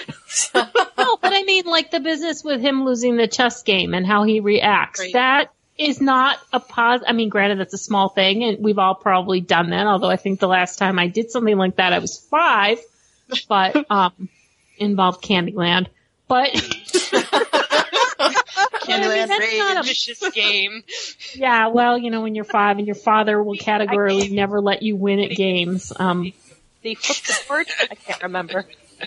No, 0.54 1.18
but 1.22 1.34
I 1.34 1.44
mean, 1.44 1.66
like 1.66 1.92
the 1.92 2.00
business 2.00 2.44
with 2.44 2.62
him 2.62 2.86
losing 2.86 3.18
the 3.18 3.28
chess 3.28 3.64
game 3.64 3.94
and 3.94 4.06
how 4.06 4.24
he 4.24 4.40
reacts. 4.40 5.00
Right. 5.00 5.14
That 5.14 5.52
is 5.78 6.00
not 6.00 6.38
a 6.54 6.60
pos. 6.60 7.02
I 7.08 7.14
mean, 7.14 7.30
granted, 7.30 7.60
that's 7.60 7.74
a 7.74 7.78
small 7.78 8.10
thing, 8.10 8.44
and 8.44 8.64
we've 8.64 8.78
all 8.78 8.96
probably 8.96 9.42
done 9.42 9.72
that. 9.72 9.88
Although 9.88 10.10
I 10.10 10.16
think 10.16 10.40
the 10.40 10.48
last 10.48 10.78
time 10.78 11.00
I 11.00 11.08
did 11.08 11.32
something 11.32 11.58
like 11.58 11.78
that, 11.78 11.92
I 11.92 12.00
was 12.00 12.18
five, 12.18 12.80
but 13.50 13.86
um, 13.92 14.30
involved 14.78 15.24
Candyland. 15.24 15.88
But 16.28 16.52
Candyland 18.82 18.88
I 18.88 19.00
mean, 19.00 19.28
that's 19.28 19.58
not 19.58 19.78
a- 19.78 19.84
Vicious 19.84 20.30
game. 20.30 20.84
yeah, 21.36 21.68
well, 21.68 21.98
you 21.98 22.12
know, 22.12 22.22
when 22.22 22.36
you're 22.36 22.46
five 22.46 22.78
and 22.78 22.88
your 22.88 22.96
father 22.96 23.42
will 23.42 23.58
categorically 23.58 24.30
never 24.30 24.62
let 24.62 24.82
you 24.82 24.96
win 24.96 25.20
at 25.20 25.32
games. 25.32 25.92
Um, 25.96 26.32
They 26.84 26.96
flipped 26.96 27.28
the 27.28 27.40
board. 27.48 27.68
I 27.80 27.96
can't 27.96 28.24
remember. 28.24 28.66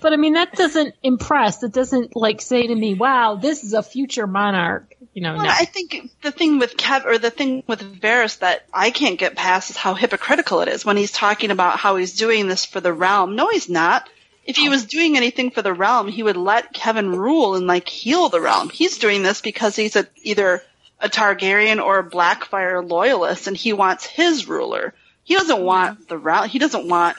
but 0.00 0.12
I 0.12 0.16
mean, 0.16 0.34
that 0.34 0.52
doesn't 0.52 0.94
impress. 1.02 1.62
It 1.62 1.72
doesn't 1.72 2.14
like 2.14 2.40
say 2.40 2.66
to 2.66 2.74
me, 2.74 2.94
"Wow, 2.94 3.36
this 3.36 3.64
is 3.64 3.72
a 3.72 3.82
future 3.82 4.26
monarch." 4.26 4.94
You 5.14 5.22
know, 5.22 5.34
Well, 5.34 5.44
no. 5.44 5.50
I 5.50 5.64
think 5.64 6.10
the 6.22 6.30
thing 6.30 6.58
with 6.58 6.76
Kev 6.76 7.04
or 7.04 7.18
the 7.18 7.30
thing 7.30 7.64
with 7.66 8.00
Varys 8.00 8.38
that 8.40 8.64
I 8.72 8.90
can't 8.90 9.18
get 9.18 9.36
past 9.36 9.70
is 9.70 9.76
how 9.76 9.94
hypocritical 9.94 10.60
it 10.60 10.68
is 10.68 10.84
when 10.84 10.96
he's 10.96 11.10
talking 11.10 11.50
about 11.50 11.78
how 11.78 11.96
he's 11.96 12.16
doing 12.16 12.46
this 12.46 12.64
for 12.64 12.80
the 12.80 12.92
realm. 12.92 13.34
No, 13.34 13.48
he's 13.48 13.68
not. 13.68 14.08
If 14.44 14.56
he 14.56 14.68
was 14.68 14.86
doing 14.86 15.16
anything 15.16 15.50
for 15.50 15.62
the 15.62 15.72
realm, 15.72 16.08
he 16.08 16.22
would 16.22 16.36
let 16.36 16.72
Kevan 16.72 17.10
rule 17.10 17.54
and 17.54 17.66
like 17.66 17.88
heal 17.88 18.28
the 18.28 18.40
realm. 18.40 18.70
He's 18.70 18.98
doing 18.98 19.22
this 19.22 19.40
because 19.40 19.76
he's 19.76 19.96
a, 19.96 20.06
either 20.22 20.62
a 20.98 21.08
Targaryen 21.08 21.82
or 21.82 21.98
a 21.98 22.08
Blackfyre 22.08 22.88
loyalist, 22.88 23.46
and 23.46 23.56
he 23.56 23.72
wants 23.72 24.06
his 24.06 24.48
ruler. 24.48 24.94
He 25.30 25.36
doesn't 25.36 25.62
want 25.62 26.08
the 26.08 26.18
realm. 26.18 26.48
He 26.48 26.58
doesn't 26.58 26.88
want 26.88 27.16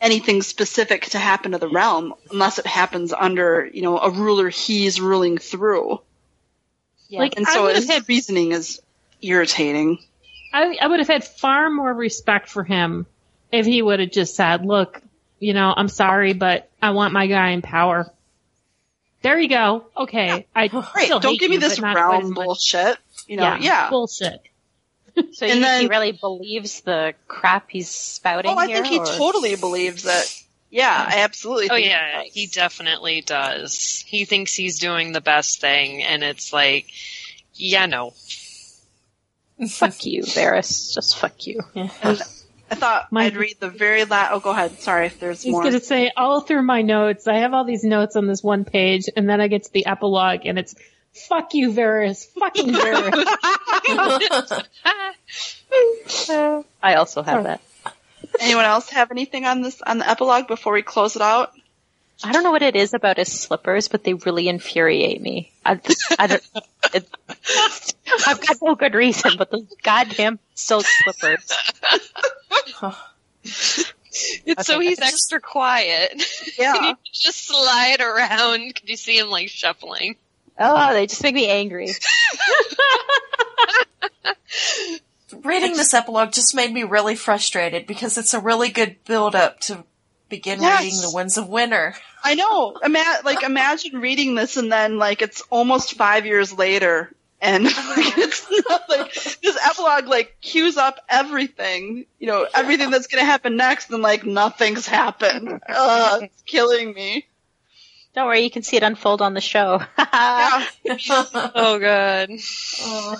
anything 0.00 0.40
specific 0.40 1.06
to 1.06 1.18
happen 1.18 1.50
to 1.50 1.58
the 1.58 1.66
realm 1.66 2.14
unless 2.30 2.60
it 2.60 2.66
happens 2.66 3.12
under 3.12 3.66
you 3.66 3.82
know 3.82 3.98
a 3.98 4.08
ruler 4.08 4.48
he's 4.50 5.00
ruling 5.00 5.38
through. 5.38 6.00
Yeah. 7.08 7.18
Like, 7.18 7.36
And 7.36 7.44
so 7.44 7.66
his 7.66 7.88
had 7.88 8.08
reasoning 8.08 8.52
is 8.52 8.80
irritating. 9.20 9.98
I, 10.52 10.78
I 10.80 10.86
would 10.86 11.00
have 11.00 11.08
had 11.08 11.24
far 11.24 11.70
more 11.70 11.92
respect 11.92 12.50
for 12.50 12.62
him 12.62 13.04
if 13.50 13.66
he 13.66 13.82
would 13.82 13.98
have 13.98 14.12
just 14.12 14.36
said, 14.36 14.64
look, 14.64 15.02
you 15.40 15.54
know, 15.54 15.74
I'm 15.76 15.88
sorry, 15.88 16.34
but 16.34 16.70
I 16.80 16.92
want 16.92 17.12
my 17.12 17.26
guy 17.26 17.48
in 17.50 17.62
power. 17.62 18.12
There 19.22 19.40
you 19.40 19.48
go. 19.48 19.86
Okay. 19.96 20.46
I 20.54 20.68
Right. 20.72 21.06
still 21.06 21.18
Don't 21.18 21.32
hate 21.32 21.40
give 21.40 21.50
me 21.50 21.56
this 21.56 21.80
but 21.80 21.86
not 21.86 21.96
quite 21.96 22.16
as 22.18 22.22
realm 22.22 22.34
bullshit. 22.34 22.96
You 23.26 23.38
know, 23.38 23.56
yeah. 23.58 23.90
Bullshit. 23.90 24.40
so 25.32 25.46
and 25.46 25.56
you, 25.56 25.60
then- 25.60 25.80
he 25.82 25.86
really 25.88 26.12
believes 26.12 26.80
the 26.82 27.14
crap 27.28 27.70
he's 27.70 27.88
spouting 27.88 28.50
Oh, 28.50 28.56
I 28.56 28.66
here, 28.66 28.82
think 28.82 28.86
he 28.92 28.98
or- 28.98 29.06
totally 29.06 29.56
believes 29.56 30.04
it. 30.06 30.40
Yeah, 30.70 31.06
I 31.08 31.20
absolutely 31.20 31.70
Oh 31.70 31.76
yeah, 31.76 32.22
does. 32.24 32.32
he 32.34 32.46
definitely 32.48 33.20
does. 33.20 34.02
He 34.08 34.24
thinks 34.24 34.52
he's 34.54 34.80
doing 34.80 35.12
the 35.12 35.20
best 35.20 35.60
thing, 35.60 36.02
and 36.02 36.24
it's 36.24 36.52
like, 36.52 36.86
yeah, 37.54 37.86
no. 37.86 38.12
Fuck 39.70 40.04
you, 40.04 40.22
Varys. 40.22 40.92
Just 40.94 41.16
fuck 41.16 41.46
you. 41.46 41.60
I 41.76 42.74
thought 42.74 43.12
My- 43.12 43.26
I'd 43.26 43.36
read 43.36 43.56
the 43.60 43.68
very 43.70 44.04
last. 44.04 44.32
Oh, 44.32 44.40
go 44.40 44.50
ahead. 44.50 44.80
Sorry 44.80 45.06
if 45.06 45.20
there's 45.20 45.42
He's 45.42 45.52
more. 45.52 45.62
going 45.62 45.74
to 45.74 45.80
say 45.80 46.10
all 46.16 46.40
through 46.40 46.62
my 46.62 46.82
notes. 46.82 47.28
I 47.28 47.34
have 47.38 47.54
all 47.54 47.64
these 47.64 47.84
notes 47.84 48.16
on 48.16 48.26
this 48.26 48.42
one 48.42 48.64
page, 48.64 49.04
and 49.16 49.28
then 49.28 49.40
I 49.40 49.46
get 49.46 49.62
to 49.64 49.72
the 49.72 49.86
epilogue, 49.86 50.40
and 50.44 50.58
it's 50.58 50.74
"fuck 51.14 51.54
you, 51.54 51.72
Varys, 51.72 52.26
fucking 52.26 52.72
Varys." 52.72 53.24
I 56.82 56.94
also 56.94 57.22
have 57.22 57.44
that. 57.44 57.60
Anyone 58.40 58.64
else 58.64 58.90
have 58.90 59.10
anything 59.10 59.44
on 59.44 59.62
this 59.62 59.80
on 59.82 59.98
the 59.98 60.08
epilogue 60.08 60.48
before 60.48 60.72
we 60.72 60.82
close 60.82 61.16
it 61.16 61.22
out? 61.22 61.52
I 62.22 62.32
don't 62.32 62.44
know 62.44 62.52
what 62.52 62.62
it 62.62 62.76
is 62.76 62.94
about 62.94 63.16
his 63.16 63.28
slippers, 63.28 63.88
but 63.88 64.04
they 64.04 64.14
really 64.14 64.48
infuriate 64.48 65.20
me. 65.20 65.52
I, 65.64 65.80
I 66.18 66.26
don't. 66.28 66.42
It, 66.92 67.08
I've 68.26 68.40
got 68.40 68.56
no 68.62 68.74
good 68.76 68.94
reason, 68.94 69.32
but 69.36 69.50
those 69.50 69.66
goddamn 69.82 70.38
silk 70.54 70.84
slippers. 70.86 71.52
It's 74.46 74.66
so 74.66 74.78
he's 74.78 75.00
extra 75.00 75.40
quiet. 75.40 76.22
Yeah. 76.58 76.80
he 76.80 76.94
just 77.12 77.46
slide 77.46 78.00
around. 78.00 78.76
Could 78.76 78.88
you 78.88 78.96
see 78.96 79.18
him 79.18 79.28
like 79.28 79.48
shuffling? 79.48 80.16
Oh, 80.58 80.92
they 80.92 81.06
just 81.06 81.22
make 81.22 81.34
me 81.34 81.48
angry. 81.48 81.88
Reading 85.42 85.72
this 85.72 85.92
epilogue 85.92 86.32
just 86.32 86.54
made 86.54 86.72
me 86.72 86.84
really 86.84 87.16
frustrated 87.16 87.86
because 87.86 88.16
it's 88.16 88.34
a 88.34 88.40
really 88.40 88.70
good 88.70 88.96
build 89.04 89.34
up 89.34 89.60
to 89.60 89.84
begin 90.28 90.62
Yes. 90.62 90.82
reading 90.82 91.00
The 91.00 91.10
Winds 91.14 91.36
of 91.36 91.48
Winter. 91.48 91.94
I 92.22 92.34
know. 92.34 92.76
Ima- 92.82 93.20
like 93.24 93.42
imagine 93.42 94.00
reading 94.00 94.34
this 94.36 94.56
and 94.56 94.70
then 94.72 94.98
like 94.98 95.22
it's 95.22 95.42
almost 95.50 95.94
five 95.94 96.24
years 96.24 96.52
later 96.52 97.12
and 97.40 97.64
like, 97.64 97.74
it's 98.18 98.46
not 98.68 98.82
like 98.88 99.12
this 99.12 99.58
epilogue 99.62 100.06
like 100.06 100.36
cues 100.40 100.76
up 100.76 101.00
everything, 101.08 102.06
you 102.18 102.26
know, 102.26 102.46
everything 102.54 102.90
that's 102.90 103.08
gonna 103.08 103.24
happen 103.24 103.56
next 103.56 103.90
and 103.90 104.02
like 104.02 104.24
nothing's 104.24 104.86
happened. 104.86 105.60
Ugh, 105.68 106.22
it's 106.22 106.42
killing 106.42 106.94
me. 106.94 107.26
Don't 108.14 108.26
worry, 108.26 108.40
you 108.40 108.50
can 108.50 108.62
see 108.62 108.76
it 108.76 108.82
unfold 108.82 109.22
on 109.22 109.34
the 109.34 109.40
show. 109.40 109.82
Yeah. 109.98 110.66
Oh 111.56 111.78
god. 111.78 112.30
Oh. 112.80 113.16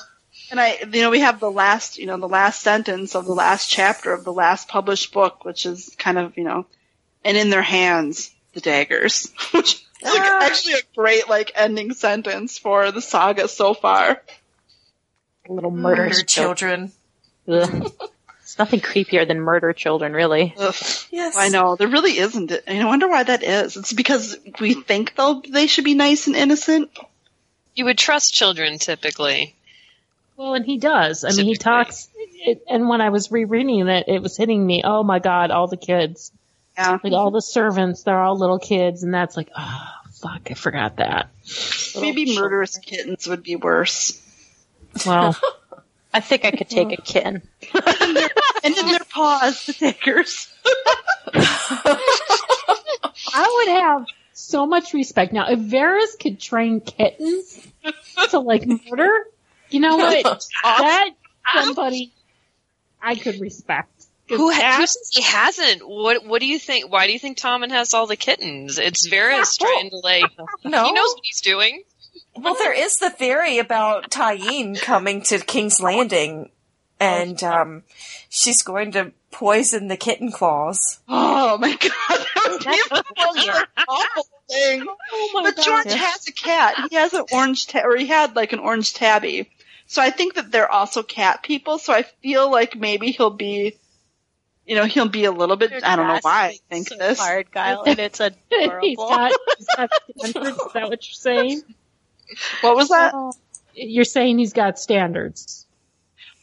And 0.50 0.60
I, 0.60 0.78
you 0.92 1.02
know, 1.02 1.10
we 1.10 1.20
have 1.20 1.40
the 1.40 1.50
last, 1.50 1.98
you 1.98 2.06
know, 2.06 2.16
the 2.16 2.28
last 2.28 2.60
sentence 2.60 3.16
of 3.16 3.24
the 3.24 3.34
last 3.34 3.68
chapter 3.68 4.12
of 4.12 4.24
the 4.24 4.32
last 4.32 4.68
published 4.68 5.12
book, 5.12 5.44
which 5.44 5.66
is 5.66 5.94
kind 5.98 6.18
of, 6.18 6.36
you 6.36 6.44
know, 6.44 6.66
and 7.24 7.36
in 7.36 7.50
their 7.50 7.62
hands, 7.62 8.30
the 8.52 8.60
daggers, 8.60 9.32
which 9.52 9.74
is 9.74 9.82
like 10.02 10.20
ah. 10.20 10.40
actually 10.42 10.74
a 10.74 10.82
great, 10.94 11.28
like, 11.28 11.50
ending 11.54 11.92
sentence 11.94 12.58
for 12.58 12.92
the 12.92 13.00
saga 13.00 13.48
so 13.48 13.74
far. 13.74 14.22
Little 15.48 15.70
murder 15.70 16.04
Murdered 16.04 16.28
children. 16.28 16.92
Ugh. 18.58 18.66
It's 18.66 18.70
nothing 18.70 18.80
creepier 18.80 19.26
than 19.26 19.40
murder 19.40 19.72
children, 19.72 20.12
really. 20.12 20.54
Ugh. 20.56 20.74
Yes. 21.10 21.36
I 21.36 21.48
know 21.48 21.74
there 21.76 21.88
really 21.88 22.18
isn't. 22.18 22.52
And 22.52 22.82
I 22.82 22.84
wonder 22.84 23.08
why 23.08 23.24
that 23.24 23.42
is. 23.42 23.76
It's 23.76 23.92
because 23.92 24.36
we 24.60 24.74
hmm. 24.74 24.80
think 24.82 25.14
they'll 25.16 25.40
they 25.40 25.66
should 25.66 25.84
be 25.84 25.94
nice 25.94 26.26
and 26.26 26.36
innocent. 26.36 26.90
You 27.74 27.86
would 27.86 27.98
trust 27.98 28.32
children 28.32 28.78
typically. 28.78 29.56
Well, 30.36 30.54
and 30.54 30.64
he 30.64 30.78
does. 30.78 31.24
I 31.24 31.32
mean, 31.32 31.46
he 31.46 31.56
talks. 31.56 32.08
It, 32.16 32.62
and 32.68 32.88
when 32.88 33.00
I 33.00 33.10
was 33.10 33.30
rereading 33.30 33.88
it, 33.88 34.04
it 34.08 34.22
was 34.22 34.36
hitting 34.36 34.64
me. 34.64 34.82
Oh 34.84 35.02
my 35.02 35.18
god, 35.18 35.50
all 35.50 35.66
the 35.66 35.76
kids, 35.76 36.32
Yeah. 36.76 36.98
like 37.02 37.12
all 37.12 37.30
the 37.30 37.42
servants, 37.42 38.02
they're 38.02 38.20
all 38.20 38.36
little 38.36 38.58
kids, 38.58 39.02
and 39.02 39.14
that's 39.14 39.36
like, 39.36 39.48
oh 39.56 39.90
fuck, 40.12 40.48
I 40.50 40.54
forgot 40.54 40.96
that. 40.96 41.30
Maybe 42.00 42.36
murderous 42.36 42.78
kittens 42.78 43.26
would 43.28 43.42
be 43.42 43.56
worse. 43.56 44.20
Well, 45.06 45.36
I 46.14 46.20
think 46.20 46.44
I 46.44 46.50
could 46.52 46.68
take 46.68 46.92
a 46.92 47.02
kitten. 47.02 47.42
And 48.64 48.76
in 48.76 48.86
their 48.86 49.00
paws, 49.00 49.66
the 49.66 49.72
daggers. 49.74 50.48
I 53.34 53.64
would 53.66 53.68
have 53.82 54.06
so 54.32 54.66
much 54.66 54.94
respect 54.94 55.32
now 55.32 55.48
if 55.48 55.58
Varys 55.58 56.18
could 56.18 56.40
train 56.40 56.80
kittens 56.80 57.60
to 58.30 58.38
like 58.40 58.66
murder. 58.66 59.10
You 59.70 59.80
know 59.80 59.96
what? 59.96 60.24
that 60.62 61.10
somebody 61.54 62.12
I 63.02 63.16
could 63.16 63.40
respect. 63.40 63.90
Who, 64.28 64.50
ha- 64.50 64.76
who 64.78 64.86
says 64.86 65.10
he 65.12 65.22
hasn't? 65.22 65.86
What 65.86 66.24
What 66.24 66.40
do 66.40 66.46
you 66.46 66.58
think? 66.58 66.90
Why 66.90 67.06
do 67.06 67.12
you 67.12 67.18
think 67.18 67.36
Tommen 67.36 67.70
has 67.70 67.92
all 67.92 68.06
the 68.06 68.16
kittens? 68.16 68.78
It's 68.78 69.08
Varys 69.08 69.58
trying 69.58 69.90
to 69.90 69.96
like. 70.02 70.24
no. 70.64 70.84
He 70.84 70.92
knows 70.92 71.14
what 71.14 71.20
he's 71.22 71.42
doing. 71.42 71.82
Well, 72.36 72.54
there 72.54 72.72
is 72.72 72.96
the 72.98 73.10
theory 73.10 73.58
about 73.58 74.10
Tyene 74.10 74.80
coming 74.80 75.22
to 75.24 75.38
King's 75.38 75.80
Landing, 75.80 76.50
and 77.04 77.42
um, 77.42 77.82
she's 78.28 78.62
going 78.62 78.92
to 78.92 79.12
poison 79.30 79.88
the 79.88 79.96
kitten 79.96 80.30
claws. 80.32 81.00
Oh 81.08 81.58
my 81.58 81.70
god, 81.72 81.80
that 82.08 82.46
would 82.50 82.60
be 82.60 82.82
the 82.88 83.04
most 83.16 83.66
awful 83.88 84.26
thing. 84.48 84.86
Oh 85.12 85.30
my 85.34 85.42
But 85.44 85.56
god! 85.56 85.64
George 85.64 85.92
has 85.94 86.28
a 86.28 86.32
cat. 86.32 86.86
He 86.90 86.96
has 86.96 87.12
an 87.14 87.24
orange 87.32 87.66
ta- 87.66 87.82
or 87.84 87.96
he 87.96 88.06
had 88.06 88.36
like 88.36 88.52
an 88.52 88.58
orange 88.58 88.94
tabby. 88.94 89.50
So 89.86 90.00
I 90.02 90.10
think 90.10 90.34
that 90.34 90.50
they're 90.50 90.70
also 90.70 91.02
cat 91.02 91.42
people. 91.42 91.78
So 91.78 91.92
I 91.92 92.02
feel 92.22 92.50
like 92.50 92.74
maybe 92.76 93.10
he'll 93.10 93.30
be, 93.30 93.76
you 94.66 94.74
know, 94.76 94.84
he'll 94.86 95.08
be 95.08 95.24
a 95.24 95.32
little 95.32 95.56
bit. 95.56 95.72
I 95.84 95.96
don't 95.96 96.08
know 96.08 96.18
why 96.22 96.46
I 96.46 96.58
think 96.70 96.88
so 96.88 96.96
this. 96.96 97.18
hard, 97.18 97.50
Kyle, 97.52 97.82
and 97.86 97.98
it's 97.98 98.20
adorable. 98.20 98.80
he's 98.80 98.96
got, 98.96 99.32
he's 99.56 99.66
got 99.76 99.90
standards. 100.18 100.58
Is 100.58 100.72
that 100.72 100.82
what 100.88 101.08
you're 101.08 101.14
saying? 101.14 101.62
What 102.62 102.76
was 102.76 102.88
that? 102.88 103.14
You're 103.74 104.04
saying 104.04 104.38
he's 104.38 104.52
got 104.52 104.78
standards. 104.78 105.63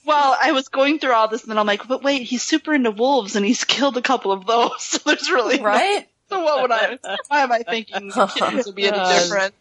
Well, 0.05 0.35
I 0.41 0.51
was 0.51 0.67
going 0.69 0.99
through 0.99 1.13
all 1.13 1.27
this, 1.27 1.43
and 1.43 1.51
then 1.51 1.57
I'm 1.57 1.67
like, 1.67 1.87
but 1.87 2.03
wait, 2.03 2.23
he's 2.23 2.41
super 2.41 2.73
into 2.73 2.91
wolves, 2.91 3.35
and 3.35 3.45
he's 3.45 3.63
killed 3.75 3.97
a 3.97 4.01
couple 4.01 4.31
of 4.31 4.45
those. 4.45 4.71
So 4.79 4.99
there's 5.05 5.29
really 5.31 5.57
no- 5.57 5.63
Right? 5.65 6.07
so 6.29 6.41
what 6.43 6.61
would 6.63 6.71
I? 6.71 6.97
Why 7.27 7.41
am 7.41 7.51
I 7.51 7.59
thinking 7.59 8.11
kittens 8.11 8.65
would 8.65 8.75
be 8.75 8.87
any 8.87 8.97
different? 8.97 9.53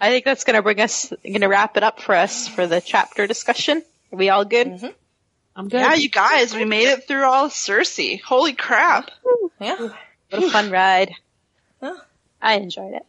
I 0.00 0.08
think 0.10 0.24
that's 0.24 0.44
going 0.44 0.56
to 0.56 0.62
bring 0.62 0.80
us, 0.80 1.12
going 1.22 1.40
to 1.42 1.46
wrap 1.48 1.76
it 1.76 1.82
up 1.82 2.00
for 2.00 2.14
us 2.14 2.48
for 2.48 2.66
the 2.66 2.80
chapter 2.80 3.26
discussion. 3.26 3.82
Are 4.12 4.16
we 4.16 4.28
all 4.30 4.44
good? 4.44 4.66
Mhm. 4.66 4.94
I'm 5.54 5.68
good. 5.68 5.80
Yeah, 5.80 5.94
you 5.94 6.08
guys, 6.08 6.54
we 6.54 6.64
made 6.64 6.88
it 6.88 7.06
through 7.06 7.24
all 7.24 7.48
Cersei. 7.48 8.20
Holy 8.20 8.54
crap! 8.54 9.10
Yeah. 9.60 9.90
What 10.30 10.42
a 10.44 10.50
fun 10.50 10.70
ride. 10.70 11.12
I 12.40 12.54
enjoyed 12.54 12.94
it. 12.94 13.06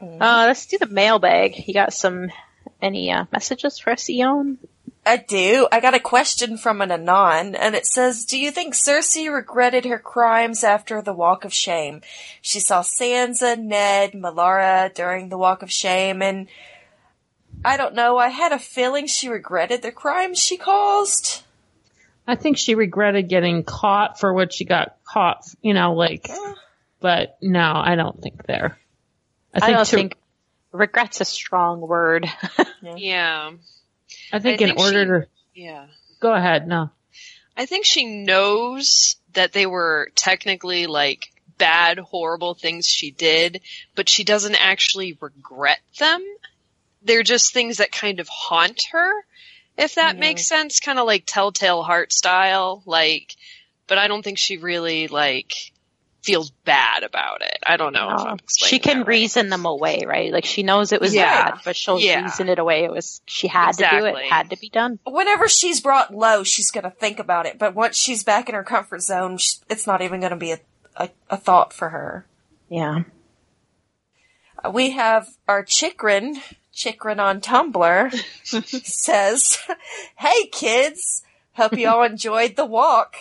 Uh, 0.00 0.44
let's 0.48 0.66
do 0.66 0.78
the 0.78 0.86
mailbag. 0.86 1.68
You 1.68 1.74
got 1.74 1.92
some, 1.92 2.30
any, 2.82 3.10
uh, 3.12 3.24
messages 3.32 3.78
for 3.78 3.90
us, 3.90 4.10
Eon? 4.10 4.58
I 5.04 5.16
do. 5.16 5.66
I 5.72 5.80
got 5.80 5.94
a 5.94 6.00
question 6.00 6.56
from 6.56 6.80
an 6.80 6.92
Anon, 6.92 7.56
and 7.56 7.74
it 7.74 7.86
says, 7.86 8.24
Do 8.24 8.38
you 8.38 8.50
think 8.52 8.74
Cersei 8.74 9.32
regretted 9.32 9.84
her 9.86 9.98
crimes 9.98 10.62
after 10.62 11.02
the 11.02 11.12
Walk 11.12 11.44
of 11.44 11.52
Shame? 11.52 12.02
She 12.40 12.60
saw 12.60 12.82
Sansa, 12.82 13.58
Ned, 13.58 14.12
Melara 14.12 14.94
during 14.94 15.28
the 15.28 15.38
Walk 15.38 15.62
of 15.62 15.72
Shame, 15.72 16.22
and 16.22 16.46
I 17.64 17.76
don't 17.76 17.94
know, 17.94 18.16
I 18.16 18.28
had 18.28 18.52
a 18.52 18.58
feeling 18.58 19.06
she 19.06 19.28
regretted 19.28 19.82
the 19.82 19.90
crimes 19.92 20.38
she 20.38 20.56
caused. 20.56 21.42
I 22.26 22.36
think 22.36 22.56
she 22.56 22.76
regretted 22.76 23.28
getting 23.28 23.64
caught 23.64 24.20
for 24.20 24.32
what 24.32 24.52
she 24.52 24.64
got 24.64 24.96
caught, 25.04 25.44
you 25.62 25.74
know, 25.74 25.94
like, 25.94 26.28
but 27.00 27.36
no, 27.42 27.72
I 27.74 27.96
don't 27.96 28.20
think 28.22 28.46
there. 28.46 28.78
I 29.52 29.58
I, 29.58 29.60
think, 29.66 29.76
don't 29.76 29.86
to- 29.86 29.96
think 29.96 30.16
regret's 30.72 31.20
a 31.20 31.24
strong 31.24 31.80
word. 31.80 32.26
Yeah. 32.96 33.52
I 34.32 34.38
think 34.40 34.60
I 34.60 34.64
in 34.64 34.70
think 34.70 34.78
order 34.80 35.22
she- 35.54 35.60
to 35.60 35.62
Yeah. 35.62 35.86
go 36.18 36.32
ahead, 36.34 36.66
no. 36.66 36.90
I 37.56 37.66
think 37.66 37.84
she 37.84 38.24
knows 38.24 39.16
that 39.34 39.52
they 39.52 39.66
were 39.66 40.10
technically 40.16 40.86
like 40.86 41.30
bad, 41.58 41.98
horrible 41.98 42.54
things 42.54 42.86
she 42.88 43.10
did, 43.12 43.60
but 43.94 44.08
she 44.08 44.24
doesn't 44.24 44.56
actually 44.56 45.16
regret 45.20 45.78
them. 45.98 46.24
They're 47.02 47.22
just 47.22 47.52
things 47.52 47.76
that 47.76 47.92
kind 47.92 48.18
of 48.20 48.28
haunt 48.28 48.82
her, 48.92 49.10
if 49.76 49.94
that 49.94 50.14
Yeah. 50.16 50.20
makes 50.20 50.46
sense, 50.48 50.80
kind 50.80 50.98
of 50.98 51.06
like 51.06 51.22
telltale 51.24 51.82
heart 51.84 52.12
style, 52.12 52.82
like, 52.84 53.36
but 53.86 53.98
I 53.98 54.08
don't 54.08 54.22
think 54.24 54.38
she 54.38 54.56
really 54.56 55.06
like 55.08 55.71
feels 56.22 56.50
bad 56.64 57.02
about 57.02 57.42
it. 57.42 57.58
I 57.66 57.76
don't 57.76 57.92
know 57.92 58.08
if 58.10 58.20
I'm 58.20 58.34
explaining 58.38 58.70
she 58.70 58.78
can 58.78 58.98
that 58.98 59.06
right. 59.06 59.08
reason 59.08 59.48
them 59.48 59.66
away, 59.66 60.04
right? 60.06 60.32
Like 60.32 60.44
she 60.44 60.62
knows 60.62 60.92
it 60.92 61.00
was 61.00 61.14
Yeah. 61.14 61.50
bad, 61.50 61.60
but 61.64 61.74
she'll 61.76 61.98
Yeah. 61.98 62.22
reason 62.22 62.48
it 62.48 62.58
away. 62.58 62.84
It 62.84 62.92
was, 62.92 63.20
she 63.26 63.48
had 63.48 63.72
to 63.72 63.78
do 63.78 63.84
Exactly. 63.96 64.22
it, 64.22 64.30
had 64.30 64.50
to 64.50 64.56
be 64.56 64.68
done. 64.68 64.98
Whenever 65.04 65.48
she's 65.48 65.80
brought 65.80 66.14
low, 66.14 66.44
she's 66.44 66.70
gonna 66.70 66.90
think 66.92 67.18
about 67.18 67.46
it, 67.46 67.58
but 67.58 67.74
once 67.74 67.96
she's 67.96 68.22
back 68.22 68.48
in 68.48 68.54
her 68.54 68.62
comfort 68.64 69.02
zone, 69.02 69.36
sh- 69.38 69.56
it's 69.68 69.86
not 69.86 70.00
even 70.00 70.20
gonna 70.20 70.36
be 70.36 70.52
a, 70.52 70.60
a, 70.96 71.10
a 71.30 71.36
thought 71.36 71.72
for 71.72 71.88
her. 71.88 72.26
Yeah. 72.68 73.00
Uh, 74.64 74.70
we 74.70 74.90
have 74.90 75.26
our 75.48 75.64
Chikrin, 75.64 76.36
Chikrin 76.74 77.18
on 77.18 77.40
Tumblr, 77.40 78.12
says, 78.84 79.58
Hey 80.16 80.46
kids, 80.52 81.22
hope 81.54 81.76
you 81.76 81.88
all 81.88 82.04
enjoyed 82.04 82.54
the 82.56 82.64
walk. 82.64 83.16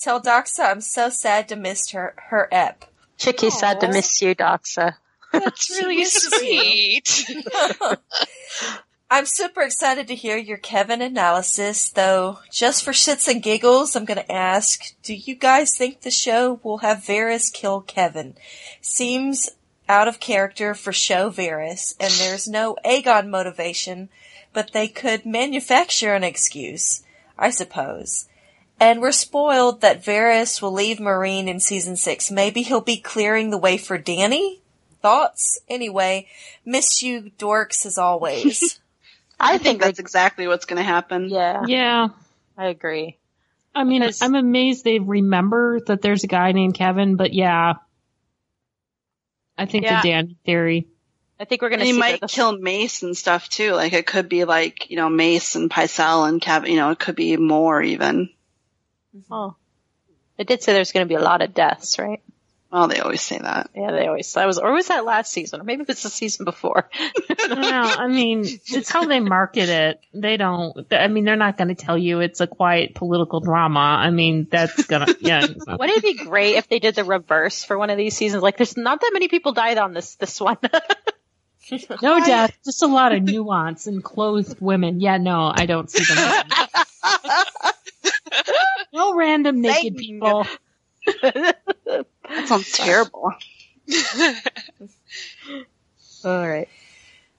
Tell 0.00 0.20
Doxa 0.20 0.70
I'm 0.70 0.80
so 0.80 1.10
sad 1.10 1.48
to 1.48 1.56
miss 1.56 1.90
her, 1.90 2.14
her 2.30 2.48
ep. 2.50 2.86
Chicky 3.18 3.50
sad 3.50 3.80
to 3.80 3.88
miss 3.88 4.22
you, 4.22 4.34
Doxa. 4.34 4.94
That's 5.30 5.70
really 5.78 6.06
sweet. 6.06 7.26
I'm 9.10 9.26
super 9.26 9.60
excited 9.60 10.08
to 10.08 10.14
hear 10.14 10.38
your 10.38 10.56
Kevan 10.56 11.02
analysis, 11.02 11.90
though 11.90 12.38
just 12.50 12.82
for 12.82 12.92
shits 12.92 13.28
and 13.28 13.42
giggles, 13.42 13.94
I'm 13.94 14.06
gonna 14.06 14.24
ask, 14.30 14.94
do 15.02 15.14
you 15.14 15.34
guys 15.34 15.76
think 15.76 16.00
the 16.00 16.10
show 16.10 16.60
will 16.62 16.78
have 16.78 16.98
Varys 16.98 17.52
kill 17.52 17.82
Kevan? 17.82 18.36
Seems 18.80 19.50
out 19.86 20.08
of 20.08 20.20
character 20.20 20.72
for 20.74 20.92
show 20.92 21.30
Varys, 21.30 21.94
and 22.00 22.12
there's 22.14 22.48
no 22.48 22.76
Aegon 22.86 23.28
motivation, 23.28 24.08
but 24.52 24.72
they 24.72 24.88
could 24.88 25.26
manufacture 25.26 26.14
an 26.14 26.24
excuse, 26.24 27.02
I 27.36 27.50
suppose. 27.50 28.28
And 28.80 29.02
we're 29.02 29.12
spoiled 29.12 29.82
that 29.82 30.02
Varys 30.02 30.62
will 30.62 30.72
leave 30.72 30.96
Meereen 30.96 31.46
in 31.48 31.60
season 31.60 31.96
six. 31.96 32.30
Maybe 32.30 32.62
he'll 32.62 32.80
be 32.80 32.96
clearing 32.96 33.50
the 33.50 33.58
way 33.58 33.76
for 33.76 33.98
Dany? 33.98 34.58
Thoughts? 35.02 35.58
Anyway, 35.68 36.26
miss 36.64 37.02
you 37.02 37.30
dorks 37.38 37.84
as 37.84 37.98
always. 37.98 38.80
I 39.40 39.58
think 39.58 39.80
that's 39.82 39.98
exactly 39.98 40.46
what's 40.48 40.64
going 40.64 40.78
to 40.78 40.82
happen. 40.82 41.28
Yeah, 41.28 41.64
Yeah. 41.66 42.08
I 42.56 42.66
agree. 42.66 43.16
I 43.74 43.84
mean, 43.84 44.00
Because- 44.00 44.20
I'm 44.22 44.34
amazed 44.34 44.84
they 44.84 44.98
remember 44.98 45.80
that 45.80 46.02
there's 46.02 46.24
a 46.24 46.26
guy 46.28 46.52
named 46.52 46.74
Kevan, 46.74 47.16
but 47.16 47.32
yeah. 47.32 47.74
I 49.56 49.66
think 49.66 49.84
Yeah. 49.84 50.00
the 50.02 50.08
Dan 50.08 50.36
theory. 50.44 50.86
I 51.38 51.44
think 51.44 51.62
we're 51.62 51.70
gonna 51.70 51.82
And 51.82 51.90
he 51.92 51.98
might 51.98 52.20
the, 52.20 52.26
kill 52.28 52.58
Mace 52.58 53.02
and 53.02 53.16
stuff 53.16 53.48
too. 53.48 53.72
Like 53.72 53.92
it 53.94 54.06
could 54.06 54.28
be 54.28 54.44
like 54.44 54.90
you 54.90 54.96
know 54.96 55.08
Mace 55.08 55.54
and 55.54 55.70
Pycelle 55.70 56.28
and 56.28 56.40
Kevan. 56.40 56.70
You 56.70 56.76
know 56.76 56.90
it 56.90 56.98
could 56.98 57.16
be 57.16 57.36
more 57.38 57.80
even. 57.82 58.28
Mm-hmm. 59.16 59.32
Oh, 59.32 59.56
it 60.38 60.46
did 60.46 60.62
say 60.62 60.72
there's 60.72 60.92
gonna 60.92 61.06
be 61.06 61.14
a 61.14 61.20
lot 61.20 61.42
of 61.42 61.54
deaths, 61.54 61.98
right? 61.98 62.20
Well, 62.72 62.86
they 62.86 63.00
always 63.00 63.20
say 63.20 63.36
that. 63.36 63.70
Yeah, 63.74 63.90
they 63.90 64.06
always. 64.06 64.32
That 64.34 64.46
was, 64.46 64.58
or 64.58 64.72
was 64.72 64.86
that 64.88 65.04
last 65.04 65.32
season, 65.32 65.60
or 65.60 65.64
maybe 65.64 65.82
it 65.82 65.88
was 65.88 66.02
the 66.02 66.08
season 66.08 66.44
before. 66.44 66.88
Well, 67.50 67.98
I 67.98 68.06
mean, 68.06 68.44
it's 68.44 68.90
how 68.90 69.06
they 69.06 69.18
market 69.18 69.68
it. 69.68 70.00
They 70.14 70.36
don't, 70.36 70.86
I 70.92 71.08
mean, 71.08 71.24
they're 71.24 71.34
not 71.34 71.58
going 71.58 71.68
to 71.68 71.74
tell 71.74 71.98
you 71.98 72.20
it's 72.20 72.40
a 72.40 72.46
quiet 72.46 72.94
political 72.94 73.40
drama. 73.40 73.80
I 73.80 74.10
mean, 74.10 74.46
that's 74.48 74.86
gonna, 74.86 75.06
yeah. 75.20 75.40
Wouldn't 75.40 75.98
it 75.98 76.02
be 76.02 76.14
great 76.14 76.56
if 76.56 76.68
they 76.68 76.78
did 76.78 76.94
the 76.94 77.02
reverse 77.02 77.64
for 77.64 77.76
one 77.76 77.90
of 77.90 77.96
these 77.96 78.16
seasons? 78.16 78.42
Like, 78.42 78.56
there's 78.56 78.76
not 78.76 79.00
that 79.00 79.10
many 79.12 79.26
people 79.26 79.52
died 79.52 79.78
on 79.78 79.92
this 79.92 80.14
this 80.14 80.40
one. 80.40 80.58
No 82.02 82.18
death, 82.18 82.56
just 82.64 82.82
a 82.82 82.88
lot 82.88 83.12
of 83.12 83.22
nuance 83.22 83.86
and 83.86 84.02
clothed 84.02 84.60
women. 84.60 85.00
Yeah, 85.00 85.18
no, 85.18 85.52
I 85.54 85.66
don't 85.66 85.88
see 85.88 86.02
them. 86.02 86.44
no 88.92 89.14
random 89.14 89.60
naked 89.60 89.94
Bang. 89.94 90.00
people. 90.00 90.46
That 91.22 91.96
sounds 92.46 92.72
terrible. 92.72 93.32
All 96.24 96.48
right. 96.48 96.68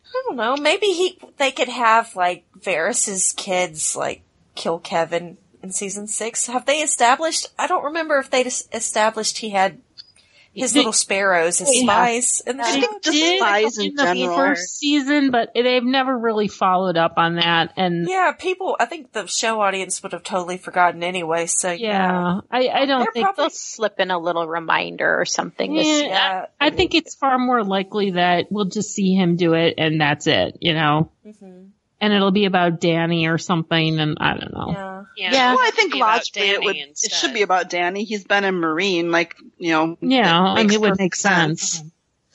I 0.06 0.24
don't 0.26 0.36
know. 0.36 0.58
Maybe 0.58 0.88
he 0.88 1.18
they 1.38 1.52
could 1.52 1.70
have 1.70 2.16
like 2.16 2.46
Varys's 2.60 3.32
kids 3.32 3.96
like 3.96 4.24
kill 4.56 4.80
Kevan 4.80 5.38
in 5.64 5.72
season 5.72 6.08
six. 6.08 6.48
Have 6.48 6.66
they 6.66 6.80
established? 6.80 7.48
I 7.58 7.68
don't 7.68 7.86
remember 7.86 8.18
if 8.18 8.30
they 8.30 8.42
established 8.42 9.38
he 9.38 9.52
had 9.52 9.80
his 10.54 10.76
little 10.76 10.92
sparrows 10.92 11.62
as 11.62 11.70
Yeah. 11.74 11.84
spies 11.84 12.42
in 12.46 12.58
the 12.58 12.64
I 12.64 12.72
show. 12.76 12.82
think 12.82 13.04
just 13.04 13.18
Did 13.18 13.40
spies 13.40 13.78
in 13.78 13.86
in 13.86 13.96
the 13.96 14.04
general. 14.04 14.36
first 14.36 14.78
season, 14.78 15.32
but 15.32 15.52
they've 15.54 15.84
never 15.84 16.18
really 16.18 16.48
followed 16.50 16.98
up 16.98 17.14
on 17.18 17.36
that. 17.36 17.74
And 17.78 18.08
yeah, 18.08 18.28
Yeah, 18.28 18.32
people. 18.34 18.76
I 18.80 18.86
think 18.86 19.12
the 19.14 19.28
show 19.28 19.62
audience 19.62 20.04
would 20.04 20.12
have 20.12 20.24
totally 20.24 20.58
forgotten 20.58 21.04
anyway. 21.04 21.46
So 21.48 21.72
yeah, 21.72 22.42
I, 22.52 22.68
I 22.68 22.86
don't 22.86 23.00
They're 23.04 23.12
think. 23.14 23.26
probably- 23.26 23.44
They'll 23.44 23.50
slip 23.50 24.00
in 24.00 24.12
a 24.12 24.20
little 24.20 24.48
reminder 24.48 25.20
or 25.20 25.26
something. 25.26 25.74
This, 25.74 25.88
Yeah. 25.88 26.08
yeah. 26.08 26.46
I 26.60 26.70
think 26.70 26.96
it's 26.96 27.16
far 27.16 27.38
more 27.40 27.64
likely 27.64 28.12
that 28.12 28.48
we'll 28.52 28.66
just 28.66 28.92
see 28.94 29.14
him 29.16 29.36
do 29.38 29.54
it 29.54 29.76
and 29.78 30.00
that's 30.02 30.28
it, 30.28 30.58
you 30.60 30.74
know. 30.74 31.12
Mhm. 31.26 31.70
And 32.02 32.12
it'll 32.14 32.32
be 32.32 32.46
about 32.46 32.82
Dany 32.82 33.32
or 33.32 33.38
something, 33.38 34.00
and 34.00 34.18
I 34.20 34.36
don't 34.36 34.52
know. 34.54 34.72
yeah. 34.72 35.04
Yeah. 35.16 35.32
Yeah. 35.34 35.56
Well, 35.56 35.68
I 35.68 35.72
think 35.72 35.94
logically 35.96 36.50
it 36.50 36.62
Dany 36.62 36.66
would. 36.66 36.76
It 36.76 37.12
should 37.12 37.34
be 37.34 37.44
about 37.44 37.70
Dany. 37.70 38.06
He's 38.06 38.24
been 38.24 38.44
a 38.44 38.52
Meereen, 38.52 39.12
like 39.12 39.36
you 39.60 39.72
know. 39.72 39.98
Yeah, 40.02 40.26
it 40.26 40.50
I 40.50 40.64
mean, 40.64 40.72
it 40.72 40.82
would 40.82 40.90
perfect 40.90 41.00
make 41.00 41.16
sense. 41.16 41.78
Mm-hmm. 41.80 41.88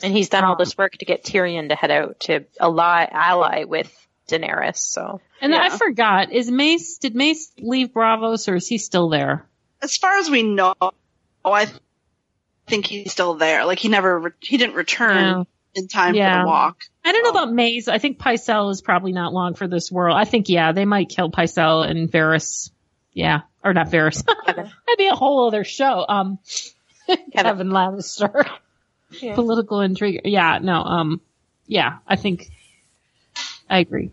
and 0.06 0.16
he's 0.16 0.28
done 0.28 0.44
all 0.44 0.56
this 0.56 0.78
work 0.78 0.92
to 0.98 1.04
get 1.04 1.24
Tyrion 1.24 1.68
to 1.70 1.74
head 1.74 1.90
out 1.90 2.20
to 2.20 2.44
ally 2.60 3.06
ally 3.10 3.64
with 3.64 3.90
Daenerys. 4.28 4.76
So 4.76 5.20
And 5.40 5.52
Yeah. 5.52 5.62
I 5.62 5.76
forgot, 5.76 6.32
is 6.32 6.50
Mace, 6.50 6.98
did 6.98 7.14
Mace 7.16 7.50
leave 7.58 7.88
Braavos 7.88 8.48
or 8.48 8.54
is 8.56 8.68
he 8.68 8.78
still 8.78 9.08
there? 9.08 9.46
As 9.82 9.96
far 9.96 10.18
as 10.18 10.30
we 10.30 10.42
know, 10.42 10.74
oh, 10.80 10.92
I 11.44 11.66
think 12.66 12.86
he's 12.86 13.10
still 13.12 13.34
there. 13.34 13.64
Like 13.64 13.78
he 13.78 13.88
never, 13.88 14.18
re- 14.18 14.30
he 14.40 14.56
didn't 14.58 14.74
return 14.76 15.16
Yeah. 15.16 15.44
In 15.76 15.86
time 15.88 16.14
for 16.14 16.18
Yeah. 16.18 16.42
the 16.42 16.46
walk. 16.48 16.82
I 17.04 17.12
don't 17.12 17.22
know 17.22 17.30
about 17.30 17.52
Mace. 17.52 17.86
I 17.86 17.98
think 17.98 18.18
Pycelle 18.18 18.70
is 18.72 18.80
probably 18.82 19.12
not 19.12 19.32
long 19.32 19.54
for 19.54 19.68
this 19.68 19.92
world. 19.92 20.16
I 20.18 20.24
think, 20.24 20.48
yeah, 20.48 20.72
they 20.72 20.84
might 20.86 21.08
kill 21.10 21.30
Pycelle 21.30 21.88
and 21.88 22.10
Varys. 22.10 22.70
Yeah. 23.12 23.42
Or 23.62 23.72
not 23.74 23.88
Varys. 23.90 24.24
That'd 24.46 24.72
be 24.98 25.06
a 25.06 25.14
whole 25.14 25.46
other 25.46 25.62
show. 25.64 26.04
Um, 26.08 26.38
Kevan 27.32 27.68
Lannister. 27.68 28.48
Yeah. 29.20 29.36
Political 29.36 29.82
intrigue. 29.82 30.22
Yeah, 30.24 30.58
no, 30.60 30.82
um, 30.82 31.20
yeah, 31.68 31.98
I 32.08 32.16
think, 32.16 32.50
I 33.70 33.78
agree. 33.78 34.10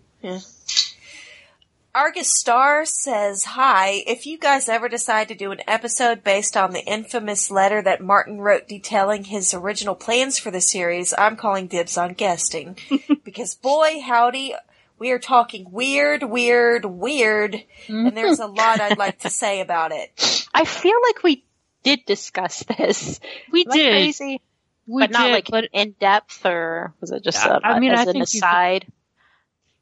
Argus 1.95 2.32
Star 2.40 2.86
says, 2.86 3.44
Hi, 3.44 4.03
if 4.07 4.26
you 4.26 4.40
guys 4.40 4.68
ever 4.68 4.90
decide 4.90 5.28
to 5.28 5.36
do 5.36 5.52
an 5.52 5.61
episode 5.68 6.24
based 6.24 6.57
on 6.57 6.72
the 6.72 6.84
infamous 6.84 7.52
letter 7.52 7.84
that 7.84 8.02
Martin 8.02 8.41
wrote 8.41 8.68
detailing 8.68 9.26
his 9.26 9.53
original 9.53 9.94
plans 9.94 10.40
for 10.40 10.49
the 10.49 10.60
series, 10.61 11.14
I'm 11.15 11.36
calling 11.36 11.68
dibs 11.68 11.95
on 11.98 12.14
guesting. 12.14 12.78
because 13.24 13.53
boy, 13.53 13.99
howdy, 14.03 14.56
We 14.98 15.11
are 15.11 15.20
talking 15.20 15.68
weird, 15.72 16.24
weird, 16.24 16.84
weird, 16.86 17.64
and 17.88 18.18
there's 18.18 18.40
a 18.40 18.48
lot 18.48 18.82
I'd 18.82 18.98
like 18.98 19.20
to 19.20 19.30
say 19.30 19.61
about 19.61 19.91
it. 19.91 20.48
I 20.53 20.65
feel 20.65 20.98
like 21.07 21.22
we 21.22 21.45
did 21.84 22.06
discuss 22.06 22.64
this. 22.64 23.20
We 23.52 23.65
Am 23.65 23.72
I 23.72 23.76
did. 23.78 23.91
crazy? 23.91 24.41
We 24.88 25.03
but 25.03 25.11
not 25.11 25.30
like 25.30 25.48
but 25.49 25.65
in 25.72 25.91
depth, 25.99 26.44
or 26.45 26.94
was 26.99 27.11
it 27.11 27.24
just 27.24 27.45
Yeah, 27.45 27.60
a, 27.64 27.68
I 27.68 27.80
mean, 27.80 27.91
as 27.91 27.99
I 27.99 28.02
an 28.02 28.06
think 28.14 28.15
you 28.34 28.41
could- 28.41 28.48
aside? 28.48 28.86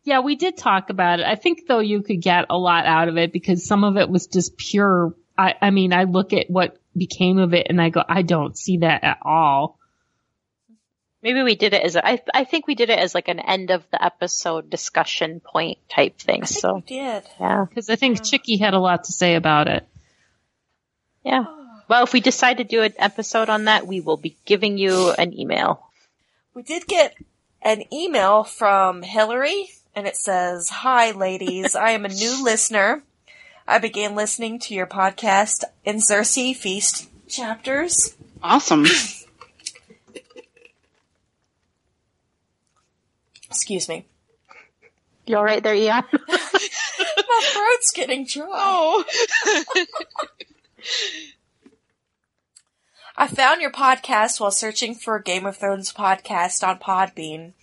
Yeah, 0.03 0.19
we 0.21 0.35
did 0.35 0.57
talk 0.57 0.89
about 0.89 1.19
it. 1.19 1.25
I 1.25 1.35
think 1.35 1.67
though 1.67 1.79
you 1.79 2.01
could 2.01 2.21
get 2.21 2.45
a 2.49 2.57
lot 2.57 2.85
out 2.85 3.07
of 3.07 3.17
it 3.17 3.31
because 3.31 3.65
some 3.65 3.83
of 3.83 3.97
it 3.97 4.09
was 4.09 4.27
just 4.27 4.57
pure. 4.57 5.13
I, 5.37 5.55
I 5.61 5.69
mean, 5.71 5.93
I 5.93 6.03
look 6.05 6.33
at 6.33 6.49
what 6.49 6.77
became 6.97 7.37
of 7.37 7.53
it 7.53 7.67
and 7.69 7.81
I 7.81 7.89
go, 7.89 8.03
I 8.07 8.21
don't 8.21 8.57
see 8.57 8.77
that 8.77 9.03
at 9.03 9.19
all. 9.23 9.77
Maybe 11.23 11.43
we 11.43 11.53
did 11.55 11.73
it 11.75 11.83
as 11.83 11.95
a, 11.95 12.05
I, 12.05 12.21
I 12.33 12.43
think 12.45 12.65
we 12.65 12.73
did 12.73 12.89
it 12.89 12.97
as 12.97 13.13
like 13.13 13.27
an 13.27 13.39
end 13.39 13.69
of 13.69 13.83
the 13.91 14.03
episode 14.03 14.71
discussion 14.71 15.39
point 15.39 15.77
type 15.87 16.17
thing. 16.17 16.41
I 16.43 16.45
think 16.47 16.59
So 16.59 16.75
we 16.75 16.81
did. 16.81 17.23
yeah, 17.39 17.65
Because 17.69 17.89
I 17.91 17.95
think 17.95 18.23
Chicky 18.23 18.57
had 18.57 18.73
a 18.73 18.79
lot 18.79 19.03
to 19.03 19.11
say 19.11 19.35
about 19.35 19.67
it. 19.67 19.87
yeah. 21.23 21.45
Well, 21.87 22.03
if 22.05 22.13
we 22.13 22.21
decide 22.21 22.57
to 22.57 22.63
do 22.63 22.81
an 22.83 22.93
episode 22.97 23.49
on 23.49 23.65
that, 23.65 23.85
we 23.85 23.99
will 24.01 24.15
be 24.17 24.37
giving 24.45 24.77
you 24.77 25.11
an 25.11 25.37
email. 25.37 25.85
We 26.55 26.63
did 26.63 26.87
get 26.87 27.13
an 27.61 27.83
email 27.93 28.43
from 28.45 29.01
Hillary, 29.03 29.69
and 29.95 30.07
it 30.07 30.15
says, 30.15 30.69
Hi, 30.69 31.11
ladies. 31.11 31.75
I 31.75 31.91
am 31.91 32.05
a 32.05 32.09
new 32.09 32.43
listener. 32.43 33.03
I 33.67 33.77
began 33.79 34.15
listening 34.15 34.59
to 34.59 34.73
your 34.73 34.87
podcast 34.87 35.63
in 35.85 35.97
Cersei 35.97 36.55
Feast 36.55 37.09
chapters. 37.27 38.15
Awesome. 38.41 38.85
Excuse 43.45 43.87
me. 43.89 44.05
You 45.25 45.37
all 45.37 45.43
right 45.43 45.61
there, 45.61 45.75
Ian? 45.75 46.03
My 46.27 47.41
throat's 47.43 47.91
getting 47.93 48.25
dry. 48.25 48.47
Oh. 48.49 49.03
I 53.15 53.27
found 53.27 53.61
your 53.61 53.71
podcast 53.71 54.39
while 54.39 54.51
searching 54.51 54.95
for 54.95 55.15
a 55.15 55.23
Game 55.23 55.45
of 55.45 55.57
Thrones 55.57 55.93
podcast 55.93 56.67
on 56.67 56.79
Podbean. 56.79 57.53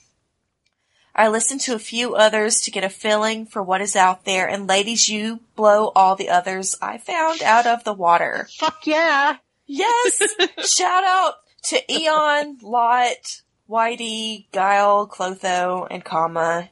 I 1.19 1.27
listened 1.27 1.62
to 1.62 1.74
a 1.74 1.81
few 1.81 2.15
others 2.15 2.61
to 2.61 2.70
get 2.70 2.85
a 2.85 2.89
feeling 2.89 3.45
for 3.45 3.61
what 3.61 3.81
is 3.81 3.97
out 3.97 4.24
there, 4.24 4.49
and 4.49 4.69
ladies, 4.69 5.09
you 5.09 5.40
blow 5.57 5.90
all 5.97 6.15
the 6.15 6.28
others 6.28 6.77
I 6.81 6.99
found 6.99 7.43
out 7.43 7.66
of 7.66 7.82
the 7.82 7.93
water. 7.93 8.47
Fuck 8.57 8.86
yeah! 8.86 9.39
Yes! 9.66 10.23
Shout 10.65 11.03
out 11.03 11.35
to 11.65 11.93
Eon, 11.93 12.59
Lot, 12.62 13.43
Whitey, 13.69 14.47
Guile, 14.53 15.09
Clotho, 15.09 15.89
and 15.90 16.05
Kama. 16.05 16.70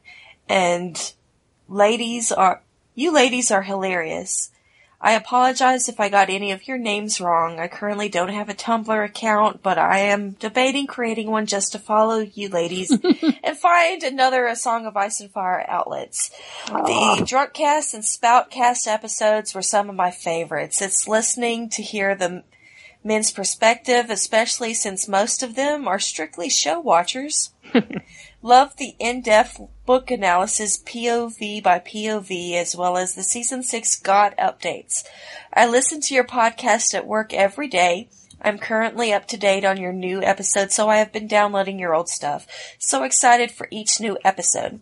And 0.49 1.13
ladies 1.69 2.31
are, 2.31 2.63
you 2.95 3.13
ladies 3.13 3.51
are 3.51 3.63
hilarious. 3.63 4.53
I 5.01 5.13
apologize 5.13 5.89
if 5.89 6.01
I 6.01 6.09
got 6.09 6.31
any 6.31 6.53
of 6.53 6.67
your 6.67 6.79
names 6.79 7.21
wrong. 7.21 7.61
I 7.61 7.69
currently 7.69 8.09
don't 8.09 8.31
have 8.31 8.49
a 8.49 8.55
Tumblr 8.55 9.05
account, 9.05 9.63
but 9.63 9.79
I 9.79 9.99
am 9.99 10.31
debating 10.33 10.87
creating 10.87 11.31
one 11.31 11.47
just 11.47 11.73
to 11.73 11.79
follow 11.79 12.21
you 12.21 12.49
ladies 12.49 12.91
and 13.45 13.59
find 13.59 14.03
another 14.03 14.47
A 14.47 14.57
Song 14.57 14.87
of 14.87 14.97
Ice 14.97 15.21
and 15.21 15.31
Fire 15.31 15.65
outlets. 15.69 16.31
The 16.67 16.75
ah. 16.75 17.17
Drunkcast 17.21 17.93
and 17.93 18.03
Spoutcast 18.03 18.87
episodes 18.87 19.55
were 19.55 19.63
some 19.63 19.91
of 19.91 19.97
my 19.97 20.11
favorites. 20.11 20.81
It's 20.81 21.07
listening 21.07 21.69
to 21.71 21.83
hear 21.83 22.15
the 22.15 22.43
men's 23.05 23.31
perspective, 23.31 24.09
especially 24.09 24.73
since 24.73 25.07
most 25.07 25.43
of 25.43 25.55
them 25.55 25.87
are 25.87 25.99
strictly 25.99 26.49
show 26.49 26.81
watchers. 26.81 27.53
Love 28.43 28.77
the 28.77 28.95
in-depth 28.99 29.61
book 29.87 30.11
analysis 30.11 30.79
POV 30.79 31.63
by 31.63 31.79
POV 31.79 32.55
as 32.55 32.77
well 32.77 32.99
as 32.99 33.15
the 33.15 33.23
season 33.23 33.63
6 33.63 34.01
God 34.01 34.35
updates. 34.39 35.05
I 35.55 35.67
listen 35.67 36.01
to 36.03 36.15
your 36.15 36.25
podcast 36.25 36.93
at 36.93 37.07
work 37.07 37.33
every 37.33 37.69
day. 37.69 38.09
I'm 38.43 38.59
currently 38.59 39.13
up 39.13 39.27
to 39.29 39.37
date 39.37 39.65
on 39.65 39.79
your 39.79 39.93
new 39.93 40.23
episode, 40.23 40.73
so 40.73 40.89
I 40.89 40.97
have 40.97 41.13
been 41.13 41.27
downloading 41.27 41.79
your 41.79 41.95
old 41.95 42.09
stuff. 42.09 42.47
So 42.79 43.05
excited 43.05 43.51
for 43.51 43.69
each 43.71 44.01
new 44.01 44.19
episode. 44.25 44.81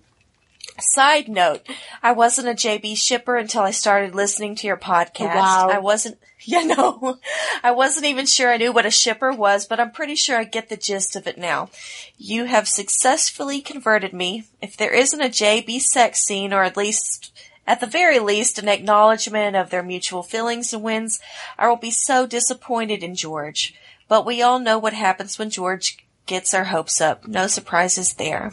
Side 0.81 1.28
note, 1.28 1.68
I 2.02 2.12
wasn't 2.12 2.48
a 2.48 2.52
JB 2.52 2.97
shipper 2.97 3.36
until 3.36 3.62
I 3.62 3.70
started 3.70 4.14
listening 4.14 4.56
to 4.56 4.66
your 4.66 4.76
podcast. 4.76 5.35
Wow. 5.35 5.68
I 5.70 5.78
wasn't, 5.78 6.18
yeah, 6.47 6.62
no, 6.62 7.19
I 7.62 7.71
wasn't 7.71 8.07
even 8.07 8.27
sure 8.27 8.53
I 8.53 8.59
knew 8.59 8.73
what 8.73 8.87
a 8.87 8.91
shipper 8.91 9.33
was, 9.33 9.66
but 9.66 9.81
I'm 9.81 9.91
pretty 9.91 10.15
sure 10.15 10.37
I 10.37 10.45
get 10.45 10.69
the 10.69 10.77
gist 10.77 11.16
of 11.16 11.27
it 11.27 11.39
now. 11.39 11.71
You 12.19 12.45
have 12.45 12.69
successfully 12.69 13.61
converted 13.61 14.12
me. 14.12 14.45
If 14.61 14.77
there 14.77 14.93
isn't 14.93 15.21
a 15.21 15.31
JB 15.31 15.81
sex 15.81 16.21
scene, 16.23 16.53
or 16.53 16.62
at 16.62 16.77
least, 16.77 17.33
at 17.66 17.81
the 17.81 17.87
very 17.87 18.19
least, 18.19 18.59
an 18.59 18.69
acknowledgement 18.69 19.57
of 19.57 19.71
their 19.71 19.83
mutual 19.83 20.23
feelings 20.23 20.75
and 20.75 20.83
wins, 20.83 21.19
I 21.59 21.69
will 21.69 21.77
be 21.77 21.91
so 21.91 22.27
disappointed 22.27 23.03
in 23.03 23.15
George. 23.15 23.75
But 24.07 24.27
we 24.27 24.43
all 24.43 24.59
know 24.59 24.79
what 24.79 24.93
happens 24.93 25.39
when 25.39 25.49
George 25.49 25.99
gets 26.27 26.53
our 26.53 26.65
hopes 26.65 27.01
up. 27.01 27.27
No 27.27 27.47
surprises 27.47 28.15
there. 28.15 28.53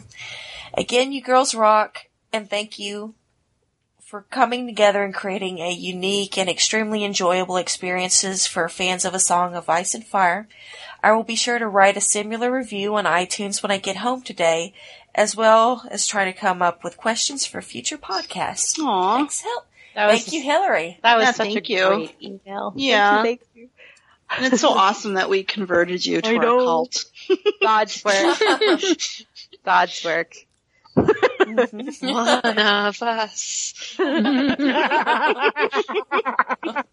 Again, 0.74 1.12
you 1.12 1.20
girls 1.20 1.54
rock, 1.54 2.06
and 2.32 2.48
thank 2.48 2.78
you 2.78 3.14
for 4.12 4.26
coming 4.30 4.66
together 4.66 5.02
and 5.04 5.14
creating 5.14 5.58
a 5.58 5.70
unique 5.72 6.36
and 6.36 6.46
extremely 6.46 7.02
enjoyable 7.02 7.56
experiences 7.56 8.46
for 8.46 8.68
fans 8.68 9.06
of 9.06 9.14
A 9.14 9.18
Song 9.18 9.54
of 9.54 9.70
Ice 9.70 9.94
and 9.94 10.04
Fire. 10.06 10.46
I 11.02 11.12
will 11.12 11.22
be 11.22 11.34
sure 11.34 11.58
to 11.58 11.66
write 11.66 11.96
a 11.96 12.00
similar 12.02 12.52
review 12.52 12.94
on 12.96 13.06
iTunes 13.06 13.62
when 13.62 13.70
I 13.70 13.78
get 13.78 13.96
home 13.96 14.20
today, 14.20 14.74
as 15.14 15.34
well 15.34 15.88
as 15.90 16.06
try 16.06 16.26
to 16.26 16.32
come 16.34 16.60
up 16.60 16.84
with 16.84 16.98
questions 16.98 17.46
for 17.46 17.62
future 17.62 17.96
podcasts. 17.96 18.78
Aw. 18.78 19.16
Thanks, 19.16 19.40
Hil- 19.40 19.64
That 19.94 20.06
was 20.12 20.20
Thank 20.24 20.32
you, 20.34 20.42
Hillary. 20.42 20.98
that 21.02 21.16
was 21.16 21.24
Yeah, 21.24 21.32
such 21.32 21.48
a 21.48 21.52
thank 21.54 21.68
you. 21.70 21.86
great 21.86 22.16
email. 22.22 22.74
Yeah. 22.76 23.22
Thank 23.22 23.40
you, 23.54 23.70
And 24.28 24.52
it's 24.52 24.60
so 24.60 24.68
awesome 24.74 25.14
that 25.14 25.30
we 25.30 25.42
converted 25.42 26.04
you 26.04 26.20
to 26.20 26.28
I 26.28 26.36
our 26.36 26.42
know. 26.42 26.58
cult. 26.58 27.04
God's 27.62 28.04
work. 28.04 28.38
God's 29.64 30.04
work. 30.04 30.34
One 31.54 32.58
of 32.58 33.02
us. 33.02 33.74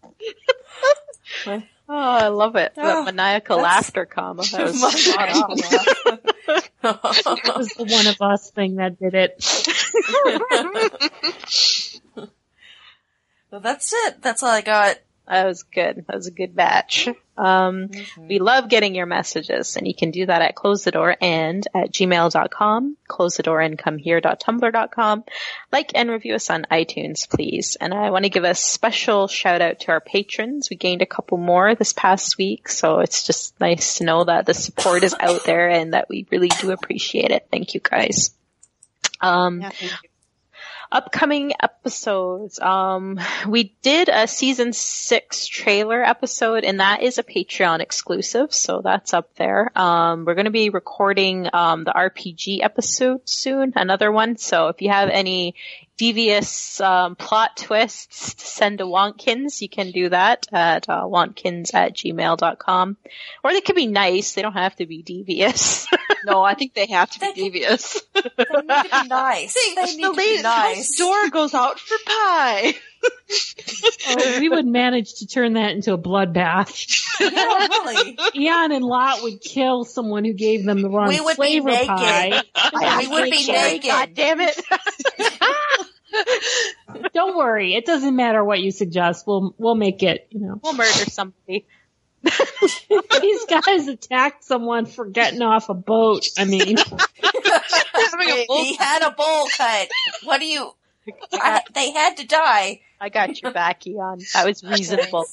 Oh, 1.92 1.98
I 1.98 2.28
love 2.28 2.54
it. 2.54 2.74
Oh, 2.76 2.86
that 2.86 2.96
ah, 2.98 3.02
maniacal 3.02 3.56
that's- 3.56 3.74
laughter 3.74 4.06
comma. 4.06 4.44
That 4.52 4.66
was 4.66 4.80
spot 4.80 5.28
on. 5.28 5.56
That 6.82 7.52
was 7.56 7.74
the 7.74 7.84
one 7.84 8.06
of 8.06 8.22
us 8.22 8.50
thing 8.52 8.76
that 8.76 8.96
did 8.98 9.14
it. 9.14 9.44
well, 13.50 13.60
that's 13.60 13.92
it. 13.92 14.22
That's 14.22 14.44
all 14.44 14.50
I 14.50 14.60
got. 14.60 14.98
That 15.30 15.46
was 15.46 15.62
good. 15.62 16.06
That 16.08 16.16
was 16.16 16.26
a 16.26 16.32
good 16.32 16.56
batch. 16.56 17.08
Um, 17.38 17.90
we 18.18 18.40
love 18.40 18.68
getting 18.68 18.96
your 18.96 19.06
messages 19.06 19.76
and 19.76 19.86
you 19.86 19.94
can 19.94 20.10
do 20.10 20.26
that 20.26 20.42
at 20.42 20.56
close 20.56 20.82
the 20.82 20.90
door 20.90 21.16
and 21.20 21.64
at 21.72 21.92
gmail.com, 21.92 22.96
close 23.06 23.36
the 23.36 23.44
door 23.44 23.60
and 23.60 23.78
come 23.78 23.96
here.tumblr.com. 23.96 25.24
Like 25.70 25.92
and 25.94 26.10
review 26.10 26.34
us 26.34 26.50
on 26.50 26.66
iTunes, 26.68 27.30
please. 27.30 27.76
And 27.80 27.94
I 27.94 28.10
want 28.10 28.24
to 28.24 28.28
give 28.28 28.42
a 28.42 28.56
special 28.56 29.28
shout 29.28 29.62
out 29.62 29.78
to 29.80 29.92
our 29.92 30.00
patrons. 30.00 30.68
We 30.68 30.76
gained 30.76 31.00
a 31.00 31.06
couple 31.06 31.38
more 31.38 31.76
this 31.76 31.92
past 31.92 32.36
week. 32.36 32.68
So 32.68 32.98
it's 32.98 33.24
just 33.24 33.58
nice 33.60 33.98
to 33.98 34.04
know 34.04 34.24
that 34.24 34.46
the 34.46 34.54
support 34.54 35.04
is 35.04 35.14
out 35.20 35.44
there 35.44 35.70
and 35.70 35.94
that 35.94 36.08
we 36.08 36.26
really 36.32 36.48
do 36.60 36.72
appreciate 36.72 37.30
it. 37.30 37.46
Thank 37.52 37.74
you 37.74 37.80
guys. 37.80 38.34
Um, 39.20 39.60
Yeah, 39.60 39.70
thank 39.70 39.92
you. 40.02 40.09
Upcoming 40.92 41.52
episodes. 41.60 42.58
Um, 42.58 43.20
we 43.48 43.74
did 43.82 44.08
a 44.08 44.26
season 44.26 44.72
six 44.72 45.46
trailer 45.46 46.02
episode, 46.02 46.64
and 46.64 46.80
that 46.80 47.02
is 47.02 47.18
a 47.18 47.22
Patreon 47.22 47.80
exclusive, 47.80 48.52
so 48.52 48.80
that's 48.82 49.14
up 49.14 49.34
there. 49.36 49.70
Um, 49.78 50.24
we're 50.24 50.34
going 50.34 50.46
to 50.46 50.50
be 50.50 50.70
recording 50.70 51.48
um, 51.52 51.84
the 51.84 51.92
RPG 51.92 52.62
episode 52.62 53.28
soon, 53.28 53.72
another 53.76 54.10
one. 54.10 54.36
So 54.36 54.68
if 54.68 54.82
you 54.82 54.90
have 54.90 55.08
any 55.08 55.54
devious 56.00 56.80
um, 56.80 57.14
plot 57.14 57.58
twists 57.58 58.32
to 58.34 58.46
send 58.46 58.78
to 58.78 58.84
Wankins, 58.86 59.60
you 59.60 59.68
can 59.68 59.90
do 59.90 60.08
that 60.08 60.46
at 60.50 60.88
uh, 60.88 61.02
wankins 61.02 61.74
at 61.74 61.94
gmail.com. 61.94 62.96
Or 63.44 63.52
they 63.52 63.60
could 63.60 63.76
be 63.76 63.86
nice; 63.86 64.32
they 64.32 64.40
don't 64.40 64.54
have 64.54 64.76
to 64.76 64.86
be 64.86 65.02
devious. 65.02 65.86
No, 66.22 66.42
I 66.42 66.52
think 66.52 66.74
they 66.74 66.84
have 66.84 67.10
to 67.12 67.18
be 67.18 67.24
Thank 67.24 67.36
devious. 67.36 68.02
They 68.14 68.20
need 68.20 68.68
to 68.68 68.88
be 69.02 69.08
nice. 69.08 69.54
They 69.54 69.70
need 69.96 70.04
the 70.04 70.10
to 70.10 70.12
be 70.12 70.16
ladies' 70.18 70.42
nice. 70.42 70.96
door 70.98 71.30
goes 71.30 71.54
out 71.54 71.80
for 71.80 71.96
pie. 72.04 72.74
Oh, 74.12 74.40
we 74.40 74.48
would 74.48 74.66
manage 74.66 75.14
to 75.20 75.26
turn 75.26 75.52
that 75.52 75.70
into 75.70 75.92
a 75.92 75.98
bloodbath. 75.98 77.00
Yeah, 77.20 77.66
really. 77.68 78.18
Eon 78.34 78.72
and 78.72 78.84
Lot 78.84 79.22
would 79.22 79.40
kill 79.40 79.84
someone 79.84 80.24
who 80.24 80.32
gave 80.32 80.64
them 80.64 80.82
the 80.82 80.90
wrong 80.90 81.08
We 81.08 81.20
would 81.20 81.32
be 81.36 81.60
flavor 81.60 81.68
naked. 81.68 81.86
pie. 81.86 82.42
We 82.98 83.06
would 83.08 83.30
be 83.30 83.46
naked. 83.46 83.88
God 83.88 84.14
damn 84.14 84.40
it! 84.40 84.60
Don't 87.14 87.36
worry, 87.36 87.74
it 87.74 87.86
doesn't 87.86 88.16
matter 88.16 88.42
what 88.44 88.58
you 88.60 88.72
suggest. 88.72 89.26
We'll 89.26 89.54
we'll 89.58 89.76
make 89.76 90.02
it. 90.02 90.26
You 90.30 90.40
know, 90.40 90.60
we'll 90.62 90.72
murder 90.74 90.88
somebody. 90.88 91.66
these 92.22 93.44
guys 93.46 93.86
attacked 93.88 94.42
someone 94.44 94.86
for 94.86 95.06
getting 95.06 95.40
off 95.42 95.68
a 95.68 95.74
boat. 95.74 96.26
I 96.36 96.44
mean, 96.46 96.76
Having 96.76 98.28
a 98.30 98.44
bull 98.46 98.64
he 98.64 98.74
had 98.76 99.02
a 99.02 99.12
bowl 99.12 99.46
cut. 99.56 99.88
what 100.24 100.40
do 100.40 100.46
you? 100.46 100.72
I, 101.32 101.62
they 101.74 101.92
had 101.92 102.16
to 102.18 102.26
die. 102.26 102.80
I 103.00 103.08
got 103.08 103.40
your 103.40 103.52
back, 103.52 103.86
Eon. 103.86 104.20
That 104.34 104.46
was 104.46 104.62
reasonable. 104.62 105.24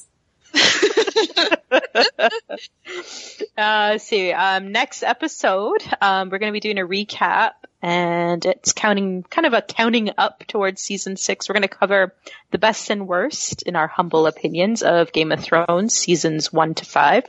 uh, 3.58 3.98
see, 3.98 4.32
um, 4.32 4.72
next 4.72 5.04
episode, 5.04 5.84
um, 6.02 6.30
we're 6.30 6.40
going 6.40 6.52
to 6.52 6.54
be 6.54 6.62
doing 6.62 6.80
a 6.80 6.88
recap 6.88 7.52
and 7.82 8.46
it's 8.46 8.74
counting, 8.74 9.24
kind 9.24 9.46
of 9.46 9.54
a 9.54 9.62
counting 9.62 10.12
up 10.18 10.46
towards 10.48 10.82
season 10.82 11.18
six. 11.18 11.48
We're 11.48 11.54
going 11.54 11.64
to 11.64 11.68
cover 11.68 12.16
the 12.52 12.58
best 12.58 12.90
and 12.90 13.08
worst 13.08 13.64
in 13.64 13.76
our 13.76 13.88
humble 13.88 14.28
opinions 14.28 14.82
of 14.82 15.12
Game 15.12 15.32
of 15.32 15.42
Thrones 15.42 15.94
seasons 15.94 16.52
one 16.52 16.74
to 16.76 16.86
5 16.86 17.26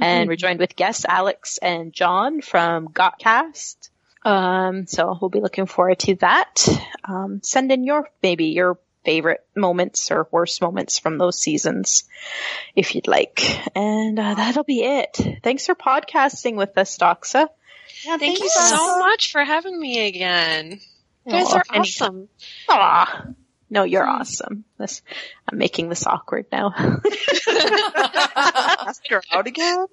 And 0.00 0.28
we're 0.28 0.36
joined 0.36 0.58
with 0.58 0.74
guests 0.74 1.04
Alex 1.06 1.58
and 1.58 1.92
John 1.92 2.40
from 2.40 2.88
Gotcast. 2.88 3.90
Um, 4.24 4.86
so 4.86 5.18
we'll 5.20 5.30
be 5.30 5.40
looking 5.40 5.66
forward 5.66 5.98
to 6.00 6.14
that. 6.16 6.66
Um, 7.04 7.40
send 7.42 7.72
in 7.72 7.84
your, 7.84 8.08
maybe 8.22 8.46
your 8.46 8.78
favorite 9.04 9.44
moments 9.56 10.10
or 10.10 10.28
worst 10.30 10.60
moments 10.62 10.98
from 10.98 11.18
those 11.18 11.38
seasons 11.38 12.04
if 12.76 12.94
you'd 12.94 13.08
like. 13.08 13.40
And 13.76 14.18
uh, 14.18 14.34
that'll 14.34 14.64
be 14.64 14.82
it. 14.82 15.18
Thanks 15.42 15.66
for 15.66 15.74
podcasting 15.74 16.56
with 16.56 16.76
us, 16.78 16.96
Doxa. 16.98 17.48
Yeah, 18.04 18.16
Thank 18.16 18.40
you 18.40 18.48
so 18.48 18.98
much 18.98 19.32
for 19.32 19.44
having 19.44 19.78
me 19.78 20.06
again. 20.06 20.80
You 21.26 21.32
guys 21.32 21.52
are 21.52 21.62
any- 21.70 21.80
awesome. 21.80 22.28
Aw. 22.68 23.26
No, 23.70 23.84
you're 23.84 24.06
awesome. 24.06 24.64
This, 24.78 25.00
I'm 25.50 25.56
making 25.56 25.88
this 25.88 26.06
awkward 26.06 26.44
now. 26.52 26.74
Ask 28.36 29.02
her 29.08 29.22
out 29.32 29.46
again. 29.46 29.86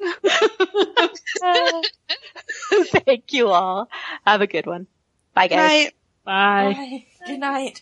Thank 3.05 3.31
you 3.31 3.47
all. 3.47 3.89
Have 4.25 4.41
a 4.41 4.47
good 4.47 4.65
one. 4.65 4.87
Bye 5.33 5.47
guys. 5.47 5.57
Night. 5.57 5.93
Bye. 6.25 6.73
Bye. 6.73 7.05
Good 7.27 7.39
night. 7.39 7.81